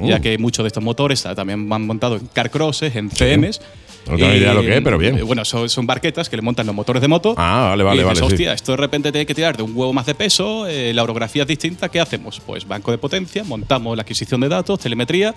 Mm. 0.00 0.06
Ya 0.06 0.20
que 0.20 0.38
muchos 0.38 0.62
de 0.64 0.68
estos 0.68 0.82
motores 0.84 1.22
también 1.34 1.68
van 1.68 1.84
montados 1.86 2.22
en 2.22 2.28
carcrosses, 2.28 2.94
en 2.96 3.10
CMs. 3.10 3.60
No 4.08 4.16
tengo 4.16 4.34
idea 4.34 4.50
de 4.50 4.54
lo 4.54 4.62
que 4.62 4.76
es, 4.76 4.82
pero 4.82 4.98
bien. 4.98 5.24
Bueno, 5.26 5.44
son, 5.44 5.68
son 5.68 5.86
barquetas 5.86 6.28
que 6.28 6.36
le 6.36 6.42
montan 6.42 6.66
los 6.66 6.74
motores 6.74 7.02
de 7.02 7.08
moto. 7.08 7.34
Ah, 7.36 7.68
vale, 7.70 7.84
vale, 7.84 7.96
y 7.96 8.04
dices, 8.04 8.20
vale, 8.20 8.28
sí. 8.28 8.34
Hostia, 8.34 8.52
esto 8.52 8.72
de 8.72 8.78
repente 8.78 9.12
tiene 9.12 9.26
que 9.26 9.34
tirar 9.34 9.56
de 9.56 9.62
un 9.62 9.72
huevo 9.74 9.92
más 9.92 10.06
de 10.06 10.14
peso, 10.14 10.66
eh, 10.66 10.92
la 10.94 11.02
orografía 11.02 11.42
es 11.42 11.48
distinta, 11.48 11.88
¿qué 11.88 12.00
hacemos? 12.00 12.40
Pues 12.40 12.66
banco 12.66 12.90
de 12.90 12.98
potencia, 12.98 13.44
montamos 13.44 13.96
la 13.96 14.02
adquisición 14.02 14.40
de 14.40 14.48
datos, 14.48 14.78
telemetría, 14.78 15.34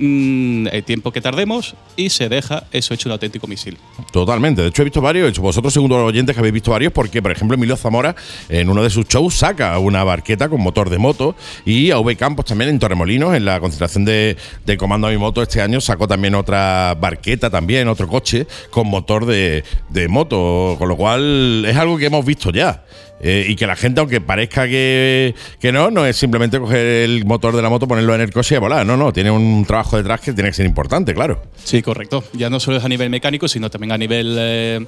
mm, 0.00 0.68
el 0.72 0.82
tiempo 0.84 1.12
que 1.12 1.20
tardemos 1.20 1.74
y 1.96 2.10
se 2.10 2.28
deja 2.28 2.64
eso 2.72 2.94
hecho 2.94 3.08
un 3.08 3.12
auténtico 3.12 3.46
misil. 3.46 3.78
Totalmente. 4.12 4.62
De 4.62 4.68
hecho, 4.68 4.82
he 4.82 4.84
visto 4.84 5.00
varios. 5.00 5.38
Vosotros, 5.38 5.72
segundo 5.72 5.98
los 5.98 6.08
oyentes, 6.08 6.34
que 6.34 6.40
habéis 6.40 6.54
visto 6.54 6.70
varios, 6.70 6.92
porque, 6.92 7.22
por 7.22 7.30
ejemplo, 7.30 7.54
Emilio 7.54 7.76
Zamora, 7.76 8.16
en 8.48 8.68
uno 8.68 8.82
de 8.82 8.90
sus 8.90 9.06
shows, 9.06 9.34
saca 9.34 9.78
una 9.78 10.02
barqueta 10.02 10.48
con 10.48 10.60
motor 10.60 10.90
de 10.90 10.98
moto. 10.98 11.36
Y 11.64 11.90
AV 11.90 12.16
Campos 12.16 12.46
también 12.46 12.70
en 12.70 12.78
Torremolinos, 12.78 13.34
en 13.34 13.44
la 13.44 13.60
concentración 13.60 14.04
de, 14.04 14.36
de 14.66 14.76
Comando 14.76 15.06
a 15.06 15.10
mi 15.10 15.18
moto 15.18 15.42
este 15.42 15.60
año, 15.60 15.80
sacó 15.80 16.08
también 16.08 16.34
otra 16.34 16.96
barqueta, 16.98 17.50
también, 17.50 17.88
otro 17.88 18.08
coche, 18.08 18.46
con 18.70 18.88
motor 18.88 19.26
de, 19.26 19.64
de 19.90 20.08
moto. 20.08 20.76
Con 20.78 20.88
lo 20.88 20.96
cual, 20.96 21.64
es 21.66 21.76
algo 21.76 21.98
que 21.98 22.06
hemos 22.06 22.24
visto 22.24 22.50
ya. 22.50 22.84
Eh, 23.22 23.46
y 23.48 23.56
que 23.56 23.66
la 23.66 23.76
gente, 23.76 24.00
aunque 24.00 24.20
parezca 24.22 24.66
que, 24.66 25.34
que 25.60 25.72
no, 25.72 25.90
no 25.90 26.06
es 26.06 26.16
simplemente 26.16 26.58
coger 26.58 26.78
el 27.04 27.24
motor 27.26 27.54
de 27.54 27.60
la 27.60 27.68
moto, 27.68 27.86
ponerlo 27.86 28.14
en 28.14 28.22
el 28.22 28.32
coche 28.32 28.54
y 28.54 28.58
volar. 28.58 28.86
No, 28.86 28.96
no, 28.96 29.12
tiene 29.12 29.30
un 29.30 29.64
trabajo 29.66 29.98
detrás 29.98 30.20
que 30.22 30.32
tiene 30.32 30.48
que 30.50 30.54
ser 30.54 30.64
importante, 30.66 31.12
claro. 31.12 31.42
Sí, 31.62 31.82
correcto. 31.82 32.24
Ya 32.32 32.48
no 32.48 32.58
solo 32.60 32.78
es 32.78 32.84
a 32.84 32.88
nivel 32.88 33.10
mecánico, 33.10 33.46
sino 33.46 33.68
también 33.68 33.92
a 33.92 33.98
nivel 33.98 34.36
eh, 34.38 34.86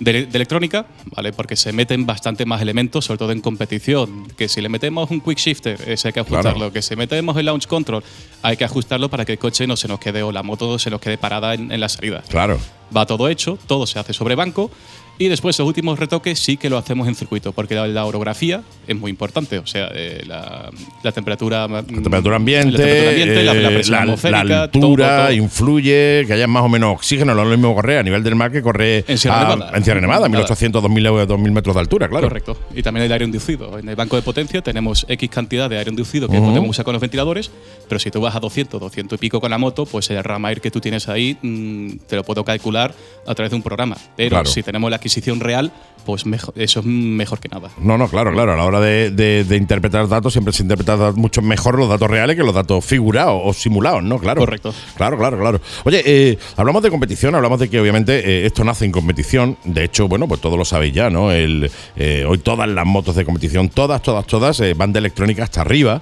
de, 0.00 0.12
de 0.24 0.28
electrónica, 0.34 0.86
¿vale? 1.14 1.34
Porque 1.34 1.56
se 1.56 1.72
meten 1.74 2.06
bastante 2.06 2.46
más 2.46 2.62
elementos, 2.62 3.04
sobre 3.04 3.18
todo 3.18 3.32
en 3.32 3.42
competición. 3.42 4.28
Que 4.36 4.48
si 4.48 4.62
le 4.62 4.70
metemos 4.70 5.10
un 5.10 5.20
quick 5.20 5.36
shifter, 5.38 5.78
ese 5.86 6.08
hay 6.08 6.12
que 6.14 6.24
Claro. 6.24 6.40
ajustarlo. 6.48 6.72
Que 6.72 6.80
si 6.80 6.96
metemos 6.96 7.36
el 7.36 7.44
launch 7.44 7.66
control, 7.66 8.02
hay 8.40 8.56
que 8.56 8.64
ajustarlo 8.64 9.10
para 9.10 9.26
que 9.26 9.32
el 9.32 9.38
coche 9.38 9.66
no 9.66 9.76
se 9.76 9.88
nos 9.88 9.98
quede 10.00 10.22
o 10.22 10.32
la 10.32 10.42
moto 10.42 10.78
se 10.78 10.88
nos 10.88 11.02
quede 11.02 11.18
parada 11.18 11.52
en, 11.52 11.70
en 11.70 11.80
la 11.80 11.90
salida. 11.90 12.22
Claro. 12.30 12.58
Va 12.96 13.04
todo 13.04 13.28
hecho, 13.28 13.58
todo 13.66 13.86
se 13.86 13.98
hace 13.98 14.14
sobre 14.14 14.34
banco. 14.36 14.70
Y 15.16 15.28
después 15.28 15.56
los 15.58 15.68
últimos 15.68 15.98
retoques 15.98 16.40
sí 16.40 16.56
que 16.56 16.68
lo 16.68 16.76
hacemos 16.76 17.06
en 17.06 17.14
circuito, 17.14 17.52
porque 17.52 17.74
la, 17.76 17.86
la 17.86 18.04
orografía 18.04 18.62
es 18.86 18.96
muy 18.96 19.10
importante. 19.10 19.58
O 19.60 19.66
sea, 19.66 19.88
eh, 19.94 20.22
la, 20.26 20.70
la 21.04 21.12
temperatura. 21.12 21.68
La 21.68 21.82
temperatura 21.84 22.36
ambiente, 22.36 22.72
la, 22.72 22.78
temperatura 22.78 23.10
ambiente, 23.10 23.42
la, 23.44 23.54
la 23.54 23.68
eh, 23.70 23.74
presión 23.74 23.94
atmosférica, 24.00 24.44
la 24.44 24.70
todo, 24.70 24.84
altura 24.86 25.26
todo. 25.26 25.32
influye, 25.34 26.24
que 26.26 26.32
haya 26.32 26.46
más 26.48 26.64
o 26.64 26.68
menos 26.68 26.94
oxígeno, 26.94 27.32
lo 27.34 27.44
mismo 27.44 27.74
correr 27.74 27.98
a 27.98 28.02
nivel 28.02 28.24
del 28.24 28.34
mar 28.34 28.50
que 28.50 28.60
correr 28.60 29.04
En 29.06 29.16
Sierra 29.16 29.40
a- 29.52 29.56
Nevada. 29.56 29.72
en 29.76 29.84
Sierra 29.84 30.00
Nevada, 30.00 30.20
Nada. 30.20 30.28
1800, 30.30 30.82
2000, 30.82 31.06
euros, 31.06 31.28
2000 31.28 31.52
metros 31.52 31.74
de 31.76 31.80
altura, 31.80 32.08
claro. 32.08 32.26
Correcto. 32.28 32.56
Y 32.74 32.82
también 32.82 33.06
el 33.06 33.12
aire 33.12 33.24
inducido. 33.24 33.78
En 33.78 33.88
el 33.88 33.94
banco 33.96 34.16
de 34.16 34.22
potencia 34.22 34.62
tenemos 34.62 35.06
X 35.08 35.30
cantidad 35.30 35.70
de 35.70 35.78
aire 35.78 35.90
inducido 35.90 36.28
que 36.28 36.38
Ujú. 36.38 36.46
podemos 36.48 36.70
usar 36.70 36.84
con 36.84 36.92
los 36.92 37.00
ventiladores, 37.00 37.52
pero 37.88 37.98
si 38.00 38.10
tú 38.10 38.20
vas 38.20 38.34
a 38.34 38.40
200, 38.40 38.80
200 38.80 39.16
y 39.16 39.20
pico 39.20 39.40
con 39.40 39.50
la 39.50 39.58
moto, 39.58 39.86
pues 39.86 40.10
el 40.10 40.22
rama 40.24 40.50
air 40.50 40.60
que 40.60 40.72
tú 40.72 40.80
tienes 40.80 41.08
ahí 41.08 41.36
mm, 41.40 41.98
te 42.08 42.16
lo 42.16 42.24
puedo 42.24 42.44
calcular 42.44 42.92
a 43.26 43.34
través 43.34 43.50
de 43.50 43.56
un 43.56 43.62
programa. 43.62 43.96
Pero 44.16 44.30
Claro. 44.30 44.46
si 44.46 44.62
tenemos 44.62 44.90
la 44.90 44.98
adquisición 45.04 45.40
real, 45.40 45.70
pues 46.06 46.24
mejor- 46.24 46.54
eso 46.56 46.80
es 46.80 46.86
mejor 46.86 47.38
que 47.38 47.48
nada. 47.48 47.68
No, 47.78 47.98
no, 47.98 48.08
claro, 48.08 48.32
claro. 48.32 48.54
A 48.54 48.56
la 48.56 48.64
hora 48.64 48.80
de, 48.80 49.10
de- 49.10 49.44
de 49.44 49.56
interpretar 49.56 50.08
datos 50.08 50.32
siempre 50.32 50.52
se 50.54 50.62
interpretan 50.62 51.14
mucho 51.16 51.42
mejor 51.42 51.78
los 51.78 51.88
datos 51.90 52.10
reales 52.10 52.36
que 52.36 52.42
los 52.42 52.54
datos 52.54 52.82
figurados 52.84 53.38
o 53.44 53.52
simulados, 53.52 54.02
¿no? 54.02 54.18
Claro. 54.18 54.40
Correcto. 54.40 54.72
Claro, 54.96 55.18
claro, 55.18 55.38
claro. 55.38 55.60
Oye, 55.84 56.02
eh, 56.06 56.38
hablamos 56.56 56.82
de 56.82 56.90
competición, 56.90 57.34
hablamos 57.34 57.60
de 57.60 57.68
que 57.68 57.78
obviamente 57.80 58.18
eh, 58.18 58.46
esto 58.46 58.64
nace 58.64 58.86
en 58.86 58.92
competición. 58.92 59.58
De 59.64 59.84
hecho, 59.84 60.08
bueno, 60.08 60.26
pues 60.26 60.40
todos 60.40 60.56
lo 60.58 60.64
sabéis 60.64 60.94
ya, 60.94 61.10
¿no? 61.10 61.30
El, 61.30 61.70
eh, 61.96 62.24
hoy 62.26 62.38
todas 62.38 62.66
las 62.66 62.86
motos 62.86 63.14
de 63.16 63.24
competición, 63.26 63.68
todas, 63.68 64.00
todas, 64.02 64.26
todas, 64.26 64.62
van 64.76 64.92
de 64.92 65.00
electrónica 65.00 65.44
hasta 65.44 65.60
arriba. 65.60 66.00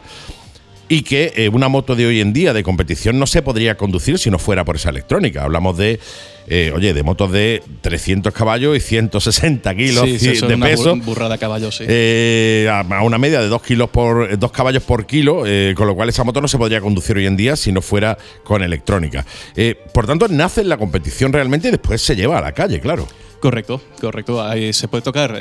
Y 0.92 1.04
que 1.04 1.32
eh, 1.36 1.48
una 1.48 1.68
moto 1.68 1.96
de 1.96 2.04
hoy 2.04 2.20
en 2.20 2.34
día 2.34 2.52
de 2.52 2.62
competición 2.62 3.18
no 3.18 3.26
se 3.26 3.40
podría 3.40 3.78
conducir 3.78 4.18
si 4.18 4.30
no 4.30 4.38
fuera 4.38 4.62
por 4.62 4.76
esa 4.76 4.90
electrónica. 4.90 5.42
Hablamos 5.42 5.78
de, 5.78 5.98
eh, 6.46 6.70
oye, 6.74 6.92
de 6.92 7.02
motos 7.02 7.32
de 7.32 7.62
300 7.80 8.30
caballos 8.34 8.76
y 8.76 8.80
160 8.80 9.74
kilos 9.74 10.04
sí, 10.04 10.18
sí, 10.18 10.36
son 10.36 10.50
de 10.50 10.54
una 10.56 10.66
peso. 10.66 10.94
burrada 10.96 11.36
a 11.36 11.38
caballo, 11.38 11.72
sí. 11.72 11.84
Eh, 11.88 12.68
a 12.70 13.02
una 13.02 13.16
media 13.16 13.40
de 13.40 13.48
2 13.48 13.62
kilos 13.62 13.88
por 13.88 14.38
dos 14.38 14.52
caballos 14.52 14.82
por 14.82 15.06
kilo, 15.06 15.44
con 15.74 15.86
lo 15.86 15.94
cual 15.94 16.10
esa 16.10 16.24
moto 16.24 16.42
no 16.42 16.48
se 16.48 16.58
podría 16.58 16.82
conducir 16.82 17.16
hoy 17.16 17.24
en 17.24 17.38
día 17.38 17.56
si 17.56 17.72
no 17.72 17.80
fuera 17.80 18.18
con 18.44 18.62
electrónica. 18.62 19.24
Por 19.94 20.06
tanto, 20.06 20.28
nace 20.28 20.60
en 20.60 20.68
la 20.68 20.76
competición 20.76 21.32
realmente 21.32 21.68
y 21.68 21.70
después 21.70 22.02
se 22.02 22.14
lleva 22.14 22.36
a 22.36 22.42
la 22.42 22.52
calle, 22.52 22.80
claro. 22.80 23.08
Correcto, 23.40 23.80
correcto. 23.98 24.42
Ahí 24.42 24.74
se 24.74 24.88
puede 24.88 25.02
tocar 25.02 25.38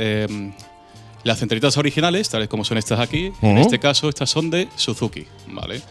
las 1.24 1.40
centralitas 1.40 1.78
originales, 1.78 2.30
tales 2.30 2.48
como 2.48 2.64
son 2.64 2.78
estas 2.78 3.00
aquí. 3.00 3.32
En 3.42 3.52
Ujú. 3.54 3.62
este 3.62 3.80
caso, 3.80 4.10
estas 4.10 4.30
son 4.30 4.50
de 4.50 4.68
Suzuki, 4.76 5.26
¿vale? 5.48 5.82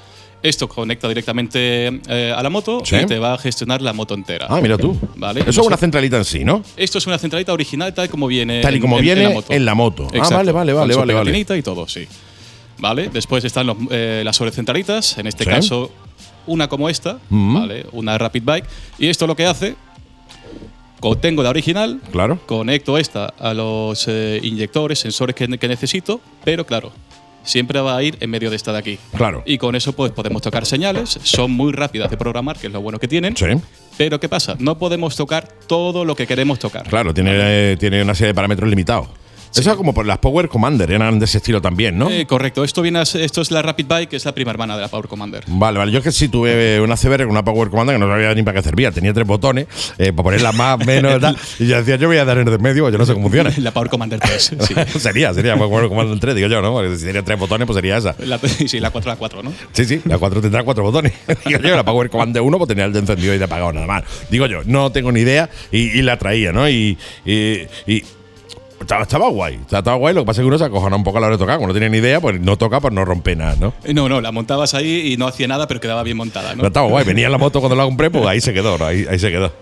Esto 0.42 0.68
conecta 0.68 1.06
directamente 1.06 2.00
eh, 2.08 2.32
a 2.34 2.42
la 2.42 2.48
moto 2.48 2.80
Sí. 2.84 2.96
y 2.96 3.04
te 3.04 3.18
va 3.18 3.34
a 3.34 3.38
gestionar 3.38 3.82
la 3.82 3.92
moto 3.92 4.14
entera. 4.14 4.46
Ah, 4.48 4.58
mira 4.62 4.78
tú. 4.78 4.96
Vale. 5.16 5.40
Eso 5.46 5.60
es 5.60 5.66
una 5.66 5.76
centralita 5.76 6.16
en 6.16 6.24
sí, 6.24 6.44
¿no? 6.44 6.62
Esto 6.78 6.96
es 6.98 7.06
una 7.06 7.18
centralita 7.18 7.52
original 7.52 7.92
tal 7.92 8.08
como 8.08 8.26
viene. 8.26 8.62
Tal 8.62 8.72
y 8.72 8.76
en- 8.76 8.80
como 8.82 8.96
en- 8.98 9.02
viene 9.04 9.20
en 9.24 9.28
la 9.28 9.34
moto. 9.34 9.52
en 9.52 9.64
la 9.66 9.74
moto. 9.74 10.08
Ah, 10.14 10.28
vale, 10.30 10.50
vale, 10.52 10.72
vale, 10.72 10.94
vale, 10.94 11.12
vale. 11.14 11.38
y 11.58 11.62
todo, 11.62 11.86
sí. 11.86 12.06
Vale. 12.78 13.10
Después 13.12 13.44
están 13.44 13.66
los, 13.66 13.76
eh, 13.90 14.22
las 14.24 14.34
sobrecentralitas. 14.36 15.18
En 15.18 15.26
este 15.26 15.44
Sí. 15.44 15.50
caso, 15.50 15.90
una 16.46 16.68
como 16.68 16.88
esta, 16.88 17.18
Mm. 17.28 17.54
¿vale? 17.54 17.86
Una 17.92 18.16
Rapid 18.16 18.42
Bike. 18.42 18.64
Y 18.98 19.08
esto 19.08 19.26
lo 19.26 19.36
que 19.36 19.44
hace. 19.44 19.74
Co- 21.00 21.16
Tengo 21.16 21.42
la 21.42 21.50
original, 21.50 22.00
Claro. 22.12 22.38
conecto 22.46 22.96
esta 22.98 23.26
a 23.38 23.52
los 23.54 24.06
eh, 24.08 24.40
inyectores, 24.42 24.98
sensores 25.00 25.34
que, 25.34 25.48
que 25.58 25.68
necesito, 25.68 26.20
pero 26.44 26.64
claro, 26.64 26.92
siempre 27.42 27.80
va 27.80 27.96
a 27.96 28.02
ir 28.02 28.16
en 28.20 28.30
medio 28.30 28.50
de 28.50 28.56
esta 28.56 28.72
de 28.72 28.78
aquí. 28.78 28.98
Claro. 29.16 29.42
Y 29.46 29.58
con 29.58 29.74
eso 29.74 29.92
pues 29.92 30.12
podemos 30.12 30.42
tocar 30.42 30.64
señales, 30.66 31.18
son 31.22 31.50
muy 31.52 31.72
rápidas 31.72 32.10
de 32.10 32.16
programar, 32.16 32.58
que 32.58 32.66
es 32.68 32.72
lo 32.72 32.80
bueno 32.80 32.98
que 32.98 33.08
tienen. 33.08 33.36
Sí. 33.36 33.46
Pero 33.96 34.20
¿qué 34.20 34.28
pasa? 34.28 34.56
No 34.58 34.78
podemos 34.78 35.16
tocar 35.16 35.48
todo 35.66 36.04
lo 36.04 36.14
que 36.14 36.26
queremos 36.26 36.58
tocar. 36.58 36.86
Claro, 36.88 37.12
tiene, 37.12 37.32
eh, 37.72 37.76
tiene 37.78 38.02
una 38.02 38.14
serie 38.14 38.28
de 38.28 38.34
parámetros 38.34 38.68
limitados. 38.70 39.08
Eso 39.54 39.70
es 39.70 39.76
como 39.76 39.92
por 39.92 40.06
las 40.06 40.18
Power 40.18 40.48
Commander, 40.48 40.90
eran 40.90 41.18
de 41.18 41.24
ese 41.24 41.38
estilo 41.38 41.60
también, 41.60 41.98
¿no? 41.98 42.08
Eh, 42.08 42.24
correcto, 42.26 42.62
esto, 42.62 42.82
viene 42.82 43.00
a 43.00 43.02
esto 43.02 43.40
es 43.40 43.50
la 43.50 43.62
Rapid 43.62 43.86
Bike, 43.86 44.08
que 44.10 44.16
es 44.16 44.24
la 44.24 44.32
prima 44.32 44.50
hermana 44.52 44.76
de 44.76 44.82
la 44.82 44.88
Power 44.88 45.08
Commander. 45.08 45.42
Vale, 45.48 45.78
vale. 45.78 45.90
Yo 45.92 45.98
es 45.98 46.04
que 46.04 46.12
sí 46.12 46.28
tuve 46.28 46.80
una 46.80 46.96
CBR 46.96 47.22
con 47.24 47.30
una 47.30 47.44
Power 47.44 47.68
Commander 47.68 47.96
que 47.96 47.98
no 47.98 48.08
sabía 48.08 48.32
ni 48.34 48.42
para 48.42 48.58
qué 48.58 48.62
servía. 48.62 48.92
Tenía 48.92 49.12
tres 49.12 49.26
botones 49.26 49.66
eh, 49.98 50.12
para 50.12 50.22
ponerla 50.24 50.52
más, 50.52 50.78
menos 50.86 51.16
y 51.16 51.20
tal. 51.20 51.36
Y 51.58 51.66
yo 51.66 51.76
decía, 51.76 51.96
yo 51.96 52.06
voy 52.06 52.18
a 52.18 52.24
dar 52.24 52.38
en 52.38 52.46
el 52.48 52.58
medio, 52.60 52.88
yo 52.90 52.98
no 52.98 53.04
sé 53.04 53.12
cómo 53.12 53.24
funciona. 53.28 53.50
La 53.58 53.72
Power 53.72 53.88
Commander 53.90 54.20
3. 54.20 54.56
sí. 54.60 54.74
sería, 55.00 55.34
sería 55.34 55.56
Power 55.56 55.88
Commander 55.88 56.18
3, 56.20 56.34
digo 56.36 56.48
yo, 56.48 56.62
¿no? 56.62 56.72
Porque 56.72 56.96
si 56.96 57.04
tenía 57.06 57.22
tres 57.24 57.38
botones, 57.38 57.66
pues 57.66 57.74
sería 57.76 57.96
esa. 57.96 58.14
La, 58.20 58.38
sí, 58.66 58.78
la 58.80 58.90
4 58.90 59.12
a 59.12 59.16
4, 59.16 59.42
¿no? 59.42 59.52
Sí, 59.72 59.84
sí, 59.84 60.00
la 60.04 60.18
4 60.18 60.40
tendrá 60.40 60.62
cuatro 60.62 60.84
botones. 60.84 61.12
Digo 61.44 61.58
yo, 61.60 61.74
la 61.76 61.84
Power 61.84 62.08
Commander 62.08 62.40
1 62.42 62.56
pues 62.58 62.68
tenía 62.68 62.84
el 62.84 62.92
de 62.92 63.00
encendido 63.00 63.34
y 63.34 63.38
de 63.38 63.44
apagado 63.44 63.72
nada 63.72 63.86
más. 63.86 64.04
Digo 64.30 64.46
yo, 64.46 64.60
no 64.64 64.92
tengo 64.92 65.10
ni 65.10 65.20
idea 65.20 65.50
y, 65.72 65.98
y 65.98 66.02
la 66.02 66.18
traía, 66.18 66.52
¿no? 66.52 66.68
Y, 66.68 66.96
y- 67.26 67.66
y 67.86 68.04
estaba, 68.80 69.02
estaba 69.02 69.28
guay, 69.28 69.60
estaba 69.62 69.94
guay. 69.94 70.14
Lo 70.14 70.22
que 70.22 70.26
pasa 70.26 70.40
es 70.40 70.44
que 70.44 70.48
uno 70.48 70.58
se 70.58 70.64
acojona 70.64 70.96
un 70.96 71.04
poco 71.04 71.18
a 71.18 71.20
la 71.20 71.26
hora 71.28 71.36
de 71.36 71.40
tocar. 71.40 71.56
Como 71.56 71.68
no 71.68 71.72
tiene 71.74 71.90
ni 71.90 71.98
idea, 71.98 72.20
pues 72.20 72.40
no 72.40 72.56
toca, 72.58 72.80
pues 72.80 72.92
no 72.92 73.04
rompe 73.04 73.36
nada, 73.36 73.56
¿no? 73.60 73.74
Eh, 73.84 73.94
No, 73.94 74.08
no, 74.08 74.20
la 74.20 74.32
montabas 74.32 74.74
ahí 74.74 75.12
y 75.12 75.16
no 75.16 75.26
hacía 75.26 75.46
nada, 75.48 75.66
pero 75.68 75.80
quedaba 75.80 76.02
bien 76.02 76.16
montada, 76.16 76.54
¿no? 76.54 76.66
Estaba 76.66 76.88
guay. 76.88 77.04
Venía 77.04 77.26
en 77.26 77.32
la 77.32 77.38
moto 77.38 77.60
cuando 77.60 77.76
la 77.76 77.84
compré, 77.84 78.10
pues 78.10 78.26
ahí 78.26 78.40
se 78.40 78.52
quedó, 78.52 78.78
¿no? 78.78 78.86
Ahí, 78.86 79.06
ahí 79.08 79.18
se 79.18 79.30
quedó. 79.30 79.52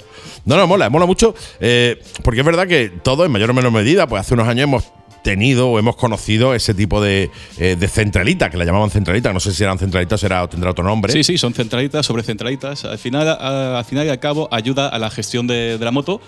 No, 0.44 0.56
no, 0.56 0.66
mola, 0.66 0.88
mola 0.88 1.04
mucho. 1.06 1.34
eh, 1.60 2.00
porque 2.22 2.40
es 2.40 2.46
verdad 2.46 2.66
que 2.66 2.88
todo, 3.02 3.24
en 3.24 3.30
mayor 3.32 3.50
o 3.50 3.54
menor 3.54 3.72
medida, 3.72 4.06
pues 4.06 4.20
hace 4.20 4.34
unos 4.34 4.48
años 4.48 4.64
hemos 4.64 4.84
tenido 5.22 5.68
o 5.68 5.78
hemos 5.78 5.96
conocido 5.96 6.54
ese 6.54 6.72
tipo 6.72 7.02
de, 7.02 7.28
eh, 7.58 7.76
de 7.78 7.88
centralita, 7.88 8.48
que 8.48 8.56
la 8.56 8.64
llamaban 8.64 8.88
centralita. 8.88 9.32
No 9.32 9.40
sé 9.40 9.52
si 9.52 9.62
eran 9.62 9.76
centralitas 9.78 10.20
será, 10.20 10.44
o 10.44 10.48
tendrá 10.48 10.70
otro 10.70 10.84
nombre. 10.84 11.12
Sí, 11.12 11.22
sí, 11.24 11.36
son 11.36 11.52
centralitas 11.52 12.06
sobre 12.06 12.22
centralitas. 12.22 12.84
Al 12.84 12.98
final, 12.98 13.28
a- 13.28 13.78
al 13.78 13.84
final 13.84 14.06
y 14.06 14.10
al 14.10 14.20
cabo, 14.20 14.48
ayuda 14.52 14.88
a 14.88 14.98
la 14.98 15.10
gestión 15.10 15.46
de, 15.46 15.76
de 15.76 15.84
la 15.84 15.90
moto. 15.90 16.20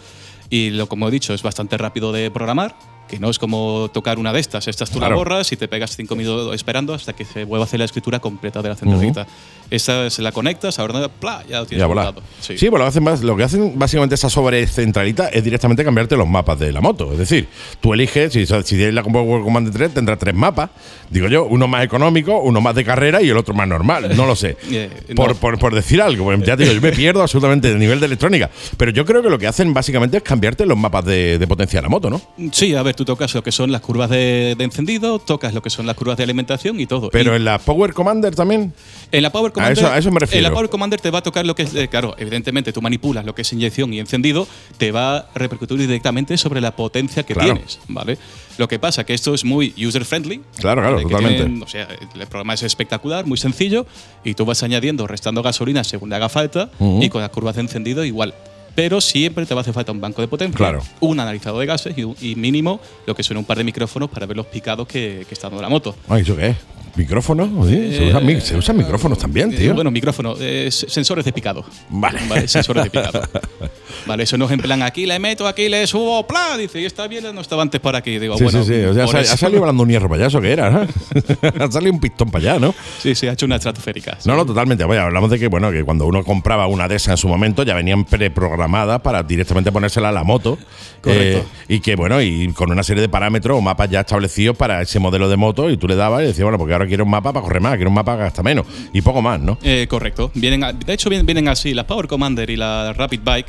Y 0.50 0.70
lo 0.70 0.88
como 0.88 1.08
he 1.08 1.10
dicho, 1.10 1.32
es 1.32 1.42
bastante 1.42 1.78
rápido 1.78 2.12
de 2.12 2.30
programar, 2.30 2.76
que 3.08 3.18
no 3.18 3.30
es 3.30 3.38
como 3.38 3.88
tocar 3.92 4.18
una 4.18 4.32
de 4.32 4.40
estas. 4.40 4.68
Estas 4.68 4.90
tú 4.90 4.98
Claro. 4.98 5.14
la 5.14 5.18
borras 5.18 5.50
y 5.52 5.56
te 5.56 5.68
pegas 5.68 5.96
cinco 5.96 6.16
minutos 6.16 6.54
esperando 6.54 6.92
hasta 6.92 7.12
que 7.12 7.24
se 7.24 7.44
vuelva 7.44 7.64
a 7.64 7.66
hacer 7.66 7.78
la 7.78 7.84
escritura 7.84 8.18
completa 8.20 8.60
de 8.62 8.68
la 8.68 8.76
centralita. 8.76 9.26
Esta 9.70 10.10
se 10.10 10.20
la 10.22 10.32
conectas, 10.32 10.78
ahora 10.78 11.08
¡plá! 11.08 11.44
ya 11.48 11.60
lo 11.60 11.66
tienes 11.66 11.86
Ya. 11.86 12.12
Sí. 12.40 12.58
Sí, 12.58 12.68
pues 12.70 12.78
lo, 12.78 12.84
que 12.84 12.88
hacen 12.88 13.04
más- 13.04 13.22
lo 13.22 13.36
que 13.36 13.44
hacen 13.44 13.78
básicamente 13.78 14.14
esa 14.16 14.28
sobrecentralita 14.30 15.28
es 15.28 15.42
directamente 15.44 15.84
cambiarte 15.84 16.16
los 16.16 16.28
mapas 16.28 16.58
de 16.58 16.72
la 16.72 16.80
moto. 16.80 17.12
Es 17.12 17.18
decir, 17.18 17.48
tú 17.80 17.94
eliges, 17.94 18.32
si, 18.32 18.46
si 18.46 18.62
tienes 18.76 18.94
la 18.94 19.02
Power 19.02 19.42
Commander 19.42 19.72
3, 19.72 19.94
tendrás 19.94 20.18
tres 20.18 20.34
mapas. 20.34 20.70
Digo 21.10 21.28
yo, 21.28 21.44
uno 21.44 21.66
más 21.68 21.84
económico, 21.84 22.38
uno 22.40 22.60
más 22.60 22.74
de 22.74 22.84
carrera 22.84 23.22
y 23.22 23.28
el 23.30 23.36
otro 23.36 23.54
más 23.54 23.66
normal. 23.68 24.16
No 24.16 24.26
lo 24.26 24.36
sé. 24.36 24.56
Eh, 24.70 24.88
por, 25.14 25.36
por- 25.36 25.58
por 25.58 25.74
decir 25.74 26.00
algo, 26.00 26.32
ya 26.36 26.56
te 26.56 26.62
digo, 26.62 26.74
yo 26.74 26.80
me 26.80 26.92
pierdo 26.92 27.20
absolutamente 27.22 27.68
del 27.68 27.78
nivel 27.78 28.00
de 28.00 28.06
electrónica. 28.06 28.48
Pero 28.76 28.92
yo 28.92 29.04
creo 29.04 29.20
que 29.22 29.28
lo 29.28 29.38
que 29.38 29.46
hacen 29.46 29.74
básicamente 29.74 30.16
es 30.18 30.22
cambiarte 30.22 30.64
los 30.64 30.78
mapas 30.78 31.04
de, 31.04 31.38
de 31.38 31.46
potencia 31.46 31.78
de 31.78 31.82
la 31.82 31.88
moto, 31.88 32.08
¿no? 32.08 32.20
Sí, 32.52 32.74
a 32.74 32.82
ver, 32.82 32.94
tú 32.94 33.04
tocas 33.04 33.34
lo 33.34 33.42
que 33.42 33.52
son 33.52 33.70
las 33.72 33.80
curvas 33.82 34.08
de, 34.10 34.54
de 34.56 34.64
encendido, 34.64 35.18
tocas 35.18 35.52
lo 35.52 35.60
que 35.62 35.68
son 35.70 35.86
las 35.86 35.96
curvas 35.96 36.16
de 36.16 36.24
alimentación 36.24 36.80
y 36.80 36.86
todo. 36.86 37.10
Pero 37.10 37.32
Y 37.32 37.36
en 37.36 37.44
la 37.44 37.58
Power 37.58 37.92
Commander 37.92 38.34
también. 38.34 38.72
en 39.12 39.22
la 39.22 39.30
Power 39.32 39.52
Commander, 39.60 39.84
eso- 39.84 39.92
a 39.92 39.98
eso 39.98 40.10
me 40.10 40.20
refiero. 40.20 40.38
En 40.46 40.50
la 40.52 40.54
Power 40.54 40.68
Commander 40.70 41.00
te 41.00 41.10
va 41.10 41.18
a 41.18 41.22
tocar 41.22 41.46
lo 41.46 41.54
que 41.54 41.62
es, 41.62 41.74
eh, 41.74 41.88
claro, 41.88 42.14
evidentemente 42.18 42.72
tú 42.72 42.80
manipulas 42.82 43.24
lo 43.24 43.34
que 43.34 43.42
es 43.42 43.52
inyección 43.52 43.92
y 43.92 44.00
encendido, 44.00 44.46
te 44.78 44.92
va 44.92 45.16
a 45.18 45.26
repercutir 45.34 45.78
directamente 45.78 46.36
sobre 46.38 46.60
la 46.60 46.74
potencia 46.76 47.22
que 47.24 47.34
Claro. 47.34 47.54
tienes, 47.54 47.78
¿vale? 47.88 48.18
Lo 48.58 48.68
que 48.68 48.78
pasa 48.78 49.04
que 49.04 49.14
esto 49.14 49.32
es 49.34 49.44
muy 49.44 49.72
user 49.78 50.04
friendly. 50.04 50.40
Claro, 50.58 50.82
claro, 50.82 51.00
totalmente. 51.02 51.42
tienen- 51.44 51.62
o 51.62 51.68
sea, 51.68 51.88
el 52.14 52.26
programa 52.26 52.54
es 52.54 52.62
espectacular, 52.62 53.24
muy 53.26 53.38
sencillo 53.38 53.86
y 54.24 54.34
tú 54.34 54.44
vas 54.44 54.62
añadiendo, 54.62 55.06
restando 55.06 55.42
gasolina 55.42 55.82
según 55.84 56.10
le 56.10 56.16
haga 56.16 56.28
falta 56.28 56.70
Ujú. 56.78 57.02
y 57.02 57.08
con 57.08 57.20
las 57.22 57.30
curvas 57.30 57.54
de 57.54 57.62
encendido 57.62 58.04
igual. 58.04 58.34
Pero 58.74 59.00
siempre 59.00 59.44
te 59.46 59.52
va 59.54 59.60
a 59.60 59.62
hacer 59.62 59.74
falta 59.74 59.90
un 59.90 60.00
banco 60.00 60.22
de 60.22 60.28
potencia, 60.28 60.56
Claro. 60.56 60.80
un 61.00 61.18
analizador 61.18 61.58
de 61.60 61.66
gases 61.66 61.94
y, 61.98 62.30
y 62.30 62.36
mínimo 62.36 62.80
lo 63.04 63.14
que 63.16 63.22
son 63.24 63.36
un 63.36 63.44
par 63.44 63.58
de 63.58 63.64
micrófonos 63.64 64.08
para 64.08 64.26
ver 64.26 64.36
los 64.36 64.46
picados 64.46 64.86
que, 64.86 65.24
que 65.28 65.34
está 65.34 65.48
dando 65.48 65.60
la 65.62 65.68
moto. 65.68 65.96
Ay, 66.08 66.22
¿eso 66.22 66.36
qué 66.36 66.48
es? 66.50 66.56
¿Micrófonos? 66.96 67.48
Sí, 67.68 67.94
se, 68.40 68.56
usan, 68.56 68.76
micrófonos 68.76 69.18
también, 69.18 69.52
Eh, 69.52 69.56
tío. 69.56 69.74
bueno, 69.74 69.90
micrófono, 69.90 70.34
eh, 70.40 70.70
sensores 70.70 71.24
de 71.24 71.32
picado. 71.32 71.64
Vale. 71.88 72.20
Vale, 72.28 72.48
sensores 72.48 72.84
de 72.84 72.90
picado. 72.90 73.22
Vale, 74.06 74.22
eso 74.22 74.38
no 74.38 74.46
es 74.46 74.52
en 74.52 74.60
plan 74.60 74.82
aquí 74.82 75.06
le 75.06 75.18
meto, 75.18 75.46
aquí 75.46 75.68
le 75.68 75.86
subo, 75.86 76.26
¡pla! 76.26 76.56
Dice, 76.56 76.80
y 76.80 76.84
está 76.84 77.06
bien, 77.06 77.34
no 77.34 77.40
estaba 77.40 77.62
antes 77.62 77.80
por 77.80 77.94
aquí. 77.94 78.18
Digo, 78.18 78.36
Sí, 78.36 78.44
bueno, 78.44 78.64
sí, 78.64 78.72
sí. 78.74 78.84
O 78.84 78.94
sea, 78.94 79.04
ha, 79.04 79.36
salido 79.36 79.60
hablando 79.60 79.82
un 79.82 79.88
hierro 79.88 80.08
para 80.08 80.20
allá, 80.22 80.28
¿eso 80.28 80.40
qué 80.40 80.52
era? 80.52 80.70
¿no? 80.70 80.86
ha 81.64 81.70
salido 81.70 81.92
un 81.92 82.00
pistón 82.00 82.30
para 82.30 82.52
allá, 82.52 82.60
¿no? 82.60 82.74
Sí, 82.98 83.14
sí, 83.14 83.26
ha 83.28 83.32
hecho 83.32 83.46
una 83.46 83.56
estratosférica. 83.56 84.18
No, 84.24 84.36
no, 84.36 84.46
totalmente. 84.46 84.84
Oye, 84.84 84.98
hablamos 84.98 85.30
de 85.30 85.38
que, 85.38 85.48
bueno, 85.48 85.70
que 85.70 85.84
cuando 85.84 86.06
uno 86.06 86.24
compraba 86.24 86.66
una 86.66 86.88
de 86.88 86.96
esas 86.96 87.12
en 87.12 87.16
su 87.18 87.28
momento 87.28 87.62
ya 87.62 87.74
venían 87.74 88.04
preprogramadas 88.04 89.00
para 89.00 89.22
directamente 89.22 89.70
ponérsela 89.70 90.08
a 90.08 90.12
la 90.12 90.24
moto. 90.24 90.58
Correcto. 91.02 91.38
Eh, 91.38 91.44
y 91.68 91.80
que, 91.80 91.96
bueno, 91.96 92.20
y 92.20 92.52
con 92.52 92.70
una 92.70 92.82
serie 92.82 93.00
de 93.02 93.08
parámetros 93.08 93.56
o 93.58 93.60
mapas 93.60 93.90
ya 93.90 94.00
establecidos 94.00 94.56
para 94.56 94.82
ese 94.82 94.98
modelo 94.98 95.28
de 95.28 95.36
moto 95.36 95.70
y 95.70 95.76
tú 95.76 95.88
le 95.88 95.96
dabas 95.96 96.22
y 96.22 96.26
decías, 96.26 96.44
bueno, 96.44 96.58
porque 96.58 96.74
ahora 96.80 96.88
quiero 96.88 97.04
un 97.04 97.10
mapa 97.10 97.32
para 97.32 97.42
correr 97.44 97.60
más, 97.62 97.76
quiero 97.76 97.90
un 97.90 97.94
mapa 97.94 98.16
que 98.16 98.22
gasta 98.22 98.42
menos 98.42 98.66
y 98.92 99.00
poco 99.02 99.22
más, 99.22 99.40
¿no? 99.40 99.58
Eh, 99.62 99.86
correcto. 99.88 100.30
Vienen 100.34 100.64
a- 100.64 100.72
de 100.72 100.92
hecho, 100.92 101.08
vienen, 101.08 101.26
vienen 101.26 101.48
así. 101.48 101.74
Las 101.74 101.84
Power 101.86 102.06
Commander 102.06 102.48
y 102.50 102.56
la 102.56 102.92
Rapid 102.92 103.20
Bike 103.24 103.46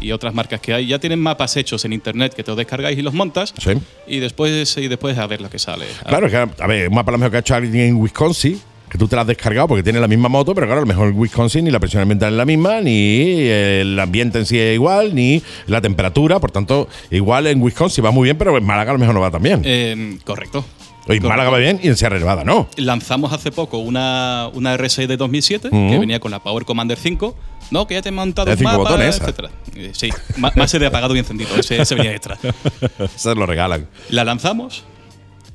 y, 0.00 0.06
y 0.08 0.12
otras 0.12 0.34
marcas 0.34 0.60
que 0.60 0.72
hay 0.74 0.86
ya 0.86 0.98
tienen 0.98 1.20
mapas 1.20 1.56
hechos 1.56 1.84
en 1.84 1.92
internet 1.92 2.34
que 2.34 2.42
te 2.42 2.50
los 2.50 2.56
descargáis 2.58 2.98
y 2.98 3.02
los 3.02 3.14
montas. 3.14 3.52
Sí. 3.58 3.72
Y 4.06 4.18
después, 4.18 4.76
y 4.76 4.88
después 4.88 5.16
a 5.18 5.26
ver 5.26 5.40
lo 5.40 5.50
que 5.50 5.58
sale. 5.58 5.84
Claro, 6.06 6.26
es 6.26 6.32
que, 6.32 6.62
a 6.62 6.66
ver, 6.66 6.88
un 6.88 6.94
mapa 6.94 7.10
a 7.10 7.12
lo 7.12 7.18
mejor 7.18 7.30
que 7.32 7.36
ha 7.36 7.40
hecho 7.40 7.54
alguien 7.54 7.86
en 7.88 7.96
Wisconsin. 7.96 8.60
que 8.90 8.98
tú 8.98 9.06
te 9.06 9.14
la 9.14 9.22
has 9.22 9.28
descargado 9.28 9.68
porque 9.68 9.84
tiene 9.84 10.00
la 10.00 10.08
misma 10.08 10.28
moto, 10.28 10.52
pero 10.52 10.66
claro, 10.66 10.80
a 10.80 10.84
lo 10.84 10.86
mejor 10.88 11.08
en 11.08 11.16
Wisconsin 11.18 11.64
ni 11.64 11.70
la 11.70 11.78
presión 11.78 12.02
ambiental 12.02 12.32
es 12.32 12.36
la 12.36 12.44
misma, 12.44 12.80
ni 12.80 13.42
el 13.46 13.96
ambiente 14.00 14.38
en 14.40 14.46
sí 14.46 14.58
es 14.58 14.74
igual, 14.74 15.14
ni 15.14 15.40
la 15.68 15.80
temperatura. 15.80 16.40
Por 16.40 16.50
tanto, 16.50 16.88
igual 17.10 17.46
en 17.46 17.62
Wisconsin 17.62 18.04
va 18.04 18.10
muy 18.10 18.24
bien, 18.24 18.36
pero 18.36 18.56
en 18.58 18.64
Málaga 18.64 18.90
a 18.90 18.94
lo 18.94 18.98
mejor 18.98 19.14
no 19.14 19.20
va 19.20 19.30
tan 19.30 19.42
bien. 19.44 19.62
Eh, 19.64 20.18
correcto. 20.24 20.64
O 21.08 21.12
en 21.12 21.22
Málaga 21.26 21.50
va 21.50 21.58
bien 21.58 21.80
y 21.82 21.88
en 21.88 21.96
Sierra 21.96 22.18
Nevada 22.18 22.44
no. 22.44 22.68
Lanzamos 22.76 23.32
hace 23.32 23.50
poco 23.50 23.78
una, 23.78 24.48
una 24.54 24.76
R6 24.76 25.06
de 25.06 25.16
2007 25.16 25.68
Ujú. 25.68 25.90
que 25.90 25.98
venía 25.98 26.20
con 26.20 26.30
la 26.30 26.38
Power 26.40 26.64
Commander 26.64 26.98
5. 26.98 27.34
No, 27.70 27.86
que 27.86 27.94
ya 27.94 28.02
te 28.02 28.08
he 28.08 28.12
montado 28.12 28.46
De 28.46 28.56
un 28.56 28.62
mapa, 28.64 28.76
botones, 28.78 29.14
esa. 29.16 29.24
etcétera. 29.24 29.50
Eh, 29.76 29.90
Sí, 29.94 30.10
ma- 30.36 30.52
más 30.56 30.72
de 30.72 30.86
apagado 30.86 31.14
y 31.14 31.18
encendido. 31.20 31.54
Ese, 31.56 31.80
ese 31.80 31.94
venía 31.94 32.12
extra. 32.12 32.36
Se 33.16 33.34
lo 33.34 33.46
regalan. 33.46 33.86
La 34.08 34.24
lanzamos. 34.24 34.84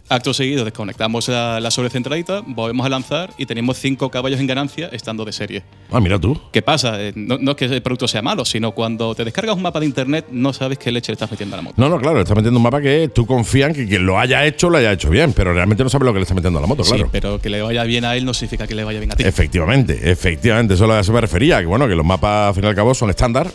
Acto 0.08 0.36
seguido 0.36 0.64
desconectamos 0.64 1.28
la, 1.30 1.60
la 1.60 1.72
sobrecentralita, 1.72 2.44
volvemos 2.46 2.86
a 2.86 2.90
lanzar 2.90 3.32
y 3.40 3.48
tenemos 3.48 3.78
5 3.80 4.12
caballos 4.12 4.40
en 4.40 4.46
ganancia 4.46 4.88
estando 4.92 5.26
de 5.26 5.32
serie. 5.32 5.64
Ah, 5.92 6.00
mira 6.00 6.20
tú. 6.20 6.40
¿Qué 6.52 6.62
pasa? 6.62 7.02
Eh, 7.02 7.12
No, 7.16 7.40
no 7.40 7.52
es 7.52 7.58
que 7.58 7.66
el 7.66 7.82
producto 7.82 8.08
sea 8.08 8.22
malo, 8.22 8.46
sino 8.46 8.72
cuando 8.74 9.16
te 9.16 9.26
descargas 9.26 9.56
un 9.56 9.64
mapa 9.64 9.80
de 9.80 9.88
internet 9.88 10.28
no 10.30 10.54
sabes 10.54 10.78
qué 10.78 10.92
leche 10.92 11.12
le 11.12 11.14
estás 11.14 11.32
metiendo 11.32 11.56
a 11.56 11.58
la 11.58 11.64
moto. 11.64 11.76
No, 11.78 11.90
no, 11.90 11.98
claro, 12.00 12.18
le 12.18 12.22
está 12.22 12.36
metiendo 12.36 12.60
un 12.60 12.64
mapa 12.64 12.82
que 12.82 13.10
tú 13.14 13.26
confías 13.26 13.70
en 13.70 13.76
que 13.76 13.88
quien 13.88 14.06
lo 14.06 14.20
haya 14.20 14.46
hecho 14.46 14.70
lo 14.70 14.78
haya 14.78 14.92
hecho 14.92 15.10
bien, 15.10 15.34
pero 15.34 15.54
realmente 15.56 15.84
no 15.84 15.90
sabes 15.90 16.06
lo 16.06 16.14
que 16.14 16.20
le 16.20 16.24
está 16.24 16.36
metiendo 16.36 16.60
a 16.60 16.62
la 16.62 16.68
moto, 16.68 16.84
claro. 16.84 17.06
Sí, 17.06 17.10
pero 17.12 17.42
que 17.42 17.50
le 17.50 17.64
vaya 17.64 17.84
bien 17.84 18.06
a 18.06 18.16
él 18.16 18.26
no 18.26 18.34
significa 18.36 18.68
que 18.68 18.76
le 18.76 18.84
vaya 18.84 19.00
bien 19.00 19.12
a 19.12 19.16
ti. 19.16 19.24
Efectivamente, 19.24 20.00
efectivamente, 20.12 20.76
eso 20.76 20.92
a 20.92 21.00
eso 21.00 21.14
me 21.14 21.22
refería, 21.22 21.60
que 21.62 21.66
bueno, 21.66 21.88
que 21.88 21.96
los 21.96 22.06
mapas 22.06 22.50
al 22.50 22.54
fin 22.54 22.64
y 22.64 22.68
al 22.68 22.76
cabo 22.76 22.94
son 22.94 23.10
estándar, 23.10 23.50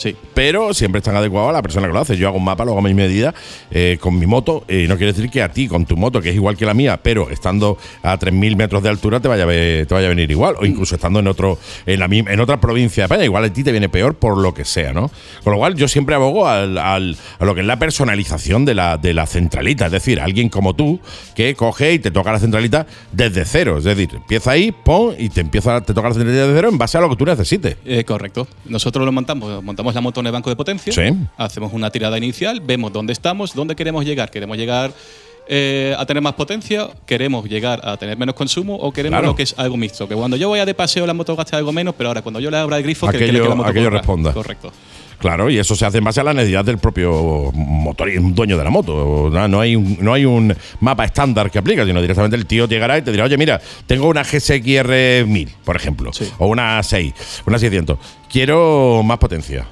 Sí. 0.00 0.16
pero 0.32 0.72
siempre 0.72 1.00
están 1.00 1.14
adecuados 1.14 1.50
a 1.50 1.52
la 1.52 1.60
persona 1.60 1.86
que 1.86 1.92
lo 1.92 1.98
hace. 2.00 2.16
Yo 2.16 2.26
hago 2.28 2.38
un 2.38 2.44
mapa, 2.44 2.64
lo 2.64 2.70
hago 2.70 2.80
a 2.80 2.82
mi 2.82 2.94
medida 2.94 3.34
eh, 3.70 3.98
con 4.00 4.18
mi 4.18 4.24
moto, 4.26 4.64
y 4.66 4.88
no 4.88 4.96
quiere 4.96 5.12
decir 5.12 5.28
que 5.30 5.42
a 5.42 5.50
ti, 5.52 5.68
con 5.68 5.84
tu 5.84 5.96
moto, 5.98 6.22
que 6.22 6.30
es 6.30 6.34
igual 6.34 6.56
que 6.56 6.64
la 6.64 6.72
mía, 6.72 6.98
pero 7.02 7.28
estando 7.28 7.76
a 8.02 8.18
3.000 8.18 8.56
metros 8.56 8.82
de 8.82 8.88
altura, 8.88 9.20
te 9.20 9.28
vaya, 9.28 9.42
a 9.42 9.46
ve- 9.46 9.84
te 9.86 9.92
vaya 9.94 10.06
a 10.06 10.08
venir 10.08 10.30
igual, 10.30 10.54
o 10.58 10.64
incluso 10.64 10.94
estando 10.94 11.18
en 11.20 11.26
otro 11.26 11.58
en, 11.84 12.00
la, 12.00 12.06
en 12.06 12.40
otra 12.40 12.58
provincia 12.60 13.02
de 13.02 13.04
España, 13.06 13.24
igual 13.24 13.44
a 13.44 13.52
ti 13.52 13.62
te 13.62 13.72
viene 13.72 13.90
peor 13.90 14.14
por 14.14 14.38
lo 14.38 14.54
que 14.54 14.64
sea, 14.64 14.94
¿no? 14.94 15.10
Con 15.44 15.52
lo 15.52 15.58
cual, 15.58 15.74
yo 15.74 15.86
siempre 15.86 16.14
abogo 16.14 16.48
al- 16.48 16.78
al- 16.78 17.16
a 17.38 17.44
lo 17.44 17.54
que 17.54 17.60
es 17.60 17.66
la 17.66 17.78
personalización 17.78 18.64
de 18.64 18.74
la, 18.74 18.96
de 18.96 19.12
la 19.12 19.26
centralita, 19.26 19.86
es 19.86 19.92
decir, 19.92 20.18
alguien 20.20 20.48
como 20.48 20.74
tú 20.74 20.98
que 21.34 21.54
coge 21.54 21.92
y 21.92 21.98
te 21.98 22.10
toca 22.10 22.32
la 22.32 22.38
centralita 22.38 22.86
desde 23.12 23.44
cero, 23.44 23.76
es 23.78 23.84
decir, 23.84 24.08
empieza 24.14 24.52
ahí, 24.52 24.72
pon, 24.72 25.14
y 25.18 25.28
te 25.28 25.42
empieza, 25.42 25.80
te 25.82 25.92
toca 25.92 26.08
la 26.08 26.14
centralita 26.14 26.46
desde 26.46 26.56
cero 26.56 26.68
en 26.70 26.78
base 26.78 26.96
a 26.96 27.02
lo 27.02 27.10
que 27.10 27.16
tú 27.16 27.26
necesites. 27.26 27.76
Eh, 27.84 28.04
correcto. 28.04 28.48
Nosotros 28.64 29.04
lo 29.04 29.12
montamos, 29.12 29.62
montamos 29.62 29.89
la 29.94 30.00
moto 30.00 30.20
en 30.20 30.26
el 30.26 30.32
banco 30.32 30.50
de 30.50 30.56
potencia, 30.56 30.92
Sí. 30.92 31.14
hacemos 31.36 31.72
una 31.72 31.90
tirada 31.90 32.16
inicial, 32.18 32.60
vemos 32.60 32.92
dónde 32.92 33.12
estamos, 33.12 33.54
dónde 33.54 33.74
queremos 33.76 34.04
llegar. 34.04 34.30
¿Queremos 34.30 34.56
llegar 34.56 34.92
eh, 35.52 35.94
a 35.98 36.06
tener 36.06 36.22
más 36.22 36.34
potencia? 36.34 36.88
¿Queremos 37.06 37.44
llegar 37.48 37.80
a 37.82 37.96
tener 37.96 38.16
menos 38.16 38.34
consumo? 38.36 38.76
¿O 38.76 38.92
queremos 38.92 39.18
Claro. 39.18 39.28
lo 39.32 39.36
que 39.36 39.42
es 39.42 39.54
algo 39.58 39.76
mixto? 39.76 40.06
Que 40.06 40.14
cuando 40.14 40.36
yo 40.36 40.48
vaya 40.50 40.64
de 40.64 40.74
paseo 40.74 41.06
la 41.06 41.14
moto 41.14 41.34
gaste 41.34 41.56
algo 41.56 41.72
menos, 41.72 41.94
pero 41.98 42.08
ahora 42.08 42.22
cuando 42.22 42.38
yo 42.38 42.50
le 42.50 42.56
abra 42.56 42.76
el 42.76 42.82
grifo, 42.84 43.08
que- 43.08 43.18
que, 43.18 43.24
Aquello- 43.24 43.42
que 43.42 43.48
la 43.48 43.54
moto 43.56 43.68
aquello 43.70 43.90
responda. 43.90 44.32
Correcto. 44.32 44.70
Claro, 45.18 45.50
y 45.50 45.58
eso 45.58 45.74
se 45.76 45.84
hace 45.84 45.98
en 45.98 46.04
base 46.04 46.20
a 46.20 46.24
la 46.24 46.32
necesidad 46.32 46.64
del 46.64 46.78
propio 46.78 47.50
motor 47.52 48.08
dueño 48.32 48.56
de 48.56 48.64
la 48.64 48.70
moto. 48.70 49.28
No, 49.30 49.48
no 49.48 49.60
hay 49.60 49.76
un, 49.76 49.98
no 50.00 50.14
hay 50.14 50.24
un 50.24 50.56
mapa 50.80 51.04
estándar 51.04 51.50
que 51.50 51.58
aplica, 51.58 51.84
sino 51.84 52.00
directamente 52.00 52.36
el 52.36 52.46
tío 52.46 52.66
llegará 52.66 52.96
y 52.96 53.02
te 53.02 53.10
dirá, 53.12 53.24
oye, 53.24 53.36
mira, 53.36 53.60
tengo 53.86 54.08
una 54.08 54.22
GSXR 54.24 55.26
1000, 55.26 55.50
por 55.64 55.76
ejemplo, 55.76 56.10
Sí. 56.14 56.26
o 56.38 56.46
una 56.46 56.82
6, 56.82 57.12
una 57.44 57.58
600. 57.58 57.98
Quiero 58.30 59.02
más 59.04 59.18
potencia. 59.18 59.66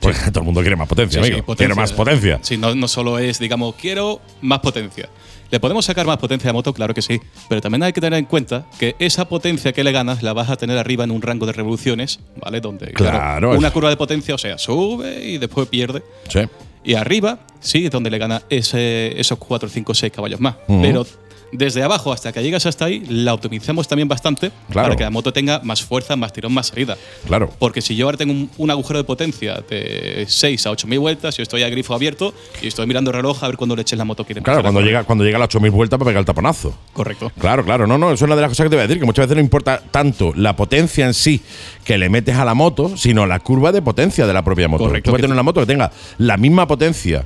Pues 0.00 0.16
todo 0.32 0.40
el 0.40 0.44
mundo 0.46 0.60
quiere 0.60 0.76
más 0.76 0.88
potencia, 0.88 1.20
Sí, 1.22 1.26
amigo. 1.28 1.36
sí, 1.38 1.42
potencia. 1.42 1.66
Quiero 1.66 1.76
más 1.80 1.92
potencia. 1.92 2.38
Sí, 2.42 2.56
no, 2.56 2.74
no 2.74 2.88
solo 2.88 3.18
es, 3.18 3.38
digamos, 3.38 3.74
quiero 3.74 4.20
más 4.40 4.60
potencia. 4.60 5.08
¿Le 5.50 5.60
podemos 5.60 5.84
sacar 5.86 6.04
más 6.06 6.18
potencia 6.18 6.48
a 6.48 6.50
la 6.50 6.52
moto? 6.54 6.74
Claro 6.74 6.92
que 6.92 7.00
sí. 7.00 7.20
Pero 7.48 7.62
también 7.62 7.82
hay 7.82 7.92
que 7.94 8.00
tener 8.02 8.18
en 8.18 8.26
cuenta 8.26 8.66
que 8.78 8.96
esa 8.98 9.26
potencia 9.28 9.72
que 9.72 9.82
le 9.82 9.92
ganas 9.92 10.22
la 10.22 10.34
vas 10.34 10.50
a 10.50 10.56
tener 10.56 10.76
arriba 10.76 11.04
en 11.04 11.10
un 11.10 11.22
rango 11.22 11.46
de 11.46 11.52
revoluciones, 11.52 12.20
¿vale? 12.36 12.60
Donde, 12.60 12.92
Claro, 12.92 13.56
una 13.56 13.70
curva 13.70 13.88
de 13.88 13.96
potencia, 13.96 14.34
o 14.34 14.38
sea, 14.38 14.58
sube 14.58 15.24
y 15.24 15.38
después 15.38 15.66
pierde. 15.68 16.02
Sí. 16.28 16.40
Y 16.84 16.94
arriba, 16.94 17.40
sí, 17.60 17.86
es 17.86 17.90
donde 17.90 18.10
le 18.10 18.18
gana 18.18 18.42
ese, 18.50 19.18
esos 19.18 19.38
4, 19.38 19.68
5, 19.70 19.94
6 19.94 20.12
caballos 20.12 20.38
más. 20.38 20.56
Pero 20.66 21.06
desde 21.52 21.82
abajo 21.82 22.12
hasta 22.12 22.32
que 22.32 22.42
llegas 22.42 22.66
hasta 22.66 22.84
ahí, 22.86 23.02
la 23.08 23.34
optimizamos 23.34 23.88
también 23.88 24.08
bastante 24.08 24.50
Claro. 24.70 24.86
para 24.88 24.96
que 24.96 25.04
la 25.04 25.10
moto 25.10 25.32
tenga 25.32 25.60
más 25.64 25.82
fuerza, 25.82 26.14
más 26.16 26.32
tirón, 26.32 26.52
más 26.52 26.68
salida. 26.68 26.96
Claro. 27.26 27.50
Porque 27.58 27.80
si 27.80 27.96
yo 27.96 28.06
ahora 28.06 28.18
tengo 28.18 28.32
un, 28.32 28.50
un 28.58 28.70
agujero 28.70 28.98
de 28.98 29.04
potencia 29.04 29.62
de 29.68 30.24
6 30.28 30.66
a 30.66 30.70
8 30.70 30.86
mil 30.86 30.98
vueltas, 30.98 31.36
yo 31.36 31.42
estoy 31.42 31.62
a 31.62 31.68
grifo 31.68 31.94
abierto 31.94 32.34
y 32.62 32.66
estoy 32.66 32.86
mirando 32.86 33.10
el 33.10 33.16
reloj 33.16 33.42
a 33.42 33.48
ver 33.48 33.56
cuándo 33.56 33.74
le 33.76 33.82
eches 33.82 33.98
la 33.98 34.04
moto 34.04 34.24
quiere 34.24 34.42
Claro, 34.42 34.62
cuando 34.62 34.80
llega, 34.80 35.04
cuando 35.04 35.24
llega 35.24 35.36
a 35.36 35.40
las 35.40 35.46
8000 35.48 35.70
vueltas 35.70 35.98
para 35.98 36.08
pegar 36.10 36.20
el 36.20 36.26
taponazo. 36.26 36.74
Correcto. 36.92 37.32
Claro, 37.38 37.64
claro, 37.64 37.86
no, 37.86 37.96
no, 37.98 38.06
eso 38.08 38.14
es 38.16 38.22
una 38.22 38.36
de 38.36 38.42
las 38.42 38.50
cosas 38.50 38.64
que 38.64 38.70
te 38.70 38.76
voy 38.76 38.84
a 38.84 38.86
decir, 38.86 39.00
que 39.00 39.06
muchas 39.06 39.24
veces 39.26 39.36
no 39.36 39.40
importa 39.42 39.82
tanto 39.90 40.32
la 40.36 40.54
potencia 40.56 41.06
en 41.06 41.14
sí 41.14 41.40
que 41.84 41.96
le 41.98 42.08
metes 42.08 42.36
a 42.36 42.44
la 42.44 42.54
moto, 42.54 42.96
sino 42.96 43.26
la 43.26 43.40
curva 43.40 43.72
de 43.72 43.80
potencia 43.82 44.26
de 44.26 44.32
la 44.34 44.42
propia 44.42 44.68
moto. 44.68 44.84
Correcto, 44.84 45.06
Tú 45.06 45.10
puedes 45.12 45.22
tener 45.22 45.32
una 45.34 45.42
moto 45.42 45.60
que 45.60 45.66
tenga 45.66 45.90
la 46.18 46.36
misma 46.36 46.66
potencia 46.66 47.24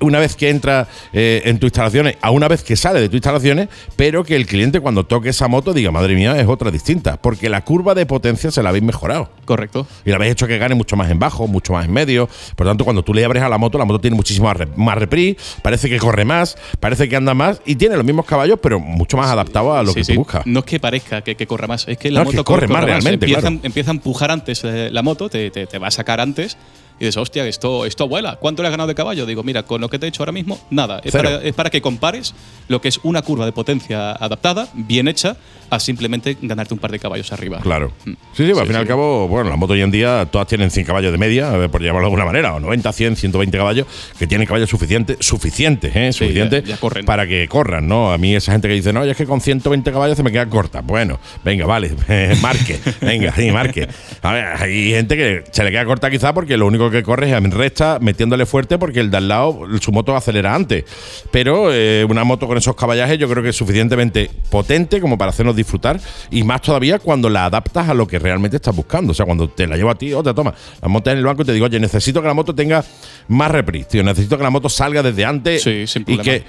una 0.00 0.18
vez 0.18 0.36
que 0.36 0.48
entra 0.50 0.86
eh, 1.12 1.42
en 1.44 1.58
tus 1.58 1.68
instalaciones 1.68 2.16
a 2.20 2.30
una 2.30 2.48
vez 2.48 2.62
que 2.62 2.76
sale 2.76 3.00
de 3.00 3.08
tus 3.08 3.16
instalaciones, 3.16 3.68
pero 3.96 4.24
que 4.24 4.36
el 4.36 4.46
cliente 4.46 4.80
cuando 4.80 5.04
toque 5.04 5.30
esa 5.30 5.48
moto 5.48 5.72
diga, 5.72 5.90
madre 5.90 6.14
mía, 6.14 6.38
es 6.40 6.46
otra 6.46 6.70
distinta, 6.70 7.16
porque 7.20 7.48
la 7.48 7.64
curva 7.64 7.94
de 7.94 8.06
potencia 8.06 8.50
se 8.50 8.62
la 8.62 8.68
habéis 8.70 8.84
mejorado. 8.84 9.30
Correcto. 9.44 9.86
Y 10.04 10.10
la 10.10 10.16
habéis 10.16 10.32
hecho 10.32 10.46
que 10.46 10.58
gane 10.58 10.74
mucho 10.74 10.96
más 10.96 11.10
en 11.10 11.18
bajo, 11.18 11.46
mucho 11.46 11.72
más 11.72 11.84
en 11.86 11.92
medio. 11.92 12.28
Por 12.56 12.66
lo 12.66 12.70
tanto, 12.72 12.84
cuando 12.84 13.02
tú 13.02 13.12
le 13.14 13.24
abres 13.24 13.42
a 13.42 13.48
la 13.48 13.58
moto, 13.58 13.78
la 13.78 13.84
moto 13.84 14.00
tiene 14.00 14.16
muchísimo 14.16 14.46
más, 14.48 14.56
re- 14.56 14.68
más 14.76 14.96
repris, 14.98 15.36
parece 15.62 15.88
que 15.88 15.98
corre 15.98 16.24
más, 16.24 16.56
parece 16.80 17.08
que 17.08 17.16
anda 17.16 17.34
más 17.34 17.60
y 17.66 17.74
tiene 17.76 17.96
los 17.96 18.04
mismos 18.04 18.26
caballos, 18.26 18.58
pero 18.62 18.78
mucho 18.80 19.16
más 19.16 19.28
adaptado 19.30 19.74
a 19.76 19.82
lo 19.82 19.90
Sí, 19.92 19.94
que 19.96 20.04
sí. 20.04 20.12
tú 20.14 20.20
buscas. 20.20 20.46
No 20.46 20.60
es 20.60 20.64
que 20.66 20.78
parezca 20.80 21.22
que, 21.22 21.34
que 21.34 21.46
corra 21.46 21.66
más, 21.66 21.86
es 21.88 21.98
que 21.98 22.10
la 22.10 22.20
No, 22.20 22.24
es 22.24 22.30
que 22.30 22.36
moto 22.36 22.44
corre 22.44 22.68
más 22.68 22.84
realmente, 22.84 23.26
Empieza, 23.26 23.40
claro. 23.40 23.60
empieza 23.62 23.90
a 23.90 23.94
empujar 23.94 24.30
antes 24.30 24.62
eh, 24.64 24.90
la 24.92 25.02
moto, 25.02 25.28
te, 25.28 25.50
te- 25.50 25.66
te 25.66 25.78
va 25.78 25.88
a 25.88 25.90
sacar 25.90 26.20
antes. 26.20 26.56
Y 27.00 27.04
dices, 27.04 27.16
hostia, 27.16 27.46
esto, 27.46 27.84
esto 27.84 28.08
vuela. 28.08 28.36
¿Cuánto 28.36 28.62
le 28.62 28.68
has 28.68 28.72
ganado 28.72 28.88
de 28.88 28.94
caballo? 28.94 29.24
Digo, 29.24 29.42
mira, 29.42 29.62
con 29.62 29.80
lo 29.80 29.88
que 29.88 29.98
te 29.98 30.06
he 30.06 30.08
hecho 30.08 30.22
ahora 30.22 30.32
mismo, 30.32 30.60
nada. 30.70 31.00
Es 31.04 31.12
para, 31.12 31.36
es 31.42 31.54
para 31.54 31.70
que 31.70 31.80
compares 31.80 32.34
lo 32.66 32.80
que 32.80 32.88
es 32.88 32.98
una 33.02 33.22
curva 33.22 33.46
de 33.46 33.52
potencia 33.52 34.12
adaptada, 34.12 34.68
bien 34.74 35.06
hecha, 35.06 35.36
a 35.70 35.78
simplemente 35.80 36.36
ganarte 36.40 36.72
un 36.74 36.80
par 36.80 36.90
de 36.90 36.98
caballos 36.98 37.32
arriba. 37.32 37.60
Claro. 37.60 37.92
Mm. 38.04 38.10
Sí, 38.32 38.46
sí, 38.46 38.48
pues 38.48 38.58
al 38.60 38.66
fin 38.66 38.76
y 38.76 38.78
al 38.78 38.86
cabo, 38.86 39.28
bueno, 39.28 39.50
las 39.50 39.58
motos 39.58 39.74
hoy 39.74 39.82
en 39.82 39.90
día 39.90 40.26
todas 40.30 40.46
tienen 40.46 40.70
100 40.70 40.86
caballos 40.86 41.12
de 41.12 41.18
media, 41.18 41.50
ver, 41.50 41.70
por 41.70 41.80
llamarlo 41.82 42.00
de 42.00 42.06
alguna 42.06 42.24
manera, 42.24 42.54
o 42.54 42.60
90, 42.60 42.92
100, 42.92 43.16
120 43.16 43.58
caballos, 43.58 43.86
que 44.18 44.26
tienen 44.26 44.46
caballos 44.46 44.70
suficientes, 44.70 45.16
suficientes, 45.20 45.94
¿eh? 45.94 46.12
Suficientes 46.12 46.64
ya- 46.64 46.74
ya 46.74 46.76
corren. 46.80 47.04
para 47.04 47.26
que 47.26 47.46
corran, 47.48 47.86
¿no? 47.88 48.12
A 48.12 48.18
mí 48.18 48.34
esa 48.34 48.52
gente 48.52 48.68
que 48.68 48.74
dice, 48.74 48.92
no, 48.92 49.04
ya 49.04 49.12
es 49.12 49.16
que 49.16 49.26
con 49.26 49.40
120 49.40 49.90
caballos 49.92 50.16
se 50.16 50.22
me 50.22 50.32
queda 50.32 50.46
corta. 50.46 50.80
Bueno, 50.80 51.18
venga, 51.44 51.66
vale, 51.66 51.90
marque, 52.42 52.78
venga, 53.00 53.32
sí, 53.34 53.50
marque. 53.50 53.88
A 54.22 54.32
ver, 54.32 54.44
hay 54.60 54.90
gente 54.90 55.16
que 55.16 55.44
se 55.50 55.64
le 55.64 55.70
queda 55.70 55.84
corta 55.84 56.10
quizá 56.10 56.32
porque 56.32 56.56
lo 56.56 56.66
único 56.66 56.90
que 56.90 57.02
corre 57.02 57.30
es 57.30 57.36
en 57.36 57.50
recta, 57.50 57.98
metiéndole 58.00 58.46
fuerte 58.46 58.78
porque 58.78 59.00
el 59.00 59.10
de 59.10 59.16
al 59.18 59.28
lado, 59.28 59.60
su 59.80 59.92
moto 59.92 60.14
acelera 60.16 60.54
antes. 60.54 60.84
Pero 61.30 61.72
eh, 61.72 62.06
una 62.08 62.24
moto 62.24 62.46
con 62.46 62.56
esos 62.58 62.74
caballajes 62.76 63.18
yo 63.18 63.28
creo 63.28 63.42
que 63.42 63.50
es 63.50 63.56
suficientemente 63.56 64.30
potente 64.50 65.00
como 65.00 65.18
para 65.18 65.30
hacernos 65.30 65.56
disfrutar 65.58 66.00
y 66.30 66.42
más 66.42 66.62
todavía 66.62 66.98
cuando 66.98 67.28
la 67.28 67.44
adaptas 67.44 67.88
a 67.88 67.94
lo 67.94 68.06
que 68.06 68.18
realmente 68.18 68.56
estás 68.56 68.74
buscando. 68.74 69.12
O 69.12 69.14
sea, 69.14 69.26
cuando 69.26 69.48
te 69.48 69.66
la 69.66 69.76
llevo 69.76 69.90
a 69.90 69.94
ti, 69.94 70.12
otra 70.14 70.32
toma, 70.32 70.54
la 70.80 70.88
montas 70.88 71.12
en 71.12 71.18
el 71.18 71.24
banco 71.24 71.42
y 71.42 71.44
te 71.44 71.52
digo, 71.52 71.66
oye, 71.66 71.78
necesito 71.78 72.20
que 72.22 72.28
la 72.28 72.34
moto 72.34 72.54
tenga 72.54 72.82
más 73.28 73.50
reprise, 73.50 73.88
tío, 73.90 74.02
necesito 74.02 74.36
que 74.38 74.42
la 74.42 74.50
moto 74.50 74.68
salga 74.68 75.02
desde 75.02 75.24
antes 75.24 75.62
Sí, 75.62 75.86
sin 75.86 76.04
y 76.06 76.18
que 76.18 76.44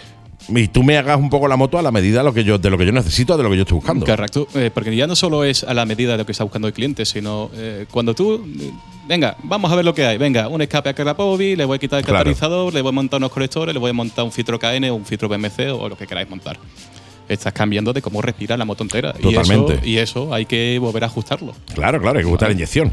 y 0.47 0.67
tú 0.69 0.83
me 0.83 0.97
hagas 0.97 1.17
un 1.19 1.29
poco 1.29 1.47
la 1.47 1.57
moto 1.57 1.77
a 1.77 1.81
la 1.81 1.91
medida 1.91 2.19
de 2.19 2.23
lo 2.23 2.33
que 2.33 2.43
yo, 2.43 2.57
de 2.57 2.69
lo 2.69 2.77
que 2.77 2.85
yo 2.85 2.91
necesito, 2.91 3.35
de 3.37 3.43
lo 3.43 3.49
que 3.51 3.57
yo 3.57 3.63
estoy 3.63 3.75
buscando. 3.75 4.05
Correcto, 4.05 4.47
eh, 4.55 4.71
porque 4.73 4.95
ya 4.95 5.05
no 5.05 5.15
solo 5.15 5.43
es 5.43 5.63
a 5.63 5.73
la 5.73 5.85
medida 5.85 6.13
de 6.13 6.19
lo 6.19 6.25
que 6.25 6.31
está 6.31 6.43
buscando 6.43 6.67
el 6.67 6.73
cliente, 6.73 7.05
sino 7.05 7.51
eh, 7.55 7.85
cuando 7.91 8.15
tú, 8.15 8.47
eh, 8.59 8.71
venga, 9.07 9.35
vamos 9.43 9.71
a 9.71 9.75
ver 9.75 9.85
lo 9.85 9.93
que 9.93 10.05
hay, 10.05 10.17
venga, 10.17 10.47
un 10.47 10.61
escape 10.61 10.89
a 10.89 10.93
Carapovi, 10.93 11.55
le 11.55 11.65
voy 11.65 11.75
a 11.75 11.79
quitar 11.79 11.99
el 11.99 12.05
Claro. 12.05 12.19
catalizador, 12.19 12.73
le 12.73 12.81
voy 12.81 12.89
a 12.89 12.93
montar 12.93 13.17
unos 13.19 13.31
colectores, 13.31 13.73
le 13.73 13.79
voy 13.79 13.89
a 13.89 13.93
montar 13.93 14.23
un 14.25 14.31
filtro 14.31 14.57
KN 14.57 14.85
o 14.89 14.95
un 14.95 15.05
filtro 15.05 15.27
BMC 15.27 15.71
o 15.77 15.89
lo 15.89 15.97
que 15.97 16.07
queráis 16.07 16.29
montar. 16.29 16.57
Estás 17.29 17.53
cambiando 17.53 17.93
de 17.93 18.01
cómo 18.01 18.21
respira 18.21 18.57
la 18.57 18.65
moto 18.65 18.83
entera. 18.83 19.13
Totalmente. 19.13 19.73
Y 19.73 19.77
eso, 19.77 19.85
y 19.85 19.97
eso 19.97 20.33
hay 20.33 20.45
que 20.45 20.77
volver 20.79 21.03
a 21.03 21.07
ajustarlo. 21.07 21.53
Claro, 21.73 22.01
claro, 22.01 22.17
hay 22.17 22.25
que 22.25 22.29
gustar 22.29 22.49
la 22.49 22.55
inyección. 22.55 22.91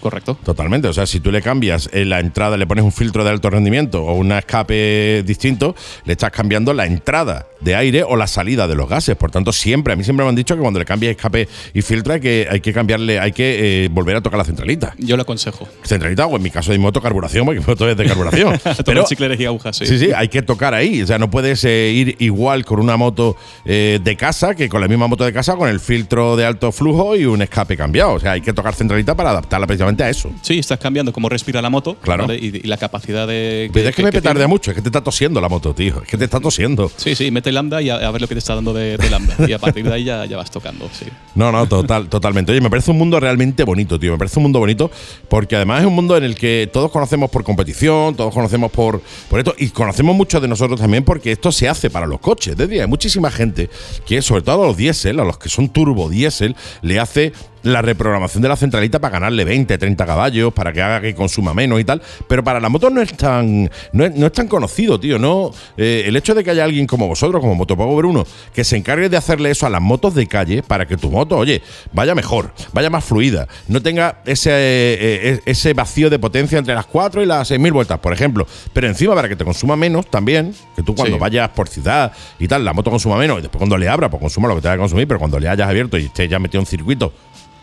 Correcto. 0.00 0.38
Totalmente. 0.44 0.88
O 0.88 0.92
sea, 0.92 1.06
si 1.06 1.20
tú 1.20 1.30
le 1.30 1.42
cambias 1.42 1.88
en 1.92 2.10
la 2.10 2.20
entrada, 2.20 2.56
le 2.56 2.66
pones 2.66 2.84
un 2.84 2.92
filtro 2.92 3.24
de 3.24 3.30
alto 3.30 3.50
rendimiento 3.50 4.04
o 4.04 4.14
un 4.14 4.32
escape 4.32 5.22
distinto, 5.24 5.74
le 6.04 6.12
estás 6.12 6.30
cambiando 6.30 6.72
la 6.72 6.86
entrada 6.86 7.46
de 7.60 7.74
aire 7.74 8.04
o 8.04 8.16
la 8.16 8.26
salida 8.26 8.68
de 8.68 8.74
los 8.74 8.88
gases. 8.88 9.16
Por 9.16 9.30
tanto, 9.30 9.52
siempre, 9.52 9.92
a 9.92 9.96
mí 9.96 10.04
siempre 10.04 10.24
me 10.24 10.28
han 10.28 10.36
dicho 10.36 10.54
que 10.54 10.60
cuando 10.60 10.78
le 10.78 10.84
cambies 10.84 11.12
escape 11.12 11.48
y 11.72 11.82
filtro 11.82 12.14
hay 12.14 12.20
que, 12.20 12.46
hay 12.50 12.60
que 12.60 12.72
cambiarle, 12.72 13.18
hay 13.18 13.32
que 13.32 13.84
eh, 13.84 13.88
volver 13.88 14.16
a 14.16 14.20
tocar 14.20 14.38
la 14.38 14.44
centralita. 14.44 14.94
Yo 14.98 15.16
lo 15.16 15.22
aconsejo. 15.22 15.66
Centralita 15.82 16.26
o 16.26 16.36
en 16.36 16.42
mi 16.42 16.50
caso 16.50 16.72
de 16.72 16.78
moto 16.78 17.00
carburación, 17.00 17.46
porque 17.46 17.60
mi 17.60 17.66
moto 17.66 17.88
es 17.88 17.96
de 17.96 18.04
carburación. 18.04 18.60
Pero 18.84 19.04
chicleres 19.04 19.40
y 19.40 19.46
agujas, 19.46 19.76
sí. 19.76 19.86
Sí, 19.86 19.98
sí, 19.98 20.12
hay 20.14 20.28
que 20.28 20.42
tocar 20.42 20.74
ahí. 20.74 21.02
O 21.02 21.06
sea, 21.06 21.18
no 21.18 21.30
puedes 21.30 21.64
eh, 21.64 21.90
ir 21.90 22.16
igual 22.18 22.64
con 22.64 22.80
una 22.80 22.96
moto 22.96 23.36
eh, 23.64 23.98
de 24.02 24.16
casa 24.16 24.54
que 24.54 24.68
con 24.68 24.80
la 24.80 24.88
misma 24.88 25.06
moto 25.06 25.24
de 25.24 25.32
casa 25.32 25.56
con 25.56 25.68
el 25.68 25.80
filtro 25.80 26.36
de 26.36 26.44
alto 26.44 26.70
flujo 26.72 27.16
y 27.16 27.24
un 27.24 27.42
escape 27.42 27.76
cambiado. 27.76 28.12
O 28.14 28.20
sea, 28.20 28.32
hay 28.32 28.40
que 28.40 28.52
tocar 28.52 28.74
centralita 28.74 29.14
para 29.14 29.30
adaptarla 29.30 29.63
para 29.66 29.74
precisamente 29.74 30.04
a 30.04 30.10
eso. 30.10 30.30
Sí, 30.42 30.58
estás 30.58 30.78
cambiando 30.78 31.12
cómo 31.12 31.28
respira 31.28 31.60
la 31.62 31.70
moto 31.70 31.96
Claro. 31.96 32.26
¿vale? 32.26 32.38
y, 32.38 32.56
y 32.56 32.66
la 32.68 32.76
capacidad 32.76 33.26
de. 33.26 33.70
Pero 33.72 33.88
es 33.88 33.96
que 33.96 34.02
me 34.02 34.12
petardea 34.12 34.34
tiene. 34.44 34.46
mucho, 34.48 34.70
es 34.70 34.74
que 34.76 34.82
te 34.82 34.88
está 34.88 35.02
tosiendo 35.02 35.40
la 35.40 35.48
moto, 35.48 35.74
tío. 35.74 36.02
Es 36.02 36.08
que 36.08 36.16
te 36.16 36.24
está 36.24 36.40
tosiendo. 36.40 36.90
Sí, 36.96 37.14
sí, 37.14 37.30
mete 37.30 37.52
lambda 37.52 37.82
y 37.82 37.90
a, 37.90 37.96
a 37.96 38.10
ver 38.10 38.20
lo 38.20 38.28
que 38.28 38.34
te 38.34 38.38
está 38.38 38.54
dando 38.54 38.72
de, 38.72 38.96
de 38.96 39.10
lambda. 39.10 39.34
y 39.48 39.52
a 39.52 39.58
partir 39.58 39.84
de 39.84 39.92
ahí 39.94 40.04
ya, 40.04 40.24
ya 40.26 40.36
vas 40.36 40.50
tocando, 40.50 40.88
sí. 40.92 41.06
No, 41.34 41.50
no, 41.52 41.66
total, 41.66 42.08
totalmente. 42.08 42.52
Oye, 42.52 42.60
me 42.60 42.70
parece 42.70 42.90
un 42.90 42.98
mundo 42.98 43.18
realmente 43.20 43.64
bonito, 43.64 43.98
tío. 43.98 44.12
Me 44.12 44.18
parece 44.18 44.38
un 44.38 44.44
mundo 44.44 44.58
bonito 44.58 44.90
porque 45.28 45.56
además 45.56 45.80
es 45.80 45.86
un 45.86 45.94
mundo 45.94 46.16
en 46.16 46.24
el 46.24 46.34
que 46.34 46.68
todos 46.72 46.90
conocemos 46.90 47.30
por 47.30 47.44
competición, 47.44 48.14
todos 48.14 48.32
conocemos 48.32 48.70
por, 48.70 49.00
por 49.28 49.38
esto 49.38 49.54
y 49.58 49.68
conocemos 49.70 50.14
mucho 50.16 50.40
de 50.40 50.48
nosotros 50.48 50.80
también 50.80 51.04
porque 51.04 51.32
esto 51.32 51.52
se 51.52 51.68
hace 51.68 51.90
para 51.90 52.06
los 52.06 52.20
coches. 52.20 52.52
Es 52.52 52.58
decir, 52.58 52.80
hay 52.80 52.86
muchísima 52.86 53.30
gente 53.30 53.70
que, 54.06 54.22
sobre 54.22 54.42
todo 54.42 54.62
a 54.64 54.66
los 54.68 54.76
diésel, 54.76 55.20
a 55.20 55.24
los 55.24 55.38
que 55.38 55.48
son 55.48 55.68
turbo 55.68 56.08
diésel, 56.08 56.56
le 56.82 57.00
hace 57.00 57.32
la 57.64 57.82
reprogramación 57.82 58.42
de 58.42 58.48
la 58.48 58.56
centralita 58.56 58.98
para 59.00 59.12
ganarle 59.14 59.44
20, 59.44 59.76
30 59.76 60.06
caballos, 60.06 60.52
para 60.54 60.72
que 60.72 60.80
haga 60.80 61.00
que 61.00 61.14
consuma 61.14 61.52
menos 61.52 61.80
y 61.80 61.84
tal. 61.84 62.00
Pero 62.28 62.44
para 62.44 62.60
la 62.60 62.68
moto 62.68 62.88
no 62.90 63.00
es 63.02 63.12
tan, 63.16 63.70
no 63.92 64.04
es, 64.04 64.14
no 64.14 64.26
es 64.26 64.32
tan 64.32 64.48
conocido, 64.48 64.98
tío. 65.00 65.18
No, 65.18 65.50
Eh, 65.76 66.04
el 66.06 66.16
hecho 66.16 66.34
de 66.34 66.44
que 66.44 66.50
haya 66.50 66.62
alguien 66.64 66.86
como 66.86 67.08
vosotros, 67.08 67.40
como 67.40 67.54
Motopower 67.54 68.04
1, 68.06 68.24
que 68.54 68.62
se 68.64 68.76
encargue 68.76 69.08
de 69.08 69.16
hacerle 69.16 69.50
eso 69.50 69.66
a 69.66 69.70
las 69.70 69.80
motos 69.82 70.14
de 70.14 70.26
calle 70.26 70.62
para 70.62 70.86
que 70.86 70.96
tu 70.96 71.10
moto, 71.10 71.36
oye, 71.36 71.62
vaya 71.92 72.14
mejor, 72.14 72.52
vaya 72.72 72.90
más 72.90 73.04
fluida, 73.04 73.48
no 73.68 73.82
tenga 73.82 74.20
ese, 74.24 74.50
eh, 74.50 74.96
eh, 75.34 75.40
ese 75.46 75.74
vacío 75.74 76.10
de 76.10 76.18
potencia 76.18 76.58
entre 76.58 76.74
las 76.74 76.86
4 76.86 77.22
y 77.22 77.26
las 77.26 77.50
6.000 77.50 77.72
vueltas, 77.72 77.98
por 77.98 78.12
ejemplo. 78.12 78.46
Pero 78.72 78.86
encima 78.86 79.14
para 79.14 79.28
que 79.28 79.36
te 79.36 79.44
consuma 79.44 79.74
menos 79.76 80.06
también, 80.10 80.54
que 80.76 80.82
tú 80.82 80.94
cuando 80.94 81.16
Sí. 81.16 81.20
vayas 81.20 81.48
por 81.50 81.68
ciudad 81.68 82.12
y 82.38 82.46
tal, 82.46 82.64
la 82.64 82.72
moto 82.72 82.90
consuma 82.90 83.16
menos 83.16 83.38
y 83.38 83.42
después 83.42 83.58
cuando 83.58 83.76
le 83.78 83.88
abra, 83.88 84.08
pues 84.10 84.20
consuma 84.20 84.48
lo 84.48 84.56
que 84.56 84.60
te 84.62 84.68
va 84.68 84.74
a 84.74 84.78
consumir, 84.78 85.08
pero 85.08 85.18
cuando 85.18 85.38
le 85.40 85.48
hayas 85.48 85.68
abierto 85.68 85.96
y 85.98 86.04
estés 86.06 86.28
ya 86.28 86.38
metido 86.38 86.60
en 86.60 86.66
circuito 86.66 87.12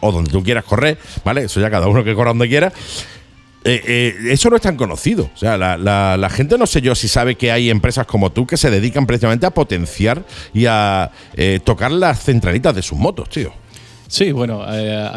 o 0.02 0.12
donde 0.12 0.30
tú 0.32 0.44
quieras 0.44 0.66
correr, 0.66 0.98
¿vale? 1.24 1.44
Eso 1.46 1.60
ya 1.62 1.70
cada 1.70 1.88
uno 1.88 2.04
que 2.04 2.14
corra 2.14 2.32
donde 2.32 2.50
quiera. 2.50 2.74
Eh, 3.64 3.80
eh, 3.86 4.16
eso 4.32 4.50
no 4.50 4.56
es 4.56 4.62
tan 4.64 4.76
conocido. 4.76 5.30
O 5.34 5.38
sea, 5.38 5.56
la, 5.58 5.78
la- 5.78 6.18
la 6.18 6.30
gente 6.32 6.58
no 6.58 6.66
sé 6.66 6.82
yo 6.82 6.96
si 6.96 7.08
sabe 7.08 7.36
que 7.36 7.52
hay 7.52 7.70
empresas 7.70 8.08
como 8.08 8.32
tú 8.32 8.48
que 8.48 8.58
se 8.58 8.72
dedican 8.72 9.06
precisamente 9.06 9.46
a 9.46 9.52
potenciar 9.52 10.24
y 10.54 10.66
a 10.68 11.12
eh, 11.36 11.60
tocar 11.64 11.92
las 11.92 12.24
centralitas 12.24 12.74
de 12.76 12.82
sus 12.82 12.98
motos, 12.98 13.30
tío. 13.30 13.54
Sí, 14.08 14.32
bueno, 14.34 14.66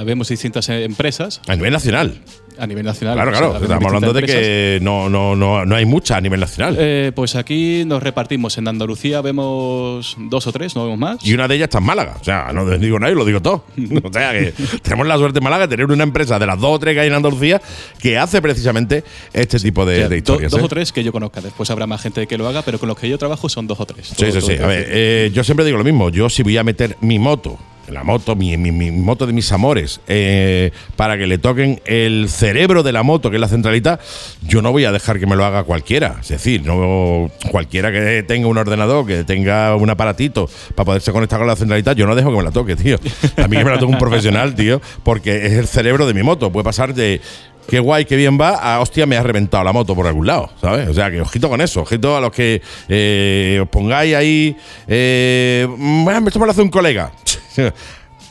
vemos 0.04 0.28
distintas 0.28 0.68
empresas 0.68 1.40
A 1.48 1.56
nivel 1.56 1.72
nacional. 1.72 2.20
A 2.58 2.66
nivel 2.66 2.84
nacional. 2.84 3.14
Claro, 3.16 3.30
o 3.30 3.34
sea, 3.34 3.40
claro. 3.48 3.62
Estamos 3.64 3.86
hablando 3.86 4.12
de 4.12 4.20
empresas. 4.20 4.40
que 4.42 4.78
no, 4.82 5.08
no, 5.08 5.34
no, 5.36 5.64
no 5.66 5.74
hay 5.76 5.84
muchas 5.84 6.18
a 6.18 6.20
nivel 6.20 6.40
nacional. 6.40 6.76
Eh, 6.78 7.12
pues 7.14 7.34
aquí 7.36 7.84
nos 7.86 8.02
repartimos. 8.02 8.56
En 8.58 8.68
Andalucía 8.68 9.20
vemos 9.20 10.16
dos 10.18 10.46
o 10.46 10.52
tres, 10.52 10.74
no 10.76 10.84
vemos 10.84 10.98
más. 10.98 11.24
Y 11.26 11.34
una 11.34 11.48
de 11.48 11.56
ellas 11.56 11.64
está 11.66 11.78
en 11.78 11.84
Málaga. 11.84 12.16
O 12.20 12.24
sea, 12.24 12.50
no 12.52 12.68
digo 12.78 12.98
nada 12.98 13.12
y 13.12 13.14
lo 13.14 13.24
digo 13.24 13.40
todo. 13.40 13.64
O 14.04 14.12
sea, 14.12 14.32
que 14.32 14.52
tenemos 14.82 15.06
la 15.06 15.16
suerte 15.16 15.38
en 15.38 15.44
Málaga 15.44 15.66
de 15.66 15.76
tener 15.76 15.86
una 15.90 16.02
empresa 16.04 16.38
de 16.38 16.46
las 16.46 16.58
dos 16.60 16.76
o 16.76 16.78
tres 16.78 16.94
que 16.94 17.00
hay 17.00 17.08
en 17.08 17.14
Andalucía 17.14 17.60
que 17.98 18.18
hace 18.18 18.40
precisamente 18.42 19.04
este 19.32 19.58
tipo 19.58 19.84
de, 19.86 19.94
O 19.94 19.98
sea, 19.98 20.08
de 20.08 20.14
do- 20.14 20.18
historias. 20.18 20.52
dos 20.52 20.60
¿eh? 20.60 20.64
o 20.64 20.68
tres 20.68 20.92
que 20.92 21.02
yo 21.04 21.12
conozca. 21.12 21.40
Después 21.40 21.70
habrá 21.70 21.86
más 21.86 22.00
gente 22.02 22.26
que 22.26 22.38
lo 22.38 22.46
haga, 22.48 22.62
pero 22.62 22.78
con 22.78 22.88
los 22.88 22.98
que 22.98 23.08
yo 23.08 23.18
trabajo 23.18 23.48
son 23.48 23.66
dos 23.66 23.80
o 23.80 23.86
tres. 23.86 24.08
Sí, 24.08 24.14
Todo- 24.16 24.32
sí, 24.32 24.38
todo 24.40 24.50
sí. 24.50 24.56
A 24.62 24.66
ver, 24.66 24.86
eh, 24.88 25.30
yo 25.34 25.42
siempre 25.44 25.64
digo 25.64 25.78
lo 25.78 25.84
mismo. 25.84 26.10
Yo 26.10 26.28
si 26.30 26.42
voy 26.42 26.56
a 26.58 26.64
meter 26.64 26.96
mi 27.00 27.18
moto, 27.18 27.58
la 27.88 28.02
moto, 28.04 28.34
mi, 28.36 28.56
mi- 28.56 28.72
mi 28.72 28.90
moto 28.90 29.26
de 29.26 29.32
mis 29.32 29.50
amores, 29.52 30.00
eh, 30.08 30.70
para 30.96 31.16
que 31.18 31.26
le 31.26 31.38
toquen 31.38 31.80
el 31.84 32.28
cerebro 32.28 32.82
de 32.82 32.92
la 32.92 33.02
moto, 33.02 33.30
que 33.30 33.36
es 33.36 33.40
la 33.40 33.48
centralita, 33.48 33.98
yo 34.46 34.62
no 34.62 34.72
voy 34.72 34.84
a 34.84 34.92
dejar 34.92 35.18
que 35.20 35.26
me 35.26 35.36
lo 35.36 35.44
haga 35.44 35.64
cualquiera. 35.64 36.16
Es 36.20 36.28
decir, 36.28 36.62
no 36.64 37.30
cualquiera 37.50 37.92
que 37.92 38.24
tenga 38.26 38.48
un 38.48 38.58
ordenador, 38.58 39.06
que 39.06 39.24
tenga 39.24 39.74
un 39.76 39.90
aparatito 39.90 40.48
para 40.74 40.84
poderse 40.86 41.12
conectar 41.12 41.38
con 41.38 41.48
la 41.48 41.56
centralita, 41.56 41.92
yo 41.92 42.06
no 42.06 42.14
dejo 42.14 42.30
que 42.30 42.36
me 42.38 42.42
la 42.42 42.50
toque, 42.50 42.76
tío. 42.76 42.96
A 43.36 43.48
mí 43.48 43.56
que 43.56 43.64
me 43.64 43.70
la 43.70 43.78
toque 43.78 43.92
un 43.92 43.98
profesional, 43.98 44.54
tío, 44.54 44.80
porque 45.02 45.46
es 45.46 45.52
el 45.52 45.66
cerebro 45.66 46.06
de 46.06 46.14
mi 46.14 46.22
moto. 46.22 46.50
Puede 46.50 46.64
pasar 46.64 46.94
de 46.94 47.20
qué 47.68 47.80
guay, 47.80 48.04
qué 48.04 48.16
bien 48.16 48.38
va, 48.40 48.56
a 48.56 48.80
hostia, 48.80 49.06
me 49.06 49.16
ha 49.16 49.22
reventado 49.22 49.64
la 49.64 49.72
moto 49.72 49.94
por 49.94 50.06
algún 50.06 50.26
lado, 50.26 50.50
¿sabes? 50.60 50.88
O 50.88 50.94
sea, 50.94 51.10
que 51.10 51.20
ojito 51.20 51.48
con 51.48 51.60
eso, 51.60 51.82
ojito 51.82 52.16
a 52.16 52.20
los 52.20 52.32
que 52.32 52.62
eh, 52.88 53.58
os 53.62 53.68
pongáis 53.68 54.14
ahí, 54.14 54.56
eh, 54.86 55.66
bueno, 55.68 56.26
esto 56.26 56.38
me 56.38 56.46
lo 56.46 56.52
hace 56.52 56.62
un 56.62 56.70
colega. 56.70 57.12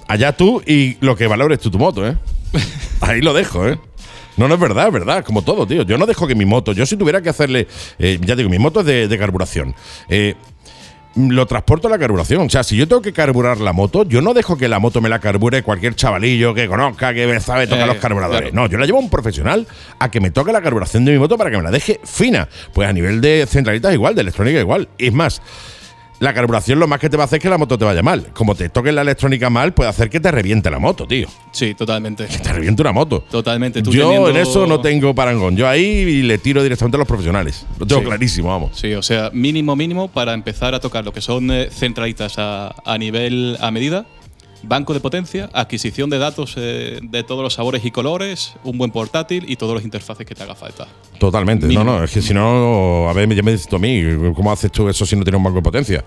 Allá 0.07 0.33
tú 0.33 0.61
y 0.65 0.97
lo 0.99 1.15
que 1.15 1.27
valores 1.27 1.59
tú 1.59 1.71
tu 1.71 1.79
moto, 1.79 2.07
¿eh? 2.07 2.17
Ahí 3.01 3.21
lo 3.21 3.33
dejo, 3.33 3.67
¿eh? 3.67 3.79
No, 4.35 4.47
no 4.47 4.55
es 4.55 4.59
verdad, 4.59 4.87
es 4.87 4.93
verdad, 4.93 5.23
como 5.23 5.43
todo, 5.43 5.67
tío. 5.67 5.83
Yo 5.83 5.97
no 5.97 6.05
dejo 6.05 6.27
que 6.27 6.35
mi 6.35 6.45
moto, 6.45 6.73
yo 6.73 6.85
si 6.85 6.97
tuviera 6.97 7.21
que 7.21 7.29
hacerle, 7.29 7.67
eh, 7.99 8.19
ya 8.21 8.35
digo, 8.35 8.49
mi 8.49 8.59
moto 8.59 8.79
es 8.79 8.85
de, 8.85 9.07
de 9.07 9.17
carburación. 9.17 9.75
Eh, 10.09 10.35
lo 11.15 11.45
transporto 11.45 11.87
a 11.87 11.91
la 11.91 11.99
carburación. 11.99 12.45
O 12.45 12.49
sea, 12.49 12.63
si 12.63 12.75
yo 12.75 12.87
tengo 12.87 13.01
que 13.01 13.13
carburar 13.13 13.59
la 13.59 13.73
moto, 13.73 14.03
yo 14.03 14.21
no 14.21 14.33
dejo 14.33 14.57
que 14.57 14.67
la 14.67 14.79
moto 14.79 14.99
me 15.01 15.09
la 15.09 15.19
carbure 15.19 15.61
cualquier 15.63 15.95
chavalillo 15.95 16.53
que 16.53 16.67
conozca, 16.67 17.13
que 17.13 17.39
sabe 17.39 17.67
tocar 17.67 17.83
Eh, 17.83 17.87
los 17.87 17.97
carburadores. 17.97 18.51
claro. 18.51 18.55
No, 18.55 18.67
yo 18.71 18.77
la 18.77 18.85
llevo 18.85 18.97
a 18.97 19.01
un 19.01 19.09
profesional 19.09 19.67
a 19.99 20.09
que 20.09 20.19
me 20.19 20.31
toque 20.31 20.51
la 20.51 20.61
carburación 20.61 21.05
de 21.05 21.11
mi 21.11 21.19
moto 21.19 21.37
para 21.37 21.51
que 21.51 21.57
me 21.57 21.63
la 21.63 21.71
deje 21.71 21.99
fina. 22.03 22.47
Pues 22.73 22.89
a 22.89 22.93
nivel 22.93 23.21
de 23.21 23.45
centralitas 23.47 23.93
igual, 23.93 24.15
de 24.15 24.21
electrónica 24.21 24.59
igual. 24.59 24.89
Y 24.97 25.07
es 25.07 25.13
más, 25.13 25.41
la 26.23 26.33
carburación 26.33 26.79
lo 26.79 26.87
más 26.87 26.99
que 26.99 27.09
te 27.09 27.17
va 27.17 27.23
a 27.23 27.25
hacer 27.25 27.37
es 27.37 27.43
que 27.43 27.49
la 27.49 27.57
moto 27.57 27.77
te 27.77 27.83
vaya 27.85 28.01
mal. 28.01 28.27
Como 28.33 28.55
te 28.55 28.69
toque 28.69 28.91
la 28.91 29.01
electrónica 29.01 29.49
mal, 29.49 29.73
puede 29.73 29.89
hacer 29.89 30.09
que 30.09 30.19
te 30.19 30.31
reviente 30.31 30.71
la 30.71 30.79
moto, 30.79 31.05
tío. 31.05 31.27
Sí, 31.51 31.73
totalmente. 31.73 32.25
Te 32.25 32.53
reviente 32.53 32.81
una 32.81 32.91
moto. 32.93 33.25
Totalmente. 33.29 33.81
Tú 33.81 33.91
Yo 33.91 34.03
teniendo- 34.05 34.29
en 34.29 34.37
eso 34.37 34.65
no 34.65 34.79
tengo 34.79 35.13
parangón. 35.13 35.57
Yo 35.57 35.67
ahí 35.67 36.21
le 36.23 36.37
tiro 36.37 36.63
directamente 36.63 36.95
a 36.97 36.99
los 36.99 37.07
profesionales. 37.07 37.65
Lo 37.77 37.85
tengo 37.85 38.01
Sí. 38.01 38.07
clarísimo, 38.07 38.49
vamos. 38.49 38.71
Sí, 38.79 38.93
o 38.93 39.01
sea, 39.03 39.29
mínimo, 39.33 39.75
mínimo 39.75 40.07
para 40.07 40.33
empezar 40.33 40.73
a 40.73 40.79
tocar 40.79 41.03
lo 41.03 41.11
que 41.11 41.21
son 41.21 41.51
eh, 41.51 41.69
centralitas 41.71 42.35
a, 42.37 42.73
a 42.85 42.97
nivel 42.97 43.57
a 43.59 43.69
medida, 43.71 44.05
banco 44.63 44.93
de 44.93 44.99
potencia, 44.99 45.49
adquisición 45.53 46.09
de 46.09 46.17
datos 46.17 46.55
eh, 46.57 46.99
de 47.01 47.23
todos 47.23 47.43
los 47.43 47.53
sabores 47.53 47.83
y 47.85 47.91
colores, 47.91 48.53
un 48.63 48.77
buen 48.77 48.91
portátil 48.91 49.45
y 49.47 49.55
todos 49.55 49.73
los 49.73 49.83
interfaces 49.83 50.25
que 50.25 50.33
te 50.35 50.43
haga 50.43 50.55
falta. 50.55 50.87
Totalmente. 51.19 51.67
Mínimo. 51.67 51.83
No, 51.83 51.97
no, 51.99 52.03
es 52.05 52.11
que 52.11 52.21
si 52.21 52.33
no, 52.33 53.07
a 53.09 53.13
ver, 53.13 53.27
ya 53.35 53.43
me 53.43 53.51
dices 53.51 53.67
tú 53.67 53.75
a 53.75 53.79
mí, 53.79 54.01
¿cómo 54.35 54.51
haces 54.51 54.71
tú 54.71 54.87
eso 54.89 55.05
si 55.05 55.15
no 55.15 55.23
tienes 55.23 55.37
un 55.37 55.43
banco 55.43 55.57
de 55.57 55.63
potencia? 55.63 56.03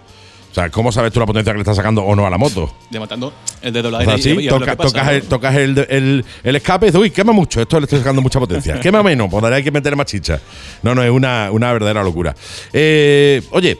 O 0.50 0.54
sea, 0.56 0.70
¿cómo 0.70 0.90
sabes 0.90 1.12
tú 1.12 1.20
la 1.20 1.26
potencia 1.26 1.52
que 1.52 1.58
le 1.58 1.62
estás 1.62 1.76
sacando 1.76 2.02
o 2.02 2.16
no 2.16 2.26
a 2.26 2.30
la 2.30 2.38
moto? 2.38 2.72
Levantando 2.90 3.30
el 3.60 3.74
dedo 3.74 3.88
al 3.88 3.94
O 3.94 3.98
aire 3.98 4.12
sea, 4.12 4.22
sí, 4.34 4.40
y 4.40 4.48
toca- 4.48 4.74
pasa, 4.74 4.88
tocas, 4.88 5.04
¿no? 5.04 5.10
el, 5.12 5.22
tocas 5.24 5.54
el, 5.54 5.86
el- 5.90 6.24
el 6.42 6.56
escape 6.56 6.86
y 6.86 6.88
dices, 6.88 7.00
uy, 7.02 7.10
quema 7.10 7.32
mucho, 7.32 7.60
esto 7.60 7.78
le 7.78 7.84
estoy 7.84 7.98
sacando 7.98 8.22
mucha 8.22 8.40
potencia. 8.40 8.80
Quema 8.80 9.02
menos, 9.02 9.28
pues 9.30 9.42
ahora 9.44 9.56
hay 9.56 9.62
que 9.62 9.70
meter 9.70 9.94
más 9.96 10.06
chicha. 10.06 10.40
No, 10.82 10.94
no, 10.94 11.02
es 11.02 11.10
una, 11.10 11.50
una 11.52 11.70
verdadera 11.74 12.02
locura. 12.02 12.34
Eh, 12.72 13.42
oye, 13.50 13.78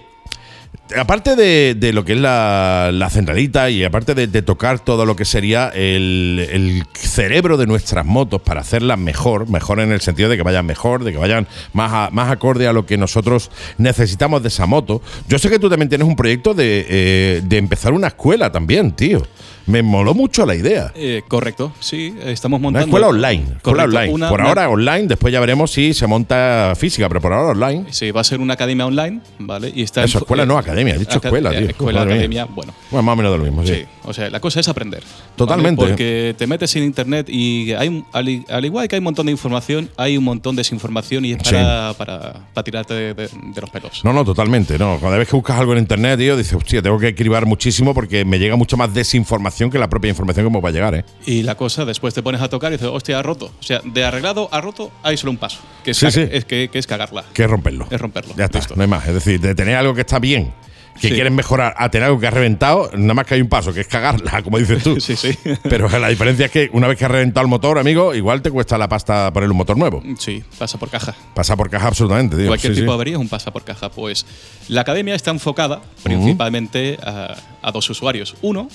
aparte 0.97 1.37
de, 1.37 1.75
de 1.75 1.93
lo 1.93 2.05
que 2.05 2.13
es 2.13 2.19
la, 2.21 2.91
la 2.93 3.11
centralita 3.11 3.71
y 3.71 3.83
aparte 3.85 4.15
de, 4.15 4.27
tocar 4.43 4.79
todo 4.79 5.05
lo 5.05 5.17
que 5.17 5.25
sería 5.25 5.69
el, 5.69 6.47
el 6.53 6.85
cerebro 6.95 7.57
de 7.57 7.67
nuestras 7.67 8.07
motos 8.07 8.41
para 8.41 8.61
hacerlas 8.61 8.99
mejor, 8.99 9.49
mejor 9.49 9.81
en 9.81 9.91
el 9.93 10.01
sentido 10.01 10.29
de 10.29 10.37
que 10.37 10.43
vayan 10.43 10.65
mejor, 10.67 11.03
de 11.05 11.13
que 11.13 11.19
vayan 11.19 11.49
más, 11.73 11.93
a- 11.93 12.11
más 12.13 12.31
acorde 12.31 12.69
a 12.69 12.73
lo 12.73 12.87
que 12.87 12.97
nosotros 12.97 13.51
necesitamos 13.79 14.43
de 14.43 14.49
esa 14.49 14.67
moto. 14.67 15.03
Yo 15.29 15.39
sé 15.39 15.49
que 15.51 15.59
tú 15.59 15.69
también 15.69 15.89
tienes 15.89 16.07
un 16.07 16.17
proyecto 16.17 16.55
de, 16.55 16.87
eh, 16.89 17.43
de 17.45 17.59
empezar 17.59 17.93
una 17.93 18.09
escuela 18.09 18.53
también, 18.53 18.93
tío. 18.93 19.23
Me 19.67 19.83
moló 19.83 20.15
mucho 20.15 20.47
la 20.47 20.55
idea. 20.55 20.93
Eh, 20.95 21.23
correcto, 21.27 21.73
sí, 21.81 22.15
estamos 22.25 22.59
Una 22.59 22.65
montando. 22.65 22.87
escuela 22.87 23.09
online. 23.09 23.43
Escuela 23.57 23.63
Correcto, 23.85 23.97
online. 23.99 24.13
una- 24.15 24.29
por 24.29 24.41
una- 24.41 24.49
ahora 24.49 24.69
online, 24.69 25.07
después 25.09 25.33
ya 25.33 25.41
veremos 25.41 25.73
si 25.73 25.93
se 25.93 26.07
monta 26.07 26.73
física, 26.77 27.09
pero 27.09 27.21
por 27.21 27.33
ahora 27.33 27.49
online. 27.51 27.87
Sí, 27.91 28.13
va 28.13 28.21
a 28.21 28.25
ser 28.25 28.41
una 28.41 28.55
academia 28.55 28.87
online, 28.87 29.21
¿vale? 29.41 29.73
Y 29.75 29.83
está 29.83 30.05
Eso, 30.05 30.19
escuela 30.19 30.45
eh, 30.45 30.47
no, 30.47 30.57
academia. 30.57 30.95
He 30.95 30.99
dicho 30.99 31.19
escuela, 31.23 31.53
eh, 31.53 31.59
tío. 31.59 31.71
Escuela, 31.71 32.05
mía. 32.05 32.15
academia, 32.15 32.45
bueno. 32.45 32.73
Bueno, 32.93 33.03
más 33.03 33.13
o 33.15 33.17
menos 33.17 33.33
de 33.33 33.39
lo 33.39 33.45
mismo, 33.45 33.67
sí. 33.67 33.75
Sí, 33.75 33.85
o 34.05 34.13
sea, 34.13 34.31
la 34.31 34.39
cosa 34.39 34.61
es 34.61 34.69
aprender. 34.69 35.03
¿vale? 35.03 35.33
Totalmente. 35.35 35.85
Porque 35.85 36.35
te 36.39 36.47
metes 36.47 36.77
en 36.77 36.85
internet 36.85 37.29
y 37.29 37.73
hay, 37.73 38.05
al, 38.13 38.45
al 38.49 38.65
igual 38.65 38.87
que 38.87 38.95
hay 38.95 39.01
un 39.01 39.05
montón 39.05 39.27
de 39.27 39.33
información, 39.33 39.91
hay 39.97 40.17
un 40.17 40.23
montón 40.23 40.55
de 40.55 40.61
desinformación 40.61 41.25
y 41.25 41.33
es 41.33 41.43
para, 41.43 41.93
para, 41.99 42.35
para 42.55 42.65
tirarte 42.65 42.95
de, 42.95 43.15
de- 43.15 43.29
de 43.29 43.61
los 43.61 43.71
pelos. 43.71 44.05
No, 44.05 44.13
no, 44.13 44.25
totalmente. 44.25 44.79
No. 44.79 44.99
Cada 45.01 45.19
vez 45.19 45.29
que 45.29 45.35
buscas 45.35 45.59
algo 45.59 45.73
en 45.73 45.79
internet, 45.81 46.19
tío, 46.21 46.37
dices, 46.37 46.55
hostia, 46.55 46.81
tengo 46.83 47.01
que 47.01 47.15
cribar 47.17 47.47
muchísimo 47.47 47.93
porque 47.95 48.25
me 48.25 48.39
llega 48.39 48.55
mucho 48.55 48.77
más 48.77 48.95
desinformación 48.95 49.56
que 49.71 49.79
la 49.79 49.89
propia 49.89 50.11
información 50.11 50.53
me 50.53 50.61
va 50.61 50.69
a 50.69 50.73
llegar, 50.73 50.95
¿eh? 50.95 51.05
Y 51.25 51.43
la 51.43 51.55
cosa, 51.57 51.85
después 51.85 52.13
te 52.15 52.23
pones 52.23 52.41
a 52.43 52.49
tocar 52.49 52.73
y 52.73 52.77
dices, 52.77 52.89
hostia, 52.93 53.19
ha 53.19 53.23
roto. 53.23 53.47
O 53.59 53.63
sea, 53.63 53.81
de 53.85 54.05
arreglado 54.05 54.49
a 54.53 54.61
roto 54.61 54.91
hay 55.03 55.17
solo 55.17 55.31
un 55.33 55.39
paso, 55.39 55.59
que 55.85 55.93
es, 55.93 55.97
Sí, 55.97 56.07
ca- 56.07 56.11
sí. 56.13 56.27
es 56.31 56.45
que, 56.45 56.69
que 56.71 56.79
es 56.79 56.87
cagarla. 56.87 57.25
Que 57.33 57.45
es 57.45 57.51
romperlo. 57.51 57.87
Es 57.91 58.01
romperlo. 58.01 58.35
Ya 58.37 58.45
está, 58.45 58.59
Listo. 58.59 58.75
no 58.77 58.83
hay 58.83 58.89
más. 58.89 59.07
Es 59.09 59.15
decir, 59.15 59.41
de 59.41 59.55
tener 59.55 59.77
algo 59.77 59.95
que 59.95 60.03
está 60.03 60.19
bien, 60.19 60.53
que 61.01 61.09
Sí. 61.09 61.15
quieres 61.15 61.31
mejorar, 61.33 61.75
a 61.77 61.91
tener 61.91 62.07
algo 62.07 62.19
que 62.19 62.27
ha 62.27 62.31
reventado, 62.31 62.91
nada 62.95 63.13
más 63.13 63.27
que 63.27 63.35
hay 63.35 63.43
un 63.43 63.49
paso, 63.49 63.73
que 63.75 63.81
es 63.83 63.87
cagarla, 63.87 64.41
como 64.45 64.59
dices 64.59 64.83
tú. 64.83 64.99
Sí, 65.01 65.15
sí. 65.15 65.37
Pero 65.65 65.89
la 65.99 66.09
diferencia 66.09 66.47
es 66.47 66.53
que 66.53 66.71
una 66.73 66.89
vez 66.89 66.99
que 66.99 67.05
has 67.05 67.11
reventado 67.11 67.43
el 67.45 67.51
motor, 67.51 67.79
amigo, 67.79 68.15
igual 68.15 68.41
te 68.41 68.51
cuesta 68.51 68.79
la 68.79 68.89
pasta 68.89 69.31
poner 69.33 69.51
un 69.51 69.57
motor 69.59 69.77
nuevo. 69.77 70.03
Sí, 70.19 70.43
pasa 70.59 70.79
por 70.79 70.89
caja. 70.89 71.15
Pasa 71.35 71.55
por 71.57 71.69
caja 71.69 71.89
absolutamente, 71.89 72.37
tío. 72.37 72.47
Cualquier 72.47 72.73
Sí, 72.73 72.81
tipo 72.81 72.87
sí. 72.87 72.89
de 72.93 72.95
avería 72.95 73.15
es 73.17 73.21
un 73.21 73.29
pasa 73.29 73.51
por 73.53 73.63
caja. 73.65 73.91
Pues 73.91 74.25
la 74.69 74.81
academia 74.83 75.15
está 75.15 75.31
enfocada 75.33 75.83
principalmente 76.03 76.99
a, 77.03 77.37
a 77.63 77.73
dos 77.73 77.89
usuarios. 77.91 78.35
Uno, 78.43 78.69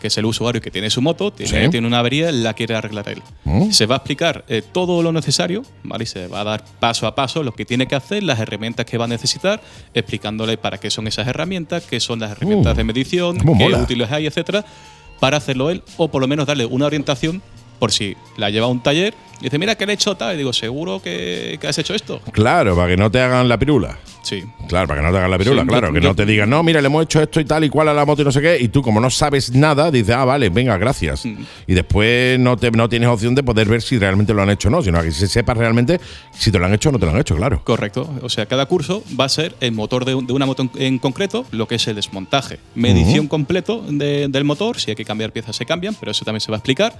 que 0.00 0.08
es 0.08 0.18
el 0.18 0.24
usuario 0.26 0.60
que 0.60 0.70
tiene 0.70 0.90
su 0.90 1.00
moto, 1.02 1.32
tiene, 1.32 1.64
Sí. 1.64 1.70
tiene 1.70 1.86
una 1.86 1.98
avería, 2.00 2.30
la 2.32 2.54
quiere 2.54 2.74
arreglar 2.74 3.08
él. 3.08 3.22
Mm. 3.44 3.70
Se 3.72 3.86
va 3.86 3.96
a 3.96 3.98
explicar 3.98 4.44
eh, 4.48 4.62
todo 4.72 5.02
lo 5.02 5.12
necesario, 5.12 5.62
¿vale? 5.82 6.04
Y 6.04 6.06
se 6.06 6.26
va 6.28 6.40
a 6.40 6.44
dar 6.44 6.64
paso 6.80 7.06
a 7.06 7.14
paso 7.14 7.42
lo 7.42 7.52
que 7.52 7.64
tiene 7.64 7.86
que 7.86 7.94
hacer, 7.94 8.22
las 8.22 8.38
herramientas 8.40 8.84
que 8.86 8.98
va 8.98 9.06
a 9.06 9.08
necesitar, 9.08 9.60
explicándole 9.94 10.56
para 10.58 10.78
qué 10.78 10.90
son 10.90 11.06
esas 11.06 11.26
herramientas, 11.26 11.84
qué 11.84 12.00
son 12.00 12.20
las 12.20 12.32
herramientas 12.32 12.74
Uh, 12.74 12.76
de 12.76 12.84
medición, 12.84 13.38
qué 13.38 13.44
mola. 13.44 13.78
útiles 13.78 14.10
hay, 14.12 14.26
etcétera, 14.26 14.64
para 15.20 15.38
hacerlo 15.38 15.70
él, 15.70 15.82
o 15.96 16.08
por 16.08 16.20
lo 16.20 16.28
menos 16.28 16.46
darle 16.46 16.66
una 16.66 16.86
orientación 16.86 17.42
por 17.78 17.92
si 17.92 18.16
la 18.36 18.50
lleva 18.50 18.66
a 18.66 18.68
un 18.70 18.82
taller 18.82 19.14
y 19.40 19.44
dice, 19.44 19.58
mira 19.58 19.74
que 19.74 19.84
le 19.86 19.92
he 19.92 19.94
hecho 19.94 20.14
tal. 20.16 20.34
Y 20.34 20.38
digo, 20.38 20.52
¿seguro 20.52 21.00
que, 21.02 21.58
que 21.60 21.68
has 21.68 21.78
hecho 21.78 21.94
esto? 21.94 22.20
Claro, 22.32 22.74
para 22.74 22.88
que 22.88 22.96
no 22.96 23.10
te 23.10 23.20
hagan 23.20 23.48
la 23.48 23.58
pirula. 23.58 23.98
Sí. 24.22 24.42
Claro, 24.66 24.88
para 24.88 25.00
que 25.00 25.06
no 25.06 25.12
te 25.12 25.18
hagan 25.18 25.30
la 25.30 25.38
pirula, 25.38 25.62
Sí, 25.62 25.68
claro. 25.68 25.88
yo- 25.88 25.94
que 25.94 26.00
yo- 26.00 26.08
no 26.08 26.16
te 26.16 26.26
digan, 26.26 26.50
no, 26.50 26.62
mira, 26.64 26.80
le 26.80 26.86
hemos 26.86 27.04
hecho 27.04 27.22
esto 27.22 27.38
y 27.38 27.44
tal 27.44 27.62
y 27.64 27.68
cual 27.68 27.88
a 27.88 27.94
la 27.94 28.04
moto 28.04 28.22
y 28.22 28.24
no 28.24 28.32
sé 28.32 28.40
qué. 28.40 28.58
Y 28.60 28.68
tú, 28.68 28.82
como 28.82 28.98
no 29.00 29.08
sabes 29.10 29.52
nada, 29.54 29.90
dices, 29.90 30.16
ah, 30.16 30.24
vale, 30.24 30.48
venga, 30.48 30.76
gracias. 30.78 31.24
Mm. 31.26 31.36
Y 31.68 31.74
después 31.74 32.38
no, 32.40 32.56
te, 32.56 32.70
no 32.72 32.88
tienes 32.88 33.08
opción 33.08 33.34
de 33.36 33.42
poder 33.44 33.68
ver 33.68 33.82
si 33.82 33.98
realmente 33.98 34.34
lo 34.34 34.42
han 34.42 34.50
hecho 34.50 34.66
o 34.68 34.70
no, 34.72 34.82
sino 34.82 35.00
que 35.02 35.12
se 35.12 35.28
sepas 35.28 35.56
realmente 35.56 36.00
si 36.32 36.50
te 36.50 36.58
lo 36.58 36.64
han 36.66 36.74
hecho 36.74 36.88
o 36.88 36.92
no 36.92 36.98
te 36.98 37.06
lo 37.06 37.12
han 37.12 37.18
hecho, 37.20 37.36
claro. 37.36 37.60
Correcto. 37.62 38.12
O 38.22 38.28
sea, 38.28 38.46
cada 38.46 38.66
curso 38.66 39.04
va 39.20 39.26
a 39.26 39.28
ser 39.28 39.54
el 39.60 39.70
motor 39.72 40.04
de, 40.04 40.14
un- 40.16 40.26
de 40.26 40.32
una 40.32 40.46
moto 40.46 40.62
en, 40.62 40.70
en 40.82 40.98
concreto, 40.98 41.44
lo 41.52 41.68
que 41.68 41.76
es 41.76 41.86
el 41.86 41.94
desmontaje. 41.94 42.58
Medición 42.74 43.28
completo 43.28 43.84
de- 43.88 44.26
del 44.28 44.42
motor, 44.44 44.80
si 44.80 44.90
hay 44.90 44.96
que 44.96 45.04
cambiar 45.04 45.30
piezas 45.30 45.54
se 45.54 45.66
cambian, 45.66 45.94
pero 46.00 46.10
eso 46.10 46.24
también 46.24 46.40
se 46.40 46.50
va 46.50 46.56
a 46.56 46.58
explicar. 46.58 46.98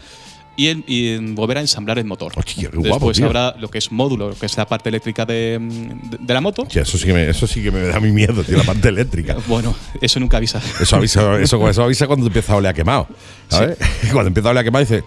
Y, 0.57 0.69
el- 0.69 0.85
y 0.87 1.09
en 1.15 1.35
volver 1.35 1.59
a 1.59 1.61
ensamblar 1.61 1.99
el 1.99 2.05
motor. 2.07 2.33
Hostia, 2.35 2.55
qué 2.71 2.77
Después 2.77 2.89
guapo, 2.89 3.13
tío. 3.13 3.27
habrá 3.27 3.55
lo 3.59 3.69
que 3.69 3.79
es 3.79 3.93
módulo, 3.93 4.31
lo 4.31 4.35
que 4.35 4.47
es 4.47 4.57
la 4.57 4.67
parte 4.67 4.89
eléctrica 4.89 5.27
de, 5.27 5.59
de- 5.61 6.19
de 6.19 6.35
la 6.35 6.41
moto. 6.41 6.63
Hostia, 6.63 6.83
eso, 6.83 6.97
sí 6.97 7.05
que 7.07 7.13
me, 7.13 7.29
eso 7.29 7.47
sí 7.47 7.63
que 7.63 7.71
me 7.71 7.83
da 7.83 8.01
mi 8.01 8.11
miedo, 8.13 8.43
tío, 8.43 8.57
la 8.57 8.65
parte 8.65 8.89
eléctrica. 8.89 9.37
Bueno, 9.47 9.75
eso 10.01 10.19
nunca 10.21 10.39
avisa. 10.39 10.61
Eso 10.81 10.97
avisa, 10.97 11.39
eso, 11.41 11.69
eso 11.69 11.83
avisa 11.85 12.07
cuando 12.07 12.27
empieza 12.27 12.53
a 12.55 12.57
oler 12.57 12.71
a 12.71 12.75
quemado. 12.75 13.07
¿Sabes? 13.49 13.77
Cuando 14.13 14.29
empieza 14.29 14.49
a 14.49 14.51
oler 14.53 14.61
a 14.63 14.65
quemado, 14.65 14.85
dice, 14.85 15.05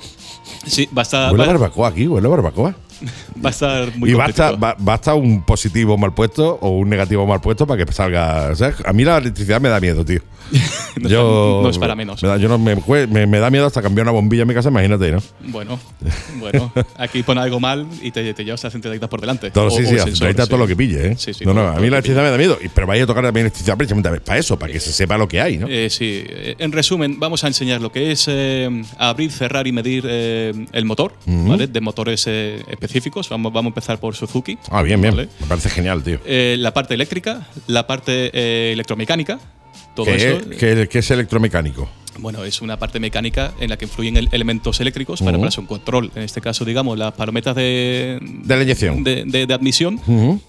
Sí, 0.65 0.87
va 0.97 1.01
a 1.01 1.03
estar, 1.03 1.31
huele 1.31 1.43
a 1.43 1.47
barbacoa 1.47 1.89
aquí, 1.89 2.07
huele 2.07 2.27
a 2.27 2.29
barbacoa. 2.29 2.75
va 3.43 3.49
a 3.49 3.51
estar 3.51 3.95
muy 3.97 4.11
y 4.11 4.13
basta, 4.13 4.51
ba- 4.51 4.75
basta 4.77 5.13
un 5.13 5.41
positivo 5.43 5.97
mal 5.97 6.13
puesto 6.13 6.57
o 6.61 6.69
un 6.69 6.89
negativo 6.89 7.25
mal 7.25 7.41
puesto 7.41 7.65
para 7.67 7.85
que 7.85 7.91
salga. 7.91 8.51
A 8.85 8.93
mí 8.93 9.03
la 9.03 9.17
electricidad 9.17 9.59
me 9.61 9.69
da 9.69 9.79
miedo, 9.79 10.03
tío. 10.05 10.21
No 10.99 11.05
es 11.07 11.13
yo, 11.13 11.21
para- 11.21 11.63
no 11.63 11.69
es 11.69 11.77
para 11.77 11.95
menos. 11.95 12.21
Me 12.23 12.27
da, 12.27 12.37
yo 12.37 12.49
no, 12.49 12.57
me, 12.57 12.75
jue- 12.75 13.07
me- 13.07 13.25
me 13.27 13.39
da 13.39 13.49
miedo 13.49 13.65
hasta 13.65 13.81
cambiar 13.81 14.03
una 14.05 14.11
bombilla 14.11 14.41
en 14.41 14.47
mi 14.49 14.53
casa, 14.53 14.67
imagínate, 14.69 15.11
¿no? 15.11 15.19
Bueno, 15.45 15.79
bueno, 16.39 16.73
aquí 16.97 17.23
pone 17.23 17.39
algo 17.39 17.59
mal 17.59 17.85
y 18.01 18.11
te, 18.11 18.33
te 18.33 18.43
llevas 18.43 18.61
las 18.63 18.73
centralitas 18.73 19.07
por 19.07 19.21
delante. 19.21 19.51
Todo, 19.51 19.67
O- 19.67 19.71
sí, 19.71 19.85
sí, 19.85 19.95
a 19.97 20.03
sensor, 20.03 20.29
sí. 20.29 20.35
todo 20.35 20.57
lo 20.57 20.67
que 20.67 20.75
pille, 20.75 21.11
¿eh? 21.11 21.15
Sí, 21.17 21.33
sí, 21.33 21.45
no, 21.45 21.53
no, 21.53 21.61
a 21.67 21.75
mí 21.75 21.81
la 21.89 21.97
electricidad 21.97 22.23
me 22.23 22.31
da 22.31 22.37
miedo. 22.37 22.57
Pero 22.73 22.87
vais 22.87 23.01
a 23.03 23.05
tocar 23.05 23.23
también 23.23 23.45
electricidad 23.45 23.77
precisamente 23.77 24.09
para 24.19 24.39
eso, 24.39 24.57
para 24.59 24.73
que 24.73 24.79
se 24.81 24.91
sepa 24.91 25.17
lo 25.17 25.27
que 25.27 25.39
hay, 25.39 25.57
¿no? 25.59 25.67
Eh, 25.69 25.89
sí, 25.89 26.23
eh, 26.27 26.55
en 26.59 26.71
resumen, 26.73 27.17
vamos 27.19 27.43
a 27.43 27.47
enseñar 27.47 27.79
lo 27.79 27.91
que 27.91 28.11
es 28.11 28.25
eh, 28.27 28.81
abrir, 28.97 29.31
cerrar 29.31 29.67
y 29.67 29.71
medir 29.71 30.05
el 30.07 30.85
motor, 30.85 31.13
¿vale? 31.27 31.67
De 31.67 31.79
motores 31.79 32.25
eh, 32.27 32.61
específicos. 32.89 33.29
Vamos, 33.29 33.53
vamos 33.53 33.69
a 33.69 33.71
empezar 33.71 33.99
por 33.99 34.15
Suzuki. 34.15 34.57
ah, 34.69 34.81
bien, 34.81 34.99
bien. 35.01 35.15
¿vale? 35.15 35.29
Me 35.39 35.47
parece 35.47 35.69
genial, 35.69 36.03
tío. 36.03 36.19
Eh, 36.25 36.55
la 36.59 36.73
parte 36.73 36.93
eléctrica, 36.95 37.47
la 37.67 37.85
parte 37.87 38.31
eh, 38.33 38.71
electromecánica, 38.73 39.39
todo 39.95 40.05
¿Qué, 40.07 40.15
eso. 40.15 40.37
es- 40.51 40.57
qué- 40.57 40.87
qué 40.89 40.99
es 40.99 41.11
electromecánico? 41.11 41.89
Bueno, 42.21 42.43
es 42.43 42.61
una 42.61 42.77
parte 42.77 42.99
mecánica 42.99 43.53
en 43.59 43.69
la 43.69 43.77
que 43.77 43.85
influyen 43.85 44.17
el- 44.17 44.29
elementos 44.31 44.79
eléctricos 44.79 45.19
para, 45.21 45.31
Ujú. 45.31 45.39
para 45.41 45.51
su 45.51 45.65
control. 45.65 46.11
En 46.15 46.23
este 46.23 46.41
caso, 46.41 46.65
digamos, 46.65 46.97
las 46.97 47.13
palometas 47.13 47.55
de, 47.55 48.19
De 48.21 48.55
la 48.55 48.63
inyección. 48.63 49.03
de, 49.03 49.23
de- 49.25 49.45
de 49.45 49.53
admisión. 49.53 49.99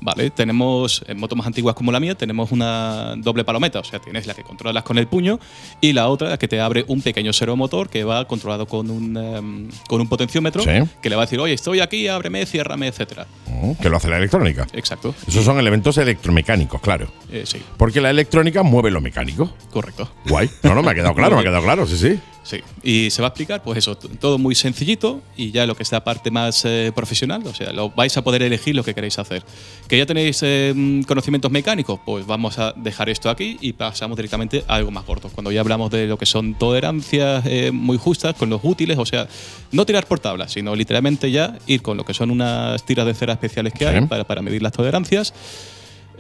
Vale, 0.00 0.30
tenemos 0.30 1.02
en 1.06 1.18
motos 1.18 1.36
más 1.38 1.46
antiguas 1.46 1.74
como 1.74 1.92
la 1.92 2.00
mía, 2.00 2.14
tenemos 2.14 2.52
una 2.52 3.14
doble 3.16 3.44
palometa, 3.44 3.80
o 3.80 3.84
sea, 3.84 3.98
tienes 4.00 4.26
la 4.26 4.34
que 4.34 4.42
controlas 4.42 4.82
con 4.84 4.98
el 4.98 5.06
puño 5.06 5.38
y 5.80 5.92
la 5.92 6.08
otra 6.08 6.28
la 6.30 6.38
que 6.38 6.48
te 6.48 6.60
abre 6.60 6.84
un 6.88 7.02
pequeño 7.02 7.32
servomotor 7.32 7.88
que 7.88 8.04
va 8.04 8.24
controlado 8.26 8.66
con 8.66 8.90
un, 8.90 9.16
em, 9.16 9.68
con 9.88 10.00
un 10.00 10.08
potenciómetro 10.08 10.62
Sí. 10.62 10.70
que 11.02 11.08
le 11.10 11.16
va 11.16 11.22
a 11.22 11.26
decir, 11.26 11.38
oye, 11.40 11.54
estoy 11.54 11.80
aquí, 11.80 12.08
ábreme, 12.08 12.44
ciérrame, 12.46 12.88
etcétera. 12.88 13.26
Mm, 13.46 13.72
Que 13.80 13.88
lo 13.88 13.96
hace 13.96 14.08
la 14.08 14.16
electrónica. 14.18 14.66
Exacto. 14.72 15.14
Esos 15.26 15.44
son 15.44 15.58
elementos 15.58 15.96
electromecánicos, 15.98 16.80
claro. 16.80 17.08
Eh, 17.30 17.44
sí, 17.46 17.58
Porque 17.76 18.00
la 18.00 18.10
electrónica 18.10 18.62
mueve 18.62 18.90
lo 18.90 19.00
mecánico. 19.00 19.52
correcto. 19.70 20.10
Guay. 20.28 20.50
No, 20.62 20.74
no, 20.74 20.82
me 20.82 20.90
ha 20.90 20.94
quedado 20.94 21.14
claro, 21.14 21.36
me 21.36 21.40
ha 21.42 21.44
quedado 21.50 21.59
claro, 21.62 21.86
sí, 21.86 21.96
sí. 21.96 22.18
Sí, 22.42 22.56
y 22.82 23.10
se 23.10 23.20
va 23.20 23.28
a 23.28 23.30
explicar, 23.30 23.62
pues 23.62 23.76
eso, 23.78 23.94
todo 23.96 24.38
muy 24.38 24.54
sencillito 24.54 25.20
y 25.36 25.50
ya 25.52 25.66
lo 25.66 25.76
que 25.76 25.82
es 25.82 25.92
la 25.92 26.02
parte 26.02 26.30
más 26.30 26.64
eh, 26.64 26.90
profesional, 26.94 27.42
o 27.46 27.54
sea, 27.54 27.70
lo 27.72 27.90
vais 27.90 28.16
a 28.16 28.22
poder 28.24 28.42
elegir 28.42 28.74
lo 28.74 28.82
que 28.82 28.94
queréis 28.94 29.18
hacer. 29.18 29.44
Que 29.86 29.98
ya 29.98 30.06
tenéis 30.06 30.40
eh, 30.42 31.02
conocimientos 31.06 31.50
mecánicos, 31.52 32.00
pues 32.04 32.26
vamos 32.26 32.58
a 32.58 32.72
dejar 32.72 33.10
esto 33.10 33.28
aquí 33.28 33.58
y 33.60 33.74
pasamos 33.74 34.16
directamente 34.16 34.64
a 34.66 34.76
algo 34.76 34.90
más 34.90 35.04
corto. 35.04 35.28
Cuando 35.28 35.52
ya 35.52 35.60
hablamos 35.60 35.90
de 35.90 36.06
lo 36.06 36.16
que 36.16 36.24
son 36.26 36.54
tolerancias 36.54 37.44
eh, 37.46 37.70
muy 37.72 37.98
justas 37.98 38.34
con 38.34 38.48
los 38.48 38.60
útiles, 38.64 38.96
o 38.98 39.04
sea, 39.04 39.28
no 39.70 39.84
tirar 39.84 40.06
por 40.06 40.18
tablas, 40.18 40.50
sino 40.52 40.74
literalmente 40.74 41.30
ya 41.30 41.58
ir 41.66 41.82
con 41.82 41.98
lo 41.98 42.04
que 42.06 42.14
son 42.14 42.30
unas 42.30 42.82
tiras 42.84 43.04
de 43.06 43.12
cera 43.14 43.34
especiales 43.34 43.74
que 43.74 43.80
Sí. 43.80 43.84
hay 43.84 44.06
para, 44.06 44.24
para 44.24 44.40
medir 44.40 44.62
las 44.62 44.72
tolerancias. 44.72 45.34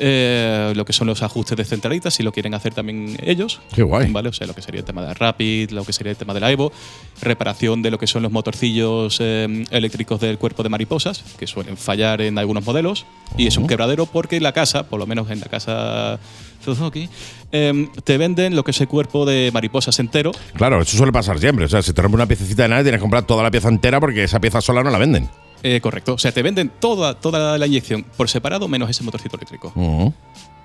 Eh, 0.00 0.72
lo 0.74 0.84
que 0.84 0.92
son 0.92 1.06
los 1.06 1.22
ajustes 1.22 1.56
de 1.56 1.64
centralitas, 1.64 2.14
si 2.14 2.22
lo 2.22 2.32
quieren 2.32 2.54
hacer 2.54 2.74
también 2.74 3.16
ellos. 3.22 3.60
Qué 3.74 3.82
guay. 3.82 4.10
¿vale? 4.10 4.30
O 4.30 4.32
sea, 4.32 4.46
lo 4.46 4.54
que 4.54 4.62
sería 4.62 4.80
el 4.80 4.84
tema 4.84 5.02
de 5.02 5.08
la 5.08 5.14
Rapid, 5.14 5.70
lo 5.70 5.84
que 5.84 5.92
sería 5.92 6.10
el 6.10 6.16
tema 6.16 6.34
de 6.34 6.40
la 6.40 6.50
Evo, 6.50 6.72
reparación 7.20 7.82
de 7.82 7.90
lo 7.90 7.98
que 7.98 8.06
son 8.06 8.22
los 8.22 8.32
motorcillos 8.32 9.18
eh, 9.20 9.64
eléctricos 9.70 10.20
del 10.20 10.38
cuerpo 10.38 10.62
de 10.62 10.70
mariposas, 10.70 11.22
que 11.38 11.46
suelen 11.46 11.76
fallar 11.76 12.20
en 12.22 12.38
algunos 12.38 12.64
modelos, 12.64 13.04
y 13.36 13.46
es 13.46 13.56
un 13.56 13.66
quebradero 13.66 14.06
porque 14.06 14.40
la 14.40 14.52
casa, 14.52 14.84
por 14.84 14.98
lo 14.98 15.06
menos 15.06 15.30
en 15.30 15.40
la 15.40 15.46
casa 15.46 16.18
Suzuki, 16.64 17.08
eh, 17.52 17.88
te 18.04 18.18
venden 18.18 18.54
lo 18.56 18.64
que 18.64 18.70
es 18.70 18.80
el 18.80 18.88
cuerpo 18.88 19.24
de 19.24 19.50
mariposas 19.52 19.98
entero. 19.98 20.32
Claro, 20.54 20.82
eso 20.82 20.96
suele 20.96 21.12
pasar 21.12 21.38
siempre. 21.38 21.64
O 21.64 21.68
sea, 21.68 21.82
si 21.82 21.92
te 21.92 22.02
rompe 22.02 22.16
una 22.16 22.26
piececita 22.26 22.62
de 22.64 22.68
nada, 22.68 22.82
tienes 22.82 22.98
que 22.98 23.02
comprar 23.02 23.24
toda 23.24 23.42
la 23.42 23.50
pieza 23.50 23.68
entera 23.68 24.00
porque 24.00 24.24
esa 24.24 24.40
pieza 24.40 24.60
sola 24.60 24.82
no 24.82 24.90
la 24.90 24.98
venden. 24.98 25.28
Eh, 25.62 25.80
correcto. 25.80 26.14
O 26.14 26.18
sea, 26.18 26.32
te 26.32 26.42
venden 26.42 26.70
toda, 26.80 27.14
toda 27.14 27.58
la 27.58 27.66
inyección 27.66 28.04
por 28.16 28.28
separado 28.28 28.68
menos 28.68 28.88
ese 28.88 29.02
motorcito 29.04 29.36
eléctrico. 29.36 29.72
Ujú. 29.74 30.14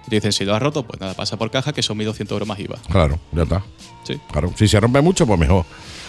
Y 0.05 0.09
te 0.09 0.15
dicen, 0.17 0.31
si 0.31 0.45
lo 0.45 0.55
has 0.55 0.61
roto, 0.61 0.84
pues 0.84 1.01
nada, 1.01 1.13
pasa 1.15 1.38
por 1.38 1.49
caja, 1.51 1.73
que 1.73 1.81
son 1.81 1.97
1.200 1.97 2.31
euros 2.31 2.47
más 2.47 2.59
IVA. 2.59 2.77
Claro, 2.89 3.19
ya 3.31 3.43
está. 3.43 3.63
Sí. 4.03 4.19
Claro. 4.31 4.53
Si 4.55 4.67
se 4.67 4.80
rompe 4.80 5.01
mucho, 5.01 5.26
pues 5.26 5.39
mejor. 5.39 5.65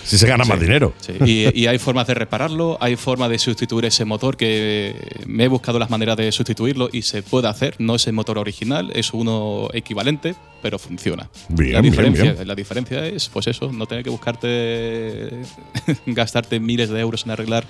Si 0.07 0.19
se 0.19 0.27
gana 0.29 0.45
más 0.45 0.61
dinero. 0.61 0.95
Sí, 1.01 1.15
y, 1.25 1.61
y 1.63 1.67
hay 1.67 1.79
formas 1.79 2.07
de 2.07 2.15
repararlo, 2.15 2.79
hay 2.81 2.95
formas 2.95 3.29
de 3.29 3.39
sustituir 3.39 3.87
ese 3.87 4.05
motor 4.05 4.37
que 4.37 4.95
me 5.27 5.45
he 5.45 5.49
buscado 5.49 5.81
las 5.81 5.91
maneras 5.91 6.17
de 6.17 6.31
sustituirlo 6.31 6.89
y 6.93 7.03
se 7.03 7.23
puede 7.23 7.49
hacer. 7.49 7.75
No 7.79 7.97
es 7.97 8.07
el 8.07 8.13
motor 8.13 8.39
original, 8.39 8.93
es 8.95 9.13
uno 9.13 9.69
equivalente, 9.73 10.37
pero 10.63 10.79
funciona. 10.79 11.29
Bien, 11.49 11.73
la 11.73 11.81
bien, 11.81 11.93
diferencia, 11.93 12.33
bien. 12.33 12.47
La 12.47 12.55
diferencia 12.55 13.05
es, 13.05 13.29
pues 13.29 13.49
eso, 13.49 13.73
no 13.73 13.87
tener 13.87 14.05
que 14.05 14.11
buscarte, 14.11 15.43
gastarte 16.07 16.61
miles 16.61 16.89
de 16.89 17.01
euros 17.01 17.25
en 17.25 17.33
arreglar 17.33 17.65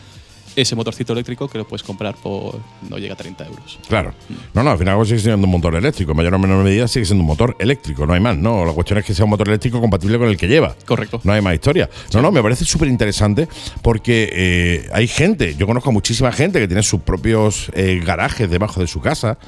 ese 0.57 0.75
motorcito 0.75 1.13
eléctrico 1.13 1.49
que 1.49 1.59
lo 1.59 1.67
puedes 1.67 1.83
comprar 1.83 2.15
por 2.17 2.59
no 2.89 2.99
llega 2.99 3.15
a 3.15 3.17
30 3.17 3.47
euros. 3.47 3.79
Claro. 3.89 4.15
No, 4.55 4.63
no, 4.63 4.71
al 4.71 4.79
final 4.79 5.07
sigue 5.07 5.21
siendo 5.21 5.47
un 5.47 5.51
motor 5.51 5.75
eléctrico. 5.75 6.13
En 6.13 6.17
mayor 6.17 6.35
o 6.35 6.39
menor 6.39 6.65
medida 6.65 6.89
sigue 6.89 7.05
siendo 7.05 7.23
un 7.23 7.29
motor 7.29 7.57
eléctrico, 7.59 8.07
no 8.07 8.15
hay 8.15 8.21
más. 8.21 8.37
No, 8.37 8.65
la 8.65 8.73
cuestión 8.73 8.99
es 8.99 9.05
que 9.05 9.15
sea 9.15 9.25
un 9.25 9.31
motor 9.31 9.49
eléctrico 9.49 9.81
compatible 9.81 10.19
con 10.19 10.29
el 10.29 10.37
que 10.37 10.49
lleva. 10.49 10.75
Correcto. 10.87 11.21
No 11.25 11.33
hay 11.33 11.43
más 11.43 11.55
historia. 11.55 11.89
No, 12.15 12.23
no, 12.23 12.33
me 12.33 12.43
parece 12.43 12.65
súper 12.65 12.89
interesante 12.89 13.49
porque 13.83 14.31
eh, 14.33 14.89
hay 14.93 15.07
gente, 15.07 15.55
yo 15.57 15.67
conozco 15.67 15.91
a 15.91 15.93
muchísima 15.93 16.33
gente 16.33 16.59
que 16.59 16.67
tiene 16.67 16.83
sus 16.83 17.01
propios 17.01 17.71
eh, 17.75 18.01
garajes 18.05 18.51
debajo 18.51 18.81
de 18.81 18.87
su 18.87 19.01
casa, 19.01 19.39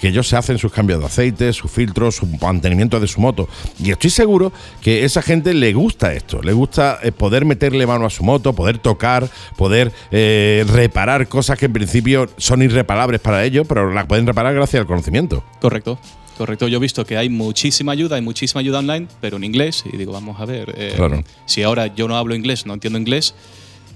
que 0.00 0.08
ellos 0.08 0.28
se 0.28 0.36
hacen 0.36 0.58
sus 0.58 0.72
cambios 0.72 1.00
de 1.00 1.06
aceite, 1.06 1.52
sus 1.52 1.70
filtros, 1.70 2.16
su 2.16 2.26
mantenimiento 2.26 2.98
de 2.98 3.06
su 3.06 3.20
moto. 3.20 3.48
Y 3.78 3.90
estoy 3.90 4.10
seguro 4.10 4.52
que 4.80 5.04
esa 5.04 5.22
gente 5.22 5.54
le 5.54 5.72
gusta 5.72 6.12
esto, 6.12 6.42
le 6.42 6.52
gusta 6.52 6.98
eh, 7.02 7.12
poder 7.12 7.44
meterle 7.44 7.86
mano 7.86 8.06
a 8.06 8.10
su 8.10 8.24
moto, 8.24 8.52
poder 8.52 8.78
tocar, 8.78 9.28
poder 9.56 9.92
eh, 10.10 10.55
reparar 10.64 11.28
cosas 11.28 11.58
que 11.58 11.66
en 11.66 11.72
principio 11.72 12.28
son 12.36 12.62
irreparables 12.62 13.20
para 13.20 13.44
ellos, 13.44 13.66
pero 13.68 13.92
las 13.92 14.06
pueden 14.06 14.26
reparar 14.26 14.54
gracias 14.54 14.80
al 14.80 14.86
conocimiento. 14.86 15.44
Correcto. 15.60 15.98
Correcto, 16.36 16.68
yo 16.68 16.76
he 16.76 16.80
visto 16.80 17.06
que 17.06 17.16
hay 17.16 17.30
muchísima 17.30 17.92
ayuda, 17.92 18.16
hay 18.16 18.22
muchísima 18.22 18.60
ayuda 18.60 18.80
online, 18.80 19.08
pero 19.22 19.38
en 19.38 19.44
inglés. 19.44 19.84
Y 19.90 19.96
digo, 19.96 20.12
vamos 20.12 20.38
a 20.38 20.44
ver, 20.44 20.74
eh, 20.76 20.92
Claro. 20.94 21.24
si 21.46 21.62
ahora 21.62 21.86
yo 21.94 22.08
no 22.08 22.16
hablo 22.16 22.34
inglés, 22.34 22.66
no 22.66 22.74
entiendo 22.74 22.98
inglés, 22.98 23.34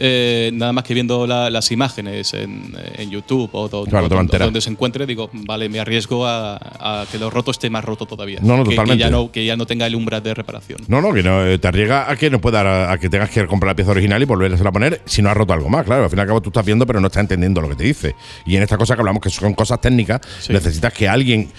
eh, 0.01 0.51
nada 0.55 0.73
más 0.73 0.83
que 0.85 0.95
viendo 0.95 1.27
la- 1.27 1.51
las 1.51 1.71
imágenes 1.71 2.33
en, 2.35 2.75
en 2.97 3.11
YouTube 3.11 3.51
o, 3.53 3.69
do- 3.69 3.85
Claro, 3.85 4.07
o 4.07 4.09
donde 4.09 4.61
se 4.61 4.71
encuentre, 4.71 5.05
digo, 5.07 5.29
vale, 5.33 5.69
me 5.69 5.79
arriesgo 5.79 6.27
a, 6.27 6.57
a 6.57 7.07
que 7.13 7.19
lo 7.19 7.29
roto 7.31 7.51
esté 7.51 7.69
más 7.71 7.85
roto 7.85 8.07
todavía. 8.07 8.39
No, 8.43 8.57
no, 8.57 8.65
Que- 8.65 8.71
que, 8.71 8.77
totalmente. 8.77 9.01
ya 9.05 9.11
no, 9.11 9.31
que 9.31 9.45
ya 9.45 9.57
no 9.57 9.67
tenga 9.67 9.87
el 9.87 9.95
umbral 9.95 10.23
de 10.23 10.33
reparación. 10.35 10.81
No, 10.89 11.01
no, 11.01 11.13
que 11.13 11.23
no 11.23 11.47
eh, 11.47 11.59
te 11.59 11.69
arriesga 11.69 12.11
a 12.11 12.17
que 12.17 12.31
no 12.31 12.41
pueda 12.41 12.91
a 12.91 12.99
que 12.99 13.09
tengas 13.11 13.31
que 13.31 13.47
comprar 13.47 13.69
la 13.73 13.77
pieza 13.77 13.91
original 13.91 14.21
y 14.23 14.25
volverla 14.25 14.59
a 14.69 14.73
poner 14.73 15.03
si 15.05 15.21
no 15.23 15.29
has 15.31 15.37
roto 15.37 15.53
algo 15.53 15.69
más. 15.69 15.85
Claro, 15.85 16.05
al 16.05 16.11
fin 16.11 16.19
y 16.19 16.23
al 16.23 16.27
cabo 16.29 16.41
tú 16.41 16.49
estás 16.49 16.65
viendo, 16.65 16.87
pero 16.87 17.01
no 17.01 17.09
estás 17.09 17.21
entendiendo 17.21 17.61
lo 17.61 17.69
que 17.69 17.77
te 17.77 17.85
dice. 17.85 18.15
Y 18.47 18.57
en 18.57 18.63
esta 18.63 18.79
cosa 18.79 18.95
que 18.95 19.01
hablamos 19.03 19.23
que 19.23 19.31
son 19.31 19.53
cosas 19.55 19.81
técnicas, 19.81 20.21
Sí. 20.41 20.53
necesitas 20.53 20.93
que 20.95 21.09
alguien 21.09 21.51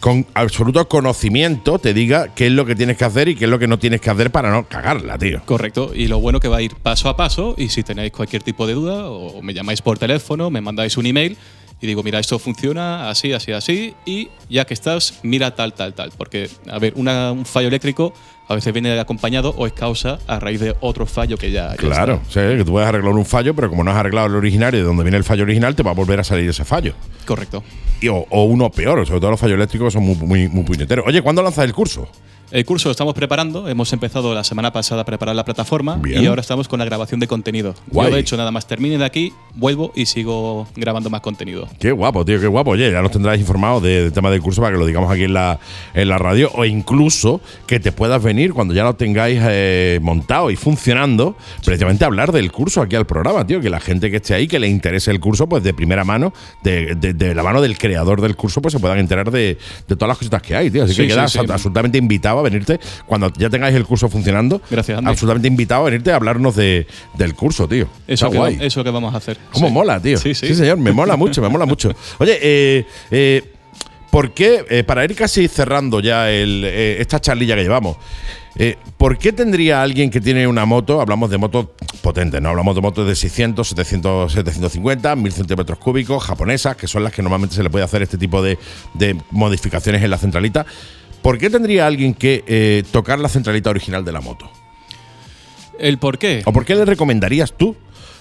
con 0.00 0.26
absoluto 0.34 0.88
conocimiento 0.88 1.78
te 1.78 1.94
diga 1.94 2.34
qué 2.34 2.46
es 2.46 2.52
lo 2.52 2.64
que 2.64 2.74
tienes 2.74 2.96
que 2.96 3.04
hacer 3.04 3.28
y 3.28 3.36
qué 3.36 3.44
es 3.44 3.50
lo 3.50 3.58
que 3.58 3.68
no 3.68 3.78
tienes 3.78 4.00
que 4.00 4.10
hacer 4.10 4.30
para 4.30 4.50
no 4.50 4.66
cagarla, 4.66 5.18
tío. 5.18 5.42
Correcto, 5.44 5.92
y 5.94 6.08
lo 6.08 6.18
bueno 6.18 6.40
que 6.40 6.48
va 6.48 6.56
a 6.56 6.62
ir 6.62 6.74
paso 6.74 7.08
a 7.08 7.16
paso 7.16 7.54
y 7.56 7.68
si 7.68 7.82
tenéis 7.82 8.12
cualquier 8.12 8.42
tipo 8.42 8.66
de 8.66 8.74
duda 8.74 9.10
o 9.10 9.42
me 9.42 9.54
llamáis 9.54 9.82
por 9.82 9.98
teléfono, 9.98 10.50
me 10.50 10.60
mandáis 10.60 10.96
un 10.96 11.06
email 11.06 11.36
y 11.80 11.86
digo, 11.86 12.02
mira, 12.02 12.18
esto 12.18 12.38
funciona 12.38 13.08
así, 13.10 13.32
así, 13.32 13.52
así 13.52 13.94
y 14.04 14.28
ya 14.48 14.64
que 14.66 14.74
estás, 14.74 15.20
mira 15.22 15.54
tal, 15.54 15.72
tal, 15.74 15.94
tal. 15.94 16.10
Porque, 16.16 16.48
a 16.70 16.78
ver, 16.78 16.92
una- 16.96 17.32
un 17.32 17.46
fallo 17.46 17.68
eléctrico 17.68 18.12
a 18.48 18.54
veces 18.56 18.72
viene 18.72 18.98
acompañado 18.98 19.54
o 19.56 19.66
es 19.66 19.72
causa 19.72 20.18
a 20.26 20.40
raíz 20.40 20.58
de 20.60 20.74
otro 20.80 21.06
fallo 21.06 21.36
que 21.38 21.52
ya, 21.52 21.70
ya 21.70 21.76
Claro, 21.76 22.20
sí, 22.28 22.40
que 22.40 22.64
tú 22.64 22.72
puedes 22.72 22.88
arreglar 22.88 23.12
un 23.14 23.24
fallo, 23.24 23.54
pero 23.54 23.70
como 23.70 23.84
no 23.84 23.92
has 23.92 23.96
arreglado 23.96 24.26
el 24.26 24.34
original 24.34 24.74
y 24.74 24.78
de 24.78 24.82
donde 24.82 25.04
viene 25.04 25.16
el 25.18 25.24
fallo 25.24 25.44
original, 25.44 25.74
te 25.76 25.82
va 25.84 25.92
a 25.92 25.94
volver 25.94 26.18
a 26.20 26.24
salir 26.24 26.48
ese 26.50 26.64
fallo. 26.64 26.94
Correcto. 27.24 27.62
Y- 28.00 28.08
o, 28.08 28.26
o 28.28 28.44
uno 28.44 28.70
peor, 28.70 29.06
sobre 29.06 29.20
todo 29.20 29.30
los 29.30 29.40
fallos 29.40 29.54
eléctricos 29.56 29.92
son 29.92 30.02
muy, 30.02 30.16
muy, 30.16 30.48
muy 30.48 30.64
puñeteros. 30.64 31.04
Oye, 31.06 31.22
¿cuándo 31.22 31.42
lanzas 31.42 31.64
el 31.64 31.72
curso? 31.72 32.08
El 32.50 32.64
curso 32.64 32.88
lo 32.88 32.90
estamos 32.90 33.14
preparando, 33.14 33.68
hemos 33.68 33.92
empezado 33.92 34.34
la 34.34 34.42
semana 34.42 34.72
pasada 34.72 35.02
a 35.02 35.04
preparar 35.04 35.36
la 35.36 35.44
plataforma 35.44 35.94
Bien. 36.02 36.20
y 36.24 36.26
ahora 36.26 36.40
estamos 36.40 36.66
con 36.66 36.80
la 36.80 36.84
grabación 36.84 37.20
de 37.20 37.28
contenido. 37.28 37.76
Guay. 37.86 38.08
Yo 38.10 38.14
de 38.16 38.20
hecho 38.20 38.36
nada 38.36 38.50
más 38.50 38.66
termine 38.66 38.98
de 38.98 39.04
aquí, 39.04 39.32
vuelvo 39.54 39.92
y 39.94 40.06
sigo 40.06 40.66
grabando 40.74 41.10
más 41.10 41.20
contenido. 41.20 41.68
Qué 41.78 41.92
guapo, 41.92 42.24
tío, 42.24 42.40
qué 42.40 42.48
guapo. 42.48 42.72
Oye, 42.72 42.90
ya 42.90 43.02
nos 43.02 43.12
tendrás 43.12 43.38
informados 43.38 43.84
de- 43.84 44.02
del 44.02 44.12
tema 44.12 44.32
del 44.32 44.40
curso 44.42 44.62
para 44.62 44.72
que 44.74 44.80
lo 44.80 44.86
digamos 44.86 45.12
aquí 45.12 45.22
en 45.24 45.32
la, 45.34 45.60
en 45.94 46.08
la 46.08 46.18
radio 46.18 46.50
o 46.54 46.64
incluso 46.64 47.40
que 47.68 47.78
te 47.78 47.92
puedas 47.92 48.20
venir 48.20 48.52
cuando 48.52 48.74
ya 48.74 48.82
lo 48.82 48.94
tengáis 48.96 49.38
eh, 49.44 50.00
montado 50.02 50.50
y 50.50 50.56
funcionando, 50.56 51.36
precisamente 51.64 52.04
hablar 52.04 52.32
del 52.32 52.50
curso 52.50 52.82
aquí 52.82 52.96
al 52.96 53.06
programa, 53.06 53.46
tío. 53.46 53.60
Que 53.60 53.70
la 53.70 53.78
gente 53.78 54.10
que 54.10 54.16
esté 54.16 54.34
ahí, 54.34 54.48
que 54.48 54.58
le 54.58 54.66
interese 54.66 55.12
el 55.12 55.20
curso, 55.20 55.48
pues 55.48 55.62
de 55.62 55.72
primera 55.72 56.02
mano, 56.02 56.32
de, 56.64 56.96
de- 56.96 57.12
de 57.14 57.32
la 57.32 57.44
mano 57.44 57.62
del 57.62 57.78
creador 57.78 58.20
del 58.20 58.34
curso, 58.34 58.60
pues 58.60 58.72
se 58.72 58.80
puedan 58.80 58.98
enterar 58.98 59.30
de, 59.30 59.56
de 59.86 59.94
todas 59.94 60.08
las 60.08 60.18
cositas 60.18 60.42
que 60.42 60.56
hay, 60.56 60.68
tío. 60.68 60.82
Así 60.82 60.94
Sí, 60.94 61.02
que 61.02 61.08
quedas 61.08 61.30
sí, 61.30 61.38
sí. 61.38 61.46
absolutamente 61.48 61.96
invitado 61.96 62.39
a 62.40 62.42
venirte 62.42 62.80
cuando 63.06 63.32
ya 63.36 63.48
tengáis 63.48 63.74
el 63.76 63.84
curso 63.84 64.08
funcionando. 64.08 64.60
Gracias, 64.70 64.98
Andy. 64.98 65.10
Absolutamente 65.10 65.48
invitado 65.48 65.82
a 65.82 65.84
venirte 65.86 66.12
a 66.12 66.16
hablarnos 66.16 66.56
de, 66.56 66.86
del 67.16 67.34
curso, 67.34 67.68
tío. 67.68 67.84
Eso 68.06 68.26
Está 68.26 68.30
que, 68.30 68.36
guay. 68.38 68.54
eso 68.56 68.64
es 68.66 68.76
lo 68.76 68.84
que 68.84 68.90
vamos 68.90 69.14
a 69.14 69.18
hacer. 69.18 69.38
¿Cómo 69.52 69.68
Sí. 69.68 69.72
mola, 69.72 70.00
tío? 70.00 70.18
Sí, 70.18 70.34
sí. 70.34 70.54
señor, 70.54 70.78
me 70.78 70.92
mola 70.92 71.16
mucho, 71.16 71.40
me 71.42 71.48
mola 71.48 71.66
mucho. 71.66 71.92
Oye, 72.18 72.38
eh, 72.42 72.86
eh, 73.10 73.44
¿por 74.10 74.32
qué, 74.32 74.64
eh, 74.68 74.82
para 74.84 75.04
ir 75.04 75.14
casi 75.14 75.46
cerrando 75.48 76.00
ya 76.00 76.30
el, 76.30 76.64
esta 76.64 77.20
charlilla 77.20 77.54
que 77.54 77.62
llevamos, 77.62 77.96
eh, 78.56 78.76
¿por 78.98 79.16
qué 79.16 79.32
tendría 79.32 79.80
alguien 79.80 80.10
que 80.10 80.20
tiene 80.20 80.44
una 80.48 80.64
moto, 80.66 81.00
hablamos 81.00 81.30
de 81.30 81.38
motos 81.38 81.66
potentes, 82.02 82.42
no 82.42 82.48
hablamos 82.48 82.74
de 82.74 82.80
motos 82.80 83.06
de 83.06 83.14
600, 83.14 83.68
700, 83.68 84.32
750, 84.32 85.14
1000 85.14 85.32
centímetros 85.32 85.78
cúbicos, 85.78 86.24
japonesas, 86.24 86.74
que 86.76 86.88
son 86.88 87.04
las 87.04 87.12
que 87.12 87.22
normalmente 87.22 87.54
se 87.54 87.62
le 87.62 87.70
puede 87.70 87.84
hacer 87.84 88.02
este 88.02 88.18
tipo 88.18 88.42
de, 88.42 88.58
de 88.94 89.16
modificaciones 89.30 90.02
en 90.02 90.10
la 90.10 90.18
centralita? 90.18 90.66
¿Por 91.22 91.38
qué 91.38 91.50
tendría 91.50 91.86
alguien 91.86 92.14
que 92.14 92.44
eh, 92.46 92.82
tocar 92.90 93.18
la 93.18 93.28
centralita 93.28 93.70
original 93.70 94.04
de 94.04 94.12
la 94.12 94.20
moto? 94.20 94.50
¿El 95.78 95.98
por 95.98 96.18
qué? 96.18 96.42
¿O 96.44 96.52
por 96.52 96.64
qué 96.64 96.74
le 96.74 96.84
recomendarías 96.84 97.52
tú, 97.52 97.76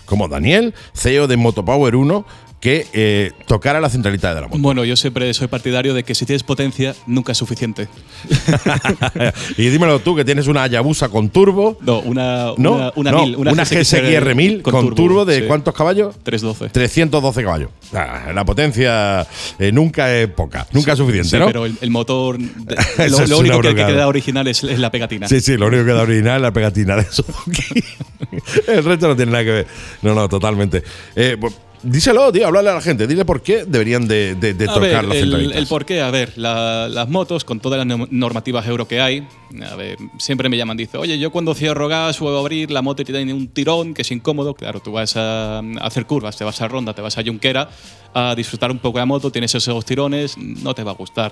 como 0.05 0.27
Daniel, 0.27 0.73
CEO 0.93 1.27
de 1.27 1.37
Motopower 1.37 1.95
1, 1.95 2.25
que 2.59 2.85
eh, 2.93 3.31
tocara 3.47 3.79
la 3.79 3.89
centralita 3.89 4.33
de 4.35 4.41
la 4.41 4.47
moto? 4.47 4.61
Bueno, 4.61 4.83
yo 4.83 4.95
siempre 4.95 5.33
soy 5.33 5.47
partidario 5.47 5.93
de 5.93 6.03
que 6.03 6.13
si 6.13 6.25
tienes 6.25 6.43
potencia, 6.43 6.93
nunca 7.07 7.31
es 7.31 7.37
suficiente. 7.37 7.87
y 9.57 9.67
dímelo 9.69 9.99
tú, 9.99 10.15
que 10.15 10.25
tienes 10.25 10.47
una 10.47 10.63
Hayabusa 10.63 11.09
con 11.09 11.29
turbo. 11.29 11.77
No, 11.81 11.99
una, 11.99 12.53
No, 12.57 12.73
una, 12.73 12.91
una, 12.95 13.11
no, 13.11 13.25
1000, 13.25 13.35
una, 13.37 13.51
una 13.53 13.63
GSXR 13.63 14.35
1000 14.35 14.61
con, 14.61 14.93
turbo, 14.93 15.25
de 15.25 15.39
sí. 15.41 15.47
cuántos 15.47 15.73
caballos? 15.73 16.15
312. 16.23 16.69
312 16.73 17.43
caballos. 17.43 17.69
Ah, 17.93 18.31
la 18.33 18.43
potencia 18.43 19.25
eh, 19.57 19.71
nunca 19.71 20.13
es 20.15 20.27
poca, 20.27 20.67
nunca 20.73 20.93
es 20.93 20.97
suficiente, 20.97 21.29
Sí, 21.29 21.37
¿no? 21.37 21.47
pero 21.47 21.65
el, 21.65 21.77
el 21.79 21.89
motor. 21.91 22.37
de- 22.37 23.09
lo, 23.27 23.39
único 23.39 23.61
que, 23.61 23.73
queda 23.73 24.07
original 24.07 24.47
es, 24.47 24.63
es 24.63 24.79
la 24.79 24.91
pegatina. 24.91 25.27
Sí, 25.27 25.39
sí, 25.39 25.55
lo 25.57 25.67
único 25.67 25.85
que 25.85 25.91
da 25.91 26.01
original 26.01 26.35
es 26.37 26.41
la 26.41 26.51
pegatina 26.51 26.95
de 26.97 27.05
Suzuki. 27.05 27.83
El 28.67 28.83
resto 28.83 29.07
no 29.07 29.15
tiene 29.15 29.31
nada 29.31 29.43
que 29.43 29.51
ver. 29.51 29.67
No, 30.01 30.13
no, 30.13 30.27
totalmente. 30.27 30.83
Eh, 31.15 31.37
díselo, 31.83 32.31
tío, 32.31 32.47
háblale 32.47 32.69
a 32.69 32.73
la 32.75 32.81
gente. 32.81 33.07
Dile 33.07 33.25
por 33.25 33.41
qué 33.41 33.65
deberían 33.65 34.07
de, 34.07 34.35
de- 34.35 34.53
de 34.53 34.65
tocar 34.67 34.81
ver, 34.81 35.03
las 35.05 35.15
el, 35.17 35.21
centralitas. 35.23 35.57
el 35.57 35.67
por 35.67 35.85
qué, 35.85 36.01
a 36.01 36.11
ver, 36.11 36.33
la- 36.37 36.87
las 36.89 37.07
motos, 37.09 37.43
con 37.45 37.59
todas 37.59 37.77
las 37.77 37.87
no- 37.87 38.07
normativas 38.11 38.65
euro 38.67 38.87
que 38.87 38.99
hay, 39.01 39.27
a 39.69 39.75
ver, 39.75 39.97
siempre 40.17 40.49
me 40.49 40.57
llaman, 40.57 40.77
dice, 40.77 40.97
oye, 40.97 41.17
yo 41.19 41.31
cuando 41.31 41.53
cierro 41.55 41.87
gas 41.87 42.21
o 42.21 42.37
abrir, 42.37 42.71
la 42.71 42.81
moto 42.81 43.03
tiene 43.03 43.33
un 43.33 43.47
tirón 43.47 43.93
que 43.93 44.01
es 44.03 44.11
incómodo. 44.11 44.53
Claro, 44.53 44.79
tú 44.79 44.91
vas 44.91 45.15
a, 45.15 45.59
hacer 45.81 46.05
curvas, 46.05 46.37
te 46.37 46.43
vas 46.43 46.61
a 46.61 46.67
ronda, 46.67 46.93
te 46.93 47.01
vas 47.01 47.17
a 47.17 47.23
Junquera, 47.23 47.69
a 48.13 48.35
disfrutar 48.35 48.71
un 48.71 48.79
poco 48.79 48.97
de 48.97 49.01
la 49.01 49.05
moto, 49.05 49.31
tienes 49.31 49.53
esos 49.55 49.85
tirones, 49.85 50.37
no 50.37 50.73
te 50.73 50.83
va 50.83 50.91
a 50.91 50.95
gustar. 50.95 51.31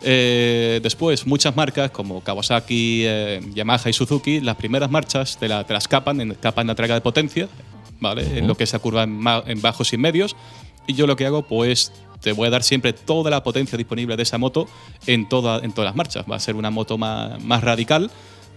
Eh, 0.00 0.78
después, 0.82 1.26
muchas 1.26 1.56
marcas 1.56 1.90
como 1.90 2.22
Kawasaki, 2.22 3.02
eh, 3.04 3.40
Yamaha 3.54 3.90
y 3.90 3.92
Suzuki, 3.92 4.40
las 4.40 4.54
primeras 4.56 4.90
marchas 4.90 5.36
te, 5.38 5.48
la- 5.48 5.64
te 5.64 5.72
las 5.72 5.88
capan, 5.88 6.36
capan 6.40 6.66
la 6.68 6.72
entrega 6.72 6.94
de 6.94 7.00
potencia, 7.00 7.48
¿vale? 8.00 8.38
En 8.38 8.46
lo 8.46 8.56
que 8.56 8.64
es 8.64 8.72
la 8.72 8.78
curva 8.78 9.02
en, 9.04 9.60
bajos 9.60 9.92
y 9.92 9.98
medios. 9.98 10.36
Y 10.86 10.94
yo 10.94 11.06
lo 11.06 11.16
que 11.16 11.26
hago, 11.26 11.42
pues 11.42 11.92
te 12.20 12.32
voy 12.32 12.48
a 12.48 12.50
dar 12.50 12.62
siempre 12.62 12.92
toda 12.92 13.30
la 13.30 13.42
potencia 13.42 13.76
disponible 13.76 14.16
de 14.16 14.22
esa 14.22 14.38
moto 14.38 14.68
en, 15.06 15.28
toda, 15.28 15.60
en 15.60 15.72
todas 15.72 15.88
las 15.88 15.96
marchas. 15.96 16.24
Va 16.30 16.36
a 16.36 16.40
ser 16.40 16.56
una 16.56 16.70
moto 16.70 16.98
más, 16.98 17.42
más 17.44 17.62
radical, 17.62 18.10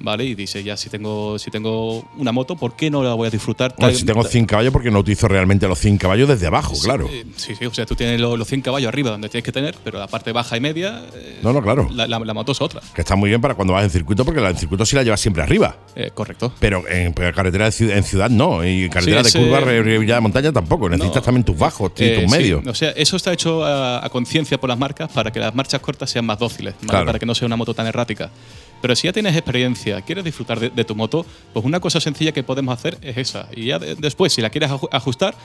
¿vale? 0.04 0.26
Y 0.26 0.36
dice, 0.36 0.64
ya 0.64 0.76
si 0.78 0.90
tengo, 0.90 1.38
si 1.40 1.50
tengo 1.52 2.04
una 2.18 2.32
moto, 2.32 2.56
¿por 2.56 2.76
qué 2.76 2.90
no 2.90 3.04
la 3.04 3.14
voy 3.14 3.28
a 3.28 3.30
disfrutar? 3.30 3.74
Bueno, 3.78 3.96
si 3.98 4.06
tengo 4.06 4.24
100 4.24 4.46
caballos, 4.46 4.74
porque 4.74 4.92
no 4.92 5.00
utilizo 5.00 5.28
realmente 5.28 5.68
los 5.68 5.80
100 5.80 5.98
caballos 5.98 6.28
desde 6.30 6.48
abajo, 6.48 6.74
claro. 6.84 7.08
Eh, 7.12 7.26
Sí, 7.36 7.56
sí, 7.56 7.66
o 7.66 7.74
sea, 7.74 7.86
tú 7.86 7.96
tienes 7.96 8.20
lo- 8.20 8.36
los 8.38 8.48
100 8.48 8.62
caballos 8.62 8.88
arriba 8.88 9.12
donde 9.12 9.30
tienes 9.30 9.44
que 9.46 9.52
tener, 9.52 9.76
pero 9.84 10.00
la 10.00 10.08
parte 10.08 10.32
baja 10.32 10.58
y 10.58 10.60
media, 10.60 11.04
eh, 11.16 11.40
No, 11.42 11.54
no, 11.54 11.62
claro. 11.62 11.88
la, 11.94 12.08
la- 12.08 12.20
la 12.20 12.34
moto 12.34 12.52
es 12.52 12.62
otra. 12.62 12.82
Que 12.94 13.02
está 13.02 13.16
muy 13.16 13.30
bien 13.30 13.42
para 13.42 13.56
cuando 13.56 13.74
vas 13.74 13.84
en 13.84 13.90
circuito, 13.90 14.26
porque 14.26 14.42
la 14.42 14.50
en 14.50 14.58
circuito 14.58 14.86
sí 14.86 14.96
la 14.96 15.04
llevas 15.04 15.20
siempre 15.20 15.44
arriba. 15.44 15.78
Eh, 15.96 16.12
correcto. 16.14 16.54
Pero 16.60 16.84
en 16.88 17.14
carretera 17.14 17.66
de 17.66 17.72
ciudad, 17.72 17.98
en 17.98 18.04
ciudad 18.04 18.30
no. 18.30 18.66
Y 18.66 18.90
carretera 18.90 19.24
Sí, 19.24 19.40
de 19.40 19.46
curva, 19.46 19.60
de 19.72 20.20
montaña 20.22 20.52
tampoco. 20.52 20.90
Necesitas 20.90 21.18
No. 21.18 21.22
también 21.24 21.44
tus 21.44 21.58
bajos, 21.58 21.92
Eh, 21.98 22.20
tus 22.22 22.32
sí, 22.32 22.38
medios. 22.38 22.66
O 22.68 22.74
sea, 22.76 22.90
eso 22.92 23.16
está 23.18 23.34
hecho 23.34 23.64
a, 23.64 24.06
a 24.06 24.10
conciencia 24.10 24.60
por 24.60 24.70
las 24.70 24.78
marcas 24.78 25.10
para 25.12 25.32
que 25.32 25.40
las 25.40 25.54
marchas 25.56 25.80
cortas 25.82 26.10
sean 26.10 26.26
más 26.26 26.38
dóciles, 26.40 26.74
¿vale? 26.80 26.88
Claro. 26.90 27.06
para 27.06 27.20
que 27.20 27.26
no 27.26 27.34
sea 27.36 27.46
una 27.46 27.56
moto 27.56 27.74
tan 27.74 27.88
errática. 27.88 28.30
Pero 28.82 28.96
si 28.96 29.08
ya 29.08 29.14
tienes 29.14 29.36
experiencia, 29.36 30.02
quieres 30.02 30.24
disfrutar 30.24 30.60
de, 30.60 30.84
tu 30.84 30.96
moto, 30.96 31.26
pues 31.54 31.66
una 31.66 31.80
cosa 31.80 32.02
sencilla 32.02 32.32
que 32.32 32.44
podemos 32.44 32.74
hacer 32.74 32.98
es 33.02 33.18
esa. 33.18 33.48
Y 33.56 33.66
ya 33.68 33.80
de- 33.80 33.96
después, 33.96 34.34
si 34.34 34.42
la 34.42 34.50
quieres 34.50 34.70
aju- 34.72 34.90
ajustar, 34.92 35.36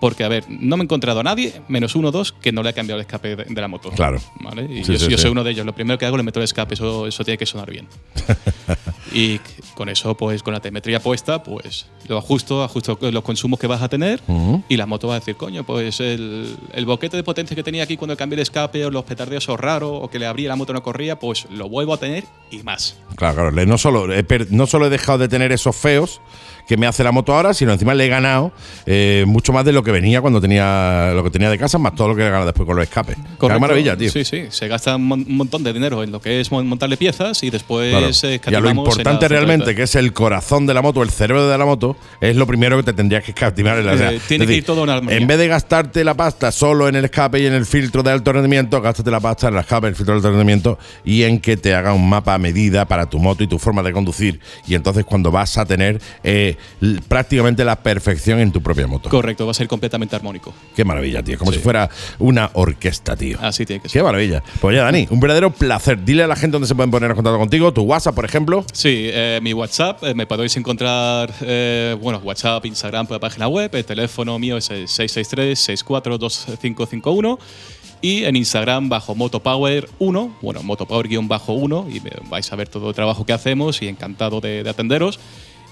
porque, 0.00 0.24
a 0.24 0.28
ver, 0.28 0.44
no 0.48 0.76
me 0.76 0.82
he 0.82 0.84
encontrado 0.84 1.20
a 1.20 1.22
nadie, 1.22 1.60
menos 1.68 1.94
uno 1.96 2.08
o 2.08 2.10
dos, 2.12 2.32
que 2.32 2.52
no 2.52 2.62
le 2.62 2.70
ha 2.70 2.72
cambiado 2.72 3.00
el 3.00 3.06
escape 3.06 3.34
de, 3.36 3.44
de 3.44 3.60
la 3.60 3.68
moto. 3.68 3.90
Claro. 3.90 4.18
¿Vale? 4.40 4.62
Y 4.64 4.84
Sí, 4.84 4.92
yo, 4.92 4.98
sí, 4.98 5.08
yo 5.10 5.16
sí. 5.16 5.22
soy 5.22 5.30
uno 5.32 5.42
de 5.44 5.50
ellos. 5.50 5.66
Lo 5.66 5.74
primero 5.74 5.98
que 5.98 6.06
hago, 6.06 6.16
le 6.16 6.22
meto 6.22 6.38
el 6.40 6.44
escape, 6.44 6.74
eso, 6.74 7.06
eso 7.06 7.24
tiene 7.24 7.38
que 7.38 7.46
sonar 7.46 7.70
bien. 7.70 7.86
y 9.12 9.40
con 9.74 9.88
eso, 9.88 10.14
pues 10.16 10.42
con 10.42 10.52
la 10.54 10.60
telemetría 10.60 11.00
puesta, 11.00 11.42
pues 11.42 11.86
lo 12.08 12.18
ajusto, 12.18 12.62
ajusto 12.62 12.98
los 13.10 13.22
consumos 13.22 13.58
que 13.58 13.66
vas 13.66 13.82
a 13.82 13.88
tener 13.88 14.20
y 14.68 14.76
la 14.76 14.86
moto 14.86 15.08
va 15.08 15.16
a 15.16 15.18
decir, 15.20 15.36
coño, 15.36 15.64
pues 15.64 16.00
el, 16.00 16.56
el 16.72 16.86
boquete 16.86 17.16
de 17.16 17.22
potencia 17.22 17.54
que 17.54 17.62
tenía 17.62 17.82
aquí 17.84 17.96
cuando 17.96 18.16
cambié 18.16 18.36
el 18.36 18.42
escape 18.42 18.84
o 18.84 18.90
los 18.90 19.04
petardeos 19.04 19.46
raros 19.58 19.90
o 20.02 20.08
que 20.10 20.18
le 20.18 20.26
abría 20.26 20.48
la 20.48 20.56
moto 20.56 20.72
no 20.72 20.82
corría, 20.82 21.18
pues 21.18 21.46
lo 21.50 21.68
vuelvo 21.68 21.94
a 21.94 21.98
tener 21.98 22.24
y 22.50 22.62
más. 22.62 22.96
Claro, 23.16 23.50
claro. 23.50 23.66
No 23.66 23.78
solo, 23.78 24.06
no 24.50 24.66
solo 24.66 24.86
he 24.86 24.90
dejado 24.90 25.18
de 25.18 25.28
tener 25.28 25.52
esos 25.52 25.74
feos 25.76 26.20
que 26.68 26.76
me 26.76 26.86
hace 26.86 27.02
la 27.02 27.10
moto 27.12 27.34
ahora, 27.34 27.54
sino 27.54 27.72
encima 27.72 27.94
le 27.94 28.04
he 28.04 28.08
ganado 28.08 28.52
eh, 28.86 29.24
mucho 29.26 29.52
más 29.52 29.64
de 29.64 29.72
lo 29.72 29.82
que 29.82 29.90
venía 29.90 30.20
cuando 30.20 30.40
tenía 30.40 31.12
lo 31.14 31.24
que 31.24 31.30
tenía 31.30 31.48
de 31.50 31.58
casa, 31.58 31.78
más 31.78 31.94
todo 31.94 32.08
lo 32.08 32.14
que 32.14 32.20
he 32.22 32.24
ganado 32.26 32.44
después 32.44 32.66
con 32.66 32.76
los 32.76 32.84
escapes. 32.84 33.16
Qué 33.40 33.58
maravilla, 33.58 33.96
tío. 33.96 34.10
Sí, 34.10 34.24
sí, 34.24 34.44
se 34.50 34.68
gasta 34.68 34.94
un 34.96 35.06
mon- 35.06 35.24
un 35.26 35.36
montón 35.36 35.64
de 35.64 35.72
dinero 35.72 36.02
en 36.02 36.12
lo 36.12 36.20
que 36.20 36.40
es 36.40 36.52
mon- 36.52 36.66
montarle 36.68 36.96
piezas 36.98 37.42
y 37.42 37.50
después 37.50 37.90
Claro. 37.90 38.06
eh, 38.08 38.40
Y 38.50 38.54
a 38.54 38.60
lo 38.60 38.66
la 38.66 38.72
importante 38.72 39.26
realmente, 39.28 39.74
que 39.74 39.82
es 39.84 39.94
el 39.94 40.12
corazón 40.12 40.66
de 40.66 40.74
la 40.74 40.82
moto, 40.82 41.02
el 41.02 41.10
cerebro 41.10 41.48
de 41.48 41.56
la 41.58 41.64
moto, 41.64 41.96
es 42.20 42.36
lo 42.36 42.46
primero 42.46 42.76
que 42.76 42.82
te 42.82 42.92
tendrías 42.92 43.24
que 43.24 43.30
escatimar. 43.30 43.78
en 43.78 43.86
la- 43.86 43.92
o 43.92 43.96
sea, 43.96 44.12
Eh, 44.12 44.20
tiene 44.28 44.46
que 44.46 44.54
ir 44.56 44.64
todo 44.64 44.84
en 44.84 44.90
armonía. 44.90 45.16
En 45.16 45.26
vez 45.26 45.38
de 45.38 45.48
gastarte 45.48 46.04
la 46.04 46.14
pasta 46.14 46.52
solo 46.52 46.86
en 46.88 46.96
el 46.96 47.04
escape 47.06 47.40
y 47.40 47.46
en 47.46 47.54
el 47.54 47.64
filtro 47.64 48.02
de 48.02 48.10
alto 48.10 48.30
rendimiento, 48.32 48.80
gástate 48.82 49.10
la 49.10 49.20
pasta 49.20 49.48
en 49.48 49.54
el 49.54 49.60
escape, 49.60 49.86
el 49.88 49.94
filtro 49.94 50.12
de 50.14 50.18
alto 50.18 50.28
rendimiento 50.30 50.78
y 51.04 51.22
en 51.22 51.40
que 51.40 51.56
te 51.56 51.74
haga 51.74 51.94
un 51.94 52.08
mapa 52.08 52.34
a 52.34 52.38
medida 52.38 52.84
para 52.86 53.06
tu 53.06 53.18
moto 53.18 53.42
y 53.42 53.46
tu 53.46 53.58
forma 53.58 53.82
de 53.82 53.92
conducir. 53.92 54.38
Y 54.66 54.74
entonces 54.74 55.04
cuando 55.06 55.30
vas 55.30 55.56
a 55.56 55.64
tener 55.64 56.00
eh, 56.24 56.56
prácticamente 57.08 57.64
la 57.64 57.76
perfección 57.82 58.40
en 58.40 58.52
tu 58.52 58.62
propia 58.62 58.86
moto. 58.86 59.08
Correcto, 59.08 59.44
va 59.46 59.52
a 59.52 59.54
ser 59.54 59.68
completamente 59.68 60.16
armónico. 60.16 60.52
Qué 60.74 60.84
maravilla, 60.84 61.22
tío. 61.22 61.38
Como 61.38 61.52
Sí. 61.52 61.58
si 61.58 61.62
fuera 61.64 61.88
una 62.18 62.50
orquesta, 62.54 63.16
tío. 63.16 63.38
Así 63.40 63.64
tiene 63.66 63.80
que 63.80 63.88
Qué 63.88 63.92
ser. 63.92 64.02
maravilla. 64.04 64.42
Pues 64.60 64.76
ya, 64.76 64.84
Dani, 64.84 65.06
un 65.10 65.20
verdadero 65.20 65.50
placer. 65.52 66.04
Dile 66.04 66.22
a 66.22 66.26
la 66.26 66.36
gente 66.36 66.52
dónde 66.54 66.68
se 66.68 66.74
pueden 66.74 66.90
poner 66.90 67.10
en 67.10 67.16
contacto 67.16 67.38
contigo. 67.38 67.72
Tu 67.72 67.82
WhatsApp, 67.82 68.14
por 68.14 68.24
ejemplo. 68.24 68.64
Sí, 68.72 69.08
eh, 69.12 69.40
mi 69.42 69.52
WhatsApp, 69.52 70.02
eh, 70.04 70.14
me 70.14 70.26
podéis 70.26 70.56
encontrar, 70.56 71.32
eh, 71.42 71.96
bueno, 72.00 72.20
WhatsApp, 72.24 72.64
Instagram 72.66 73.06
por 73.06 73.16
la 73.16 73.20
página 73.20 73.48
web, 73.48 73.74
el 73.74 73.84
teléfono 73.84 74.38
mío 74.38 74.56
es 74.56 74.70
el 74.70 74.86
663-642551 74.88 77.38
y 78.00 78.24
en 78.24 78.36
Instagram 78.36 78.88
bajo 78.88 79.14
Motopower1, 79.16 80.34
bueno, 80.40 80.62
Motopower-1 80.62 81.90
y 81.90 82.00
vais 82.28 82.52
a 82.52 82.56
ver 82.56 82.68
todo 82.68 82.90
el 82.90 82.94
trabajo 82.94 83.26
que 83.26 83.32
hacemos 83.32 83.82
y 83.82 83.88
encantado 83.88 84.40
de, 84.40 84.62
de 84.62 84.70
atenderos 84.70 85.18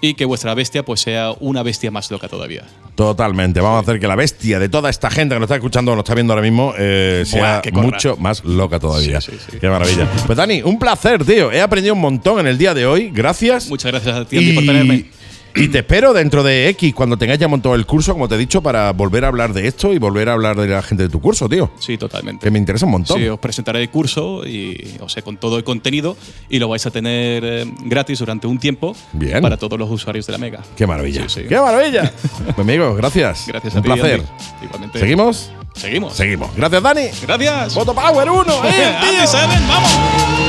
y 0.00 0.14
que 0.14 0.24
vuestra 0.24 0.54
bestia 0.54 0.84
pues 0.84 1.00
sea 1.00 1.32
una 1.40 1.62
bestia 1.62 1.90
más 1.90 2.10
loca 2.10 2.28
todavía. 2.28 2.64
Totalmente. 2.94 3.60
Vamos 3.60 3.78
a 3.78 3.80
hacer 3.80 4.00
que 4.00 4.08
la 4.08 4.16
bestia 4.16 4.58
de 4.58 4.68
toda 4.68 4.90
esta 4.90 5.10
gente 5.10 5.34
que 5.34 5.40
nos 5.40 5.46
está 5.46 5.56
escuchando 5.56 5.92
o 5.92 5.96
nos 5.96 6.04
está 6.04 6.14
viendo 6.14 6.32
ahora 6.32 6.42
mismo 6.42 6.74
eh, 6.78 7.24
sea 7.26 7.62
Buah, 7.70 7.82
mucho 7.82 8.16
más 8.16 8.44
loca 8.44 8.78
todavía. 8.78 9.20
Sí, 9.20 9.32
sí, 9.32 9.38
sí. 9.52 9.58
Qué 9.58 9.68
maravilla. 9.68 10.08
Pues 10.26 10.36
Dani, 10.36 10.62
un 10.62 10.78
placer, 10.78 11.24
tío. 11.24 11.52
He 11.52 11.60
aprendido 11.60 11.94
un 11.94 12.00
montón 12.00 12.40
en 12.40 12.46
el 12.46 12.58
día 12.58 12.74
de 12.74 12.86
hoy. 12.86 13.10
Gracias. 13.10 13.68
Muchas 13.68 13.92
gracias 13.92 14.16
a 14.16 14.24
ti 14.24 14.38
Andy, 14.38 14.52
por 14.54 14.64
tenerme. 14.64 15.15
Y 15.56 15.68
te 15.68 15.78
espero 15.78 16.12
dentro 16.12 16.42
de 16.42 16.68
X 16.70 16.94
cuando 16.94 17.16
tengáis 17.16 17.40
ya 17.40 17.48
montado 17.48 17.74
el 17.74 17.86
curso, 17.86 18.12
como 18.12 18.28
te 18.28 18.34
he 18.34 18.38
dicho, 18.38 18.62
para 18.62 18.92
volver 18.92 19.24
a 19.24 19.28
hablar 19.28 19.52
de 19.52 19.66
esto 19.66 19.92
y 19.92 19.98
volver 19.98 20.28
a 20.28 20.34
hablar 20.34 20.56
de 20.56 20.68
la 20.68 20.82
gente 20.82 21.04
de 21.04 21.08
tu 21.08 21.20
curso, 21.20 21.48
tío. 21.48 21.70
Sí, 21.78 21.96
totalmente. 21.96 22.44
Que 22.44 22.50
me 22.50 22.58
interesa 22.58 22.86
un 22.86 22.92
montón. 22.92 23.18
Sí, 23.18 23.26
os 23.26 23.38
presentaré 23.38 23.80
el 23.82 23.90
curso 23.90 24.46
y, 24.46 24.96
o 25.00 25.08
sea, 25.08 25.22
con 25.22 25.36
todo 25.38 25.56
el 25.58 25.64
contenido 25.64 26.16
y 26.48 26.58
lo 26.58 26.68
vais 26.68 26.84
a 26.86 26.90
tener 26.90 27.44
eh, 27.44 27.64
gratis 27.84 28.18
durante 28.18 28.46
un 28.46 28.58
tiempo 28.58 28.94
Bien. 29.12 29.40
para 29.40 29.56
todos 29.56 29.78
los 29.78 29.90
usuarios 29.90 30.26
de 30.26 30.32
la 30.32 30.38
Mega. 30.38 30.60
Qué 30.76 30.86
maravilla. 30.86 31.28
Sí, 31.28 31.40
sí. 31.42 31.48
Qué 31.48 31.58
maravilla. 31.58 32.12
pues 32.44 32.58
amigos, 32.58 32.96
gracias. 32.96 33.44
Gracias 33.46 33.74
un 33.74 33.78
a 33.80 33.82
ti. 33.82 33.88
placer. 33.88 34.20
Andy. 34.20 34.64
Igualmente. 34.64 34.98
¿Seguimos? 34.98 35.50
Seguimos. 35.74 36.14
Seguimos. 36.14 36.50
Gracias, 36.56 36.82
Dani. 36.82 37.08
Gracias. 37.22 37.74
Moto 37.74 37.94
Power 37.94 38.30
1. 38.30 38.42
¡Eh, 38.64 38.72
tío! 38.72 39.08
Andy 39.08 39.26
Seven, 39.26 39.68
vamos. 39.68 40.45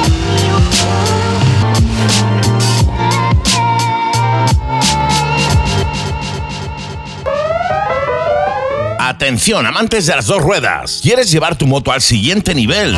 Atención, 9.18 9.66
amantes 9.66 10.06
de 10.06 10.16
las 10.16 10.28
dos 10.28 10.44
ruedas. 10.44 11.00
¿Quieres 11.02 11.32
llevar 11.32 11.56
tu 11.56 11.66
moto 11.66 11.92
al 11.92 12.02
siguiente 12.02 12.54
nivel? 12.54 12.96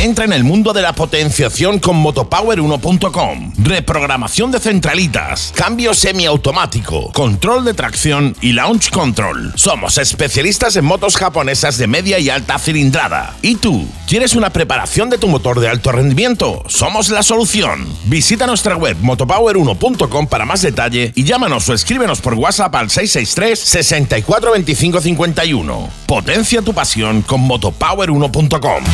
Entra 0.00 0.24
en 0.24 0.32
el 0.32 0.44
mundo 0.44 0.72
de 0.72 0.80
la 0.80 0.94
potenciación 0.94 1.78
con 1.78 2.02
motopower1.com. 2.02 3.52
Reprogramación 3.58 4.50
de 4.50 4.58
centralitas, 4.58 5.52
cambio 5.54 5.92
semiautomático, 5.92 7.12
control 7.12 7.66
de 7.66 7.74
tracción 7.74 8.34
y 8.40 8.52
launch 8.54 8.88
control. 8.88 9.52
Somos 9.56 9.98
especialistas 9.98 10.76
en 10.76 10.86
motos 10.86 11.18
japonesas 11.18 11.76
de 11.76 11.86
media 11.86 12.18
y 12.18 12.30
alta 12.30 12.58
cilindrada. 12.58 13.36
¿Y 13.42 13.56
tú? 13.56 13.86
¿Quieres 14.08 14.34
una 14.34 14.48
preparación 14.48 15.10
de 15.10 15.18
tu 15.18 15.28
motor 15.28 15.60
de 15.60 15.68
alto 15.68 15.92
rendimiento? 15.92 16.64
Somos 16.66 17.10
la 17.10 17.22
solución. 17.22 17.86
Visita 18.06 18.46
nuestra 18.46 18.76
web 18.76 18.96
motopower1.com 19.02 20.28
para 20.28 20.46
más 20.46 20.62
detalle 20.62 21.12
y 21.14 21.24
llámanos 21.24 21.68
o 21.68 21.74
escríbenos 21.74 22.22
por 22.22 22.32
WhatsApp 22.32 22.74
al 22.74 22.88
663 22.88 23.58
64 23.58 24.52
25 24.52 24.98
51. 25.02 25.90
Potencia 26.06 26.62
tu 26.62 26.72
pasión 26.72 27.20
con 27.20 27.46
motopower1.com. 27.46 28.84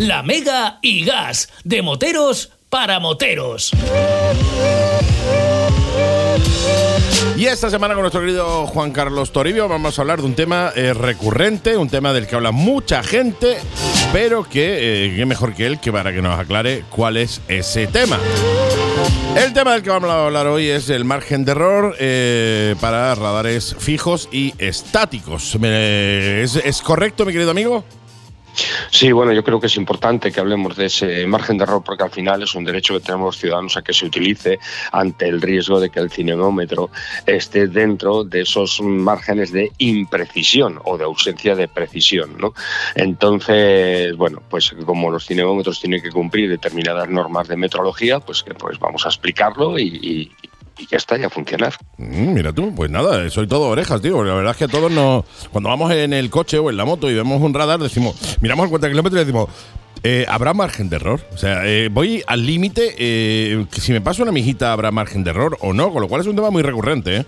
La 0.00 0.22
Mega 0.22 0.78
y 0.80 1.04
Gas, 1.04 1.50
de 1.62 1.82
moteros 1.82 2.52
para 2.70 3.00
moteros. 3.00 3.70
Y 7.36 7.44
esta 7.44 7.68
semana 7.68 7.92
con 7.92 8.02
nuestro 8.02 8.22
querido 8.22 8.66
Juan 8.66 8.92
Carlos 8.92 9.30
Toribio 9.30 9.68
vamos 9.68 9.98
a 9.98 10.02
hablar 10.02 10.20
de 10.20 10.24
un 10.26 10.34
tema 10.34 10.72
eh, 10.74 10.94
recurrente, 10.94 11.76
un 11.76 11.90
tema 11.90 12.14
del 12.14 12.26
que 12.26 12.34
habla 12.34 12.50
mucha 12.50 13.02
gente, 13.02 13.58
pero 14.10 14.44
que 14.44 15.18
eh, 15.20 15.26
mejor 15.26 15.54
que 15.54 15.66
él 15.66 15.78
que 15.80 15.92
para 15.92 16.14
que 16.14 16.22
nos 16.22 16.38
aclare 16.38 16.82
cuál 16.88 17.18
es 17.18 17.42
ese 17.48 17.86
tema. 17.86 18.18
El 19.36 19.52
tema 19.52 19.74
del 19.74 19.82
que 19.82 19.90
vamos 19.90 20.08
a 20.08 20.24
hablar 20.24 20.46
hoy 20.46 20.66
es 20.68 20.88
el 20.88 21.04
margen 21.04 21.44
de 21.44 21.52
error 21.52 21.94
eh, 22.00 22.74
para 22.80 23.14
radares 23.14 23.76
fijos 23.78 24.30
y 24.32 24.54
estáticos. 24.58 25.56
Me- 25.60 26.42
¿Es, 26.42 26.56
es 26.56 26.80
correcto, 26.80 27.26
mi 27.26 27.32
querido 27.32 27.50
amigo? 27.50 27.84
Sí, 28.90 29.12
bueno, 29.12 29.32
yo 29.32 29.42
creo 29.44 29.60
que 29.60 29.66
es 29.68 29.76
importante 29.76 30.32
que 30.32 30.40
hablemos 30.40 30.76
de 30.76 30.86
ese 30.86 31.26
margen 31.26 31.56
de 31.58 31.64
error 31.64 31.82
porque 31.84 32.02
al 32.02 32.10
final 32.10 32.42
es 32.42 32.54
un 32.54 32.64
derecho 32.64 32.94
que 32.94 33.00
tenemos 33.00 33.26
los 33.26 33.38
ciudadanos 33.38 33.76
a 33.76 33.82
que 33.82 33.92
se 33.92 34.06
utilice 34.06 34.58
ante 34.92 35.28
el 35.28 35.40
riesgo 35.40 35.80
de 35.80 35.90
que 35.90 36.00
el 36.00 36.10
cinemómetro 36.10 36.90
esté 37.26 37.68
dentro 37.68 38.24
de 38.24 38.42
esos 38.42 38.80
márgenes 38.82 39.52
de 39.52 39.72
imprecisión 39.78 40.80
o 40.84 40.98
de 40.98 41.04
ausencia 41.04 41.54
de 41.54 41.68
precisión, 41.68 42.36
¿no? 42.38 42.52
Entonces, 42.94 44.16
bueno, 44.16 44.42
pues 44.48 44.74
como 44.84 45.10
los 45.10 45.26
cinemómetros 45.26 45.80
tienen 45.80 46.02
que 46.02 46.10
cumplir 46.10 46.48
determinadas 46.50 47.08
normas 47.08 47.48
de 47.48 47.56
metrología, 47.56 48.20
pues 48.20 48.42
que 48.42 48.54
pues 48.54 48.78
vamos 48.78 49.04
a 49.06 49.08
explicarlo 49.08 49.78
y, 49.78 49.86
y- 50.02 50.49
y 50.80 50.86
ya 50.86 50.96
está, 50.96 51.16
ya 51.16 51.26
a 51.26 51.30
funcionar. 51.30 51.74
Mm, 51.98 52.32
mira 52.32 52.52
tú, 52.52 52.74
pues 52.74 52.90
nada, 52.90 53.28
soy 53.30 53.46
todo 53.46 53.68
orejas, 53.68 54.00
tío. 54.00 54.24
La 54.24 54.34
verdad 54.34 54.52
es 54.52 54.56
que 54.56 54.68
todos 54.68 54.90
nos. 54.90 55.24
Cuando 55.52 55.68
vamos 55.68 55.92
en 55.92 56.12
el 56.12 56.30
coche 56.30 56.58
o 56.58 56.70
en 56.70 56.76
la 56.76 56.84
moto 56.84 57.10
y 57.10 57.14
vemos 57.14 57.40
un 57.42 57.52
radar, 57.54 57.78
decimos, 57.80 58.16
miramos 58.40 58.64
el 58.64 58.70
cuenta 58.70 58.88
kilómetros 58.88 59.20
y 59.22 59.24
decimos, 59.24 59.48
eh, 60.02 60.24
¿habrá 60.28 60.54
margen 60.54 60.88
de 60.88 60.96
error? 60.96 61.20
O 61.34 61.36
sea, 61.36 61.66
eh, 61.66 61.88
voy 61.92 62.22
al 62.26 62.46
límite, 62.46 62.94
eh, 62.98 63.66
si 63.72 63.92
me 63.92 64.00
paso 64.00 64.22
una 64.22 64.32
mijita, 64.32 64.72
¿habrá 64.72 64.90
margen 64.90 65.24
de 65.24 65.30
error 65.30 65.58
o 65.60 65.72
no? 65.74 65.92
Con 65.92 66.00
lo 66.02 66.08
cual 66.08 66.22
es 66.22 66.26
un 66.26 66.36
tema 66.36 66.50
muy 66.50 66.62
recurrente, 66.62 67.16
¿eh? 67.18 67.24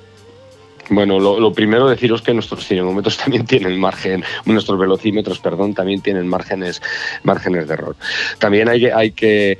Bueno, 0.90 1.20
lo, 1.20 1.38
lo 1.38 1.52
primero 1.52 1.88
deciros 1.88 2.22
que 2.22 2.34
nuestros 2.34 2.66
cinemómetros 2.66 3.16
también 3.22 3.46
tienen 3.46 3.78
margen, 3.78 4.24
nuestros 4.46 4.78
velocímetros, 4.78 5.38
perdón, 5.38 5.74
también 5.74 6.00
tienen 6.00 6.26
márgenes, 6.26 6.82
márgenes 7.22 7.68
de 7.68 7.74
error. 7.74 7.96
También 8.38 8.68
hay, 8.68 8.80
que- 8.80 8.92
hay 8.92 9.12
que 9.12 9.58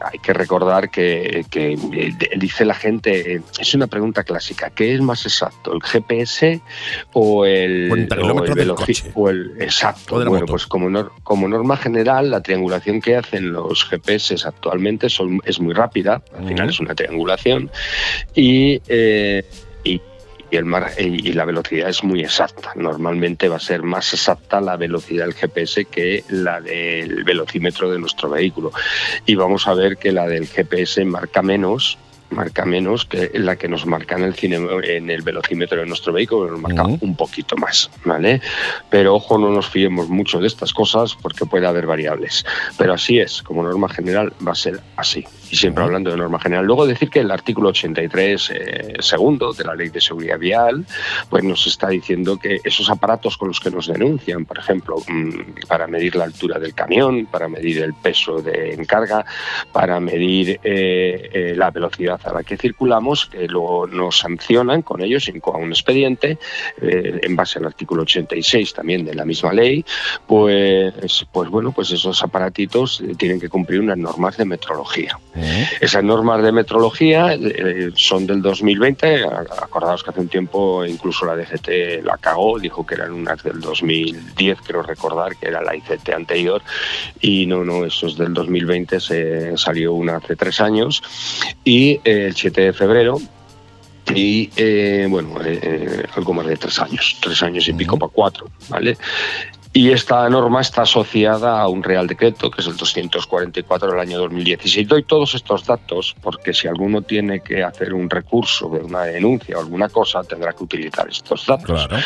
hay 0.00 0.18
que 0.18 0.32
recordar 0.32 0.90
que, 0.90 1.44
que, 1.50 1.72
eh, 1.72 2.14
dice 2.36 2.64
la 2.64 2.74
gente, 2.74 3.34
eh, 3.34 3.40
es 3.58 3.74
una 3.74 3.86
pregunta 3.86 4.24
clásica, 4.24 4.70
¿qué 4.70 4.94
es 4.94 5.00
más 5.00 5.24
exacto, 5.26 5.72
el 5.72 5.82
GPS 5.82 6.60
o 7.12 7.44
el, 7.44 7.90
o 7.90 7.94
el 7.96 8.08
veloci- 8.54 9.10
o 9.14 9.28
el 9.30 9.52
exacto? 9.60 10.14
O 10.14 10.18
bueno, 10.18 10.32
moto. 10.32 10.46
pues 10.46 10.66
como, 10.66 11.10
como 11.22 11.48
norma 11.48 11.76
general, 11.76 12.30
la 12.30 12.40
triangulación 12.42 13.00
que 13.00 13.16
hacen 13.16 13.52
los 13.52 13.84
GPS 13.84 14.36
actualmente 14.46 15.08
son, 15.08 15.40
es 15.44 15.60
muy 15.60 15.74
rápida, 15.74 16.22
al 16.38 16.46
final 16.48 16.68
es 16.70 16.80
una 16.80 16.94
triangulación, 16.94 17.70
y, 18.34 18.80
eh, 18.88 19.44
y, 20.50 20.56
el 20.56 20.64
mar- 20.64 20.92
y 20.98 21.28
y 21.28 21.32
la 21.32 21.44
velocidad 21.44 21.88
es 21.88 22.02
muy 22.04 22.20
exacta. 22.20 22.72
Normalmente 22.74 23.48
va 23.48 23.56
a 23.56 23.60
ser 23.60 23.82
más 23.82 24.12
exacta 24.12 24.60
la 24.60 24.76
velocidad 24.76 25.24
del 25.24 25.34
GPS 25.34 25.84
que 25.86 26.24
la 26.28 26.60
del 26.60 27.24
velocímetro 27.24 27.90
de 27.90 27.98
nuestro 27.98 28.30
vehículo. 28.30 28.72
Y 29.26 29.34
vamos 29.34 29.66
a 29.66 29.74
ver 29.74 29.96
que 29.96 30.12
la 30.12 30.26
del 30.26 30.46
GPS 30.46 31.04
marca 31.04 31.42
menos 31.42 31.98
marca 32.30 32.66
menos 32.66 33.06
que 33.06 33.30
la 33.32 33.56
que 33.56 33.68
nos 33.68 33.86
marca 33.86 34.14
en 34.16 34.22
el 34.24 34.34
cine, 34.34 34.58
en 34.84 35.08
el 35.08 35.22
velocímetro 35.22 35.80
de 35.80 35.86
nuestro 35.86 36.12
vehículo, 36.12 36.50
nos 36.50 36.60
marca 36.60 36.82
un 37.00 37.16
poquito 37.16 37.56
más, 37.56 37.90
¿vale? 38.04 38.42
Pero 38.90 39.14
ojo, 39.14 39.38
no 39.38 39.48
nos 39.48 39.68
fiemos 39.70 40.10
mucho 40.10 40.38
de 40.38 40.46
estas 40.46 40.74
cosas 40.74 41.14
porque 41.14 41.46
puede 41.46 41.66
haber 41.66 41.86
variables. 41.86 42.44
Pero 42.76 42.92
así 42.92 43.18
es, 43.18 43.42
como 43.42 43.62
norma 43.62 43.88
general 43.88 44.34
va 44.46 44.52
a 44.52 44.56
ser 44.56 44.78
así. 44.96 45.24
Y 45.50 45.56
siempre 45.56 45.82
hablando 45.84 46.10
de 46.10 46.16
norma 46.16 46.38
general. 46.38 46.66
Luego 46.66 46.86
decir 46.86 47.10
que 47.10 47.20
el 47.20 47.30
artículo 47.30 47.70
83 47.70 48.50
eh, 48.50 48.94
segundo 49.00 49.52
de 49.52 49.64
la 49.64 49.74
Ley 49.74 49.88
de 49.88 50.00
Seguridad 50.00 50.38
Vial, 50.38 50.84
pues 51.30 51.44
nos 51.44 51.66
está 51.66 51.88
diciendo 51.88 52.38
que 52.38 52.60
esos 52.64 52.90
aparatos 52.90 53.36
con 53.36 53.48
los 53.48 53.60
que 53.60 53.70
nos 53.70 53.86
denuncian, 53.86 54.44
por 54.44 54.58
ejemplo, 54.58 54.96
mm, 55.06 55.66
para 55.66 55.86
medir 55.86 56.16
la 56.16 56.24
altura 56.24 56.58
del 56.58 56.74
camión, 56.74 57.26
para 57.26 57.48
medir 57.48 57.82
el 57.82 57.94
peso 57.94 58.42
de 58.42 58.74
encarga, 58.74 59.24
para 59.72 60.00
medir 60.00 60.60
eh, 60.62 61.30
eh, 61.32 61.54
la 61.56 61.70
velocidad 61.70 62.20
a 62.24 62.32
la 62.32 62.42
que 62.42 62.56
circulamos, 62.56 63.26
que 63.26 63.46
luego 63.46 63.86
nos 63.86 64.18
sancionan 64.18 64.82
con 64.82 65.02
ellos, 65.02 65.28
incoa 65.28 65.58
un 65.58 65.70
expediente, 65.70 66.38
eh, 66.80 67.20
en 67.22 67.36
base 67.36 67.58
al 67.58 67.66
artículo 67.66 68.02
86 68.02 68.74
también 68.74 69.04
de 69.04 69.14
la 69.14 69.24
misma 69.24 69.52
ley, 69.52 69.84
pues, 70.26 71.26
pues 71.32 71.48
bueno, 71.50 71.72
pues 71.72 71.90
esos 71.90 72.22
aparatitos 72.22 73.00
eh, 73.00 73.14
tienen 73.16 73.40
que 73.40 73.48
cumplir 73.48 73.80
unas 73.80 73.98
normas 73.98 74.36
de 74.36 74.44
metrología. 74.44 75.18
Esas 75.80 76.04
normas 76.04 76.42
de 76.42 76.52
metrología 76.52 77.34
eh, 77.34 77.90
son 77.94 78.26
del 78.26 78.42
2020. 78.42 79.24
A- 79.24 79.46
Acordaos 79.62 80.02
que 80.02 80.10
hace 80.10 80.20
un 80.20 80.28
tiempo 80.28 80.84
incluso 80.84 81.24
la 81.26 81.36
DGT 81.36 82.02
la 82.04 82.16
cagó, 82.18 82.58
dijo 82.58 82.86
que 82.86 82.94
eran 82.94 83.12
unas 83.12 83.42
del 83.42 83.60
2010, 83.60 84.58
creo 84.66 84.82
recordar 84.82 85.36
que 85.36 85.46
era 85.48 85.62
la 85.62 85.74
ICT 85.76 86.08
anterior. 86.14 86.62
Y 87.20 87.46
no, 87.46 87.64
no, 87.64 87.84
eso 87.84 88.06
es 88.06 88.16
del 88.16 88.32
2020, 88.34 89.00
se 89.00 89.56
salió 89.56 89.94
una 89.94 90.16
hace 90.16 90.36
tres 90.36 90.60
años. 90.60 91.02
Y 91.64 92.00
eh, 92.04 92.26
el 92.28 92.34
7 92.34 92.60
de 92.60 92.72
febrero. 92.72 93.18
Y 94.14 94.48
eh, 94.56 95.06
bueno, 95.10 95.38
eh, 95.44 95.58
eh, 95.62 96.02
algo 96.16 96.32
más 96.32 96.46
de 96.46 96.56
tres 96.56 96.78
años, 96.78 97.18
tres 97.20 97.42
años 97.42 97.68
y 97.68 97.74
pico 97.74 97.98
para 97.98 98.10
cuatro, 98.10 98.48
¿vale? 98.70 98.96
Y 99.72 99.90
esta 99.92 100.28
norma 100.28 100.60
está 100.62 100.82
asociada 100.82 101.60
a 101.60 101.68
un 101.68 101.82
Real 101.82 102.06
Decreto, 102.06 102.50
que 102.50 102.62
es 102.62 102.66
el 102.66 102.76
244 102.76 103.90
del 103.90 104.00
año 104.00 104.18
2016. 104.18 104.88
Doy 104.88 105.02
todos 105.04 105.34
estos 105.34 105.64
datos 105.66 106.16
porque 106.20 106.52
si 106.54 106.66
alguno 106.66 107.02
tiene 107.02 107.40
que 107.40 107.62
hacer 107.62 107.92
un 107.94 108.08
recurso 108.10 108.68
de 108.70 108.80
una 108.80 109.02
denuncia 109.04 109.56
o 109.56 109.60
alguna 109.60 109.88
cosa, 109.88 110.24
tendrá 110.24 110.52
que 110.52 110.64
utilizar 110.64 111.08
estos 111.08 111.46
datos. 111.46 111.66
Claro. 111.66 111.96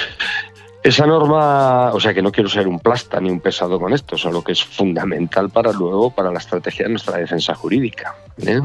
Esa 0.84 1.06
norma, 1.06 1.93
o 1.94 2.01
sea 2.01 2.12
que 2.12 2.20
no 2.22 2.32
quiero 2.32 2.48
ser 2.51 2.66
un 2.66 2.80
plasta 2.80 3.20
ni 3.20 3.30
un 3.30 3.39
pesado 3.39 3.78
con 3.78 3.93
esto, 3.93 4.18
solo 4.18 4.43
que 4.43 4.51
es 4.51 4.64
fundamental 4.64 5.48
para 5.48 5.70
luego, 5.72 6.10
para 6.10 6.32
la 6.32 6.39
estrategia 6.40 6.86
de 6.86 6.90
nuestra 6.90 7.18
defensa 7.18 7.55
jurídica. 7.55 8.16
¿eh? 8.44 8.60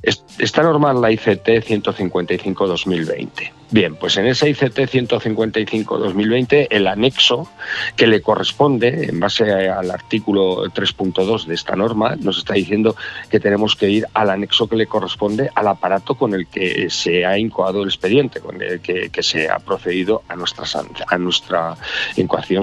Es- 0.00 0.24
Esta 0.38 0.62
norma 0.62 0.92
es 0.92 0.98
la 1.00 1.10
ICT 1.10 1.60
155-2020. 1.66 3.50
Bien, 3.74 3.96
pues 3.96 4.16
en 4.18 4.26
esa 4.26 4.48
ICT 4.48 4.78
155-2020, 4.78 6.68
el 6.70 6.86
anexo 6.86 7.50
que 7.96 8.06
le 8.06 8.22
corresponde, 8.22 9.06
en 9.08 9.18
base 9.18 9.50
al 9.50 9.90
artículo 9.90 10.66
3.2 10.66 11.46
de 11.46 11.56
esta 11.56 11.74
norma, 11.74 12.14
nos 12.14 12.38
está 12.38 12.54
diciendo 12.54 12.94
que 13.28 13.40
tenemos 13.40 13.74
que 13.74 13.90
ir 13.90 14.06
al 14.14 14.30
anexo 14.30 14.68
que 14.68 14.76
le 14.76 14.86
corresponde 14.86 15.50
al 15.56 15.66
aparato 15.66 16.14
con 16.14 16.34
el 16.34 16.46
que 16.46 16.88
se 16.88 17.26
ha 17.26 17.36
incoado 17.36 17.82
el 17.82 17.88
expediente, 17.88 18.38
con 18.38 18.62
el 18.62 18.78
que, 18.78 19.10
que 19.10 19.24
se 19.24 19.50
ha 19.50 19.58
procedido 19.58 20.22
a 20.28 20.36
nuestra, 20.36 20.64
a 21.08 21.18
nuestra 21.18 21.76
incoación 22.14 22.62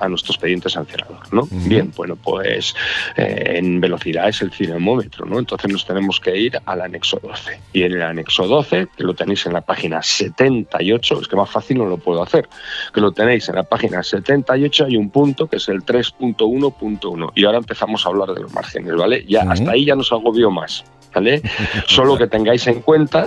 a 0.00 0.08
nuestro 0.08 0.32
expediente 0.32 0.68
sancionador. 0.68 1.32
¿no? 1.32 1.46
Bien, 1.48 1.92
bueno, 1.94 2.16
pues 2.16 2.74
eh, 3.16 3.52
en 3.54 3.80
velocidad 3.80 4.28
es 4.28 4.42
el 4.42 4.50
cinemómetro, 4.50 5.26
¿no? 5.26 5.38
Entonces 5.38 5.70
nos 5.70 5.86
tenemos 5.86 6.18
que 6.18 6.36
ir 6.36 6.58
al 6.66 6.80
anexo 6.80 7.20
12. 7.22 7.60
Y 7.72 7.84
en 7.84 7.92
el 7.92 8.02
anexo 8.02 8.48
12, 8.48 8.88
que 8.96 9.04
lo 9.04 9.14
tenéis 9.14 9.46
en 9.46 9.52
la 9.52 9.60
página 9.60 10.02
78, 10.40 11.20
es 11.20 11.28
que 11.28 11.36
más 11.36 11.50
fácil 11.50 11.78
no 11.78 11.86
lo 11.86 11.98
puedo 11.98 12.22
hacer, 12.22 12.48
que 12.94 13.00
lo 13.00 13.12
tenéis 13.12 13.48
en 13.48 13.56
la 13.56 13.62
página 13.62 14.02
78, 14.02 14.86
hay 14.86 14.96
un 14.96 15.10
punto 15.10 15.46
que 15.46 15.56
es 15.56 15.68
el 15.68 15.84
3.1.1. 15.84 17.32
Y 17.34 17.44
ahora 17.44 17.58
empezamos 17.58 18.06
a 18.06 18.08
hablar 18.08 18.32
de 18.32 18.40
los 18.40 18.52
márgenes, 18.52 18.94
¿vale? 18.94 19.24
Ya 19.28 19.42
hasta 19.42 19.72
ahí 19.72 19.84
ya 19.84 19.94
nos 19.94 20.12
agobio 20.12 20.50
más. 20.50 20.84
¿Vale? 21.12 21.42
Solo 21.88 22.16
que 22.16 22.28
tengáis 22.28 22.68
en 22.68 22.82
cuenta 22.82 23.26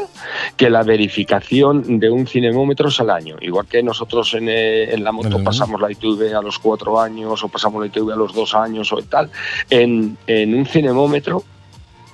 que 0.55 0.69
la 0.69 0.83
verificación 0.83 1.99
de 1.99 2.09
un 2.09 2.25
cinemómetro 2.25 2.87
es 2.87 2.97
al 3.01 3.09
año. 3.09 3.35
Igual 3.41 3.67
que 3.67 3.83
nosotros 3.83 4.33
en, 4.35 4.47
eh, 4.47 4.93
en 4.93 5.03
la 5.03 5.11
moto 5.11 5.43
pasamos 5.43 5.81
la 5.81 5.91
ITV 5.91 6.33
a 6.33 6.41
los 6.41 6.59
cuatro 6.59 6.97
años 6.97 7.43
o 7.43 7.49
pasamos 7.49 7.81
la 7.81 7.87
ITV 7.87 8.13
a 8.13 8.15
los 8.15 8.33
dos 8.33 8.55
años 8.55 8.93
o 8.93 9.01
tal, 9.01 9.29
en, 9.69 10.17
en 10.27 10.55
un 10.55 10.65
cinemómetro 10.65 11.43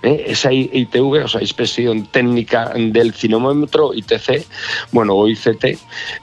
¿eh? 0.03 0.25
esa 0.27 0.51
ITV, 0.51 1.25
o 1.25 1.27
sea, 1.27 1.41
inspección 1.41 2.05
técnica 2.07 2.71
del 2.75 3.13
cinemómetro, 3.13 3.93
ITC, 3.93 4.45
bueno, 4.91 5.15
o 5.15 5.27
ICT, 5.27 5.63
eh, 5.65 5.77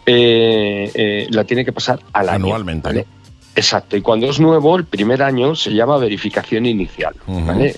eh, 0.06 1.26
la 1.30 1.44
tiene 1.44 1.64
que 1.64 1.72
pasar 1.72 2.00
al 2.12 2.28
año. 2.28 2.46
Anualmente, 2.46 2.88
¿vale? 2.88 3.06
Exacto, 3.54 3.96
y 3.96 4.02
cuando 4.02 4.28
es 4.28 4.38
nuevo, 4.38 4.76
el 4.76 4.84
primer 4.84 5.22
año 5.22 5.54
se 5.54 5.72
llama 5.72 5.96
verificación 5.96 6.66
inicial. 6.66 7.14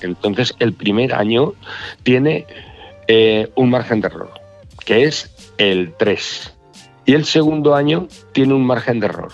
Entonces, 0.02 0.54
el 0.58 0.72
primer 0.72 1.14
año 1.14 1.54
tiene 2.02 2.46
un 3.54 3.70
margen 3.70 4.00
de 4.00 4.08
error, 4.08 4.32
que 4.84 5.04
es 5.04 5.30
el 5.56 5.94
3. 5.96 6.54
Y 7.06 7.14
el 7.14 7.24
segundo 7.24 7.76
año 7.76 8.08
tiene 8.32 8.54
un 8.54 8.66
margen 8.66 8.98
de 8.98 9.06
error, 9.06 9.32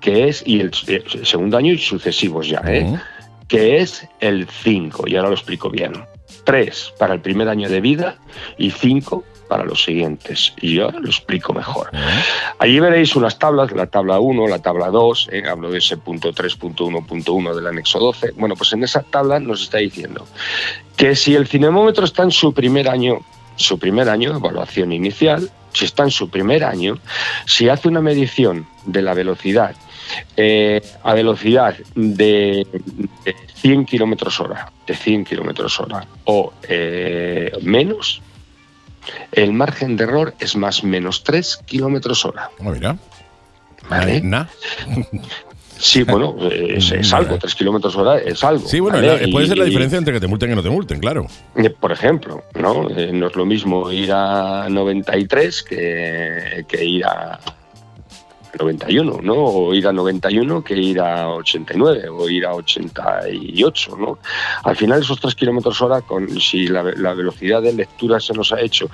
que 0.00 0.28
es, 0.28 0.42
y 0.44 0.60
el, 0.60 0.72
el 0.88 1.24
segundo 1.24 1.56
año 1.56 1.72
y 1.72 1.78
sucesivos 1.78 2.48
ya, 2.48 2.60
¿eh? 2.66 2.98
Que 3.48 3.78
es 3.78 4.06
el 4.20 4.46
5, 4.46 5.08
y 5.08 5.16
ahora 5.16 5.30
lo 5.30 5.34
explico 5.34 5.70
bien. 5.70 5.92
3 6.44 6.94
para 6.98 7.14
el 7.14 7.20
primer 7.20 7.48
año 7.48 7.68
de 7.68 7.80
vida 7.80 8.16
y 8.56 8.70
5 8.70 9.24
para 9.48 9.64
los 9.64 9.82
siguientes. 9.82 10.52
Y 10.60 10.74
yo 10.74 10.90
lo 10.90 11.08
explico 11.08 11.52
mejor. 11.52 11.90
Allí 12.58 12.78
veréis 12.78 13.16
unas 13.16 13.38
tablas, 13.38 13.72
la 13.72 13.86
tabla 13.86 14.20
1, 14.20 14.46
la 14.46 14.60
tabla 14.60 14.88
2, 14.88 15.30
eh, 15.32 15.42
hablo 15.48 15.70
de 15.70 15.78
ese 15.78 15.96
punto 15.96 16.32
3.1.1 16.32 17.54
del 17.54 17.66
anexo 17.66 17.98
12. 17.98 18.32
Bueno, 18.36 18.54
pues 18.54 18.72
en 18.72 18.84
esa 18.84 19.02
tabla 19.02 19.40
nos 19.40 19.62
está 19.62 19.78
diciendo 19.78 20.26
que 20.96 21.16
si 21.16 21.34
el 21.34 21.46
cinemómetro 21.46 22.04
está 22.04 22.22
en 22.22 22.30
su 22.30 22.52
primer 22.52 22.88
año, 22.88 23.20
su 23.56 23.78
primer 23.78 24.08
año, 24.08 24.36
evaluación 24.36 24.92
inicial, 24.92 25.50
si 25.72 25.84
está 25.84 26.04
en 26.04 26.10
su 26.10 26.28
primer 26.28 26.64
año, 26.64 26.98
si 27.46 27.68
hace 27.68 27.88
una 27.88 28.00
medición 28.00 28.66
de 28.86 29.02
la 29.02 29.14
velocidad 29.14 29.74
eh, 30.36 30.80
a 31.02 31.14
velocidad 31.14 31.76
de, 31.94 32.66
de 33.24 33.36
100 33.54 33.84
kilómetros 33.86 34.38
hora, 34.40 34.70
de 34.86 34.94
100 34.94 35.24
kilómetros 35.24 35.78
hora 35.80 36.06
o 36.24 36.52
eh, 36.68 37.52
menos, 37.62 38.22
el 39.32 39.52
margen 39.52 39.96
de 39.96 40.04
error 40.04 40.34
es 40.38 40.54
más 40.56 40.84
menos 40.84 41.22
3 41.24 41.58
kilómetros 41.66 42.24
hora. 42.24 42.50
Ah, 42.60 42.70
mira. 42.70 42.96
¿Vale? 43.88 44.20
Na- 44.20 44.48
Sí, 45.80 46.02
bueno, 46.02 46.34
es, 46.50 46.90
es 46.90 47.12
algo, 47.14 47.38
3 47.38 47.54
kilómetros 47.54 47.94
hora 47.94 48.18
es 48.18 48.42
algo. 48.42 48.66
Sí, 48.66 48.80
bueno, 48.80 48.96
¿vale? 48.98 49.26
la- 49.26 49.30
puede 49.32 49.46
ser 49.46 49.58
la 49.58 49.64
diferencia 49.64 49.96
entre 49.96 50.12
que 50.12 50.18
te 50.18 50.26
multen 50.26 50.50
y 50.50 50.54
no 50.56 50.62
te 50.64 50.70
multen, 50.70 50.98
claro. 50.98 51.28
Eh, 51.54 51.70
Por 51.70 51.92
ejemplo, 51.92 52.42
¿no? 52.60 52.90
Eh, 52.90 53.12
no 53.12 53.28
es 53.28 53.36
lo 53.36 53.46
mismo 53.46 53.88
ir 53.92 54.10
a 54.12 54.66
93 54.68 55.62
que, 55.62 56.64
que 56.66 56.84
ir 56.84 57.04
a 57.06 57.38
91, 58.58 59.20
¿no? 59.22 59.34
O 59.34 59.74
ir 59.74 59.86
a 59.86 59.92
91 59.92 60.62
que 60.62 60.74
ir 60.74 61.00
a 61.00 61.28
89 61.30 62.08
o 62.08 62.28
ir 62.28 62.46
a 62.46 62.54
88, 62.54 63.96
¿no? 63.96 64.18
Al 64.64 64.76
final 64.76 65.00
esos 65.00 65.20
3 65.20 65.34
kilómetros 65.34 65.80
hora, 65.82 66.00
con, 66.02 66.40
si 66.40 66.68
la, 66.68 66.82
la 66.82 67.14
velocidad 67.14 67.62
de 67.62 67.72
lectura 67.72 68.20
se 68.20 68.34
nos 68.34 68.52
ha 68.52 68.60
hecho 68.60 68.90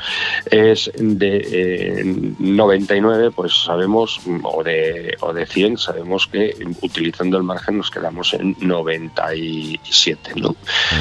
es 0.51 0.91
de 0.97 1.37
eh, 1.51 2.05
99, 2.39 3.31
pues 3.31 3.55
sabemos, 3.65 4.21
o 4.43 4.63
de, 4.63 5.17
o 5.21 5.33
de 5.33 5.47
100, 5.47 5.79
sabemos 5.79 6.27
que 6.27 6.55
utilizando 6.83 7.37
el 7.37 7.43
margen 7.43 7.79
nos 7.79 7.91
quedamos 7.91 8.35
en 8.35 8.57
97, 8.61 10.33
¿no? 10.37 10.57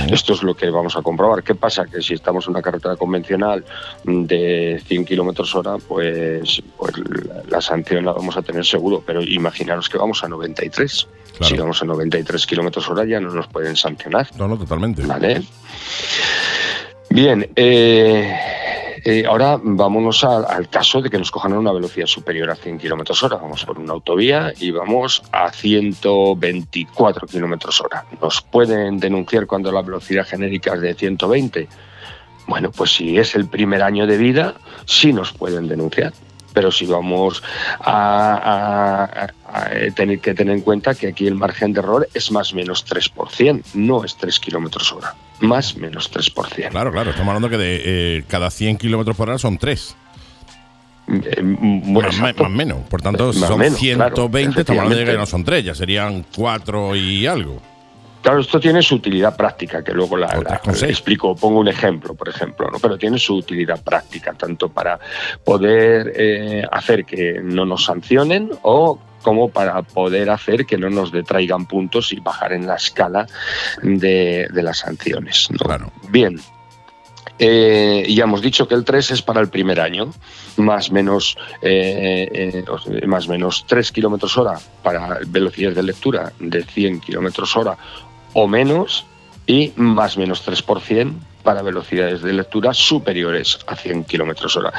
Esto 0.10 0.34
es 0.34 0.44
lo 0.44 0.56
que 0.56 0.70
vamos 0.70 0.96
a 0.96 1.02
comprobar. 1.02 1.44
¿Qué 1.44 1.56
pasa? 1.56 1.86
Que 1.86 2.02
si 2.02 2.14
estamos 2.14 2.46
en 2.46 2.52
una 2.52 2.62
carretera 2.62 2.96
convencional 2.96 3.64
de 4.04 4.82
100 4.86 5.06
kilómetros 5.06 5.54
hora, 5.56 5.78
pues, 5.78 6.62
pues 6.78 6.94
la 7.50 7.62
sanción 7.62 8.06
la 8.06 8.14
vamos 8.14 8.38
a 8.38 8.42
tener 8.44 8.66
seguro. 8.66 9.04
Pero 9.06 9.22
imaginaros 9.22 9.90
que 9.90 9.98
vamos 9.98 10.24
a 10.24 10.28
93. 10.28 11.08
Claro. 11.38 11.46
Si 11.46 11.58
vamos 11.60 11.82
a 11.82 11.86
93 11.86 12.46
kilómetros 12.46 12.88
hora 12.90 13.06
ya 13.06 13.20
no 13.20 13.32
nos 13.32 13.48
pueden 13.48 13.76
sancionar. 13.76 14.28
No, 14.38 14.48
no, 14.48 14.58
totalmente. 14.58 15.02
¿Vale? 15.04 15.42
Bien, 17.10 17.50
eh, 17.56 18.36
eh, 19.06 19.26
ahora 19.28 19.60
vámonos 19.62 20.24
a- 20.24 20.44
al 20.44 20.70
caso 20.70 21.02
de 21.02 21.10
que 21.10 21.18
nos 21.18 21.30
cojan 21.32 21.54
a 21.54 21.60
una 21.60 21.72
velocidad 21.72 22.08
superior 22.08 22.50
a 22.50 22.56
100 22.56 22.78
kilómetros 22.80 23.22
hora. 23.24 23.38
Vamos 23.38 23.66
por 23.66 23.78
una 23.80 23.94
autovía 23.94 24.54
y 24.60 24.72
vamos 24.72 25.22
a 25.32 25.52
124 25.52 27.28
kilómetros 27.28 27.82
hora. 27.82 28.06
¿Nos 28.22 28.42
pueden 28.42 29.00
denunciar 29.00 29.46
cuando 29.46 29.72
la 29.72 29.82
velocidad 29.82 30.26
genérica 30.26 30.74
es 30.76 30.82
de 30.82 30.94
120? 30.96 31.68
Bueno, 32.48 32.72
pues 32.72 32.92
si 32.94 33.18
es 33.18 33.36
el 33.36 33.48
primer 33.48 33.82
año 33.84 34.06
de 34.08 34.18
vida, 34.18 34.56
sí 34.86 35.14
nos 35.14 35.34
pueden 35.34 35.68
denunciar. 35.68 36.14
Pero 36.54 36.72
si 36.72 36.86
vamos 36.86 37.42
a, 37.80 39.04
a- 39.04 39.28
a- 39.60 39.92
tener 39.96 40.20
que 40.20 40.34
tener 40.34 40.56
en 40.56 40.62
cuenta 40.62 40.94
que 40.96 41.08
aquí 41.08 41.28
el 41.28 41.36
margen 41.36 41.74
de 41.74 41.80
error 41.80 42.08
es 42.14 42.32
más 42.32 42.54
menos 42.54 42.86
3%, 42.86 43.64
no 43.74 44.04
es 44.04 44.16
3 44.18 44.40
kilómetros 44.40 44.92
hora, 44.94 45.16
más 45.42 45.76
menos 45.76 46.12
3%. 46.12 46.70
Claro, 46.70 46.92
claro. 46.92 47.10
Estamos 47.12 47.30
hablando 47.30 47.50
que 47.50 47.58
de 47.58 47.82
eh, 48.18 48.24
cada 48.28 48.50
100 48.52 48.78
kilómetros 48.78 49.16
por 49.18 49.30
hora 49.30 49.38
son 49.38 49.58
3. 49.58 49.96
Eh, 51.08 51.36
bueno, 51.42 52.10
más, 52.20 52.36
más 52.38 52.50
menos. 52.50 52.78
Por 52.90 53.02
tanto, 53.02 53.28
Más 53.34 53.36
son 53.36 53.60
menos, 53.60 53.78
120. 53.78 53.96
claro, 54.54 54.60
estamos 54.62 54.82
hablando 54.84 55.06
de 55.06 55.12
que 55.12 55.18
no 55.18 55.26
son 55.26 55.44
3, 55.44 55.66
ya 55.66 55.76
serían 55.76 56.26
4 56.36 56.96
y 56.96 57.28
algo. 57.28 57.62
Claro, 58.24 58.40
esto 58.40 58.60
tiene 58.60 58.82
su 58.82 58.96
utilidad 58.96 59.36
práctica, 59.36 59.84
que 59.84 59.92
luego 59.92 60.16
la, 60.18 60.28
O 60.28 60.42
la- 60.42 60.62
3,6. 60.62 60.90
explico, 60.90 61.36
pongo 61.36 61.60
un 61.60 61.68
ejemplo, 61.68 62.16
por 62.16 62.30
ejemplo, 62.30 62.70
¿no? 62.72 62.80
pero 62.80 62.98
tiene 62.98 63.20
su 63.20 63.36
utilidad 63.36 63.84
práctica, 63.84 64.34
tanto 64.34 64.70
para 64.70 64.98
poder 65.44 66.14
eh, 66.16 66.64
hacer 66.72 67.04
que 67.04 67.42
no 67.44 67.66
nos 67.66 67.84
sancionen 67.86 68.50
o 68.62 68.98
como 69.22 69.50
para 69.50 69.82
poder 69.84 70.30
hacer 70.30 70.66
que 70.66 70.78
no 70.78 70.90
nos 70.90 71.12
detraigan 71.12 71.66
puntos 71.66 72.12
y 72.14 72.20
bajar 72.22 72.54
en 72.54 72.66
la 72.66 72.76
escala 72.76 73.28
de, 73.82 74.48
de 74.52 74.64
las 74.64 74.80
sanciones. 74.80 75.50
¿no? 75.52 75.58
Claro. 75.60 75.92
Bien. 76.10 76.40
Eh, 77.40 78.06
ya 78.10 78.26
hemos 78.26 78.42
dicho 78.42 78.68
que 78.68 78.76
el 78.76 78.84
3 78.86 79.12
es 79.12 79.22
para 79.22 79.42
el 79.42 79.50
primer 79.50 79.80
año, 79.80 80.12
más 80.58 80.92
menos, 80.92 81.36
eh, 81.62 82.30
eh, 82.32 83.06
más 83.08 83.28
menos 83.28 83.66
3 83.68 83.92
kilómetros 83.92 84.38
hora 84.38 84.60
para 84.84 85.20
velocidades 85.28 85.76
de 85.76 85.84
lectura 85.84 86.32
de 86.40 86.64
100 86.64 87.00
kilómetros 87.00 87.56
hora 87.58 87.76
o 88.34 88.48
menos 88.48 89.06
y 89.46 89.74
más 89.76 90.18
menos 90.18 90.48
3% 90.48 91.14
para 91.44 91.62
velocidades 91.62 92.22
de 92.22 92.34
lectura 92.34 92.74
superiores 92.74 93.60
a 93.68 93.76
100 93.76 94.06
kilómetros 94.06 94.56
hora. 94.56 94.72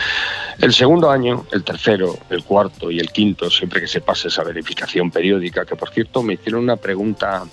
El 0.59 0.73
segundo 0.73 1.11
año, 1.11 1.45
el 1.53 1.63
tercero, 1.63 2.17
el 2.31 2.43
cuarto 2.43 2.91
y 2.91 2.99
el 2.99 3.13
quinto, 3.13 3.51
siempre 3.51 3.81
que 3.83 3.87
se 3.87 4.01
pase 4.01 4.29
esa 4.29 4.43
verificación 4.43 5.11
periódica, 5.11 5.67
que 5.67 5.77
por 5.77 5.91
cierto 5.91 6.23
me 6.23 6.35
hicieron 6.35 6.63
una 6.63 6.77
pregunta 6.77 7.45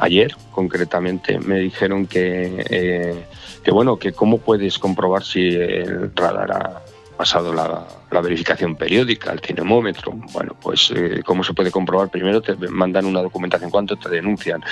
ayer 0.00 0.34
concretamente, 0.50 1.38
me 1.38 1.60
dijeron 1.60 2.06
que, 2.06 2.66
eh, 2.68 3.24
que 3.62 3.70
bueno, 3.70 3.96
que 3.96 4.12
cómo 4.12 4.38
puedes 4.38 4.78
comprobar 4.80 5.22
si 5.22 5.46
el 5.46 6.10
radar 6.14 6.52
ha 6.52 6.82
pasado 7.16 7.54
la, 7.54 7.86
la 8.10 8.20
verificación 8.20 8.76
periódica, 8.76 9.32
el 9.32 9.40
cinemómetro. 9.40 10.12
Bueno, 10.32 10.56
pues 10.60 10.92
eh, 10.94 11.22
cómo 11.24 11.44
se 11.44 11.54
puede 11.54 11.70
comprobar. 11.70 12.08
Primero 12.08 12.40
te 12.40 12.54
mandan 12.68 13.06
una 13.06 13.22
documentación, 13.22 13.70
cuánto 13.70 13.96
te 13.96 14.08
denuncian, 14.08 14.62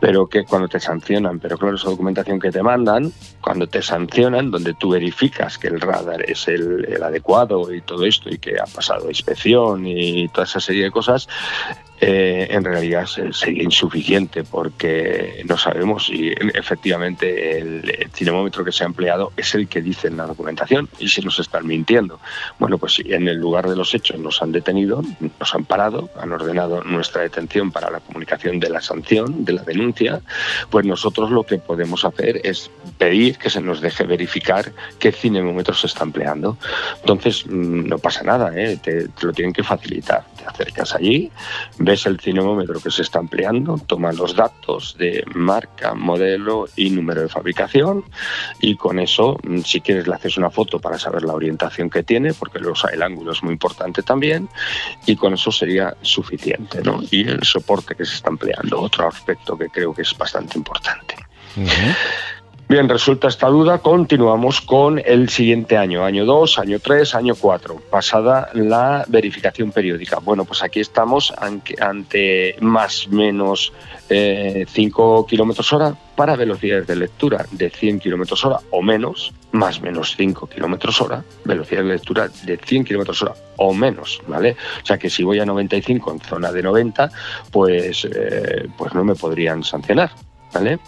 pero 0.00 0.26
que 0.26 0.44
cuando 0.44 0.68
te 0.68 0.80
sancionan, 0.80 1.38
pero 1.40 1.58
claro, 1.58 1.76
esa 1.76 1.90
documentación 1.90 2.38
que 2.38 2.50
te 2.50 2.62
mandan, 2.62 3.12
cuando 3.40 3.66
te 3.66 3.82
sancionan, 3.82 4.50
donde 4.50 4.74
tú 4.74 4.90
verificas 4.90 5.58
que 5.58 5.68
el 5.68 5.80
radar 5.80 6.22
es 6.28 6.48
el, 6.48 6.84
el 6.84 7.02
adecuado 7.02 7.72
y 7.72 7.80
todo 7.80 8.04
esto 8.04 8.28
y 8.28 8.38
que 8.38 8.56
ha 8.60 8.66
pasado 8.66 9.08
inspección 9.08 9.86
y 9.86 10.28
toda 10.28 10.44
esa 10.44 10.60
serie 10.60 10.84
de 10.84 10.90
cosas, 10.90 11.28
eh, 12.06 12.48
en 12.50 12.62
realidad 12.64 13.06
se- 13.06 13.32
sería 13.32 13.62
insuficiente 13.62 14.44
porque 14.44 15.42
no 15.48 15.56
sabemos 15.56 16.06
si 16.06 16.32
efectivamente 16.52 17.58
el, 17.58 17.88
el 17.98 18.10
cinemómetro 18.10 18.62
que 18.62 18.72
se 18.72 18.84
ha 18.84 18.86
empleado 18.86 19.32
es 19.38 19.54
el 19.54 19.68
que 19.68 19.80
dice 19.80 20.08
en 20.08 20.18
la 20.18 20.26
documentación 20.26 20.88
y 20.98 21.08
si 21.08 21.22
nos 21.22 21.38
están 21.38 21.66
mintiendo. 21.66 22.20
Bueno, 22.58 22.76
pues 22.76 22.94
si 22.94 23.10
en 23.12 23.26
el 23.28 23.38
lugar 23.38 23.68
de 23.70 23.76
los 23.76 23.94
hechos 23.94 24.18
nos 24.20 24.42
han 24.42 24.52
detenido, 24.52 25.02
nos 25.40 25.54
han 25.54 25.64
parado, 25.64 26.10
han 26.20 26.30
ordenado 26.32 26.84
nuestra 26.84 27.22
detención 27.22 27.72
para 27.72 27.90
la 27.90 28.00
comunicación 28.00 28.60
de 28.60 28.68
la 28.68 28.82
sanción, 28.82 29.44
de 29.46 29.54
la 29.54 29.62
denuncia, 29.62 30.20
pues 30.68 30.84
nosotros 30.84 31.30
lo 31.30 31.44
que 31.44 31.56
podemos 31.56 32.04
hacer 32.04 32.40
es 32.44 32.70
pedir 32.98 33.38
que 33.38 33.48
se 33.48 33.62
nos 33.62 33.80
deje 33.80 34.04
verificar 34.04 34.72
qué 34.98 35.10
cinemómetro 35.10 35.72
se 35.74 35.86
está 35.86 36.04
empleando. 36.04 36.58
Entonces, 37.00 37.46
mm, 37.46 37.86
no 37.88 37.98
pasa 37.98 38.22
nada, 38.24 38.52
¿eh? 38.54 38.78
te, 38.82 39.08
te 39.08 39.26
lo 39.26 39.32
tienen 39.32 39.54
que 39.54 39.62
facilitar. 39.62 40.24
Te 40.36 40.44
acercas 40.44 40.94
allí, 40.94 41.30
ves 41.78 41.93
el 42.06 42.20
cinemómetro 42.20 42.80
que 42.80 42.90
se 42.90 43.02
está 43.02 43.18
empleando, 43.20 43.78
tomas 43.78 44.16
los 44.16 44.34
datos 44.34 44.96
de 44.98 45.24
marca, 45.34 45.94
modelo 45.94 46.66
y 46.76 46.90
número 46.90 47.22
de 47.22 47.28
fabricación 47.28 48.04
y 48.60 48.76
con 48.76 48.98
eso, 48.98 49.38
mm, 49.42 49.60
si 49.60 49.80
quieres, 49.80 50.06
le 50.06 50.14
haces 50.14 50.36
una 50.36 50.50
foto 50.50 50.78
para 50.78 50.98
saber 50.98 51.22
la 51.22 51.32
orientación 51.32 51.88
que 51.88 52.02
tiene, 52.02 52.34
porque 52.34 52.58
los- 52.58 52.84
el 52.92 53.02
ángulo 53.02 53.32
es 53.32 53.42
muy 53.42 53.52
importante 53.52 54.02
también, 54.02 54.48
y 55.06 55.16
con 55.16 55.34
eso 55.34 55.50
sería 55.50 55.96
suficiente. 56.02 56.82
¿no? 56.82 57.00
Y 57.10 57.28
el 57.28 57.42
soporte 57.44 57.94
que 57.94 58.04
se 58.04 58.16
está 58.16 58.30
empleando, 58.30 58.80
otro 58.80 59.08
aspecto 59.08 59.56
que 59.56 59.68
creo 59.68 59.94
que 59.94 60.02
es 60.02 60.16
bastante 60.16 60.58
importante. 60.58 61.14
Bien, 62.66 62.88
resuelta 62.88 63.28
esta 63.28 63.48
duda, 63.48 63.78
continuamos 63.78 64.62
con 64.62 64.98
el 65.04 65.28
siguiente 65.28 65.76
año, 65.76 66.02
año 66.02 66.24
2, 66.24 66.58
año 66.58 66.80
3, 66.80 67.14
año 67.14 67.34
4, 67.38 67.76
pasada 67.90 68.48
la 68.54 69.04
verificación 69.06 69.70
periódica. 69.70 70.18
Bueno, 70.18 70.46
pues 70.46 70.62
aquí 70.62 70.80
estamos 70.80 71.34
ante, 71.36 72.56
más 72.60 73.06
menos 73.08 73.70
eh, 74.08 74.64
5 74.66 75.26
kilómetros 75.26 75.70
hora 75.74 75.94
para 76.16 76.36
velocidades 76.36 76.86
de 76.86 76.96
lectura 76.96 77.44
de 77.50 77.68
100 77.68 78.00
kilómetros 78.00 78.42
hora 78.46 78.60
o 78.70 78.80
menos, 78.80 79.34
más 79.52 79.82
menos 79.82 80.16
5 80.16 80.46
kilómetros 80.46 81.02
hora, 81.02 81.22
velocidad 81.44 81.82
de 81.82 81.88
lectura 81.88 82.30
de 82.44 82.56
100 82.56 82.84
kilómetros 82.84 83.20
hora 83.20 83.34
o 83.56 83.74
menos, 83.74 84.22
¿vale? 84.26 84.56
O 84.82 84.86
sea 84.86 84.98
que 84.98 85.10
si 85.10 85.22
voy 85.22 85.38
a 85.38 85.44
95 85.44 86.12
en 86.12 86.20
zona 86.20 86.50
de 86.50 86.62
90, 86.62 87.10
pues, 87.52 88.06
eh, 88.06 88.68
pues 88.78 88.94
no 88.94 89.04
me 89.04 89.14
podrían 89.14 89.62
sancionar. 89.62 90.10
¿Vale? 90.54 90.78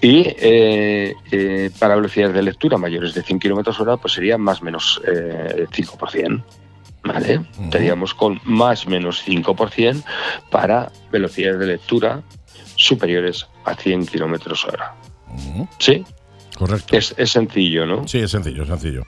Y 0.00 0.22
eh, 0.26 1.14
eh, 1.30 1.70
para 1.78 1.94
velocidades 1.94 2.34
de 2.34 2.42
lectura 2.42 2.78
mayores 2.78 3.14
de 3.14 3.22
100 3.22 3.38
kilómetros 3.38 3.78
hora, 3.78 3.98
pues 3.98 4.14
sería 4.14 4.38
más 4.38 4.62
menos 4.62 5.00
eh, 5.06 5.66
5%. 5.70 6.42
¿Vale? 7.04 7.42
Estaríamos 7.62 8.14
con 8.14 8.40
más 8.44 8.86
menos 8.86 9.22
5% 9.26 10.02
para 10.50 10.90
velocidades 11.12 11.60
de 11.60 11.66
lectura 11.66 12.22
superiores 12.76 13.46
a 13.66 13.74
100 13.74 14.06
kilómetros 14.06 14.64
hora. 14.64 14.94
¿Sí? 15.78 16.02
Correcto. 16.56 16.96
Es, 16.96 17.14
es 17.18 17.30
sencillo, 17.30 17.84
¿no? 17.84 18.08
Sí, 18.08 18.20
es 18.20 18.30
sencillo, 18.30 18.62
es 18.62 18.68
sencillo. 18.68 19.06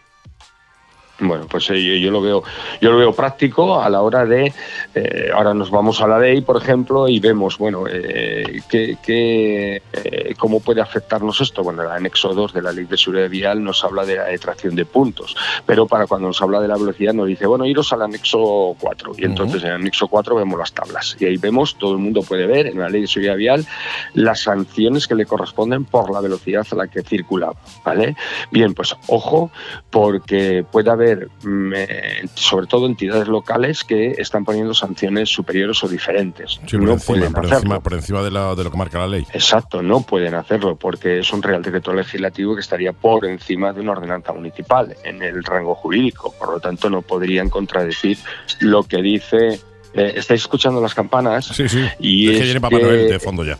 Bueno, 1.18 1.46
pues 1.48 1.70
eh, 1.70 1.82
yo, 1.82 1.94
yo 1.94 2.10
lo 2.10 2.20
veo, 2.20 2.42
yo 2.80 2.90
lo 2.90 2.98
veo 2.98 3.12
práctico 3.14 3.80
a 3.80 3.88
la 3.88 4.02
hora 4.02 4.26
de, 4.26 4.52
eh, 4.94 5.30
ahora 5.34 5.54
nos 5.54 5.70
vamos 5.70 6.02
a 6.02 6.06
la 6.06 6.18
ley, 6.18 6.42
por 6.42 6.60
ejemplo, 6.60 7.08
y 7.08 7.20
vemos, 7.20 7.56
bueno, 7.56 7.84
eh, 7.90 8.60
qué, 8.68 8.98
qué, 9.02 9.82
eh, 9.94 10.34
cómo 10.36 10.60
puede 10.60 10.82
afectarnos 10.82 11.40
esto. 11.40 11.62
Bueno, 11.62 11.82
el 11.82 11.90
anexo 11.90 12.34
2 12.34 12.52
de 12.52 12.60
la 12.60 12.70
ley 12.72 12.84
de 12.84 12.98
seguridad 12.98 13.30
vial 13.30 13.64
nos 13.64 13.82
habla 13.82 14.04
de 14.04 14.16
la 14.16 14.24
detracción 14.24 14.74
de 14.76 14.84
puntos, 14.84 15.34
pero 15.64 15.86
para 15.86 16.06
cuando 16.06 16.28
nos 16.28 16.42
habla 16.42 16.60
de 16.60 16.68
la 16.68 16.76
velocidad 16.76 17.14
nos 17.14 17.28
dice, 17.28 17.46
bueno, 17.46 17.64
iros 17.64 17.90
al 17.94 18.02
anexo 18.02 18.76
4, 18.78 19.12
y 19.16 19.24
entonces 19.24 19.62
en 19.62 19.68
el 19.70 19.74
anexo 19.76 20.08
4 20.08 20.36
vemos 20.36 20.58
las 20.58 20.74
tablas, 20.74 21.16
y 21.18 21.24
ahí 21.24 21.38
vemos, 21.38 21.76
todo 21.78 21.92
el 21.92 21.98
mundo 21.98 22.22
puede 22.22 22.46
ver 22.46 22.66
en 22.66 22.78
la 22.78 22.90
ley 22.90 23.02
de 23.02 23.06
seguridad 23.06 23.36
vial 23.36 23.66
las 24.12 24.40
sanciones 24.40 25.06
que 25.06 25.14
le 25.14 25.24
corresponden 25.24 25.86
por 25.86 26.12
la 26.12 26.20
velocidad 26.20 26.66
a 26.70 26.74
la 26.74 26.88
que 26.88 27.02
circula, 27.02 27.52
¿vale? 27.82 28.16
Bien, 28.50 28.74
pues 28.74 28.94
ojo, 29.06 29.50
porque 29.88 30.62
puede 30.70 30.90
haber 30.90 31.05
mm, 31.42 31.72
eh, 31.74 32.24
sobre 32.34 32.66
todo 32.66 32.86
entidades 32.86 33.28
locales 33.28 33.84
que 33.84 34.12
están 34.18 34.44
poniendo 34.44 34.74
sanciones 34.74 35.28
superiores 35.30 35.82
o 35.84 35.88
diferentes. 35.88 36.60
Sí, 36.66 36.76
no 36.76 36.92
encima, 36.92 37.06
pueden 37.18 37.32
por 37.32 37.46
encima, 37.46 37.80
por 37.80 37.94
encima 37.94 38.22
de, 38.22 38.30
la- 38.30 38.54
de 38.54 38.64
lo 38.64 38.70
que 38.70 38.76
marca 38.76 38.98
la 38.98 39.06
ley. 39.06 39.26
Exacto, 39.32 39.82
no 39.82 40.02
pueden 40.02 40.34
hacerlo 40.34 40.76
porque 40.76 41.20
es 41.20 41.32
un 41.32 41.42
real 41.42 41.62
decreto 41.62 41.92
legislativo 41.92 42.54
que 42.54 42.60
estaría 42.60 42.92
por 42.92 43.24
encima 43.26 43.72
de 43.72 43.80
una 43.80 43.92
ordenanza 43.92 44.32
municipal 44.32 44.96
en 45.04 45.22
el 45.22 45.42
rango 45.44 45.74
jurídico. 45.74 46.34
Por 46.38 46.50
lo 46.52 46.60
tanto, 46.60 46.90
no 46.90 47.02
podrían 47.02 47.48
contradecir 47.48 48.18
lo 48.60 48.82
que 48.82 49.02
dice. 49.02 49.60
eh, 49.94 50.12
¿Estáis 50.16 50.42
escuchando 50.42 50.80
las 50.80 50.94
campanas? 50.94 51.46
Sí, 51.46 51.68
sí. 51.68 51.84
Y 52.00 52.30
es 52.30 52.38
que 52.38 52.44
viene 52.44 52.60
Papá 52.60 52.78
Noel 52.78 53.08
de 53.08 53.18
fondo 53.18 53.44
ya. 53.44 53.56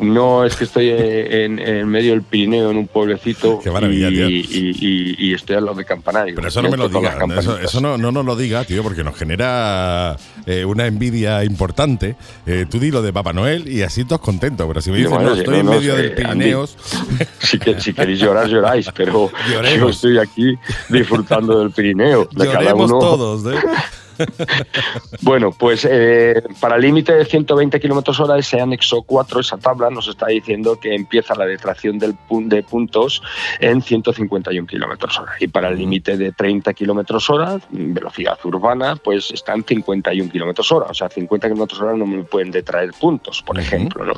No, 0.00 0.44
es 0.44 0.56
que 0.56 0.64
estoy 0.64 0.88
eh, 0.88 1.44
en, 1.44 1.58
en 1.60 1.86
medio 1.88 2.10
del 2.12 2.22
Pirineo, 2.22 2.70
en 2.72 2.76
un 2.78 2.88
pueblecito, 2.88 3.60
Qué 3.62 3.70
maravilla, 3.70 4.08
y, 4.08 4.12
tío. 4.14 4.28
y- 4.28 4.76
y- 4.80 5.16
y 5.28 5.34
estoy 5.34 5.54
al 5.56 5.64
lado 5.66 5.76
de 5.76 5.84
campanario. 5.84 6.34
Pero 6.34 6.48
eso 6.48 6.62
no 6.62 6.70
me 6.70 6.76
lo 6.76 6.88
Todas 6.90 7.16
las 7.16 7.44
diga, 7.44 7.60
eso, 7.62 7.80
no, 7.80 7.96
no 7.96 8.10
nos 8.10 8.24
lo 8.26 8.34
diga, 8.34 8.64
tío, 8.64 8.82
porque 8.82 9.04
nos 9.04 9.16
genera 9.16 10.16
eh, 10.46 10.64
una 10.64 10.86
envidia 10.88 11.44
importante. 11.44 12.16
Eh, 12.44 12.66
tú 12.68 12.80
di 12.80 12.90
lo 12.90 13.02
de 13.02 13.12
Papá 13.12 13.32
Noel 13.32 13.68
y 13.68 13.82
así 13.82 14.04
todos 14.04 14.20
contentos, 14.20 14.66
pero 14.66 14.80
si 14.80 14.90
me 14.90 14.96
dices, 14.98 15.12
no, 15.12 15.32
estoy 15.34 15.54
no, 15.54 15.60
en 15.60 15.66
no, 15.66 15.72
medio 15.72 15.94
sí, 15.96 16.02
del 16.02 16.12
Pirineos, 16.14 16.76
Si, 17.38 17.58
que- 17.60 17.80
si 17.80 17.92
queréis 17.94 18.18
llorar, 18.18 18.48
lloráis, 18.48 18.88
pero 18.96 19.30
yo 19.78 19.88
estoy 19.90 20.18
aquí 20.18 20.54
disfrutando 20.88 21.60
del 21.60 21.70
Pirineo. 21.70 22.28
De 22.32 22.46
cada 22.46 22.60
lloremos 22.62 22.90
uno. 22.90 22.98
todos. 22.98 23.54
¿eh? 23.54 23.58
Bueno, 25.22 25.52
pues 25.52 25.86
eh, 25.90 26.42
para 26.60 26.76
el 26.76 26.82
límite 26.82 27.14
de 27.14 27.24
120 27.24 27.80
kilómetros 27.80 28.20
hora, 28.20 28.36
ese 28.38 28.60
anexo 28.60 29.02
4, 29.02 29.40
esa 29.40 29.56
tabla, 29.56 29.88
nos 29.90 30.06
está 30.08 30.26
diciendo 30.26 30.78
que 30.78 30.94
empieza 30.94 31.34
la 31.34 31.46
detracción 31.46 31.98
del 31.98 32.14
pun- 32.28 32.48
de 32.48 32.62
puntos 32.62 33.22
en 33.60 33.80
151 33.80 34.66
kilómetros 34.66 35.18
hora. 35.18 35.32
Y 35.40 35.48
para 35.48 35.68
el 35.68 35.78
límite 35.78 36.16
de 36.16 36.32
30 36.32 36.74
kilómetros 36.74 37.30
hora, 37.30 37.58
velocidad 37.70 38.38
urbana, 38.44 38.96
pues 38.96 39.30
está 39.30 39.54
en 39.54 39.64
51 39.64 40.30
kilómetros 40.30 40.70
hora. 40.72 40.86
O 40.90 40.94
sea, 40.94 41.08
50 41.08 41.48
kilómetros 41.48 41.80
hora 41.80 41.94
no 41.94 42.06
me 42.06 42.22
pueden 42.24 42.50
detraer 42.50 42.90
puntos, 42.92 43.42
por 43.42 43.58
ejemplo. 43.58 44.04
¿no? 44.04 44.14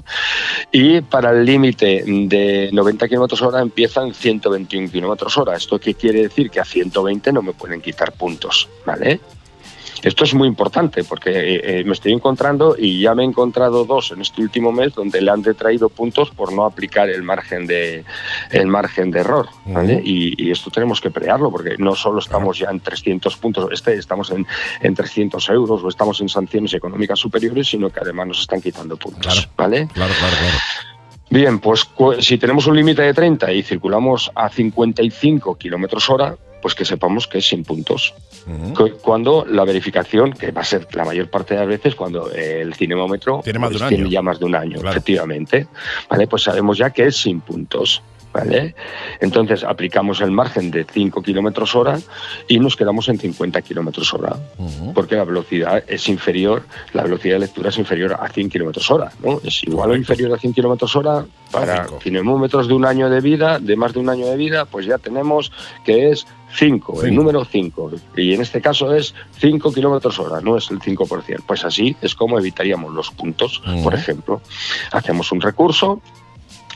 Y 0.72 1.00
para 1.02 1.30
el 1.30 1.44
límite 1.44 2.02
de 2.06 2.70
90 2.72 3.08
kilómetros 3.08 3.42
hora 3.42 3.60
empieza 3.60 4.02
en 4.02 4.12
121 4.14 4.90
kilómetros 4.90 5.36
hora. 5.38 5.56
¿Esto 5.56 5.78
qué 5.78 5.94
quiere 5.94 6.22
decir? 6.22 6.50
Que 6.50 6.60
a 6.60 6.64
120 6.64 7.32
no 7.32 7.42
me 7.42 7.52
pueden 7.52 7.80
quitar 7.80 8.12
puntos, 8.12 8.68
¿vale? 8.84 9.20
Esto 10.06 10.22
es 10.22 10.34
muy 10.34 10.46
importante 10.46 11.02
porque 11.02 11.30
eh, 11.30 11.80
eh, 11.80 11.84
me 11.84 11.92
estoy 11.92 12.12
encontrando 12.12 12.76
y 12.78 13.00
ya 13.00 13.12
me 13.16 13.24
he 13.24 13.26
encontrado 13.26 13.84
dos 13.84 14.12
en 14.12 14.20
este 14.20 14.40
último 14.40 14.70
mes 14.70 14.94
donde 14.94 15.20
le 15.20 15.32
han 15.32 15.42
detraído 15.42 15.88
puntos 15.88 16.30
por 16.30 16.52
no 16.52 16.64
aplicar 16.64 17.10
el 17.10 17.24
margen 17.24 17.66
de 17.66 18.04
el 18.52 18.68
margen 18.68 19.10
de 19.10 19.18
error, 19.18 19.48
¿vale? 19.64 20.00
y, 20.04 20.40
y 20.40 20.52
esto 20.52 20.70
tenemos 20.70 21.00
que 21.00 21.10
pelearlo 21.10 21.50
porque 21.50 21.74
no 21.78 21.96
solo 21.96 22.20
estamos 22.20 22.56
ya 22.56 22.70
en 22.70 22.78
300 22.78 23.36
puntos, 23.36 23.68
este 23.72 23.94
estamos 23.94 24.30
en, 24.30 24.46
en 24.80 24.94
300 24.94 25.48
euros 25.48 25.82
o 25.82 25.88
estamos 25.88 26.20
en 26.20 26.28
sanciones 26.28 26.72
económicas 26.74 27.18
superiores, 27.18 27.66
sino 27.66 27.90
que 27.90 27.98
además 27.98 28.28
nos 28.28 28.40
están 28.42 28.62
quitando 28.62 28.96
puntos, 28.96 29.48
¿vale? 29.56 29.88
Claro, 29.92 30.14
claro, 30.20 30.34
claro. 30.38 30.56
Bien, 31.30 31.58
pues 31.58 31.88
si 32.20 32.38
tenemos 32.38 32.68
un 32.68 32.76
límite 32.76 33.02
de 33.02 33.12
30 33.12 33.52
y 33.52 33.64
circulamos 33.64 34.30
a 34.36 34.48
55 34.48 35.56
kilómetros 35.56 36.08
hora, 36.08 36.36
pues 36.62 36.76
que 36.76 36.84
sepamos 36.84 37.26
que 37.26 37.38
es 37.38 37.48
sin 37.48 37.64
puntos. 37.64 38.14
Cu- 38.74 38.98
Cuando 39.02 39.44
la 39.44 39.64
verificación, 39.64 40.32
que 40.32 40.52
va 40.52 40.60
a 40.60 40.64
ser 40.64 40.86
la 40.94 41.04
mayor 41.04 41.28
parte 41.28 41.54
de 41.54 41.60
las 41.60 41.68
veces, 41.68 41.94
cuando 41.96 42.30
el 42.30 42.74
cinemómetro 42.74 43.40
Tiene 43.42 43.58
más 43.58 43.72
pues, 43.72 44.08
ya 44.08 44.22
más 44.22 44.38
de 44.38 44.44
un 44.44 44.54
año, 44.54 44.78
efectivamente, 44.88 45.66
¿vale? 46.08 46.26
Pues 46.28 46.42
sabemos 46.44 46.78
ya 46.78 46.90
que 46.90 47.06
es 47.06 47.16
sin 47.16 47.40
puntos. 47.40 48.02
¿Vale? 48.36 48.74
Entonces 49.20 49.64
aplicamos 49.64 50.20
el 50.20 50.30
margen 50.30 50.70
de 50.70 50.84
5 50.84 51.22
kilómetros 51.22 51.74
hora 51.74 51.98
y 52.46 52.58
nos 52.58 52.76
quedamos 52.76 53.08
en 53.08 53.18
50 53.18 53.62
kilómetros 53.62 54.12
hora, 54.12 54.36
porque 54.94 55.16
la 55.16 55.24
velocidad 55.24 55.82
es 55.86 56.06
inferior, 56.10 56.64
la 56.92 57.04
velocidad 57.04 57.36
de 57.36 57.40
lectura 57.40 57.70
es 57.70 57.78
inferior 57.78 58.14
a 58.20 58.28
100 58.28 58.50
kilómetros 58.50 58.90
hora, 58.90 59.10
¿no? 59.24 59.40
Es 59.42 59.62
igual 59.62 59.92
o 59.92 59.96
inferior 59.96 60.34
a 60.34 60.38
100 60.38 60.52
kilómetros 60.52 60.94
hora 60.96 61.24
para 61.50 61.86
cinemómetros 62.02 62.68
de 62.68 62.74
un 62.74 62.84
año 62.84 63.08
de 63.08 63.22
vida, 63.22 63.58
de 63.58 63.74
más 63.74 63.94
de 63.94 64.00
un 64.00 64.10
año 64.10 64.26
de 64.26 64.36
vida, 64.36 64.66
pues 64.66 64.84
ya 64.84 64.98
tenemos 64.98 65.50
que 65.82 66.10
es 66.10 66.26
5, 66.56 67.04
el 67.04 67.14
número 67.14 67.42
5. 67.42 67.92
Y 68.18 68.34
en 68.34 68.42
este 68.42 68.60
caso 68.60 68.94
es 68.94 69.14
5 69.38 69.72
kilómetros 69.72 70.18
hora, 70.18 70.42
no 70.42 70.58
es 70.58 70.70
el 70.70 70.78
5%. 70.78 71.42
Pues 71.46 71.64
así 71.64 71.96
es 72.02 72.14
como 72.14 72.38
evitaríamos 72.38 72.92
los 72.92 73.10
puntos. 73.10 73.62
Por 73.82 73.94
ejemplo, 73.94 74.42
hacemos 74.92 75.32
un 75.32 75.40
recurso 75.40 76.02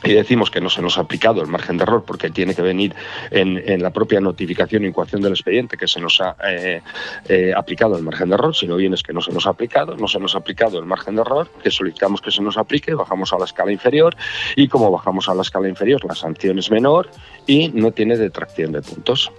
y 0.03 0.13
decimos 0.13 0.49
que 0.49 0.61
no 0.61 0.69
se 0.69 0.81
nos 0.81 0.97
ha 0.97 1.01
aplicado 1.01 1.41
el 1.41 1.47
margen 1.47 1.77
de 1.77 1.83
error 1.83 2.03
porque 2.05 2.29
tiene 2.29 2.55
que 2.55 2.61
venir 2.61 2.95
en, 3.29 3.61
en 3.65 3.83
la 3.83 3.91
propia 3.91 4.19
notificación 4.19 4.83
y 4.83 4.87
incoación 4.87 5.21
del 5.21 5.33
expediente 5.33 5.77
que 5.77 5.87
se 5.87 5.99
nos 5.99 6.19
ha 6.21 6.35
eh, 6.47 6.81
eh, 7.29 7.53
aplicado 7.55 7.97
el 7.97 8.03
margen 8.03 8.29
de 8.29 8.35
error, 8.35 8.55
si 8.55 8.67
no 8.67 8.75
bien 8.77 8.93
es 8.93 9.03
que 9.03 9.13
no 9.13 9.21
se 9.21 9.31
nos 9.31 9.45
ha 9.47 9.51
aplicado, 9.51 9.95
no 9.95 10.07
se 10.07 10.19
nos 10.19 10.35
ha 10.35 10.39
aplicado 10.39 10.79
el 10.79 10.85
margen 10.85 11.15
de 11.15 11.21
error, 11.21 11.49
que 11.63 11.69
solicitamos 11.69 12.21
que 12.21 12.31
se 12.31 12.41
nos 12.41 12.57
aplique, 12.57 12.93
bajamos 12.93 13.31
a 13.33 13.37
la 13.37 13.45
escala 13.45 13.71
inferior 13.71 14.15
y 14.55 14.67
como 14.67 14.89
bajamos 14.91 15.29
a 15.29 15.35
la 15.35 15.41
escala 15.41 15.69
inferior 15.69 16.03
la 16.05 16.15
sanción 16.15 16.57
es 16.59 16.71
menor 16.71 17.09
y 17.45 17.69
no 17.69 17.91
tiene 17.91 18.17
detracción 18.17 18.71
de 18.71 18.81
puntos. 18.81 19.31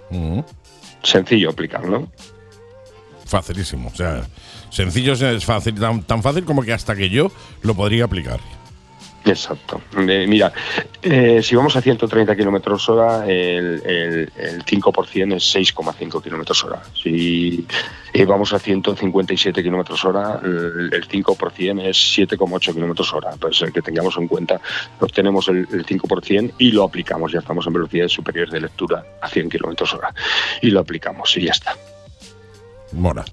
Sencillo 1.01 1.49
aplicarlo. 1.49 2.07
Facilísimo. 3.25 3.89
O 3.89 3.95
sea, 3.95 4.23
sencillo 4.69 5.13
es 5.13 5.45
fácil, 5.45 5.75
tan, 5.75 6.03
tan 6.03 6.21
fácil 6.21 6.45
como 6.45 6.63
que 6.63 6.73
hasta 6.73 6.95
que 6.95 7.09
yo 7.09 7.31
lo 7.61 7.75
podría 7.75 8.05
aplicar. 8.05 8.39
Exacto. 9.25 9.81
Eh, 9.97 10.25
mira, 10.27 10.51
eh, 11.01 11.41
si 11.41 11.55
vamos 11.55 11.75
a 11.75 11.81
130 11.81 12.35
kilómetros 12.35 12.89
hora, 12.89 13.25
el, 13.25 13.81
el, 13.85 14.31
el 14.35 14.65
5% 14.65 15.35
es 15.35 15.55
6,5 15.55 16.21
kilómetros 16.21 16.63
hora. 16.65 16.81
Si 16.93 17.65
vamos 18.27 18.51
a 18.53 18.59
157 18.59 19.63
kilómetros 19.63 20.03
hora, 20.03 20.39
el, 20.43 20.89
el 20.93 21.07
5% 21.07 21.85
es 21.85 21.97
7,8 22.17 22.73
kilómetros 22.73 23.13
hora. 23.13 23.31
Pues 23.39 23.61
eh, 23.61 23.71
que 23.73 23.81
tengamos 23.81 24.17
en 24.17 24.27
cuenta, 24.27 24.59
obtenemos 24.99 25.47
el, 25.47 25.67
el 25.71 25.85
5% 25.85 26.53
y 26.57 26.71
lo 26.71 26.83
aplicamos. 26.83 27.31
Ya 27.31 27.39
estamos 27.39 27.65
en 27.65 27.73
velocidades 27.73 28.11
superiores 28.11 28.51
de 28.51 28.59
lectura 28.59 29.05
a 29.21 29.29
100 29.29 29.49
kilómetros 29.49 29.93
hora. 29.93 30.13
Y 30.61 30.69
lo 30.69 30.81
aplicamos 30.81 31.35
y 31.37 31.45
ya 31.45 31.51
está. 31.51 31.77
Mola. 32.91 33.23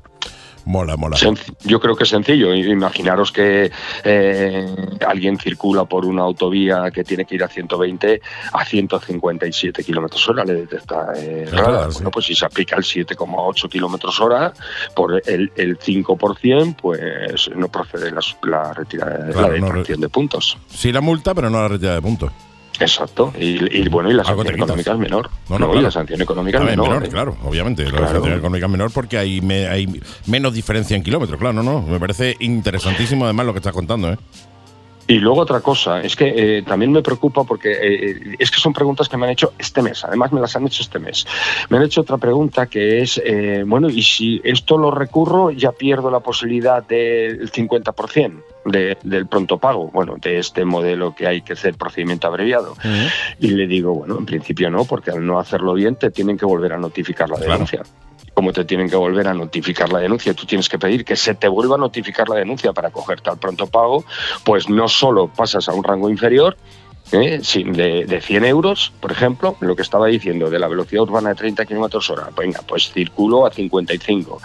Mola, 0.70 0.96
mola. 0.96 1.16
Yo 1.64 1.80
creo 1.80 1.96
que 1.96 2.04
es 2.04 2.10
sencillo. 2.10 2.54
Imaginaros 2.54 3.32
que 3.32 3.72
eh, 4.04 4.66
alguien 5.04 5.36
circula 5.36 5.84
por 5.84 6.04
una 6.06 6.22
autovía 6.22 6.92
que 6.92 7.02
tiene 7.02 7.24
que 7.24 7.34
ir 7.34 7.42
a 7.42 7.48
120 7.48 8.20
a 8.52 8.64
157 8.64 9.82
kilómetros 9.82 10.28
hora, 10.28 10.44
le 10.44 10.54
detecta 10.54 11.08
eh, 11.16 11.46
Claro, 11.50 11.66
radar. 11.72 11.90
sí. 11.90 11.94
Bueno, 11.94 12.10
pues 12.12 12.26
si 12.26 12.36
se 12.36 12.44
aplica 12.46 12.76
el 12.76 12.84
7,8 12.84 13.68
kilómetros 13.68 14.20
hora 14.20 14.52
por 14.94 15.20
el, 15.26 15.50
el 15.56 15.76
5%, 15.76 16.76
pues 16.76 17.50
no 17.56 17.66
procede 17.66 18.12
la, 18.12 18.20
la 18.44 18.72
retirada, 18.72 19.28
Claro, 19.32 19.56
la 19.56 19.58
no, 19.58 19.82
de 19.82 20.08
puntos. 20.08 20.56
Sí 20.68 20.92
la 20.92 21.00
multa, 21.00 21.34
pero 21.34 21.50
no 21.50 21.60
la 21.60 21.66
retirada 21.68 21.96
de 21.96 22.02
puntos. 22.02 22.30
Exacto. 22.78 23.32
Y, 23.38 23.76
y 23.76 23.88
bueno, 23.88 24.10
y 24.10 24.14
la 24.14 24.24
sanción 24.24 24.54
económica 24.54 24.92
es 24.92 24.98
menor. 24.98 25.28
No, 25.48 25.58
no, 25.58 25.66
claro. 25.66 25.82
la 25.82 25.90
sanción 25.90 26.22
económica 26.22 26.58
es 26.58 26.62
Ah, 26.62 26.66
menor. 26.66 26.88
menor, 26.88 27.04
¿eh? 27.04 27.08
claro, 27.08 27.36
obviamente. 27.44 27.84
La 27.90 28.08
sanción 28.08 28.32
económica 28.34 28.66
es 28.66 28.72
menor 28.72 28.90
porque 28.92 29.18
hay, 29.18 29.40
me- 29.40 29.66
hay 29.68 30.00
menos 30.26 30.54
diferencia 30.54 30.96
en 30.96 31.02
kilómetros, 31.02 31.38
claro, 31.38 31.52
no, 31.52 31.62
no. 31.62 31.82
Me 31.82 31.98
parece 32.00 32.36
interesantísimo 32.40 33.24
además 33.24 33.46
lo 33.46 33.52
que 33.52 33.58
estás 33.58 33.72
contando, 33.74 34.12
¿eh? 34.12 34.18
Y 35.10 35.18
luego 35.18 35.40
otra 35.40 35.58
cosa, 35.60 36.00
es 36.02 36.14
que 36.14 36.58
eh, 36.58 36.62
también 36.62 36.92
me 36.92 37.02
preocupa 37.02 37.42
porque 37.42 37.72
eh, 37.72 38.36
es 38.38 38.48
que 38.48 38.60
son 38.60 38.72
preguntas 38.72 39.08
que 39.08 39.16
me 39.16 39.26
han 39.26 39.32
hecho 39.32 39.54
este 39.58 39.82
mes, 39.82 40.04
además 40.04 40.30
me 40.32 40.40
las 40.40 40.54
han 40.54 40.64
hecho 40.68 40.84
este 40.84 41.00
mes. 41.00 41.26
Me 41.68 41.78
han 41.78 41.82
hecho 41.82 42.02
otra 42.02 42.16
pregunta 42.16 42.66
que 42.66 43.00
es, 43.02 43.20
eh, 43.24 43.64
bueno, 43.66 43.90
y 43.90 44.02
si 44.02 44.40
esto 44.44 44.78
lo 44.78 44.92
recurro, 44.92 45.50
ya 45.50 45.72
pierdo 45.72 46.12
la 46.12 46.20
posibilidad 46.20 46.86
del 46.86 47.50
50% 47.50 48.40
de, 48.66 48.98
del 49.02 49.26
pronto 49.26 49.58
pago, 49.58 49.90
bueno, 49.92 50.14
de 50.16 50.38
este 50.38 50.64
modelo 50.64 51.12
que 51.12 51.26
hay 51.26 51.42
que 51.42 51.54
hacer 51.54 51.74
procedimiento 51.74 52.28
abreviado. 52.28 52.76
Y 53.40 53.48
le 53.48 53.66
digo, 53.66 53.92
bueno, 53.92 54.16
en 54.16 54.26
principio 54.26 54.70
no, 54.70 54.84
porque 54.84 55.10
al 55.10 55.26
no 55.26 55.40
hacerlo 55.40 55.74
bien 55.74 55.96
te 55.96 56.12
tienen 56.12 56.38
que 56.38 56.46
volver 56.46 56.72
a 56.74 56.78
notificar 56.78 57.28
la 57.28 57.34
Claro. 57.34 57.52
denuncia. 57.52 57.82
Como 58.34 58.52
te 58.52 58.64
tienen 58.64 58.88
que 58.88 58.96
volver 58.96 59.28
a 59.28 59.34
notificar 59.34 59.92
la 59.92 59.98
denuncia, 59.98 60.34
tú 60.34 60.46
tienes 60.46 60.68
que 60.68 60.78
pedir 60.78 61.04
que 61.04 61.16
se 61.16 61.34
te 61.34 61.48
vuelva 61.48 61.74
a 61.74 61.78
notificar 61.78 62.28
la 62.28 62.36
denuncia 62.36 62.72
para 62.72 62.90
cogerte 62.90 63.30
al 63.30 63.38
pronto 63.38 63.66
pago, 63.66 64.04
pues 64.44 64.68
no 64.68 64.88
solo 64.88 65.28
pasas 65.28 65.68
a 65.68 65.72
un 65.72 65.84
rango 65.84 66.08
inferior, 66.08 66.56
¿eh? 67.12 67.40
sin 67.42 67.72
de, 67.72 68.04
de 68.06 68.20
100 68.20 68.44
euros, 68.44 68.92
por 69.00 69.12
ejemplo, 69.12 69.56
lo 69.60 69.76
que 69.76 69.82
estaba 69.82 70.06
diciendo 70.06 70.50
de 70.50 70.58
la 70.58 70.68
velocidad 70.68 71.02
urbana 71.02 71.30
de 71.30 71.34
30 71.34 71.66
kilómetros 71.66 72.10
hora, 72.10 72.28
venga, 72.36 72.60
pues 72.66 72.92
circulo 72.92 73.46
a 73.46 73.50
55. 73.50 74.40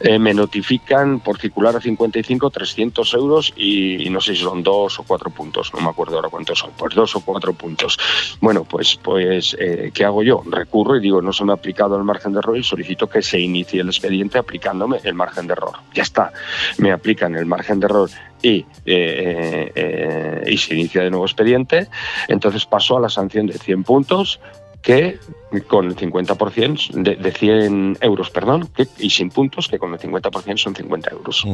Eh, 0.00 0.18
me 0.18 0.34
notifican 0.34 1.20
por 1.20 1.38
circular 1.38 1.76
a 1.76 1.80
55 1.80 2.50
300 2.50 3.14
euros 3.14 3.52
y, 3.56 4.06
y 4.06 4.10
no 4.10 4.20
sé 4.20 4.34
si 4.34 4.42
son 4.42 4.62
dos 4.62 4.98
o 4.98 5.02
cuatro 5.04 5.30
puntos, 5.30 5.72
no 5.74 5.80
me 5.80 5.90
acuerdo 5.90 6.16
ahora 6.16 6.28
cuántos 6.28 6.58
son, 6.58 6.70
pues 6.76 6.94
dos 6.94 7.14
o 7.16 7.20
cuatro 7.20 7.52
puntos. 7.52 7.98
Bueno, 8.40 8.64
pues, 8.64 8.98
pues 9.02 9.56
eh, 9.58 9.90
¿qué 9.92 10.04
hago 10.04 10.22
yo? 10.22 10.42
Recurro 10.46 10.96
y 10.96 11.00
digo, 11.00 11.22
no 11.22 11.32
se 11.32 11.44
me 11.44 11.52
ha 11.52 11.54
aplicado 11.56 11.96
el 11.96 12.04
margen 12.04 12.32
de 12.32 12.38
error 12.38 12.56
y 12.56 12.62
solicito 12.62 13.08
que 13.08 13.22
se 13.22 13.40
inicie 13.40 13.80
el 13.80 13.88
expediente 13.88 14.38
aplicándome 14.38 14.98
el 15.04 15.14
margen 15.14 15.46
de 15.46 15.52
error. 15.52 15.74
Ya 15.94 16.02
está, 16.02 16.32
me 16.78 16.92
aplican 16.92 17.34
el 17.36 17.46
margen 17.46 17.80
de 17.80 17.86
error 17.86 18.10
y, 18.46 18.66
eh, 18.86 19.72
eh, 19.74 20.44
y 20.46 20.56
se 20.56 20.74
inicia 20.74 21.02
de 21.02 21.10
nuevo 21.10 21.26
expediente, 21.26 21.88
entonces 22.28 22.64
paso 22.66 22.96
a 22.96 23.00
la 23.00 23.08
sanción 23.08 23.46
de 23.46 23.54
100 23.58 23.84
puntos 23.84 24.40
que 24.82 25.18
con 25.66 25.86
el 25.86 25.96
50% 25.96 26.90
de, 27.02 27.16
de 27.16 27.32
100 27.32 27.98
euros, 28.02 28.30
perdón, 28.30 28.68
que- 28.76 28.86
y 28.98 29.10
sin 29.10 29.30
puntos, 29.30 29.66
que 29.66 29.78
con 29.80 29.92
el 29.92 29.98
50% 29.98 30.58
son 30.58 30.76
50 30.76 31.10
euros. 31.10 31.44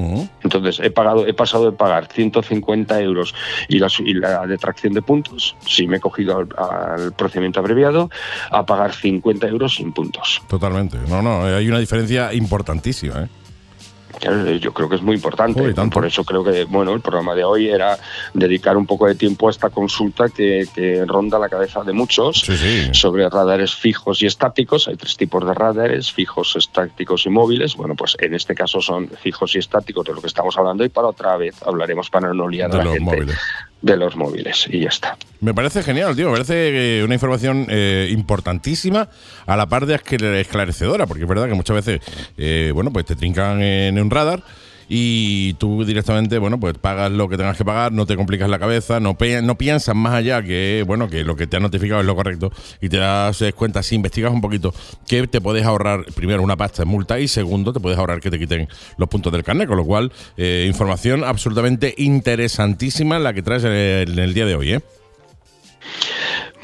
Entonces 0.43 0.81
he 0.81 0.91
pagado, 0.91 1.27
he 1.27 1.33
pasado 1.33 1.71
de 1.71 1.73
pagar 1.77 2.09
150 2.13 3.01
euros 3.01 3.35
y 3.69 3.79
la, 3.79 3.89
su- 3.89 4.03
y 4.03 4.13
la 4.15 4.47
detracción 4.47 4.93
de 4.93 5.01
puntos, 5.01 5.57
si 5.67 5.87
me 5.87 5.97
he 5.97 6.01
cogido 6.01 6.37
al, 6.39 6.49
al 6.59 7.13
procedimiento 7.15 7.61
abreviado, 7.61 8.11
a 8.51 8.67
pagar 8.67 8.93
50 8.93 9.47
euros 9.49 9.77
sin 9.77 9.93
puntos. 9.95 10.43
Totalmente. 10.49 10.99
No, 11.09 11.23
no, 11.23 11.45
hay 11.45 11.67
una 11.69 11.79
diferencia 11.79 12.35
importantísima, 12.35 13.23
¿eh? 13.23 13.29
Claro, 14.23 14.51
Yo 14.53 14.73
creo 14.73 14.89
que 14.89 14.95
es 14.95 15.03
muy 15.03 15.17
importante. 15.17 15.75
Por 15.91 16.07
eso 16.07 16.25
creo 16.25 16.45
que 16.45 16.65
bueno, 16.65 16.95
el 16.95 17.01
programa 17.01 17.35
de 17.35 17.43
hoy 17.43 17.69
era 17.69 17.99
dedicar 18.33 18.77
un 18.77 18.87
poco 18.87 19.09
de 19.09 19.17
tiempo 19.17 19.49
a 19.49 19.51
esta 19.51 19.71
consulta 19.71 20.29
que, 20.29 20.67
que 20.73 21.05
ronda 21.07 21.41
la 21.41 21.49
cabeza 21.49 21.83
de 21.83 21.93
muchos 21.93 22.41
Sí, 22.41 22.57
sí. 22.57 22.89
sobre 22.93 23.29
radares 23.29 23.75
fijos 23.75 24.23
y 24.23 24.27
estáticos. 24.27 24.87
Hay 24.87 24.97
tres 24.97 25.17
tipos 25.17 25.45
de 25.45 25.53
radares, 25.55 26.13
fijos, 26.13 26.55
estáticos 26.55 27.27
y 27.27 27.31
móviles. 27.31 27.75
Bueno, 27.77 27.97
pues 27.97 28.17
en 28.21 28.35
este 28.35 28.55
caso 28.55 28.81
son 28.81 29.09
fijos 29.09 29.57
y 29.57 29.59
estáticos 29.59 30.07
de 30.07 30.15
lo 30.15 30.21
que 30.21 30.29
estamos 30.29 30.57
hablando 30.57 30.85
y 30.85 30.89
para 30.89 31.09
otra 31.09 31.37
vez 31.37 31.61
hablaremos 31.67 32.09
para 32.09 32.33
no 32.33 32.49
liar 32.49 32.71
a 32.73 32.77
la 32.77 32.85
gente 32.85 33.01
móviles. 33.01 33.37
De 33.83 33.97
los 33.97 34.17
móviles 34.17 34.67
y 34.71 34.81
ya 34.81 34.89
está. 34.89 35.17
Me 35.41 35.53
parece 35.55 35.83
genial, 35.83 36.15
tío. 36.17 36.27
Me 36.27 36.33
parece 36.33 37.01
eh, 37.01 37.05
una 37.05 37.15
información 37.15 37.67
eh, 37.69 38.09
importantísima 38.11 39.09
a 39.45 39.57
la 39.57 39.67
par 39.67 39.87
de 39.87 39.97
esclare- 39.97 40.41
esclarecedora, 40.41 41.07
porque 41.07 41.25
es 41.25 41.29
verdad 41.29 41.49
que 41.49 41.55
muchas 41.55 41.77
veces, 41.85 42.01
eh, 42.39 42.71
bueno, 42.73 42.93
pues 42.93 43.05
te 43.07 43.17
trincan 43.17 43.61
en 43.61 43.99
un 44.01 44.09
radar 44.11 44.43
y 44.89 45.55
tú 45.55 45.85
directamente, 45.85 46.39
bueno, 46.39 46.59
pues 46.59 46.79
pagas 46.79 47.11
lo 47.11 47.29
que 47.29 47.37
tengas 47.37 47.57
que 47.57 47.65
pagar, 47.65 47.93
no 47.93 48.07
te 48.07 48.17
complicas 48.17 48.49
la 48.49 48.59
cabeza, 48.59 49.01
no, 49.01 49.17
piensas 49.17 49.95
más 49.95 50.15
allá 50.15 50.43
que, 50.43 50.85
bueno, 50.87 51.09
que 51.09 51.25
lo 51.25 51.37
que 51.37 51.47
te 51.47 51.57
han 51.57 51.63
notificado 51.63 52.01
es 52.01 52.07
lo 52.07 52.17
correcto 52.17 52.53
y 52.81 52.89
te 52.89 52.99
das 52.99 53.43
cuenta, 53.57 53.83
si 53.83 53.95
investigas 53.95 54.33
un 54.33 54.41
poquito, 54.41 54.75
que 55.07 55.27
te 55.27 55.41
puedes 55.41 55.65
ahorrar, 55.65 56.05
primero, 56.15 56.43
una 56.43 56.57
pasta 56.57 56.83
en 56.83 56.89
multa 56.89 57.19
y 57.19 57.29
segundo, 57.29 57.73
te 57.73 57.81
puedes 57.81 57.99
ahorrar 57.99 58.21
que 58.21 58.31
te 58.31 58.39
quiten 58.39 58.69
los 58.97 59.09
puntos 59.09 59.33
del 59.33 59.45
carnet, 59.45 59.69
con 59.69 59.77
lo 59.77 59.85
cual, 59.85 60.13
eh, 60.37 60.67
información 60.69 61.25
absolutamente 61.25 61.95
interesantísima 61.99 63.19
la 63.19 63.33
que 63.33 63.43
traes 63.43 63.65
eh, 63.65 64.05
en 64.07 64.19
el 64.19 64.35
día 64.35 64.47
de 64.47 64.55
hoy, 64.55 64.73
¿eh? 64.75 64.81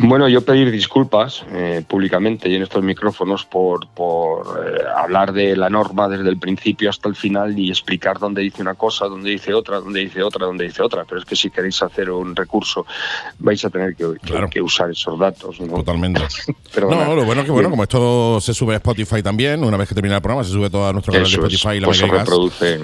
Bueno, 0.00 0.28
yo 0.28 0.42
pedir 0.42 0.70
disculpas 0.70 1.44
eh, 1.52 1.82
públicamente 1.86 2.48
y 2.48 2.54
en 2.54 2.62
estos 2.62 2.84
micrófonos 2.84 3.44
por, 3.44 3.88
por 3.88 4.46
eh, 4.64 4.78
hablar 4.96 5.32
de 5.32 5.56
la 5.56 5.68
norma 5.68 6.08
desde 6.08 6.28
el 6.28 6.38
principio 6.38 6.88
hasta 6.88 7.08
el 7.08 7.16
final 7.16 7.58
y 7.58 7.70
explicar 7.70 8.18
dónde 8.20 8.42
dice 8.42 8.62
una 8.62 8.74
cosa, 8.74 9.06
dónde 9.06 9.30
dice 9.30 9.52
otra, 9.52 9.80
dónde 9.80 10.00
dice 10.00 10.22
otra, 10.22 10.46
dónde 10.46 10.64
dice 10.64 10.82
otra. 10.82 11.04
Pero 11.04 11.18
es 11.20 11.24
que 11.26 11.34
si 11.34 11.50
queréis 11.50 11.82
hacer 11.82 12.10
un 12.10 12.36
recurso 12.36 12.86
vais 13.40 13.64
a 13.64 13.70
tener 13.70 13.96
que, 13.96 14.04
que- 14.22 14.28
Claro. 14.28 14.48
que 14.50 14.62
usar 14.62 14.90
esos 14.90 15.18
datos. 15.18 15.60
¿no? 15.60 15.74
Totalmente. 15.74 16.22
No, 16.78 17.14
lo 17.16 17.24
bueno 17.24 17.40
es 17.40 17.46
que, 17.46 17.50
bueno, 17.50 17.70
como 17.70 17.82
esto 17.82 18.40
se 18.40 18.54
sube 18.54 18.74
a 18.74 18.76
Spotify 18.76 19.20
también, 19.22 19.64
una 19.64 19.76
vez 19.76 19.88
que 19.88 19.94
termina 19.96 20.16
el 20.16 20.22
programa, 20.22 20.44
se 20.44 20.50
sube 20.52 20.70
todo 20.70 20.86
a 20.86 20.92
nuestro 20.92 21.12
canal 21.12 21.24
de 21.28 21.30
es, 21.30 21.38
Spotify 21.38 21.76
y 21.76 21.80
la 21.80 21.86
pues 21.86 21.98
se 21.98 22.06
Gas. 22.06 22.28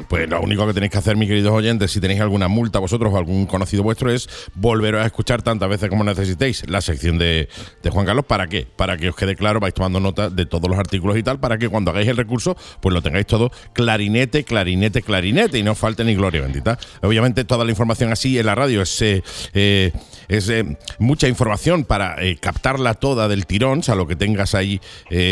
Pues 0.09 0.29
lo 0.29 0.41
único 0.41 0.67
que 0.67 0.73
tenéis 0.73 0.91
que 0.91 0.99
hacer, 0.99 1.17
mis 1.17 1.29
queridos 1.29 1.53
oyentes, 1.53 1.93
si 1.93 2.01
tenéis 2.01 2.21
alguna 2.21 2.49
multa 2.49 2.81
vosotros 2.81 3.13
o 3.13 3.17
algún 3.17 3.47
conocido 3.47 3.83
vuestro, 3.85 4.11
es 4.11 4.29
volver 4.55 4.97
a 4.97 5.07
escuchar 5.07 5.43
tantas 5.43 5.69
veces 5.69 5.91
como 5.91 6.03
necesitéis 6.03 6.69
la 6.69 6.81
sección 6.81 7.04
de, 7.13 7.49
Juan 7.91 8.07
Carlos. 8.07 8.25
¿Para 8.25 8.49
qué? 8.49 8.67
Para 8.77 8.97
que 8.97 9.09
os 9.11 9.17
quede 9.17 9.37
claro, 9.37 9.61
vais 9.61 9.75
tomando 9.75 10.01
nota 10.01 10.31
de 10.31 10.47
todos 10.47 10.69
los 10.69 10.79
artículos 10.79 11.17
y 11.17 11.23
tal, 11.23 11.39
para 11.39 11.59
que 11.59 11.69
cuando 11.69 11.91
hagáis 11.91 12.09
el 12.09 12.17
recurso, 12.17 12.57
pues 12.81 12.93
lo 12.93 13.03
tengáis 13.03 13.27
todo 13.27 13.51
clarinete, 13.73 14.45
clarinete, 14.45 15.03
clarinete 15.03 15.59
y 15.59 15.63
no 15.63 15.73
os 15.73 15.79
falte 15.79 16.05
ni 16.05 16.15
gloria 16.15 16.43
bendita. 16.43 16.79
Obviamente 17.03 17.45
toda 17.45 17.65
la 17.65 17.71
información 17.71 18.13
así 18.13 18.39
en 18.39 18.47
la 18.47 18.55
radio 18.55 18.83
es, 18.83 19.03
eh, 19.03 19.23
eh, 19.53 19.93
es 20.29 20.49
eh, 20.49 20.79
mucha 20.99 21.29
información 21.29 21.85
para 21.85 22.17
captarla 22.41 22.95
toda 22.95 23.29
del 23.29 23.47
tirón, 23.47 23.81
o 23.81 23.83
sea, 23.83 23.95
lo 23.95 24.07
que 24.07 24.17
tengas 24.17 24.55
ahí 24.55 24.81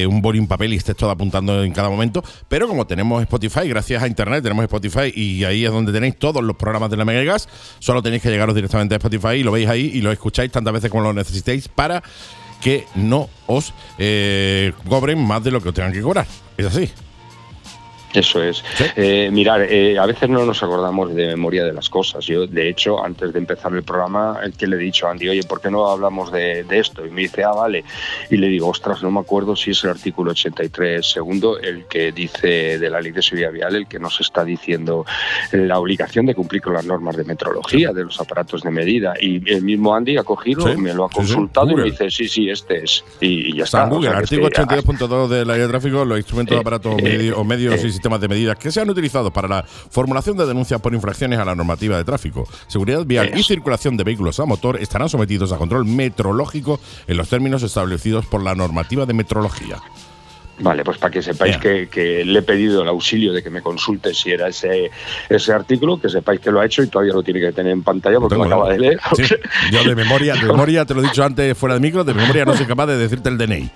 un 0.06 0.20
boli, 0.20 0.42
papel 0.46 0.72
y 0.72 0.76
estés 0.76 0.96
todo 0.96 1.10
apuntando 1.10 1.62
en 1.62 1.72
cada 1.72 1.88
momento. 1.88 2.22
Pero 2.48 2.68
como 2.68 2.86
tenemos 2.86 3.22
Spotify, 3.22 3.68
gracias 3.68 4.02
a 4.02 4.06
Internet 4.06 4.42
tenemos 4.42 4.64
Spotify 4.64 5.12
y 5.14 5.44
ahí 5.44 5.64
es 5.64 5.70
donde 5.70 5.92
tenéis 5.92 6.18
todos 6.18 6.42
los 6.42 6.56
programas 6.56 6.90
de 6.90 6.96
la 6.96 7.04
Mega 7.04 7.22
Gas, 7.22 7.48
solo 7.78 8.02
tenéis 8.02 8.22
que 8.22 8.30
llegaros 8.30 8.54
directamente 8.54 8.94
a 8.94 8.98
Spotify 8.98 9.36
y 9.36 9.42
lo 9.42 9.52
veis 9.52 9.68
ahí 9.68 9.90
y 9.94 10.00
lo 10.00 10.10
escucháis 10.10 10.50
tantas 10.50 10.72
veces 10.72 10.90
como 10.90 11.04
lo 11.04 11.12
necesitéis 11.12 11.61
para 11.68 12.02
que 12.60 12.86
no 12.94 13.28
os 13.46 13.74
eh, 13.98 14.72
cobren 14.88 15.24
más 15.24 15.42
de 15.42 15.50
lo 15.50 15.60
que 15.60 15.70
os 15.70 15.74
tengan 15.74 15.92
que 15.92 16.00
cobrar. 16.00 16.26
Es 16.56 16.66
así. 16.66 16.90
Eso 18.14 18.42
es. 18.42 18.58
Sí. 18.76 18.84
Eh, 18.96 19.30
mirar, 19.32 19.62
eh, 19.62 19.98
a 19.98 20.06
veces 20.06 20.28
no 20.28 20.44
nos 20.44 20.62
acordamos 20.62 21.14
de 21.14 21.28
memoria 21.28 21.64
de 21.64 21.72
las 21.72 21.88
cosas. 21.88 22.24
Yo, 22.26 22.46
de 22.46 22.68
hecho, 22.68 23.02
antes 23.02 23.32
de 23.32 23.38
empezar 23.38 23.72
el 23.72 23.82
programa, 23.82 24.38
el 24.42 24.52
que 24.52 24.66
le 24.66 24.76
he 24.76 24.78
dicho 24.78 25.06
a 25.06 25.12
Andy, 25.12 25.28
oye, 25.30 25.42
¿por 25.44 25.60
qué 25.60 25.70
no 25.70 25.88
hablamos 25.88 26.30
de, 26.30 26.64
de 26.64 26.78
esto? 26.78 27.06
Y 27.06 27.10
me 27.10 27.22
dice, 27.22 27.42
ah, 27.44 27.52
vale. 27.52 27.84
Y 28.30 28.36
le 28.36 28.48
digo, 28.48 28.68
ostras, 28.68 29.02
no 29.02 29.10
me 29.10 29.20
acuerdo 29.20 29.56
si 29.56 29.70
es 29.70 29.82
el 29.84 29.90
artículo 29.90 30.32
83 30.32 31.04
segundo 31.06 31.58
el 31.58 31.86
que 31.86 32.12
dice 32.12 32.78
de 32.78 32.90
la 32.90 33.00
ley 33.00 33.12
de 33.12 33.22
seguridad 33.22 33.52
vial, 33.52 33.74
el 33.76 33.86
que 33.86 33.98
nos 33.98 34.20
está 34.20 34.44
diciendo 34.44 35.04
la 35.52 35.78
obligación 35.78 36.26
de 36.26 36.34
cumplir 36.34 36.60
con 36.62 36.74
las 36.74 36.84
normas 36.84 37.16
de 37.16 37.24
metrología 37.24 37.92
de 37.92 38.04
los 38.04 38.20
aparatos 38.20 38.62
de 38.62 38.70
medida. 38.70 39.14
Y 39.20 39.50
el 39.50 39.62
mismo 39.62 39.94
Andy 39.94 40.16
ha 40.18 40.22
cogido, 40.24 40.68
Sí, 40.68 40.76
me 40.76 40.92
lo 40.94 41.06
ha 41.06 41.08
sí. 41.08 41.14
consultado 41.16 41.70
y 41.72 41.76
me 41.76 41.84
dice, 41.84 42.10
sí, 42.10 42.28
sí, 42.28 42.50
este 42.50 42.84
es. 42.84 43.04
Y, 43.20 43.52
y 43.52 43.56
ya 43.56 43.64
Está 43.64 43.84
está. 43.84 43.90
Google, 43.94 44.08
O 44.08 44.12
sea, 44.12 44.18
artículo 44.20 44.50
que, 44.50 44.62
82.2 44.62 45.28
de 45.28 45.44
la 45.44 45.52
ley 45.54 45.62
de 45.62 45.68
tráfico, 45.68 46.04
los 46.04 46.18
instrumentos, 46.18 46.56
Eh, 46.56 46.60
aparatos 46.60 46.94
eh, 46.98 47.32
o 47.34 47.44
medios 47.44 47.82
eh. 47.82 47.86
y 47.86 47.90
sistemas 48.02 48.20
de 48.20 48.26
medidas 48.26 48.58
que 48.58 48.72
sean 48.72 48.90
utilizados 48.90 49.30
para 49.32 49.46
la 49.46 49.62
formulación 49.62 50.36
de 50.36 50.44
denuncias 50.44 50.80
por 50.80 50.92
infracciones 50.92 51.38
a 51.38 51.44
la 51.44 51.54
normativa 51.54 51.96
de 51.96 52.02
tráfico, 52.02 52.48
seguridad 52.66 53.04
vial 53.06 53.30
y 53.38 53.44
circulación 53.44 53.96
de 53.96 54.02
vehículos 54.02 54.40
a 54.40 54.44
motor 54.44 54.76
estarán 54.80 55.08
sometidos 55.08 55.52
a 55.52 55.56
control 55.56 55.84
metrológico 55.84 56.80
en 57.06 57.16
los 57.16 57.28
términos 57.28 57.62
establecidos 57.62 58.26
por 58.26 58.42
la 58.42 58.56
normativa 58.56 59.06
de 59.06 59.14
metrología. 59.14 59.76
Vale, 60.58 60.84
pues 60.84 60.98
para 60.98 61.12
que 61.12 61.22
sepáis 61.22 61.56
que, 61.58 61.88
que 61.88 62.24
le 62.24 62.40
he 62.40 62.42
pedido 62.42 62.82
el 62.82 62.88
auxilio 62.88 63.32
de 63.32 63.40
que 63.40 63.50
me 63.50 63.62
consulte 63.62 64.12
si 64.12 64.32
era 64.32 64.48
ese, 64.48 64.90
ese 65.28 65.52
artículo, 65.52 66.00
que 66.00 66.08
sepáis 66.08 66.40
que 66.40 66.50
lo 66.50 66.60
ha 66.60 66.66
hecho 66.66 66.82
y 66.82 66.88
todavía 66.88 67.14
lo 67.14 67.22
tiene 67.22 67.40
que 67.40 67.52
tener 67.52 67.72
en 67.72 67.82
pantalla 67.82 68.18
porque 68.18 68.34
lo 68.34 68.42
tengo, 68.42 68.54
acaba 68.56 68.72
de 68.72 68.80
leer. 68.80 69.00
Sí, 69.16 69.22
yo 69.70 69.84
de 69.84 69.94
memoria, 69.94 70.34
de 70.34 70.42
memoria, 70.46 70.84
te 70.84 70.94
lo 70.94 71.00
he 71.00 71.04
dicho 71.04 71.24
antes 71.24 71.56
fuera 71.56 71.76
de 71.76 71.80
micro, 71.80 72.02
de 72.04 72.14
memoria 72.14 72.44
no 72.44 72.56
soy 72.56 72.66
capaz 72.66 72.86
de 72.86 72.96
decirte 72.96 73.28
el 73.28 73.38
DNI. 73.38 73.70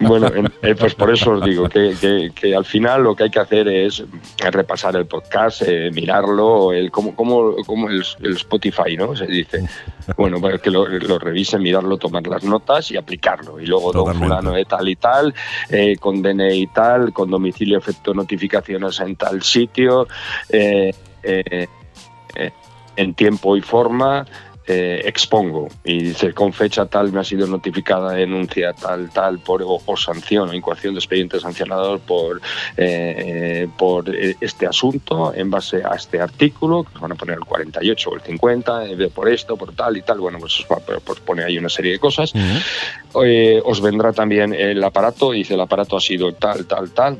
Bueno, 0.00 0.28
en- 0.34 0.52
eh, 0.62 0.74
pues 0.78 0.94
por 0.94 1.12
eso 1.12 1.32
os 1.32 1.44
digo 1.44 1.68
que, 1.68 1.94
que- 2.00 2.30
que 2.34 2.54
al 2.54 2.64
final 2.64 3.02
lo 3.02 3.14
que 3.14 3.24
hay 3.24 3.30
que 3.30 3.40
hacer 3.40 3.68
es 3.68 4.02
repasar 4.50 4.96
el 4.96 5.06
podcast, 5.06 5.62
eh, 5.66 5.90
mirarlo, 5.92 6.72
el, 6.72 6.90
como, 6.90 7.14
como, 7.14 7.56
como 7.66 7.88
el, 7.90 8.02
el 8.22 8.32
Spotify, 8.36 8.96
¿no? 8.96 9.14
Se 9.14 9.26
dice. 9.26 9.64
Bueno, 10.16 10.40
pues 10.40 10.60
que 10.60 10.70
lo, 10.70 10.88
lo 10.88 11.18
revisen, 11.18 11.62
mirarlo, 11.62 11.96
tomar 11.98 12.26
las 12.26 12.42
notas 12.44 12.90
y 12.90 12.96
aplicarlo. 12.96 13.60
Y 13.60 13.66
luego 13.66 13.92
don 13.92 14.04
Totalmente. 14.06 14.26
fulano 14.28 14.52
de 14.52 14.64
tal 14.64 14.88
y 14.88 14.96
tal, 14.96 15.34
eh, 15.68 15.96
con 15.96 16.22
DNI 16.22 16.62
y 16.62 16.66
tal, 16.68 17.12
con 17.12 17.30
domicilio 17.30 17.78
efecto 17.78 18.14
notificaciones 18.14 18.98
en 19.00 19.16
tal 19.16 19.42
sitio, 19.42 20.08
eh, 20.48 20.92
eh, 21.22 21.66
eh, 22.34 22.50
en 22.96 23.14
tiempo 23.14 23.56
y 23.56 23.60
forma. 23.60 24.26
Eh, 24.72 25.02
expongo 25.04 25.68
y 25.84 26.02
dice 26.04 26.32
con 26.32 26.52
fecha 26.52 26.86
tal 26.86 27.12
me 27.12 27.20
ha 27.20 27.24
sido 27.24 27.46
notificada 27.46 28.12
denuncia 28.12 28.72
tal, 28.72 29.10
tal, 29.10 29.38
por, 29.40 29.62
o, 29.62 29.80
o 29.84 29.96
sanción 29.96 30.48
o 30.50 30.54
incoación 30.54 30.94
de 30.94 31.00
expediente 31.00 31.40
sancionador 31.40 31.98
por, 32.00 32.40
eh, 32.76 33.68
por 33.76 34.14
eh, 34.14 34.36
este 34.40 34.66
asunto 34.66 35.32
en 35.34 35.50
base 35.50 35.82
a 35.84 35.94
este 35.96 36.20
artículo, 36.20 36.84
que 36.84 36.98
van 36.98 37.12
a 37.12 37.14
poner 37.16 37.36
el 37.38 37.44
48 37.44 38.10
o 38.10 38.14
el 38.14 38.20
50, 38.20 38.86
eh, 38.86 39.10
por 39.14 39.28
esto, 39.28 39.56
por 39.56 39.72
tal 39.74 39.96
y 39.96 40.02
tal, 40.02 40.20
bueno, 40.20 40.38
pues, 40.38 40.64
va- 40.70 40.78
pues 41.04 41.20
pone 41.20 41.42
ahí 41.44 41.58
una 41.58 41.68
serie 41.68 41.92
de 41.92 41.98
cosas. 41.98 42.32
Eh, 43.24 43.60
os 43.64 43.80
vendrá 43.80 44.12
también 44.12 44.54
el 44.54 44.82
aparato, 44.84 45.32
dice 45.32 45.54
el 45.54 45.60
aparato 45.60 45.96
ha 45.96 46.00
sido 46.00 46.32
tal, 46.34 46.66
tal, 46.66 46.90
tal. 46.90 47.18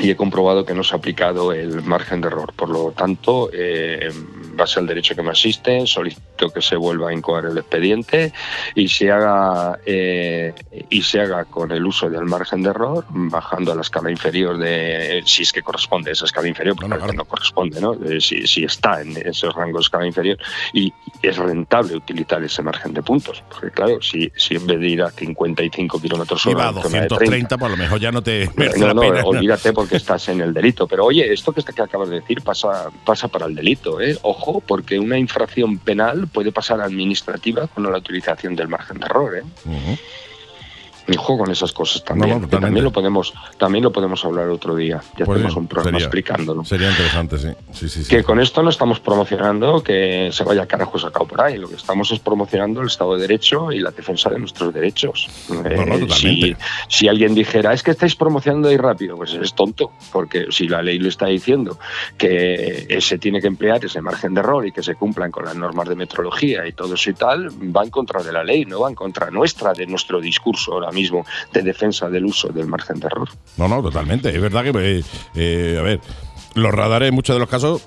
Y 0.00 0.10
he 0.10 0.16
comprobado 0.16 0.64
que 0.64 0.72
no 0.74 0.82
se 0.82 0.94
ha 0.94 0.98
aplicado 0.98 1.52
el 1.52 1.82
margen 1.82 2.22
de 2.22 2.28
error. 2.28 2.54
Por 2.56 2.70
lo 2.70 2.92
tanto, 2.92 3.50
eh, 3.52 4.08
en 4.52 4.56
base 4.56 4.78
al 4.78 4.86
derecho 4.86 5.14
que 5.14 5.22
me 5.22 5.30
asiste, 5.30 5.86
solicito 5.86 6.50
que 6.50 6.60
se 6.60 6.76
vuelva 6.76 7.10
a 7.10 7.12
incoar 7.12 7.46
el 7.46 7.58
expediente 7.58 8.32
y 8.74 8.88
se 8.88 9.10
haga 9.10 9.78
eh, 9.86 10.54
y 10.90 11.02
se 11.02 11.20
haga 11.20 11.44
con 11.46 11.72
el 11.72 11.84
uso 11.84 12.08
del 12.08 12.24
margen 12.24 12.62
de 12.62 12.70
error, 12.70 13.04
bajando 13.08 13.72
a 13.72 13.74
la 13.74 13.80
escala 13.80 14.10
inferior 14.10 14.58
de 14.58 15.22
si 15.24 15.42
es 15.42 15.52
que 15.52 15.62
corresponde 15.62 16.10
a 16.10 16.12
esa 16.12 16.26
escala 16.26 16.48
inferior, 16.48 16.76
porque 16.76 16.88
no, 16.88 17.12
no 17.12 17.24
corresponde, 17.24 17.80
¿no? 17.80 17.94
Eh, 18.04 18.20
si, 18.20 18.46
si 18.46 18.64
está 18.64 19.00
en 19.00 19.16
ese 19.16 19.48
rango 19.50 19.78
de 19.78 19.82
escala 19.82 20.06
inferior 20.06 20.38
y 20.72 20.92
es 21.22 21.36
rentable 21.36 21.96
utilizar 21.96 22.42
ese 22.42 22.62
margen 22.62 22.92
de 22.92 23.02
puntos. 23.02 23.42
Porque 23.48 23.70
claro, 23.70 24.02
si, 24.02 24.30
si 24.36 24.56
en 24.56 24.66
vez 24.66 24.80
de 24.80 24.88
ir 24.88 25.02
a 25.02 25.10
55 25.10 26.00
kilómetros 26.00 26.46
a 26.46 26.50
hora, 26.50 26.72
30, 26.72 26.82
230, 26.82 27.58
pues 27.58 27.66
a 27.66 27.70
lo 27.70 27.76
mejor 27.76 28.00
ya 28.00 28.12
no 28.12 28.22
te 28.22 28.50
merece 28.56 28.80
no, 28.80 28.88
la 28.88 28.94
no, 28.94 29.00
pena. 29.00 29.24
olvídate 29.24 29.72
porque 29.72 29.96
estás 29.96 30.28
en 30.28 30.40
el 30.40 30.52
delito. 30.52 30.86
Pero 30.86 31.06
oye, 31.06 31.32
esto 31.32 31.52
que, 31.52 31.62
que 31.62 31.82
acabas 31.82 32.10
de 32.10 32.20
decir 32.20 32.42
pasa, 32.42 32.90
pasa 33.04 33.28
para 33.28 33.46
el 33.46 33.54
delito, 33.54 34.00
¿eh? 34.00 34.18
Ojo, 34.22 34.41
porque 34.66 34.98
una 34.98 35.18
infracción 35.18 35.78
penal 35.78 36.28
puede 36.28 36.52
pasar 36.52 36.80
administrativa 36.80 37.66
con 37.68 37.84
la 37.84 37.96
utilización 37.96 38.56
del 38.56 38.68
margen 38.68 38.98
de 38.98 39.06
error, 39.06 39.36
¿eh? 39.38 39.44
Ojo 41.16 41.36
con 41.38 41.50
esas 41.50 41.72
cosas 41.72 42.04
también. 42.04 42.40
No, 42.42 42.46
no, 42.46 42.60
también 42.60 42.84
lo 42.84 42.92
podemos, 42.92 43.32
también 43.58 43.82
lo 43.84 43.92
podemos 43.92 44.24
hablar 44.24 44.48
otro 44.48 44.76
día. 44.76 45.00
Ya 45.18 45.24
Pues 45.24 45.36
tenemos 45.36 45.54
sí, 45.54 45.58
un 45.58 45.66
programa 45.66 45.98
sería- 45.98 46.06
explicándolo. 46.06 46.64
Sería 46.64 46.90
interesante, 46.90 47.38
sí. 47.38 47.88
Sí. 47.88 48.04
Que 48.08 48.22
con 48.22 48.40
esto 48.40 48.62
no 48.62 48.70
estamos 48.70 49.00
promocionando 49.00 49.82
que 49.82 50.30
se 50.32 50.44
vaya 50.44 50.66
carajo 50.66 50.98
sacado 50.98 51.26
por 51.26 51.40
ahí. 51.40 51.58
Lo 51.58 51.68
que 51.68 51.74
estamos 51.76 52.10
es 52.12 52.20
promocionando 52.20 52.80
el 52.80 52.86
Estado 52.86 53.14
de 53.14 53.22
Derecho 53.22 53.72
y 53.72 53.80
la 53.80 53.90
defensa 53.90 54.30
de 54.30 54.38
nuestros 54.38 54.72
derechos. 54.72 55.28
Eh, 55.50 55.52
no, 55.54 55.60
totalmente. 55.98 56.14
si, 56.14 56.56
si 56.88 57.08
alguien 57.08 57.34
dijera, 57.34 57.72
es 57.72 57.82
que 57.82 57.90
estáis 57.90 58.14
promocionando 58.14 58.68
ahí 58.68 58.76
rápido, 58.76 59.16
pues 59.16 59.34
es 59.34 59.54
tonto. 59.54 59.92
Porque 60.12 60.46
si 60.50 60.68
la 60.68 60.82
ley 60.82 60.98
lo 60.98 61.08
está 61.08 61.26
diciendo 61.26 61.78
que 62.18 62.86
eh, 62.88 63.00
se 63.00 63.18
tiene 63.18 63.40
que 63.40 63.46
emplear 63.48 63.84
ese 63.84 64.00
margen 64.00 64.34
de 64.34 64.40
error 64.40 64.66
y 64.66 64.72
que 64.72 64.82
se 64.82 64.94
cumplan 64.94 65.30
con 65.30 65.44
las 65.44 65.56
normas 65.56 65.88
de 65.88 65.96
metrología 65.96 66.66
y 66.66 66.72
todo 66.72 66.94
eso 66.94 67.10
y 67.10 67.14
tal, 67.14 67.48
va 67.74 67.82
en 67.84 67.90
contra 67.90 68.22
de 68.22 68.32
la 68.32 68.44
ley, 68.44 68.64
no 68.64 68.80
va 68.80 68.88
en 68.88 68.94
contra 68.94 69.30
nuestra, 69.30 69.72
de 69.72 69.86
nuestro 69.86 70.20
discurso 70.20 70.78
ahora 70.92 71.00
mismo 71.00 71.26
de 71.52 71.62
defensa 71.62 72.08
del 72.08 72.24
uso 72.26 72.48
del 72.48 72.66
margen 72.66 73.00
de 73.00 73.06
error. 73.06 73.28
No, 73.56 73.68
no, 73.68 73.82
totalmente. 73.82 74.28
Es 74.30 74.40
verdad 74.40 74.62
que, 74.64 74.70
eh, 74.98 75.02
eh, 75.34 75.76
a 75.78 75.82
ver, 75.82 76.00
los 76.54 76.72
radares 76.72 77.08
en 77.08 77.14
muchos 77.14 77.34
de 77.34 77.40
los 77.40 77.48
casos 77.48 77.82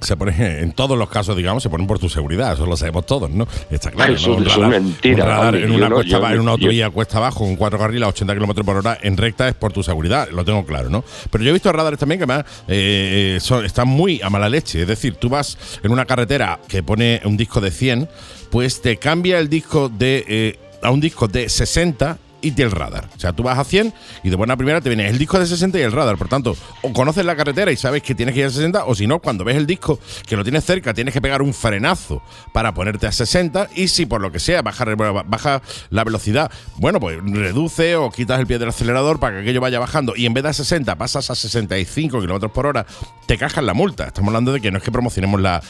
se 0.00 0.16
ponen, 0.16 0.34
en 0.40 0.72
todos 0.72 0.96
los 0.96 1.10
casos, 1.10 1.36
digamos, 1.36 1.62
se 1.62 1.68
ponen 1.68 1.86
por 1.86 1.98
tu 1.98 2.08
seguridad. 2.08 2.54
Eso 2.54 2.64
lo 2.64 2.76
sabemos 2.76 3.04
todos, 3.04 3.28
¿no? 3.30 3.46
Está 3.70 3.90
claro. 3.90 4.14
Eso- 4.14 4.30
¿no? 4.30 4.36
Un 4.38 4.46
es 4.46 4.58
mentira, 4.58 5.24
un 5.24 5.30
radar 5.30 5.56
en 5.56 5.70
una, 5.72 5.88
no- 5.90 5.96
cuesta, 5.96 6.18
yo- 6.18 6.26
en 6.28 6.40
una 6.40 6.44
yo- 6.44 6.50
autovía 6.52 6.90
cuesta 6.90 7.18
abajo, 7.18 7.40
con 7.40 7.56
cuatro 7.56 7.78
carriles 7.78 8.04
a 8.04 8.08
80 8.08 8.32
kilómetros 8.34 8.64
por 8.64 8.76
hora 8.76 8.96
en 9.02 9.16
recta 9.18 9.48
es 9.48 9.54
por 9.54 9.72
tu 9.72 9.82
seguridad. 9.82 10.28
Lo 10.30 10.44
tengo 10.44 10.64
claro, 10.64 10.88
¿no? 10.88 11.04
Pero 11.30 11.44
yo 11.44 11.50
he 11.50 11.52
visto 11.52 11.70
radares 11.72 11.98
también 11.98 12.18
que 12.18 12.26
más 12.26 12.44
eh, 12.68 13.38
son- 13.42 13.64
están 13.66 13.88
muy 13.88 14.20
a 14.22 14.30
mala 14.30 14.48
leche. 14.48 14.80
Es 14.82 14.88
decir, 14.88 15.16
tú 15.16 15.28
vas 15.28 15.58
en 15.82 15.92
una 15.92 16.06
carretera 16.06 16.58
que 16.66 16.82
pone 16.82 17.20
un 17.24 17.36
disco 17.36 17.60
de 17.60 17.70
100, 17.70 18.08
pues 18.50 18.80
te 18.80 18.96
cambia 18.96 19.38
el 19.38 19.48
disco 19.50 19.90
de 19.90 20.24
eh, 20.26 20.58
a 20.82 20.90
un 20.90 21.00
disco 21.00 21.28
de 21.28 21.50
60 21.50 22.16
y 22.42 22.50
del 22.50 22.70
radar. 22.70 23.08
O 23.16 23.20
sea, 23.20 23.32
tú 23.32 23.42
vas 23.42 23.58
a 23.58 23.64
100 23.64 23.92
y 24.22 24.30
de 24.30 24.36
buena 24.36 24.56
primera 24.56 24.80
te 24.80 24.88
viene 24.88 25.08
el 25.08 25.18
disco 25.18 25.38
de 25.38 25.46
60 25.46 25.78
y 25.78 25.82
el 25.82 25.92
radar. 25.92 26.16
Por 26.16 26.28
tanto, 26.28 26.56
o 26.82 26.92
conoces 26.92 27.24
la 27.24 27.36
carretera 27.36 27.72
y 27.72 27.76
sabes 27.76 28.02
que 28.02 28.14
tienes 28.14 28.34
que 28.34 28.40
ir 28.40 28.46
a 28.46 28.50
60, 28.50 28.84
o 28.84 28.94
si 28.94 29.06
no, 29.06 29.20
cuando 29.20 29.44
ves 29.44 29.56
el 29.56 29.66
disco 29.66 29.98
que 30.26 30.36
lo 30.36 30.42
tienes 30.42 30.64
cerca, 30.64 30.94
tienes 30.94 31.14
que 31.14 31.20
pegar 31.20 31.42
un 31.42 31.54
frenazo 31.54 32.22
para 32.52 32.74
ponerte 32.74 33.06
a 33.06 33.12
60 33.12 33.70
y 33.74 33.88
si 33.88 34.06
por 34.06 34.20
lo 34.20 34.32
que 34.32 34.40
sea 34.40 34.62
baja, 34.62 35.62
la 35.90 36.04
velocidad, 36.04 36.50
bueno, 36.76 37.00
pues 37.00 37.18
reduce 37.24 37.96
o 37.96 38.10
quitas 38.10 38.40
el 38.40 38.46
pie 38.46 38.58
del 38.58 38.68
acelerador 38.68 39.20
para 39.20 39.36
que 39.36 39.42
aquello 39.42 39.60
vaya 39.60 39.78
bajando 39.78 40.14
y 40.16 40.26
en 40.26 40.34
vez 40.34 40.44
de 40.44 40.50
a 40.50 40.52
60 40.52 40.96
pasas 40.96 41.30
a 41.30 41.34
65 41.34 42.20
kilómetros 42.20 42.52
por 42.52 42.66
hora, 42.66 42.86
te 43.26 43.38
cascan 43.38 43.66
la 43.66 43.74
multa. 43.74 44.06
Estamos 44.06 44.28
hablando 44.28 44.52
de 44.52 44.60
que 44.60 44.70
no 44.70 44.78
es 44.78 44.84
que 44.84 44.90
promocionemos 44.90 45.40
la, 45.40 45.62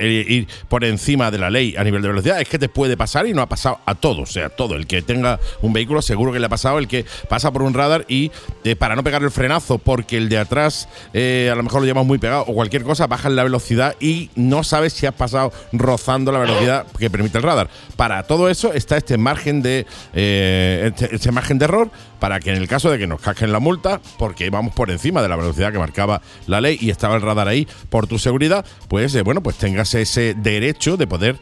ir 0.00 0.46
por 0.68 0.84
encima 0.84 1.30
de 1.30 1.38
la 1.38 1.50
ley 1.50 1.74
a 1.76 1.84
nivel 1.84 2.02
de 2.02 2.08
velocidad, 2.08 2.40
es 2.40 2.48
que 2.48 2.58
te 2.58 2.68
puede 2.68 2.96
pasar 2.96 3.26
y 3.26 3.32
no 3.32 3.42
ha 3.42 3.48
pasado 3.48 3.80
a 3.86 3.94
todos, 3.94 4.30
o 4.30 4.32
sea, 4.32 4.48
todo. 4.48 4.76
El 4.76 4.86
que 4.86 5.02
tenga 5.02 5.40
un 5.62 5.72
vehículo 5.72 6.02
seguro 6.18 6.32
que 6.32 6.40
le 6.40 6.46
ha 6.46 6.48
pasado, 6.48 6.80
el 6.80 6.88
que 6.88 7.06
pasa 7.28 7.52
por 7.52 7.62
un 7.62 7.74
radar 7.74 8.04
y 8.08 8.32
eh, 8.64 8.74
para 8.74 8.96
no 8.96 9.04
pegar 9.04 9.22
el 9.22 9.30
frenazo 9.30 9.78
porque 9.78 10.16
el 10.16 10.28
de 10.28 10.38
atrás 10.38 10.88
eh, 11.12 11.48
a 11.52 11.54
lo 11.54 11.62
mejor 11.62 11.80
lo 11.80 11.86
llevamos 11.86 12.08
muy 12.08 12.18
pegado 12.18 12.42
o 12.42 12.54
cualquier 12.54 12.82
cosa, 12.82 13.06
bajas 13.06 13.30
la 13.30 13.44
velocidad 13.44 13.94
y 14.00 14.28
no 14.34 14.64
sabes 14.64 14.94
si 14.94 15.06
has 15.06 15.14
pasado 15.14 15.52
rozando 15.72 16.32
la 16.32 16.40
velocidad 16.40 16.86
que 16.98 17.08
permite 17.08 17.38
el 17.38 17.44
radar. 17.44 17.70
Para 17.94 18.24
todo 18.24 18.48
eso 18.48 18.72
está 18.72 18.96
este 18.96 19.16
margen 19.16 19.62
de 19.62 19.86
eh, 20.12 20.90
este, 20.92 21.14
este 21.14 21.30
margen 21.30 21.58
de 21.58 21.66
error 21.66 21.88
para 22.18 22.40
que 22.40 22.50
en 22.50 22.56
el 22.56 22.66
caso 22.66 22.90
de 22.90 22.98
que 22.98 23.06
nos 23.06 23.20
casquen 23.20 23.52
la 23.52 23.60
multa, 23.60 24.00
porque 24.18 24.50
vamos 24.50 24.74
por 24.74 24.90
encima 24.90 25.22
de 25.22 25.28
la 25.28 25.36
velocidad 25.36 25.70
que 25.70 25.78
marcaba 25.78 26.20
la 26.48 26.60
ley 26.60 26.78
y 26.80 26.90
estaba 26.90 27.14
el 27.14 27.22
radar 27.22 27.46
ahí 27.46 27.68
por 27.90 28.08
tu 28.08 28.18
seguridad, 28.18 28.66
pues 28.88 29.22
bueno, 29.22 29.40
pues 29.40 29.54
tengas 29.54 29.94
ese 29.94 30.34
derecho 30.34 30.96
de 30.96 31.06
poder 31.06 31.36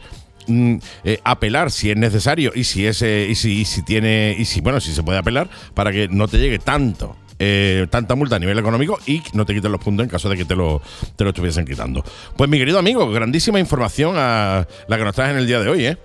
mm, 0.47 0.75
eh, 1.03 1.19
apelar 1.23 1.71
si 1.71 1.91
es 1.91 1.97
necesario 1.97 2.51
y 2.55 2.63
si 2.63 2.85
es 2.85 3.01
eh, 3.01 3.27
y 3.29 3.35
si, 3.35 3.61
y 3.61 3.65
si 3.65 3.83
tiene 3.83 4.35
y 4.37 4.45
si 4.45 4.61
bueno 4.61 4.79
si 4.79 4.93
se 4.93 5.03
puede 5.03 5.19
apelar 5.19 5.49
para 5.73 5.91
que 5.91 6.07
no 6.07 6.27
te 6.27 6.37
llegue 6.37 6.59
tanto 6.59 7.15
eh, 7.39 7.85
tanta 7.91 8.15
multa 8.15 8.37
a 8.37 8.39
nivel 8.39 8.57
económico 8.57 8.99
y 9.05 9.21
no 9.33 9.45
te 9.45 9.53
quiten 9.53 9.71
los 9.71 9.81
puntos 9.81 10.03
en 10.03 10.09
caso 10.09 10.27
de 10.27 10.37
que 10.37 10.45
te 10.45 10.55
lo, 10.55 10.81
te 11.15 11.23
lo 11.23 11.29
estuviesen 11.29 11.65
quitando. 11.65 12.03
Pues 12.35 12.49
mi 12.49 12.57
querido 12.57 12.79
amigo, 12.79 13.09
grandísima 13.11 13.59
información 13.59 14.15
a 14.17 14.67
la 14.87 14.97
que 14.97 15.03
nos 15.03 15.13
traes 15.13 15.31
en 15.31 15.37
el 15.37 15.45
día 15.45 15.59
de 15.59 15.69
hoy, 15.69 15.85
¿eh? 15.85 15.97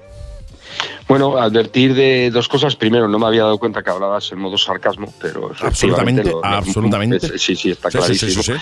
Bueno, 1.12 1.36
advertir 1.36 1.94
de 1.94 2.30
dos 2.30 2.48
cosas. 2.48 2.74
Primero, 2.74 3.06
no 3.06 3.18
me 3.18 3.26
había 3.26 3.42
dado 3.42 3.58
cuenta 3.58 3.82
que 3.82 3.90
hablabas 3.90 4.32
en 4.32 4.38
modo 4.38 4.56
sarcasmo, 4.56 5.12
pero 5.20 5.50
Absolutamente, 5.60 6.24
lo- 6.24 6.42
absolutamente. 6.42 7.16
es- 7.18 7.42
Sí, 7.42 7.54
sí, 7.54 7.70
está 7.72 7.90
Sí, 7.90 7.98
clarísimo. 7.98 8.42
sí, 8.42 8.52
sí. 8.54 8.58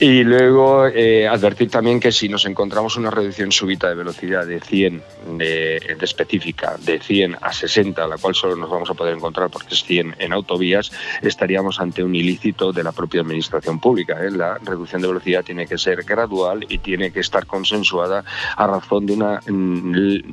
Y 0.00 0.24
luego 0.24 0.86
eh, 0.88 1.28
advertir 1.28 1.70
también 1.70 2.00
que 2.00 2.10
si 2.10 2.28
nos 2.28 2.46
encontramos 2.46 2.96
una 2.96 3.10
reducción 3.12 3.52
súbita 3.52 3.88
de 3.88 3.94
velocidad 3.94 4.44
de 4.44 4.60
100, 4.60 5.02
de, 5.36 5.44
de 5.98 6.04
específica, 6.04 6.76
de 6.84 6.98
100 6.98 7.36
a 7.40 7.52
60, 7.52 8.06
la 8.08 8.16
cual 8.18 8.34
solo 8.34 8.56
nos 8.56 8.70
vamos 8.70 8.90
a 8.90 8.94
poder 8.94 9.14
encontrar 9.16 9.48
porque 9.48 9.74
es 9.74 9.84
100 9.84 10.16
en 10.18 10.32
autovías, 10.32 10.90
estaríamos 11.22 11.78
ante 11.80 12.02
un 12.02 12.14
ilícito 12.16 12.72
de 12.72 12.82
la 12.82 12.90
propia 12.90 13.20
administración 13.20 13.78
pública. 13.80 14.16
¿eh? 14.24 14.30
La 14.32 14.58
reducción 14.64 15.00
de 15.00 15.08
velocidad 15.08 15.44
tiene 15.44 15.66
que 15.68 15.78
ser 15.78 16.02
gradual 16.02 16.66
y 16.68 16.78
tiene 16.78 17.12
que 17.12 17.20
estar 17.20 17.46
consensuada 17.46 18.24
a 18.56 18.66
razón 18.66 19.06
de 19.06 19.12
una, 19.14 19.40
mm, 19.48 19.92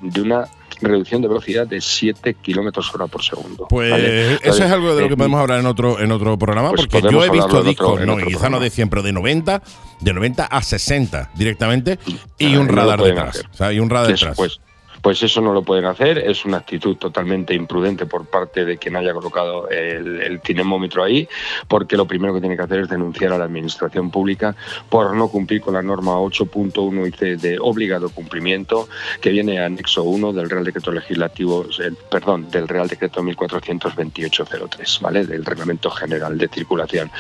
de 0.09 0.21
una 0.21 0.47
reducción 0.81 1.21
de 1.21 1.27
velocidad 1.27 1.67
de 1.67 1.81
7 1.81 2.35
kilómetros 2.41 2.93
hora 2.93 3.07
por 3.07 3.23
segundo. 3.23 3.67
Pues 3.69 3.91
¿vale? 3.91 4.35
eso 4.35 4.63
es 4.63 4.71
algo 4.71 4.95
de 4.95 5.01
lo 5.01 5.07
que 5.07 5.13
eh, 5.13 5.17
podemos 5.17 5.39
hablar 5.39 5.59
en 5.59 5.65
otro 5.65 5.99
en 5.99 6.11
otro 6.11 6.37
programa, 6.37 6.69
Pues 6.69 6.87
porque 6.87 7.07
yo 7.11 7.23
he 7.23 7.29
visto 7.29 7.63
discos, 7.63 8.01
no, 8.01 8.17
quizá 8.17 8.49
no 8.49 8.59
de 8.59 8.69
100, 8.69 8.89
pero 8.89 9.01
de 9.01 9.11
90, 9.11 9.61
de 10.01 10.13
90 10.13 10.45
a 10.45 10.61
60 10.61 11.31
directamente 11.35 11.99
y 12.37 12.55
un 12.55 12.67
radar 12.67 13.01
detrás. 13.01 13.43
O 13.53 13.57
sea, 13.57 13.73
y 13.73 13.79
un 13.79 13.89
radar 13.89 14.11
Eso, 14.11 14.27
detrás. 14.27 14.59
Pues, 15.05 15.21
eso 15.21 15.39
no 15.39 15.53
lo 15.53 15.61
pueden 15.61 15.85
hacer, 15.85 16.17
es 16.17 16.45
una 16.45 16.57
actitud 16.57 16.97
totalmente 16.97 17.53
imprudente 17.53 18.07
por 18.07 18.25
parte 18.25 18.65
de 18.65 18.77
quien 18.79 18.95
haya 18.95 19.13
colocado 19.13 19.69
el, 19.69 20.19
el 20.19 20.39
cinemómetro 20.41 21.03
ahí, 21.03 21.29
porque 21.67 21.95
lo 21.95 22.07
primero 22.07 22.33
que 22.33 22.39
tiene 22.39 22.55
que 22.57 22.63
hacer 22.63 22.79
es 22.79 22.89
denunciar 22.89 23.31
a 23.31 23.37
la 23.37 23.45
administración 23.45 24.09
pública 24.09 24.55
por 24.89 25.15
no 25.15 25.27
cumplir 25.27 25.61
con 25.61 25.75
la 25.75 25.83
norma 25.83 26.13
8.1 26.17 27.07
IC 27.09 27.39
de 27.39 27.59
obligado 27.59 28.09
cumplimiento, 28.09 28.89
que 29.21 29.29
viene 29.29 29.59
anexo 29.59 30.01
1 30.01 30.33
del 30.33 30.49
Real 30.49 30.63
Decreto 30.63 30.91
Legislativo, 30.91 31.67
el- 31.77 31.95
perdón, 32.09 32.49
del 32.49 32.67
Real 32.67 32.87
Decreto 32.87 33.21
142803, 33.21 34.99
¿vale? 35.01 35.25
Del 35.27 35.45
Reglamento 35.45 35.91
General 35.91 36.35
de 36.35 36.47
Circulación. 36.47 37.11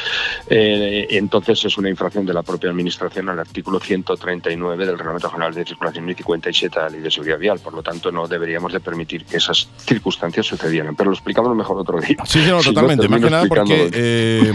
Eh, 0.49 1.05
entonces 1.11 1.63
es 1.65 1.77
una 1.77 1.89
infracción 1.89 2.25
de 2.25 2.33
la 2.33 2.41
propia 2.41 2.71
administración 2.71 3.29
al 3.29 3.37
artículo 3.39 3.79
139 3.79 4.87
del 4.87 4.97
Reglamento 4.97 5.29
General 5.29 5.53
de 5.53 5.65
Circulación 5.65 6.09
y 6.09 6.15
57 6.15 6.79
de 6.79 6.83
la 6.83 6.89
Ley 6.89 7.01
de 7.01 7.11
Seguridad 7.11 7.37
Vial. 7.37 7.59
Por 7.59 7.74
lo 7.75 7.83
tanto, 7.83 8.11
no 8.11 8.27
deberíamos 8.27 8.73
de 8.73 8.79
permitir 8.79 9.25
que 9.25 9.37
esas 9.37 9.67
circunstancias 9.77 10.45
sucedieran. 10.45 10.95
Pero 10.95 11.09
lo 11.09 11.15
explicamos 11.15 11.55
mejor 11.55 11.77
otro 11.77 11.99
día. 11.99 12.17
Sí, 12.25 12.41
sí, 12.43 12.49
no, 12.49 12.59
Si 12.61 12.69
totalmente. 12.69 13.07
Más 13.07 13.21
que 13.21 13.29
nada 13.29 13.45
porque 13.47 13.89
eh, 13.93 14.53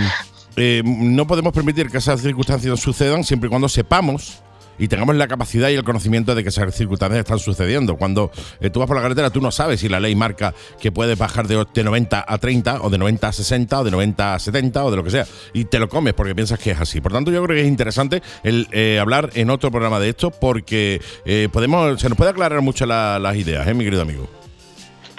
eh, 0.57 0.83
no 0.85 1.27
podemos 1.27 1.53
permitir 1.53 1.91
que 1.91 1.99
esas 1.99 2.21
circunstancias 2.21 2.81
sucedan 2.81 3.25
siempre 3.25 3.49
y 3.49 3.51
cuando 3.51 3.69
sepamos 3.69 4.43
y 4.81 4.89
tengamos 4.89 5.15
la 5.15 5.29
capacidad 5.29 5.69
y 5.69 5.75
el 5.75 5.85
conocimiento 5.85 6.35
de 6.35 6.43
que 6.43 6.49
esas 6.49 6.75
circunstancias 6.75 7.21
están 7.21 7.39
sucediendo. 7.39 7.95
Cuando 7.97 8.33
eh, 8.61 8.71
tú 8.71 8.81
vas 8.81 8.89
por 8.89 8.97
la 8.97 9.03
carretera, 9.03 9.31
tú 9.31 9.41
no 9.41 9.53
sabes 9.53 9.79
si 9.79 9.89
la 9.89 10.01
ley 10.01 10.17
marca 10.17 10.53
que 10.81 10.91
puedes 10.91 11.17
bajar 11.17 11.47
de, 11.47 11.65
de 11.73 11.85
90 11.85 12.25
a 12.27 12.39
30 12.39 12.83
o 12.83 12.91
de 12.91 12.99
90 12.99 13.29
a 13.29 13.33
60 13.33 13.81
o 13.81 13.85
de 13.85 13.91
90 13.93 14.35
a 14.35 14.39
70 14.41 14.85
o 14.85 14.91
de 14.91 14.97
lo 14.97 15.05
que 15.05 15.11
sea 15.11 15.27
y 15.53 15.67
te 15.67 15.79
lo 15.79 15.89
comes 15.89 16.15
porque 16.15 16.35
piensas 16.35 16.59
que 16.59 16.73
es 16.73 16.81
así. 16.81 17.01
Por 17.01 17.13
tanto, 17.13 17.31
yo 17.31 17.45
creo 17.45 17.55
que 17.57 17.63
es 17.63 17.69
interesante 17.69 18.23
el 18.43 18.67
eh, 18.73 18.99
hablar 19.01 19.31
en 19.35 19.51
otro 19.51 19.71
programa 19.71 20.01
de 20.01 20.09
esto 20.09 20.31
porque 20.31 21.01
eh, 21.25 21.49
podemos 21.53 22.01
se 22.01 22.09
nos 22.09 22.17
puede 22.17 22.31
aclarar 22.31 22.63
mucho 22.63 22.87
la- 22.87 23.19
las 23.19 23.37
ideas, 23.37 23.69
¿eh, 23.69 23.75
mi 23.75 23.85
querido 23.85 24.03
amigo. 24.03 24.40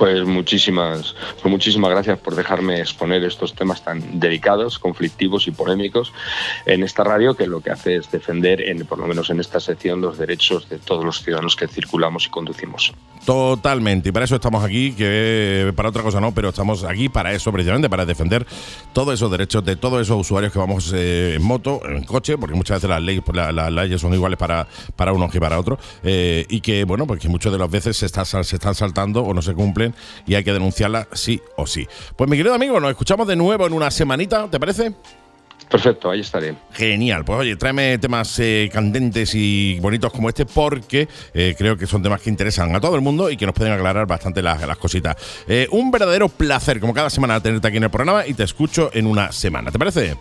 Pues 0.02 0.26
muchísimas, 0.26 1.14
pues 1.44 1.52
muchísimas 1.52 1.92
gracias 1.92 2.18
por 2.18 2.34
dejarme 2.34 2.80
exponer 2.80 3.24
estos 3.24 3.54
temas 3.54 3.84
tan 3.86 4.20
delicados, 4.20 4.80
conflictivos 4.80 5.48
y 5.48 5.52
polémicos 5.52 6.12
en 6.66 6.82
esta 6.82 7.04
radio 7.04 7.36
que 7.36 7.46
lo 7.46 7.62
que 7.62 7.70
hace 7.70 7.98
es 7.98 8.10
defender, 8.10 8.62
en, 8.68 8.84
por 8.88 8.98
lo 8.98 9.06
menos 9.06 9.30
en 9.30 9.40
esta 9.40 9.60
sección, 9.60 10.02
los 10.02 10.18
derechos 10.18 10.68
de 10.70 10.80
todos 10.80 11.06
los 11.06 11.22
ciudadanos 11.22 11.56
que 11.56 11.68
circulamos 11.68 12.26
y 12.26 12.30
conducimos. 12.32 12.92
Totalmente, 13.28 14.10
y 14.10 14.12
para 14.12 14.26
eso 14.26 14.34
estamos 14.34 14.64
aquí, 14.64 14.94
que 14.94 15.72
para 15.76 15.90
otra 15.90 16.02
cosa 16.02 16.20
no, 16.20 16.34
pero 16.34 16.50
estamos 16.50 16.84
aquí 16.84 17.08
para 17.08 17.32
eso, 17.34 17.52
precisamente 17.52 17.88
para 17.88 18.04
defender 18.04 18.48
todos 18.94 19.14
esos 19.14 19.30
derechos 19.30 19.64
de 19.64 19.76
todos 19.76 20.02
esos 20.02 20.20
usuarios 20.20 20.52
que 20.52 20.58
vamos 20.58 20.92
eh, 20.96 21.36
en 21.36 21.44
moto, 21.44 21.80
en 21.88 22.06
coche, 22.06 22.40
porque 22.40 22.56
muchas 22.56 22.78
veces 22.78 22.90
las 22.90 23.04
leyes, 23.04 23.22
pues, 23.24 23.36
la- 23.36 23.52
las 23.52 23.72
leyes 23.72 24.02
son 24.02 24.16
iguales 24.16 24.40
para, 24.40 24.66
para 24.96 25.14
unos 25.14 25.32
que 25.32 25.40
para 25.40 25.60
otros, 25.60 25.78
eh, 26.02 26.48
y 26.50 26.62
que, 26.62 26.86
bueno, 26.86 27.06
porque 27.06 27.30
muchas 27.30 27.52
de 27.52 27.60
las 27.60 27.70
veces 27.70 27.96
se, 27.98 28.08
está, 28.08 28.26
se 28.26 28.40
están 28.56 28.74
saltando 28.74 29.22
o 29.22 29.32
no 29.36 29.44
se 29.44 29.54
cumplen 29.54 29.91
y 30.26 30.36
hay 30.36 30.44
que 30.44 30.54
denunciarlas 30.54 31.08
sí 31.14 31.42
o 31.58 31.68
sí. 31.68 31.88
Pues 32.16 32.30
mi 32.30 32.38
querido 32.38 32.56
amigo, 32.56 32.80
nos 32.80 32.92
escuchamos 32.92 33.28
de 33.28 33.36
nuevo 33.36 33.68
en 33.68 33.74
una 33.74 33.92
semanita, 33.92 34.50
¿te 34.50 34.60
parece? 34.60 34.94
Perfecto, 35.72 36.12
ahí 36.12 36.20
estaré. 36.20 36.54
Genial, 36.74 37.24
pues 37.24 37.40
oye, 37.40 37.56
tráeme 37.56 37.98
temas 37.98 38.38
eh, 38.40 38.70
candentes 38.74 39.34
y 39.34 39.80
bonitos 39.80 40.12
como 40.12 40.28
este 40.28 40.46
porque 40.46 41.08
eh, 41.34 41.56
creo 41.58 41.78
que 41.78 41.88
son 41.88 42.04
temas 42.04 42.20
que 42.20 42.30
interesan 42.30 42.76
a 42.76 42.82
todo 42.82 42.96
el 42.96 43.02
mundo 43.02 43.30
y 43.30 43.38
que 43.38 43.46
nos 43.46 43.56
pueden 43.56 43.72
aclarar 43.72 44.06
bastante 44.06 44.42
las, 44.42 44.62
las 44.68 44.78
cositas. 44.78 45.16
Eh, 45.48 45.68
un 45.72 45.90
verdadero 45.90 46.28
placer, 46.28 46.82
como 46.82 46.94
cada 46.94 47.10
semana, 47.10 47.40
tenerte 47.42 47.70
aquí 47.70 47.78
en 47.78 47.84
el 47.84 47.90
programa 47.90 48.28
y 48.28 48.34
te 48.34 48.44
escucho 48.44 48.92
en 48.94 49.08
una 49.08 49.32
semana. 49.32 49.72
¿Te 49.72 49.80
parece? 49.80 50.18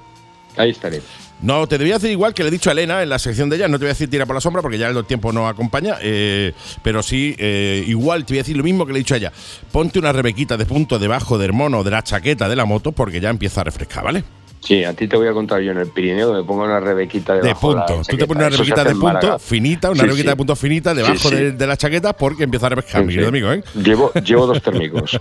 Ahí 0.61 0.71
estaré. 0.71 1.01
No, 1.43 1.67
te 1.67 1.79
debía 1.79 1.95
decir 1.95 2.11
igual 2.11 2.35
que 2.35 2.43
le 2.43 2.51
he 2.51 2.53
dicho 2.53 2.69
a 2.69 2.73
Elena 2.73 3.03
en 3.03 3.09
la 3.09 3.19
sección 3.19 3.49
de 3.49 3.57
ella, 3.57 3.67
no 3.67 3.79
te 3.79 3.85
voy 3.85 3.91
a 3.91 3.95
decir 3.95 4.11
tira 4.11 4.27
por 4.27 4.35
la 4.35 4.43
sombra 4.43 4.61
porque 4.61 4.77
ya 4.77 4.89
el 4.89 5.05
tiempo 5.07 5.33
no 5.33 5.49
acompaña, 5.49 5.97
eh, 6.03 6.53
pero 6.83 7.03
sí, 7.03 7.35
eh, 7.39 7.83
igual 7.87 8.27
te 8.27 8.35
voy 8.35 8.41
a 8.41 8.43
decir 8.43 8.59
lo 8.59 8.63
mismo 8.63 8.85
que 8.85 8.93
le 8.93 8.99
he 8.99 9.03
dicho 9.03 9.15
a 9.15 9.17
ella. 9.17 9.33
Ponte 9.73 9.99
una 9.99 10.13
rebequita 10.13 10.59
de 10.59 10.67
punto 10.67 10.99
debajo 10.99 11.39
del 11.39 11.55
mono 11.55 11.83
de 11.83 11.93
la 11.93 12.03
chaqueta 12.03 12.47
de 12.47 12.57
la 12.57 12.67
moto 12.67 12.93
porque 12.93 13.21
ya 13.21 13.31
empieza 13.31 13.63
a 13.63 13.65
refrescar, 13.65 14.05
¿vale? 14.05 14.23
Sí, 14.61 14.85
a 14.85 14.93
ti 14.93 15.09
te 15.09 15.17
voy 15.17 15.27
a 15.27 15.33
contar 15.33 15.61
yo 15.63 15.73
en 15.73 15.79
el 15.79 15.89
Pirineo, 15.89 16.33
me 16.35 16.43
pongo 16.45 16.65
una 16.65 16.79
rebequita 16.81 17.35
de 17.35 17.55
punto. 17.55 17.97
la 17.97 18.03
Tú 18.03 18.17
te 18.17 18.27
pones 18.27 18.43
una 18.47 18.51
rebequita 18.51 18.85
de 18.85 18.95
punto 18.95 19.39
finita, 19.39 19.91
una 19.91 20.01
Sí, 20.01 20.07
rebequita 20.07 20.23
sí. 20.23 20.29
de 20.29 20.37
punto 20.37 20.57
finita 20.57 20.95
debajo 20.95 21.29
Sí. 21.31 21.35
De, 21.35 21.53
de 21.53 21.67
la 21.67 21.77
chaqueta 21.77 22.13
porque 22.13 22.45
empieza 22.45 22.67
a 22.67 22.69
refrescar, 22.71 23.05
mi 23.05 23.17
amigo, 23.25 23.53
¿eh? 23.53 23.65
Llevo, 23.75 24.13
llevo 24.13 24.47
dos 24.47 24.61
térmicos. 24.63 25.19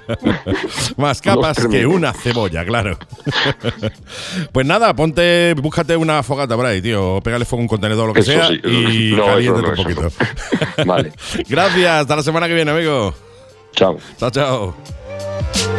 Más 0.97 1.21
Dos 1.21 1.21
capas 1.21 1.67
que 1.67 1.85
una 1.85 2.13
cebolla, 2.13 2.65
claro. 2.65 2.97
pues 4.51 4.65
nada, 4.65 4.93
ponte, 4.93 5.53
búscate 5.55 5.95
una 5.95 6.21
fogata 6.21 6.55
por 6.55 6.65
ahí, 6.65 6.81
tío. 6.81 7.19
Pégale 7.23 7.45
fuego 7.45 7.61
a 7.61 7.63
un 7.63 7.67
contenedor 7.69 8.03
o 8.03 8.07
lo 8.07 8.13
que 8.13 8.19
Eso 8.19 8.31
sea 8.31 8.51
y 8.51 9.13
no, 9.15 9.25
caliéntate 9.25 9.67
eso 9.67 9.75
no, 9.75 9.89
un 9.89 9.95
poquito. 9.95 10.11
Vale. 10.85 11.13
Gracias, 11.49 11.91
hasta 12.01 12.15
la 12.17 12.23
semana 12.23 12.47
que 12.47 12.53
viene, 12.55 12.71
amigo. 12.71 13.13
Chao. 13.73 13.97
Chao, 14.17 14.29
chao. 14.31 15.78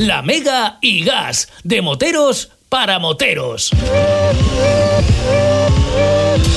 La 0.00 0.22
Mega 0.22 0.78
y 0.80 1.04
Gas, 1.04 1.50
de 1.62 1.82
moteros 1.82 2.48
para 2.70 2.98
moteros. 2.98 3.70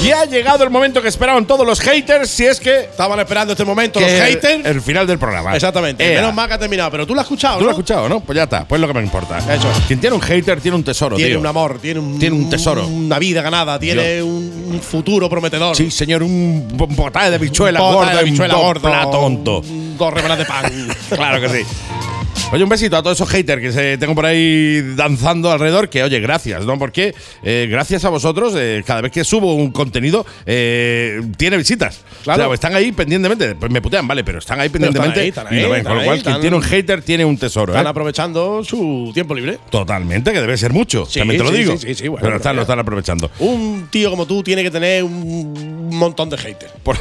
Y 0.02 0.12
ha 0.12 0.24
llegado 0.24 0.64
el 0.64 0.70
momento 0.70 1.02
que 1.02 1.10
esperaban 1.10 1.46
todos 1.46 1.68
los 1.68 1.82
haters, 1.82 2.30
si 2.30 2.46
es 2.46 2.62
que 2.62 2.80
Estaban 2.84 3.20
esperando 3.20 3.52
este 3.52 3.66
momento 3.66 4.00
los 4.00 4.10
haters. 4.10 4.66
El, 4.66 4.82
final 4.82 5.06
del 5.06 5.20
programa. 5.20 5.54
Exactamente. 5.54 6.06
Ea. 6.10 6.22
Menos 6.22 6.34
mal 6.34 6.48
que 6.48 6.54
ha 6.54 6.58
terminado. 6.58 6.90
Pero 6.92 7.06
tú 7.06 7.14
lo 7.14 7.20
has 7.20 7.26
escuchado, 7.26 7.56
¿Tú 7.58 7.60
¿no? 7.60 7.66
lo 7.66 7.72
has 7.72 7.78
escuchado, 7.80 8.08
no? 8.08 8.22
Pues 8.22 8.34
ya 8.38 8.44
está, 8.44 8.66
pues 8.66 8.80
lo 8.80 8.88
que 8.88 8.94
me 8.94 9.02
importa. 9.02 9.40
Eso 9.40 9.70
es. 9.70 9.80
Quien 9.88 10.00
tiene 10.00 10.16
un 10.16 10.22
hater 10.22 10.62
tiene 10.62 10.78
un 10.78 10.84
tesoro, 10.86 11.18
Tiene 11.18 11.32
tío. 11.32 11.40
un 11.42 11.46
amor, 11.46 11.80
tiene 11.82 12.00
un, 12.00 12.18
Tiene 12.18 12.38
un 12.38 12.50
tesoro. 12.50 12.88
Una 12.88 13.20
vida 13.20 13.42
ganada, 13.42 13.78
tiene 13.78 14.24
un, 14.24 14.70
un 14.72 14.80
futuro 14.80 15.30
prometedor. 15.30 15.76
Sí, 15.76 15.92
señor, 15.92 16.24
un 16.24 16.66
bo- 16.76 16.88
botaje 16.88 17.30
de 17.32 17.40
bichuela 17.40 17.82
Un 17.84 17.94
gorda, 17.94 18.16
de 18.16 18.24
bichuela 18.24 18.56
un 18.56 18.62
gordo, 18.62 18.88
plato 18.90 19.12
tonto. 19.12 19.60
un- 19.60 19.98
Dos 19.98 20.38
de 20.38 20.46
pan. 20.46 20.72
Claro 21.10 21.42
que 21.42 21.50
sí. 21.50 21.66
Oye, 22.54 22.64
un 22.64 22.70
besito 22.70 22.96
a 22.96 23.02
todos 23.02 23.18
esos 23.18 23.28
haters 23.30 23.60
que 23.60 23.72
se 23.72 23.98
tengo 23.98 24.14
por 24.14 24.28
ahí 24.28 24.94
danzando 24.96 25.52
alrededor. 25.52 25.90
Que, 25.90 26.04
oye, 26.04 26.20
gracias, 26.20 26.64
¿no? 26.68 26.78
Porque 26.78 27.16
eh, 27.42 27.68
gracias 27.68 28.06
a 28.06 28.10
vosotros, 28.10 28.54
eh, 28.56 28.84
cada 28.86 29.02
vez 29.02 29.12
que 29.12 29.24
subo 29.24 29.56
un 29.56 29.72
contenido, 29.72 30.24
eh, 30.46 31.20
tiene 31.36 31.58
visitas. 31.58 32.02
Claro. 32.22 32.44
O 32.44 32.46
sea, 32.46 32.54
están 32.54 32.76
ahí 32.76 32.92
pendientemente. 32.92 33.56
Pues 33.56 33.72
me 33.72 33.82
putean, 33.82 34.08
vale, 34.08 34.24
pero 34.24 34.38
están 34.38 34.60
ahí 34.60 34.70
pendientemente. 34.70 35.20
ahí, 35.22 35.30
están 35.30 35.48
y 35.52 35.62
lo 35.62 35.72
ven. 35.72 35.84
Con 35.84 35.98
lo 35.98 36.04
cual, 36.04 36.22
quien 36.22 36.42
tiene 36.42 36.56
un 36.56 36.62
hater 36.62 37.02
tiene 37.02 37.26
un 37.26 37.38
tesoro, 37.40 37.74
Están 37.74 37.88
¿eh? 37.88 37.90
aprovechando 37.90 38.64
su 38.64 39.10
tiempo 39.16 39.34
libre. 39.34 39.58
Totalmente, 39.72 40.32
que 40.32 40.40
debe 40.40 40.56
ser 40.56 40.74
mucho. 40.74 41.08
Sí, 41.08 41.18
también 41.18 41.40
te 41.40 41.44
lo 41.46 41.50
sí, 41.52 41.58
digo. 41.58 41.76
sí, 41.78 42.08
bueno, 42.08 42.24
pero 42.24 42.36
están, 42.36 42.56
lo 42.56 42.62
están 42.62 42.78
aprovechando. 42.78 43.32
Un 43.40 43.88
tío 43.90 44.12
como 44.12 44.28
tú 44.28 44.44
tiene 44.44 44.62
que 44.62 44.70
tener 44.70 45.04
un 45.04 45.90
montón 45.90 46.30
de 46.30 46.38
haters. 46.38 46.72
Por- 46.84 47.00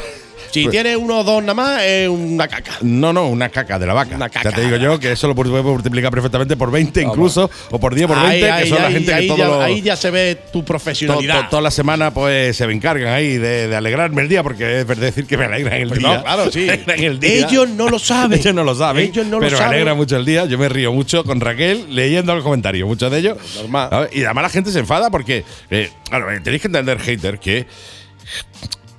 Si 0.53 0.61
Pues- 0.65 0.71
tiene 0.71 0.95
uno 0.95 1.19
o 1.19 1.23
dos 1.23 1.41
nada 1.41 1.55
más, 1.55 1.81
es 1.81 2.07
una 2.07 2.47
caca. 2.47 2.73
No, 2.81 3.11
no, 3.11 3.27
una 3.27 3.49
caca 3.49 3.79
de 3.79 3.87
la 3.87 3.93
vaca. 3.93 4.15
Una 4.15 4.29
caca 4.29 4.51
ya 4.51 4.55
te 4.55 4.61
digo 4.61 4.77
yo 4.77 4.99
que 4.99 5.13
eso 5.13 5.27
lo 5.27 5.33
puedes 5.33 5.63
multiplicar 5.63 6.11
perfectamente 6.11 6.55
por 6.55 6.69
20 6.69 7.01
Vamos. 7.01 7.15
incluso, 7.17 7.49
o 7.71 7.79
por 7.79 7.95
10 7.95 8.07
por 8.07 8.21
20, 8.21 8.51
Ahí, 8.51 8.63
que 8.63 8.69
son 8.69 8.81
la 8.83 8.91
gente 8.91 9.15
que 9.15 9.27
ya, 9.27 9.35
todo 9.35 9.45
lo- 9.47 9.61
ahí 9.61 9.81
ya 9.81 9.95
se 9.95 10.11
ve 10.11 10.37
tu 10.53 10.63
profesionalidad. 10.63 11.43
to- 11.45 11.49
toda 11.49 11.61
la 11.63 11.71
semana 11.71 12.13
pues 12.13 12.55
se 12.55 12.67
me 12.67 12.73
encargan 12.73 13.13
ahí 13.13 13.37
de, 13.37 13.75
alegrarme 13.75 14.21
el 14.21 14.29
día, 14.29 14.43
porque 14.43 14.81
es 14.81 14.85
verdad 14.85 15.03
decir 15.07 15.25
que 15.25 15.37
me 15.37 15.45
alegran 15.45 15.73
el 15.81 15.87
Pues 15.87 15.99
día. 15.99 16.17
no, 16.17 16.23
claro, 16.23 16.51
sí. 16.51 16.67
El 16.97 17.19
día. 17.19 17.47
Ellos 17.47 17.67
no 17.69 17.89
lo 17.89 17.97
saben. 17.97 18.37
Ellos 18.39 18.53
no 18.53 18.63
lo 18.63 18.75
saben. 18.75 19.07
Ellos 19.09 19.25
no 19.25 19.39
lo 19.39 19.45
pero 19.47 19.57
saben. 19.57 19.69
me 19.71 19.75
alegra 19.77 19.95
mucho 19.95 20.17
el 20.17 20.25
día. 20.25 20.45
Yo 20.45 20.59
me 20.59 20.69
río 20.69 20.93
mucho 20.93 21.23
con 21.23 21.41
Raquel 21.41 21.87
leyendo 21.95 22.35
los 22.35 22.43
comentarios, 22.43 22.87
muchos 22.87 23.11
de 23.11 23.17
ellos. 23.17 23.37
Normal. 23.55 23.87
¿sabes? 23.89 24.09
Y 24.15 24.23
además 24.23 24.43
la 24.43 24.49
gente 24.49 24.71
se 24.71 24.77
enfada 24.79 25.09
porque, 25.09 25.43
eh, 25.71 25.89
claro, 26.07 26.31
eh, 26.31 26.39
tenéis 26.43 26.61
que 26.61 26.67
entender, 26.67 26.99
hater, 26.99 27.39
que 27.39 27.65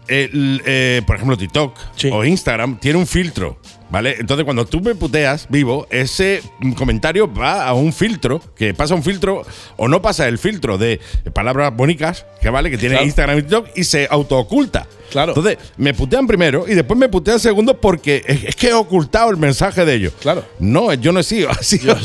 el, 0.09 0.63
eh, 0.67 1.03
por 1.07 1.17
ejemplo, 1.17 1.37
TikTok 1.37 1.77
Sí. 1.97 2.11
o 2.13 2.25
Instagram 2.25 2.79
tiene 2.79 2.99
un 2.99 3.07
filtro, 3.07 3.59
¿vale? 3.91 4.17
Entonces, 4.19 4.45
cuando 4.45 4.65
tú 4.65 4.81
me 4.81 4.95
puteas 4.95 5.47
vivo, 5.49 5.87
ese 5.91 6.43
comentario 6.77 7.33
va 7.33 7.67
a 7.67 7.75
un 7.75 7.93
filtro, 7.93 8.41
que 8.57 8.75
pasa 8.75 8.95
un 8.95 9.03
filtro 9.03 9.43
o 9.77 9.89
no 9.89 10.03
pasa 10.03 10.29
el 10.29 10.39
filtro 10.39 10.79
de 10.79 11.01
palabras 11.33 11.75
bonitas, 11.75 12.27
que 12.41 12.51
vale, 12.51 12.71
que 12.71 12.79
tiene 12.79 12.95
Claro. 12.95 13.07
Instagram 13.07 13.39
y 13.39 13.43
TikTok, 13.43 13.69
y 13.77 13.85
se 13.85 14.07
autooculta. 14.11 14.87
Claro. 15.11 15.31
Entonces, 15.37 15.59
me 15.77 15.95
putean 15.95 16.27
primero 16.27 16.65
y 16.67 16.75
después 16.75 16.99
me 16.99 17.09
putean 17.09 17.39
segundo 17.39 17.81
porque 17.81 18.25
es, 18.27 18.45
es 18.45 18.57
que 18.57 18.69
he 18.69 18.73
ocultado 18.73 19.31
el 19.31 19.37
mensaje 19.37 19.85
de 19.85 19.95
ellos. 19.95 20.13
Claro. 20.21 20.45
No, 20.59 20.93
yo 20.95 21.13
no 21.13 21.21
he 21.21 21.23
sido 21.23 21.51
así 21.59 21.79
las 21.79 22.05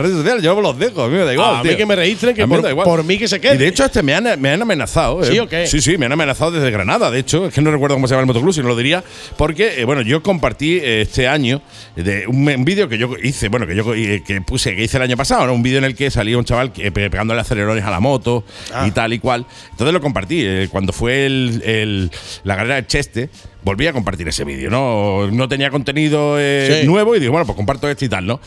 redes 0.00 0.16
sociales, 0.16 0.42
yo 0.42 0.60
los 0.60 0.78
dejo, 0.78 1.02
a 1.02 1.08
mí 1.08 1.14
me 1.16 1.24
da 1.24 1.32
igual. 1.32 1.56
a 1.56 1.62
mí 1.62 1.68
tío. 1.70 1.78
que 1.78 1.86
me 1.86 1.96
registren, 1.96 2.34
que 2.34 2.46
me 2.46 2.74
por 2.76 3.02
mí 3.02 3.18
que 3.18 3.26
se 3.26 3.40
quede. 3.40 3.54
Y 3.54 3.58
de 3.58 3.68
hecho, 3.68 3.84
este 3.84 4.02
me 4.02 4.14
han, 4.14 4.40
me 4.40 4.50
han 4.50 4.62
amenazado. 4.62 5.22
¿eh? 5.22 5.26
¿Sí 5.32 5.38
o 5.38 5.48
qué? 5.48 5.66
Sí, 5.66 5.80
sí, 5.80 5.98
me 5.98 6.06
han 6.06 6.12
amenazado 6.12 6.52
desde 6.52 6.70
Granada. 6.70 7.10
De 7.10 7.18
hecho, 7.18 7.46
es 7.46 7.54
que 7.54 7.60
no 7.60 7.70
recuerdo 7.70 7.96
cómo 7.96 8.06
se 8.06 8.12
llama 8.14 8.20
el 8.22 8.26
motoclub, 8.26 8.52
si 8.54 8.60
no 8.60 8.68
lo 8.68 8.76
diría. 8.76 9.02
Porque, 9.36 9.80
eh, 9.80 9.84
bueno, 9.84 10.02
yo 10.02 10.22
compartí 10.22 10.78
eh, 10.80 11.06
este 11.14 11.28
año 11.28 11.62
de 11.94 12.26
un, 12.26 12.48
un 12.48 12.64
vídeo 12.64 12.88
que 12.88 12.98
yo 12.98 13.14
hice, 13.22 13.48
bueno, 13.48 13.68
que 13.68 13.76
yo 13.76 13.94
eh, 13.94 14.24
que 14.26 14.40
puse, 14.40 14.74
que 14.74 14.82
hice 14.82 14.96
el 14.96 15.04
año 15.04 15.16
pasado, 15.16 15.46
¿no? 15.46 15.54
Un 15.54 15.62
vídeo 15.62 15.78
en 15.78 15.84
el 15.84 15.94
que 15.94 16.10
salía 16.10 16.36
un 16.36 16.44
chaval 16.44 16.72
que, 16.72 16.90
pe- 16.90 17.08
pegándole 17.08 17.40
acelerones 17.40 17.84
a 17.84 17.90
la 17.90 18.00
moto 18.00 18.44
Ah. 18.74 18.84
y 18.88 18.90
tal 18.90 19.12
y 19.12 19.20
cual. 19.20 19.46
Entonces 19.70 19.94
lo 19.94 20.00
compartí. 20.00 20.42
eh, 20.44 20.68
cuando 20.72 20.92
fue 20.92 21.24
el, 21.26 21.62
el- 21.64 22.10
la 22.42 22.56
carrera 22.56 22.74
de 22.76 22.86
Cheste, 22.88 23.30
volví 23.62 23.86
a 23.86 23.92
compartir 23.92 24.26
ese 24.26 24.42
vídeo, 24.44 24.70
¿no? 24.70 25.30
No 25.30 25.48
tenía 25.48 25.70
contenido 25.70 26.36
eh, 26.40 26.80
Sí. 26.80 26.86
nuevo 26.88 27.14
y 27.14 27.20
digo, 27.20 27.30
bueno, 27.30 27.46
pues 27.46 27.54
comparto 27.54 27.88
este 27.88 28.06
y 28.06 28.08
tal, 28.08 28.26
¿no? 28.26 28.40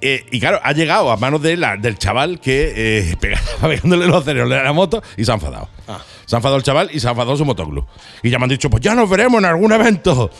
Eh, 0.00 0.24
y 0.30 0.38
claro, 0.38 0.60
ha 0.62 0.72
llegado 0.72 1.10
a 1.10 1.16
manos 1.16 1.42
de 1.42 1.56
la- 1.56 1.76
del 1.76 1.98
chaval 1.98 2.38
que 2.38 2.72
eh, 2.76 3.16
pegaba 3.20 3.42
pegándole 3.68 4.06
los 4.06 4.22
acelerones 4.22 4.58
a 4.58 4.62
la 4.62 4.72
moto 4.72 5.02
y 5.16 5.24
se 5.24 5.32
ha 5.32 5.34
enfadado. 5.34 5.68
Ah. 5.88 6.00
Se 6.26 6.36
ha 6.36 6.38
enfadado 6.38 6.58
el 6.58 6.62
chaval 6.62 6.90
y 6.92 7.00
se 7.00 7.08
ha 7.08 7.10
enfadado 7.10 7.36
su 7.36 7.44
motoclub. 7.44 7.86
Y 8.22 8.30
ya 8.30 8.38
me 8.38 8.44
han 8.44 8.50
dicho, 8.50 8.70
pues 8.70 8.82
ya 8.82 8.94
nos 8.94 9.10
veremos 9.10 9.38
en 9.40 9.46
algún 9.46 9.72
evento. 9.72 10.30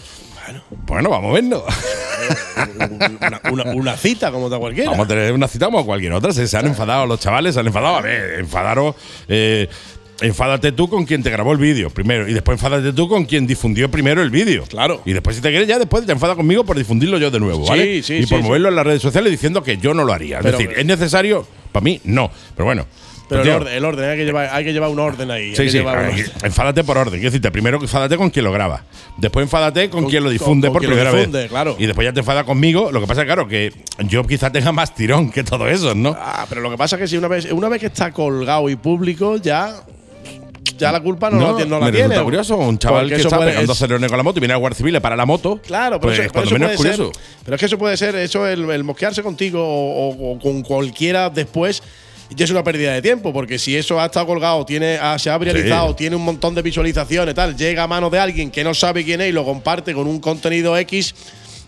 Bueno, 0.87 1.11
vamos 1.11 1.31
a 1.31 1.35
vernos. 1.35 1.63
Una, 3.21 3.41
una- 3.51 3.65
una 3.75 3.97
cita 3.97 4.31
como 4.31 4.49
de 4.49 4.59
cualquiera. 4.59 4.91
Vamos 4.91 5.07
a 5.07 5.09
tener 5.09 5.33
una 5.33 5.49
cita 5.49 5.67
como 5.67 5.85
cualquier 5.85 6.13
otra. 6.13 6.33
Se, 6.33 6.47
se 6.47 6.57
han 6.57 6.67
enfadado 6.67 7.07
los 7.07 7.21
chavales, 7.21 7.55
se 7.55 7.61
han 7.61 7.67
enfadado. 7.67 7.97
A 7.97 8.01
ver, 8.03 8.41
enfadaros. 8.41 8.95
eh, 9.29 9.69
enfádate 10.21 10.71
tú 10.73 10.89
con 10.89 11.05
quien 11.07 11.23
te 11.23 11.31
grabó 11.31 11.53
el 11.53 11.59
vídeo 11.59 11.91
primero. 11.91 12.29
Y 12.29 12.33
después 12.35 12.57
enfádate 12.57 12.93
tú 12.93 13.09
con 13.09 13.25
quien 13.25 13.47
difundió 13.47 13.91
primero 13.91 14.23
el 14.23 14.31
vídeo. 14.31 14.65
Claro. 14.65 15.03
Y 15.05 15.13
después, 15.13 15.37
si 15.37 15.43
te 15.43 15.51
quieres, 15.51 15.67
ya 15.69 15.79
después 15.79 16.07
te 16.07 16.13
enfada 16.13 16.37
conmigo 16.37 16.65
por 16.65 16.79
difundirlo 16.79 17.19
yo 17.19 17.31
de 17.31 17.41
nuevo, 17.41 17.65
Sí, 17.65 17.71
¿vale? 17.71 18.03
sí, 18.03 18.15
y 18.15 18.23
sí, 18.23 18.27
por 18.29 18.39
sí. 18.41 18.45
moverlo 18.45 18.69
en 18.69 18.77
las 18.77 18.87
redes 18.87 19.03
sociales 19.03 19.31
diciendo 19.31 19.63
que 19.63 19.77
yo 19.79 19.93
no 19.93 20.05
lo 20.05 20.13
haría. 20.13 20.39
Es 20.39 20.45
decir, 20.45 20.71
¿es 20.77 20.87
necesario? 20.87 21.47
Para 21.73 21.83
mí, 21.85 22.01
no. 22.05 22.31
Pero 22.55 22.65
bueno. 22.67 22.87
Pero 23.43 23.55
el 23.57 23.63
orden, 23.63 23.75
el 23.75 23.85
orden, 23.85 24.11
hay 24.11 24.17
que 24.17 24.25
llevar, 24.25 24.49
hay 24.53 24.65
que 24.65 24.73
llevar 24.73 24.91
un 24.91 24.99
orden 24.99 25.31
ahí. 25.31 25.55
Sí, 25.57 25.69
sí, 25.71 25.81
ver, 25.81 26.13
enfádate 26.43 26.85
por 26.85 26.99
orden. 26.99 27.15
Quiero 27.15 27.31
decirte, 27.31 27.51
primero 27.51 27.79
enfádate 27.81 28.17
con 28.17 28.31
quien 28.31 28.45
lo 28.45 28.53
graba. 28.53 28.85
Después 29.17 29.45
enfádate 29.45 29.91
con, 29.91 30.03
Con- 30.03 30.11
quien 30.11 30.25
lo 30.25 30.31
difunde 30.31 30.69
con 30.69 30.75
por 30.75 30.83
primera 30.87 31.13
difunde, 31.13 31.39
vez. 31.41 31.49
claro. 31.49 31.77
Y 31.79 31.87
después 31.87 32.05
ya 32.07 32.13
te 32.13 32.21
enfada 32.21 32.45
conmigo. 32.45 32.91
Lo 32.93 33.01
que 33.01 33.07
pasa 33.07 33.23
es, 33.23 33.27
claro, 33.27 33.47
que 33.49 33.73
yo 34.09 34.25
quizás 34.27 34.51
tenga 34.53 34.73
más 34.73 34.95
tirón 34.95 35.31
que 35.31 35.45
todo 35.45 35.69
eso, 35.69 35.95
¿no? 35.95 36.17
Ah, 36.19 36.47
pero 36.49 36.61
lo 36.61 36.71
que 36.71 36.77
pasa 36.77 36.97
es 36.97 37.03
que 37.03 37.09
si 37.09 37.17
una 37.17 37.29
vez, 37.29 37.51
una 37.53 37.69
vez 37.69 37.81
que 37.81 37.87
está 37.87 38.11
colgado 38.13 38.69
y 38.69 38.77
público, 38.77 39.37
ya, 39.37 39.75
ya 40.79 40.91
la 40.91 41.01
culpa 41.01 41.31
no, 41.31 41.53
la, 41.57 41.63
ti- 41.63 41.69
no 41.69 41.79
la 41.79 41.87
me 41.87 41.93
tiene. 41.93 42.09
resulta 42.09 42.25
curioso. 42.25 42.57
Un 42.57 42.79
chaval 42.79 43.09
que 43.09 43.15
está 43.17 43.39
pegando 43.39 43.61
es- 43.63 43.79
acelerones 43.79 44.09
con 44.11 44.17
la 44.17 44.25
moto 44.25 44.39
y 44.39 44.41
viene 44.41 44.55
a 44.55 44.57
Guardia 44.57 44.77
Civil 44.77 45.01
para 45.01 45.17
la 45.17 45.25
moto. 45.27 45.61
Claro, 45.65 46.01
pero 46.01 46.13
pues, 46.13 46.19
eso, 46.19 46.33
cuando 46.33 46.51
eso 46.51 46.59
menos 46.59 46.77
puede 46.77 46.91
es 46.91 46.97
ser. 46.97 47.05
curioso. 47.07 47.21
Pero 47.45 47.55
es 47.55 47.61
que 47.61 47.67
eso 47.67 47.79
puede 47.79 47.97
ser, 47.97 48.15
eso, 48.17 48.47
el, 48.47 48.69
el 48.71 48.83
mosquearse 48.85 49.23
contigo 49.23 49.63
o, 49.63 50.09
o- 50.09 50.33
o 50.35 50.39
con 50.41 50.63
cualquiera 50.63 51.31
después. 51.31 51.83
Ya 52.31 52.45
es 52.45 52.51
una 52.51 52.65
pérdida 52.65 52.93
de 52.95 53.03
tiempo, 53.03 53.33
porque 53.33 53.59
si 53.59 53.77
eso 53.77 54.01
ha 54.01 54.07
estado 54.07 54.27
colgado, 54.27 54.65
tiene, 54.65 54.97
ha- 54.97 55.19
se 55.19 55.31
ha 55.31 55.39
viralizado, 55.39 55.91
Sí. 55.91 55.95
tiene 55.99 56.17
un 56.17 56.23
montón 56.25 56.55
de 56.55 56.63
visualizaciones, 56.63 57.35
tal, 57.35 57.57
llega 57.57 57.83
a 57.83 57.87
manos 57.87 58.11
de 58.11 58.19
alguien 58.19 58.51
que 58.51 58.65
no 58.65 58.73
sabe 58.75 59.05
quién 59.05 59.21
es 59.21 59.29
y 59.29 59.33
lo 59.33 59.45
comparte 59.45 59.93
con 59.95 60.07
un 60.07 60.19
contenido 60.21 60.77
X, 60.79 61.15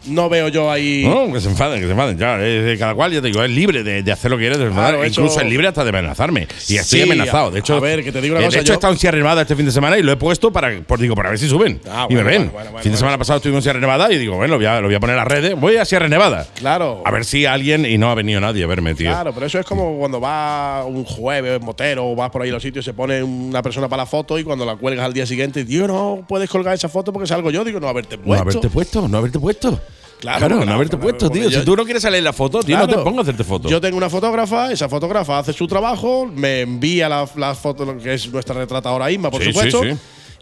no 0.06 0.28
veo 0.28 0.48
yo 0.48 0.70
ahí. 0.70 1.04
No, 1.06 1.32
que 1.32 1.40
se 1.40 1.48
enfaden, 1.48 1.80
que 1.80 1.86
se 1.86 1.92
enfaden. 1.92 2.18
Ya, 2.18 2.36
eh, 2.40 2.76
cada 2.78 2.94
cual, 2.94 3.12
ya 3.12 3.20
te 3.20 3.28
digo, 3.28 3.42
es 3.42 3.50
libre 3.50 3.82
de, 3.82 4.02
de 4.02 4.12
hacer 4.12 4.30
lo 4.30 4.36
que 4.36 4.48
quiere. 4.48 4.58
de. 4.58 4.70
Claro, 4.70 5.04
Incluso 5.04 5.40
es 5.40 5.46
libre 5.48 5.66
hasta 5.68 5.82
de 5.84 5.90
amenazarme. 5.90 6.46
Y 6.68 6.76
estoy 6.76 7.00
Sí, 7.00 7.02
amenazado. 7.02 7.50
De 7.50 7.60
hecho, 7.60 7.74
a 7.76 7.80
ver, 7.80 8.02
que 8.04 8.12
te 8.12 8.20
digo 8.20 8.34
una 8.36 8.42
eh, 8.44 8.46
cosa, 8.46 8.56
De 8.58 8.62
hecho, 8.62 8.68
yo- 8.68 8.72
he 8.74 8.76
estado 8.76 8.92
en 8.92 8.98
Sierra 8.98 9.18
Nevada 9.18 9.42
este 9.42 9.56
fin 9.56 9.66
de 9.66 9.72
semana 9.72 9.98
y 9.98 10.02
lo 10.02 10.12
he 10.12 10.16
puesto 10.16 10.52
para, 10.52 10.80
por, 10.82 10.98
digo, 10.98 11.14
para 11.14 11.30
ver 11.30 11.38
si 11.38 11.48
suben. 11.48 11.80
Ah, 11.88 12.06
y 12.08 12.14
me 12.14 12.22
bueno, 12.22 12.30
ven. 12.30 12.38
bueno, 12.38 12.52
bueno, 12.52 12.70
bueno, 12.72 12.82
fin 12.82 12.92
de 12.92 12.98
semana 12.98 13.18
pasado 13.18 13.36
estuvimos 13.38 13.58
en 13.58 13.62
Sierra 13.64 13.80
Nevada 13.80 14.12
y 14.12 14.18
digo, 14.18 14.36
bueno, 14.36 14.52
lo 14.52 14.58
voy, 14.58 14.66
a, 14.66 14.80
lo 14.80 14.86
voy 14.88 14.94
a 14.94 15.00
poner 15.00 15.14
a 15.16 15.18
las 15.20 15.28
redes. 15.28 15.54
Voy 15.58 15.76
a 15.76 15.84
Sierra 15.84 16.08
Nevada. 16.08 16.46
Claro. 16.56 17.02
A 17.04 17.10
ver 17.10 17.24
si 17.24 17.46
alguien. 17.46 17.84
Y 17.86 17.98
no 17.98 18.10
ha 18.10 18.14
venido 18.14 18.40
nadie 18.40 18.64
a 18.64 18.66
verme, 18.66 18.94
tío. 18.94 19.10
Claro, 19.10 19.32
pero 19.34 19.46
eso 19.46 19.58
es 19.58 19.66
como 19.66 19.98
cuando 19.98 20.20
va 20.20 20.84
un 20.86 21.04
jueves 21.04 21.60
motero 21.60 22.06
o 22.10 22.14
vas 22.16 22.30
por 22.30 22.42
ahí 22.42 22.50
a 22.50 22.52
los 22.52 22.62
sitios, 22.62 22.84
se 22.84 22.94
pone 22.94 23.22
una 23.22 23.62
persona 23.62 23.88
para 23.88 24.02
la 24.02 24.06
foto 24.06 24.38
y 24.38 24.44
cuando 24.44 24.64
la 24.64 24.76
cuelgas 24.76 25.04
al 25.06 25.12
día 25.12 25.26
siguiente, 25.26 25.64
tío, 25.64 25.86
no 25.86 26.24
puedes 26.28 26.48
colgar 26.48 26.74
esa 26.74 26.88
foto 26.88 27.12
porque 27.12 27.26
salgo 27.26 27.50
yo. 27.50 27.64
Digo, 27.64 27.80
no 27.80 27.88
haberte 27.88 28.16
No 28.16 28.22
puesto. 28.24 28.42
haberte 28.42 28.68
puesto, 28.70 29.08
no 29.08 29.18
haberte 29.18 29.38
puesto. 29.38 29.80
Claro, 30.20 30.46
Claro, 30.46 30.64
no 30.64 30.72
haberte 30.72 30.96
claro, 30.96 31.10
puesto, 31.10 31.30
tío. 31.30 31.48
yo- 31.48 31.60
si 31.60 31.64
tú 31.64 31.76
no 31.76 31.84
quieres 31.84 32.02
salir 32.02 32.18
en 32.18 32.24
la 32.24 32.32
foto, 32.32 32.60
tío, 32.62 32.76
no 32.78 32.88
te 32.88 32.96
pongas 32.98 33.18
a 33.18 33.22
hacerte 33.22 33.44
fotos. 33.44 33.70
Yo 33.70 33.80
tengo 33.80 33.96
una 33.98 34.08
fotógrafa, 34.10 34.72
esa 34.72 34.88
fotógrafa 34.88 35.38
hace 35.38 35.52
su 35.52 35.66
trabajo, 35.66 36.26
me 36.34 36.62
envía 36.62 37.08
la, 37.08 37.28
la 37.36 37.54
foto, 37.54 37.84
lo 37.84 37.98
que 37.98 38.14
es 38.14 38.26
nuestra 38.32 38.54
retratadora 38.54 39.10
Isma, 39.10 39.30
por 39.30 39.42
Sí, 39.42 39.48
supuesto. 39.52 39.82
sí, 39.82 39.90
sí. 39.92 39.98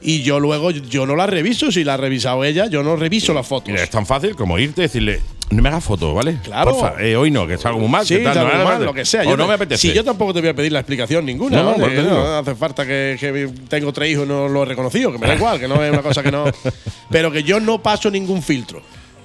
Y 0.06 0.22
yo 0.22 0.38
luego, 0.38 0.70
yo 0.70 1.06
no 1.06 1.16
la 1.16 1.26
reviso, 1.26 1.72
si 1.72 1.82
la 1.82 1.94
ha 1.94 1.96
revisado 1.96 2.44
ella, 2.44 2.66
yo 2.66 2.82
no 2.82 2.94
reviso 2.94 3.32
las 3.32 3.46
fotos. 3.46 3.70
Mira, 3.70 3.82
es 3.82 3.90
tan 3.90 4.04
fácil 4.06 4.36
como 4.36 4.58
irte 4.58 4.82
y 4.82 4.84
decirle, 4.84 5.20
no 5.50 5.62
me 5.62 5.70
hagas 5.70 5.82
fotos, 5.82 6.14
¿vale? 6.14 6.38
Claro. 6.44 6.72
Porfa, 6.76 7.02
eh, 7.02 7.16
hoy 7.16 7.30
no, 7.30 7.46
que 7.46 7.56
salgo 7.56 7.78
muy 7.78 7.88
mal. 7.88 8.04
Sí, 8.06 8.16
que 8.18 8.24
tal, 8.24 8.34
tal, 8.34 8.46
no, 8.48 8.54
normal, 8.54 8.78
no, 8.80 8.84
lo 8.86 8.92
que 8.94 9.04
sea. 9.06 9.22
O 9.22 9.24
Yo 9.24 9.36
no 9.36 9.46
me 9.48 9.54
apetece. 9.54 9.80
Si 9.88 9.94
yo 9.94 10.04
tampoco 10.04 10.34
te 10.34 10.40
voy 10.40 10.50
a 10.50 10.54
pedir 10.54 10.72
la 10.72 10.80
explicación 10.80 11.24
ninguna, 11.24 11.62
No, 11.62 11.78
¿vale? 11.78 12.02
No, 12.02 12.10
no 12.10 12.36
hace 12.38 12.54
falta 12.54 12.84
que, 12.86 13.16
que 13.18 13.48
tengo 13.68 13.92
tres 13.94 14.10
hijos 14.12 14.26
y 14.26 14.28
no 14.28 14.46
lo 14.46 14.62
he 14.62 14.66
reconocido, 14.66 15.10
que 15.10 15.18
me 15.18 15.26
da 15.26 15.34
igual, 15.36 15.58
que 15.58 15.68
no 15.68 15.82
es 15.82 15.90
una 15.90 16.02
cosa 16.02 16.22
que 16.22 16.30
no. 16.30 16.44
Pero 17.10 17.30
que 17.32 17.42
yo 17.42 17.58
no 17.60 17.80
paso 17.82 18.10
ningún 18.10 18.42
filtro. 18.42 18.82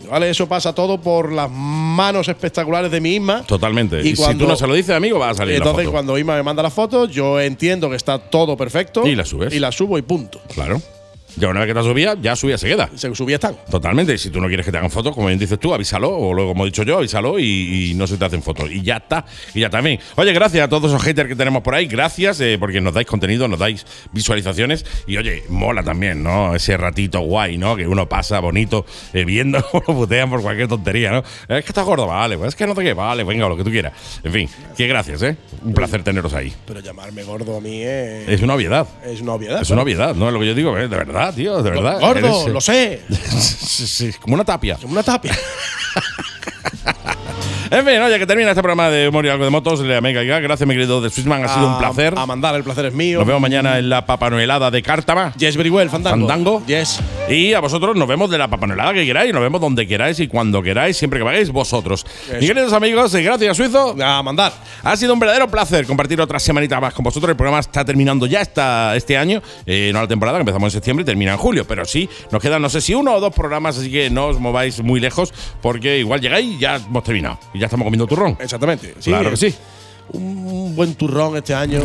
¿Vale? 0.09 0.29
Eso 0.29 0.47
pasa 0.47 0.73
todo 0.73 0.99
por 1.01 1.31
las 1.31 1.49
manos 1.51 2.27
espectaculares 2.27 2.89
de 2.91 3.01
mi 3.01 3.15
Isma. 3.15 3.43
Totalmente. 3.43 4.01
Y 4.01 4.09
Y, 4.09 4.15
si 4.15 4.15
cuando- 4.15 4.45
tú 4.45 4.49
no 4.49 4.55
se 4.55 4.65
lo 4.67 4.73
dices, 4.73 4.95
amigo, 4.95 5.19
va 5.19 5.31
a 5.31 5.33
salir 5.35 5.55
Entonces, 5.55 5.77
la 5.77 5.83
foto. 5.83 5.91
cuando 5.91 6.17
Isma 6.17 6.35
me 6.35 6.43
manda 6.43 6.63
la 6.63 6.69
foto, 6.69 7.05
yo 7.05 7.39
entiendo 7.39 7.89
que 7.89 7.95
está 7.95 8.17
todo 8.17 8.55
perfecto. 8.55 9.05
Y 9.05 9.15
la 9.15 9.25
subes. 9.25 9.53
Y 9.53 9.59
la 9.59 9.71
subo 9.71 9.97
y 9.97 10.01
punto. 10.01 10.39
Claro. 10.53 10.81
Ya 11.37 11.47
una 11.49 11.61
vez 11.61 11.67
que 11.67 11.73
te 11.73 11.83
subía, 11.83 12.15
ya 12.21 12.35
subía 12.35 12.57
se 12.57 12.67
queda. 12.67 12.89
Se 12.95 13.13
subía 13.15 13.35
están. 13.35 13.55
Totalmente. 13.69 14.17
Si 14.17 14.29
tú 14.29 14.41
no 14.41 14.47
quieres 14.47 14.65
que 14.65 14.71
te 14.71 14.77
hagan 14.77 14.91
fotos, 14.91 15.13
como 15.13 15.27
bien 15.27 15.39
dices 15.39 15.59
tú, 15.59 15.73
avísalo. 15.73 16.09
O 16.09 16.33
luego, 16.33 16.51
como 16.51 16.63
he 16.63 16.67
dicho 16.67 16.83
yo, 16.83 16.97
avísalo 16.97 17.39
y, 17.39 17.91
y 17.91 17.93
no 17.93 18.07
se 18.07 18.17
te 18.17 18.25
hacen 18.25 18.41
fotos. 18.43 18.69
Y 18.71 18.81
ya 18.81 18.97
está. 18.97 19.25
Y 19.53 19.61
ya 19.61 19.69
también. 19.69 19.99
Oye, 20.15 20.33
gracias 20.33 20.65
a 20.65 20.67
todos 20.69 20.91
esos 20.91 21.01
haters 21.03 21.29
que 21.29 21.35
tenemos 21.35 21.61
por 21.61 21.75
ahí. 21.75 21.85
Gracias 21.87 22.41
eh, 22.41 22.57
porque 22.59 22.81
nos 22.81 22.93
dais 22.93 23.07
contenido, 23.07 23.47
nos 23.47 23.59
dais 23.59 23.85
visualizaciones. 24.11 24.85
Y 25.07 25.17
oye, 25.17 25.43
mola 25.49 25.83
también, 25.83 26.23
¿no? 26.23 26.55
Ese 26.55 26.75
ratito 26.77 27.19
guay, 27.21 27.57
¿no? 27.57 27.75
Que 27.75 27.87
uno 27.87 28.09
pasa 28.09 28.39
bonito 28.39 28.85
eh, 29.13 29.23
viendo 29.23 29.63
cómo 29.71 29.83
lo 29.87 29.93
putean 29.93 30.29
por 30.29 30.41
cualquier 30.41 30.67
tontería, 30.67 31.11
¿no? 31.11 31.19
Es 31.19 31.63
que 31.63 31.69
estás 31.69 31.85
gordo, 31.85 32.07
vale. 32.07 32.37
Pues 32.37 32.49
es 32.49 32.55
que 32.55 32.67
no 32.67 32.75
te 32.75 32.83
qué, 32.83 32.93
vale, 32.93 33.23
venga, 33.23 33.47
lo 33.47 33.55
que 33.55 33.63
tú 33.63 33.69
quieras. 33.69 33.93
En 34.23 34.31
fin, 34.31 34.49
que 34.75 34.87
gracias, 34.87 35.21
¿eh? 35.21 35.37
Un 35.63 35.73
placer 35.73 36.03
teneros 36.03 36.33
ahí. 36.33 36.53
Pero 36.65 36.79
llamarme 36.79 37.23
gordo 37.23 37.57
a 37.57 37.61
mí 37.61 37.81
es, 37.83 38.27
Es 38.27 38.41
una 38.41 38.55
obviedad. 38.55 38.87
es 39.05 39.21
una 39.21 39.33
obviedad. 39.33 39.61
Es 39.61 39.69
una 39.69 39.83
obviedad, 39.83 40.15
¿no? 40.15 40.27
Es 40.27 40.33
lo 40.33 40.39
que 40.39 40.47
yo 40.47 40.53
digo, 40.53 40.77
¿eh? 40.77 40.87
de 40.87 40.97
verdad, 40.97 41.18
tío, 41.33 41.61
de 41.61 41.71
verdad. 41.71 41.99
Gordo, 41.99 42.19
Eres, 42.19 42.47
eh, 42.47 42.49
lo 42.49 42.61
sé. 42.61 43.01
sí, 43.09 43.87
sí, 43.87 44.13
como 44.13 44.33
una 44.35 44.45
tapia. 44.45 44.77
Como 44.77 44.93
una 44.93 45.03
tapia. 45.03 45.37
En 47.71 47.85
fin, 47.85 48.01
oye, 48.01 48.17
que 48.17 48.25
termina 48.25 48.49
este 48.49 48.63
programa 48.63 48.89
de 48.89 49.09
humor 49.09 49.23
y 49.27 49.29
algo 49.29 49.43
de 49.43 49.51
motos, 49.51 49.81
y 49.81 49.87
Gag. 49.87 50.41
Gracias, 50.41 50.67
mi 50.67 50.73
querido 50.73 51.01
de 51.01 51.11
Swissman, 51.11 51.43
ha 51.43 51.47
sido 51.47 51.67
un 51.67 51.77
placer. 51.77 52.15
A 52.17 52.25
mandar, 52.25 52.55
el 52.55 52.63
placer 52.63 52.85
es 52.85 52.93
mío. 52.95 53.19
Nos 53.19 53.27
vemos 53.27 53.41
mañana 53.41 53.77
en 53.77 53.89
la 53.89 54.07
papanoelada 54.07 54.71
de 54.71 54.81
Cártama. 54.81 55.33
Yes, 55.37 55.55
very 55.55 55.69
well, 55.69 55.87
fandango. 55.87 56.27
Fandango. 56.27 56.63
Yes. 56.65 56.99
Y 57.29 57.53
a 57.53 57.59
vosotros 57.59 57.95
nos 57.95 58.07
vemos 58.07 58.31
de 58.31 58.39
la 58.39 58.47
papanoelada 58.47 58.93
que 58.93 59.05
queráis, 59.05 59.31
nos 59.31 59.43
vemos 59.43 59.61
donde 59.61 59.87
queráis 59.87 60.19
y 60.19 60.27
cuando 60.27 60.63
queráis, 60.63 60.97
siempre 60.97 61.19
que 61.19 61.23
vayáis 61.23 61.51
vosotros. 61.51 62.07
Eso. 62.27 62.37
Mis 62.39 62.47
queridos 62.47 62.73
amigos, 62.73 63.13
y 63.13 63.21
gracias, 63.21 63.55
Suizo. 63.55 63.95
A 64.03 64.23
mandar. 64.23 64.51
Ha 64.83 64.97
sido 64.97 65.13
un 65.13 65.19
verdadero 65.19 65.47
placer 65.47 65.85
compartir 65.85 66.19
otra 66.19 66.39
semanita 66.39 66.79
más 66.79 66.95
con 66.95 67.03
vosotros. 67.03 67.29
El 67.29 67.37
programa 67.37 67.59
está 67.59 67.85
terminando 67.85 68.25
ya 68.25 68.41
esta, 68.41 68.95
este 68.95 69.15
año, 69.15 69.43
eh, 69.67 69.91
no 69.93 70.01
la 70.01 70.07
temporada, 70.07 70.39
que 70.39 70.41
empezamos 70.41 70.73
en 70.73 70.77
septiembre 70.79 71.03
y 71.03 71.05
termina 71.05 71.33
en 71.33 71.37
julio, 71.37 71.67
pero 71.67 71.85
sí, 71.85 72.09
nos 72.31 72.41
quedan 72.41 72.63
no 72.63 72.69
sé 72.69 72.81
si 72.81 72.95
uno 72.95 73.13
o 73.13 73.19
dos 73.19 73.33
programas, 73.35 73.77
así 73.77 73.91
que 73.91 74.09
no 74.09 74.25
os 74.25 74.39
mováis 74.39 74.81
muy 74.81 74.99
lejos, 74.99 75.31
porque 75.61 75.99
igual 75.99 76.19
llegáis 76.19 76.55
y 76.55 76.57
ya 76.57 76.77
hemos 76.77 77.03
terminado. 77.03 77.37
Y 77.53 77.58
ya 77.59 77.65
estamos 77.65 77.85
comiendo 77.85 78.07
turrón. 78.07 78.37
Exactamente. 78.39 78.95
Sí, 78.99 79.09
claro 79.11 79.29
que 79.31 79.37
sí. 79.37 79.53
Un 80.13 80.75
buen 80.75 80.95
turrón 80.95 81.37
este 81.37 81.53
año. 81.53 81.81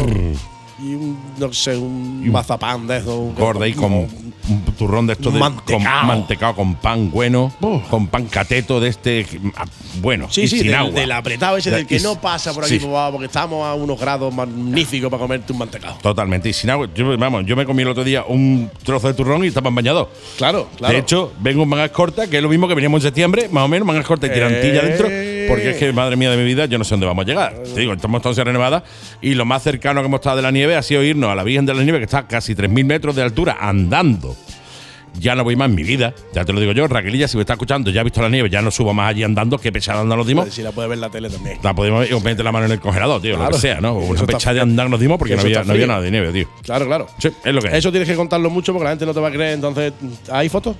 Y 0.76 0.92
un, 0.94 1.16
no 1.38 1.52
sé, 1.52 1.76
un 1.76 2.28
mazapán 2.32 2.86
de 2.88 2.96
eso. 2.98 3.16
un- 3.16 3.34
Gorda 3.36 3.66
y 3.68 3.74
con 3.74 3.82
como- 3.84 4.08
un 4.46 4.62
turrón 4.76 5.06
de 5.06 5.12
estos 5.14 5.32
de 5.32 5.38
Mantecao. 5.38 5.78
con 5.78 6.06
mantecao 6.06 6.54
con 6.56 6.74
pan 6.74 7.10
bueno, 7.10 7.50
con 7.88 8.08
pan 8.08 8.26
cateto 8.26 8.78
de 8.80 8.88
este 8.90 9.24
ah, 9.56 9.64
bueno, 10.02 10.26
Sí, 10.30 10.42
y 10.42 10.48
sí, 10.48 10.58
sin 10.58 10.66
del, 10.66 10.74
agua. 10.74 10.90
del 11.00 11.12
apretado 11.12 11.56
ese 11.56 11.70
De- 11.70 11.76
del 11.76 11.86
que 11.86 11.98
no 12.00 12.20
pasa 12.20 12.52
por 12.52 12.64
aquí 12.64 12.78
sí. 12.80 12.86
porque 13.12 13.26
estamos 13.26 13.64
a 13.64 13.72
unos 13.74 13.98
grados 13.98 14.34
magníficos 14.34 15.08
para 15.10 15.20
comerte 15.20 15.52
un 15.52 15.60
mantecado. 15.60 15.96
Totalmente, 16.02 16.48
y 16.48 16.52
sin 16.52 16.68
agua. 16.70 16.88
Yo, 16.94 17.16
vamos, 17.16 17.46
yo 17.46 17.54
me 17.56 17.64
comí 17.64 17.82
el 17.82 17.88
otro 17.88 18.02
día 18.04 18.24
un 18.28 18.68
trozo 18.82 19.06
de 19.06 19.14
turrón 19.14 19.44
y 19.44 19.48
estaba 19.48 19.70
bañado. 19.70 20.10
Claro, 20.36 20.68
claro. 20.76 20.92
De 20.92 20.98
hecho, 21.00 21.32
vengo 21.40 21.62
en 21.62 21.68
mangas 21.68 21.90
cortas, 21.90 22.28
que 22.28 22.36
es 22.38 22.42
lo 22.42 22.48
mismo 22.50 22.66
que 22.68 22.74
veníamos 22.74 22.98
en 22.98 23.02
septiembre, 23.08 23.48
más 23.50 23.64
o 23.64 23.68
menos, 23.68 23.86
mangas 23.86 24.04
cortas 24.04 24.28
y 24.28 24.34
tirantilla 24.34 24.80
Eh. 24.82 24.86
dentro, 24.88 25.08
porque 25.48 25.70
es 25.70 25.76
que, 25.76 25.92
madre 25.92 26.16
mía 26.16 26.30
de 26.30 26.36
mi 26.36 26.44
vida, 26.44 26.66
yo 26.66 26.78
no 26.78 26.84
sé 26.84 26.90
dónde 26.90 27.06
vamos 27.06 27.24
a 27.24 27.26
llegar. 27.28 27.54
Te 27.74 27.80
digo, 27.80 27.92
estamos 27.92 28.20
todos 28.22 28.34
en 28.34 28.44
Sierra 28.44 28.52
Nevada 28.52 28.84
y 29.20 29.34
lo 29.34 29.44
más 29.44 29.62
cercano 29.62 30.00
que 30.00 30.06
hemos 30.06 30.18
estado 30.20 30.36
de 30.36 30.42
la 30.42 30.50
nieve 30.50 30.76
ha 30.76 30.82
sido 30.82 31.02
irnos 31.02 31.30
a 31.30 31.34
la 31.34 31.42
Virgen 31.44 31.66
de 31.66 31.74
la 31.74 31.82
Nieve, 31.82 31.98
que 31.98 32.04
está 32.04 32.18
a 32.18 32.28
casi 32.28 32.54
3.000 32.54 32.84
metros 32.84 33.14
de 33.16 33.22
altura, 33.22 33.56
andando. 33.60 34.36
Ya 35.20 35.36
no 35.36 35.44
voy 35.44 35.54
más 35.54 35.68
en 35.68 35.76
mi 35.76 35.84
vida, 35.84 36.12
ya 36.32 36.44
te 36.44 36.52
lo 36.52 36.58
digo 36.58 36.72
yo, 36.72 36.88
Raquelilla, 36.88 37.28
si 37.28 37.36
me 37.36 37.42
está 37.42 37.52
escuchando, 37.52 37.88
ya 37.92 38.00
ha 38.00 38.04
visto 38.04 38.20
la 38.20 38.28
nieve, 38.28 38.50
ya 38.50 38.60
no 38.60 38.72
subo 38.72 38.92
más 38.92 39.10
allí 39.10 39.22
andando, 39.22 39.58
que 39.58 39.70
pechada 39.70 40.00
andando 40.00 40.16
nos 40.16 40.26
dimos. 40.26 40.52
si 40.52 40.60
la 40.60 40.72
puedes 40.72 40.88
ver 40.88 40.98
la 40.98 41.08
tele 41.08 41.30
también. 41.30 41.58
La 41.62 41.72
podemos 41.72 42.04
ir, 42.08 42.14
o 42.14 42.20
meter 42.20 42.44
la 42.44 42.50
mano 42.50 42.66
en 42.66 42.72
el 42.72 42.80
congelador, 42.80 43.22
tío, 43.22 43.36
Claro. 43.36 43.50
lo 43.50 43.56
que 43.56 43.60
sea, 43.60 43.80
¿no? 43.80 43.94
Una 43.94 44.26
pechada 44.26 44.54
de 44.54 44.60
andar 44.62 44.90
nos 44.90 44.98
dimos 44.98 45.16
porque 45.16 45.36
no 45.36 45.42
había, 45.42 45.62
no 45.62 45.72
había 45.72 45.86
nada 45.86 46.00
de 46.00 46.10
nieve, 46.10 46.32
tío. 46.32 46.48
Claro, 46.64 46.86
claro. 46.86 47.06
Sí, 47.18 47.28
es 47.44 47.54
lo 47.54 47.62
que 47.62 47.68
es. 47.68 47.74
Eso 47.74 47.92
tienes 47.92 48.08
que 48.08 48.16
contarlo 48.16 48.50
mucho 48.50 48.72
porque 48.72 48.84
la 48.84 48.90
gente 48.90 49.06
no 49.06 49.14
te 49.14 49.20
va 49.20 49.28
a 49.28 49.30
creer. 49.30 49.52
Entonces, 49.54 49.92
¿hay 50.32 50.48
fotos? 50.48 50.74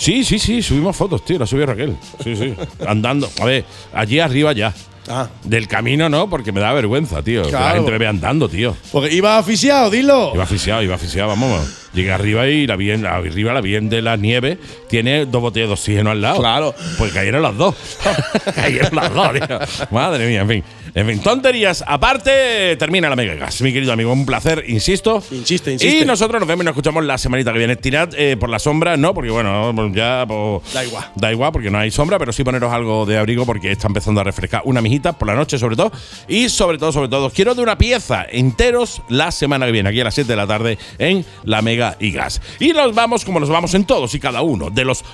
Sí, 0.00 0.24
sí, 0.24 0.38
sí, 0.38 0.62
subimos 0.62 0.96
fotos, 0.96 1.22
tío, 1.26 1.38
la 1.38 1.46
subió 1.46 1.66
Raquel. 1.66 1.94
Sí, 2.24 2.34
sí. 2.34 2.54
Andando. 2.86 3.28
A 3.38 3.44
ver, 3.44 3.66
allí 3.92 4.18
arriba 4.18 4.54
ya. 4.54 4.72
Ah. 5.08 5.28
Del 5.44 5.68
camino 5.68 6.08
no, 6.08 6.30
porque 6.30 6.52
me 6.52 6.60
da 6.60 6.72
vergüenza, 6.72 7.22
tío. 7.22 7.42
Que 7.42 7.50
la 7.52 7.58
Claro. 7.58 7.74
gente 7.76 7.90
me 7.90 7.98
ve 7.98 8.06
andando, 8.06 8.48
tío. 8.48 8.74
Porque 8.92 9.12
iba 9.14 9.36
asfixiado, 9.36 9.90
dilo. 9.90 10.30
Iba 10.34 10.44
asfixiado, 10.44 10.82
iba 10.82 10.94
asfixiado, 10.94 11.28
vamos. 11.28 11.68
Llegué 11.92 12.12
arriba 12.12 12.46
y 12.46 12.66
la 12.66 12.76
bien, 12.76 13.02
la, 13.02 13.16
arriba 13.16 13.52
la 13.52 13.60
bien 13.60 13.90
de 13.90 14.00
la 14.00 14.16
nieve 14.16 14.56
tiene 14.88 15.26
dos 15.26 15.42
botellas 15.42 15.68
de 15.68 15.72
oxígeno 15.74 16.10
al 16.10 16.22
lado. 16.22 16.38
Claro. 16.40 16.74
Pues 16.96 17.12
cayeron 17.12 17.42
las 17.42 17.56
dos. 17.58 17.74
cayeron 18.54 18.94
las 18.96 19.12
dos, 19.12 19.32
tío. 19.34 19.58
Madre 19.90 20.26
mía, 20.28 20.40
en 20.42 20.48
fin. 20.48 20.64
En 20.94 21.06
fin, 21.06 21.20
tonterías 21.20 21.84
aparte, 21.86 22.76
termina 22.76 23.08
la 23.08 23.16
Mega 23.16 23.34
Gas. 23.34 23.60
Mi 23.62 23.72
querido 23.72 23.92
amigo, 23.92 24.12
un 24.12 24.26
placer, 24.26 24.64
insisto. 24.68 25.22
Insiste, 25.30 25.72
insiste. 25.72 25.98
Y 25.98 26.04
nosotros 26.04 26.40
nos 26.40 26.48
vemos 26.48 26.64
y 26.64 26.66
nos 26.66 26.72
escuchamos 26.72 27.04
la 27.04 27.18
semanita 27.18 27.52
que 27.52 27.58
viene. 27.58 27.76
Tirad 27.76 28.10
eh, 28.16 28.36
por 28.36 28.48
la 28.48 28.58
sombra, 28.58 28.96
no, 28.96 29.14
porque 29.14 29.30
bueno, 29.30 29.72
ya. 29.94 30.24
pues, 30.26 30.72
Da 30.72 30.84
igual. 30.84 31.04
Da 31.14 31.32
igual, 31.32 31.52
porque 31.52 31.70
no 31.70 31.78
hay 31.78 31.90
sombra, 31.90 32.18
pero 32.18 32.32
sí 32.32 32.44
poneros 32.44 32.72
algo 32.72 33.06
de 33.06 33.18
abrigo 33.18 33.46
porque 33.46 33.70
está 33.70 33.86
empezando 33.86 34.20
a 34.20 34.24
refrescar 34.24 34.62
una 34.64 34.80
mijita 34.80 35.12
por 35.12 35.28
la 35.28 35.34
noche, 35.34 35.58
sobre 35.58 35.76
todo. 35.76 35.92
Y 36.28 36.48
sobre 36.48 36.78
todo, 36.78 36.92
sobre 36.92 37.08
todo, 37.08 37.26
os 37.26 37.32
quiero 37.32 37.54
de 37.54 37.62
una 37.62 37.78
pieza 37.78 38.26
enteros 38.30 39.02
la 39.08 39.30
semana 39.30 39.66
que 39.66 39.72
viene, 39.72 39.88
aquí 39.88 40.00
a 40.00 40.04
las 40.04 40.14
7 40.14 40.28
de 40.28 40.36
la 40.36 40.46
tarde 40.46 40.78
en 40.98 41.24
la 41.44 41.62
Mega 41.62 41.96
y 42.00 42.10
Gas. 42.12 42.40
Y 42.58 42.72
nos 42.72 42.94
vamos 42.94 43.24
como 43.24 43.40
nos 43.40 43.48
vamos 43.48 43.74
en 43.74 43.84
todos 43.84 44.14
y 44.14 44.20
cada 44.20 44.42
uno 44.42 44.70
de 44.70 44.84
los 44.84 45.04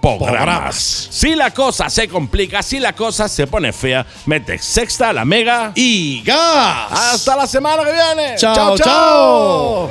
programas. 0.00 1.08
Si 1.10 1.34
la 1.34 1.50
cosa 1.50 1.90
se 1.90 2.08
complica, 2.08 2.62
si 2.62 2.78
la 2.78 2.92
cosa 2.94 3.28
se 3.28 3.46
pone 3.46 3.72
fea, 3.72 4.06
mete 4.26 4.58
sexta, 4.58 5.12
la 5.12 5.24
mega 5.24 5.72
y 5.74 6.22
gas. 6.22 6.90
Hasta 6.90 7.36
la 7.36 7.46
semana 7.46 7.84
que 7.84 7.92
viene. 7.92 8.36
Chao, 8.36 8.76
chao. 8.76 9.90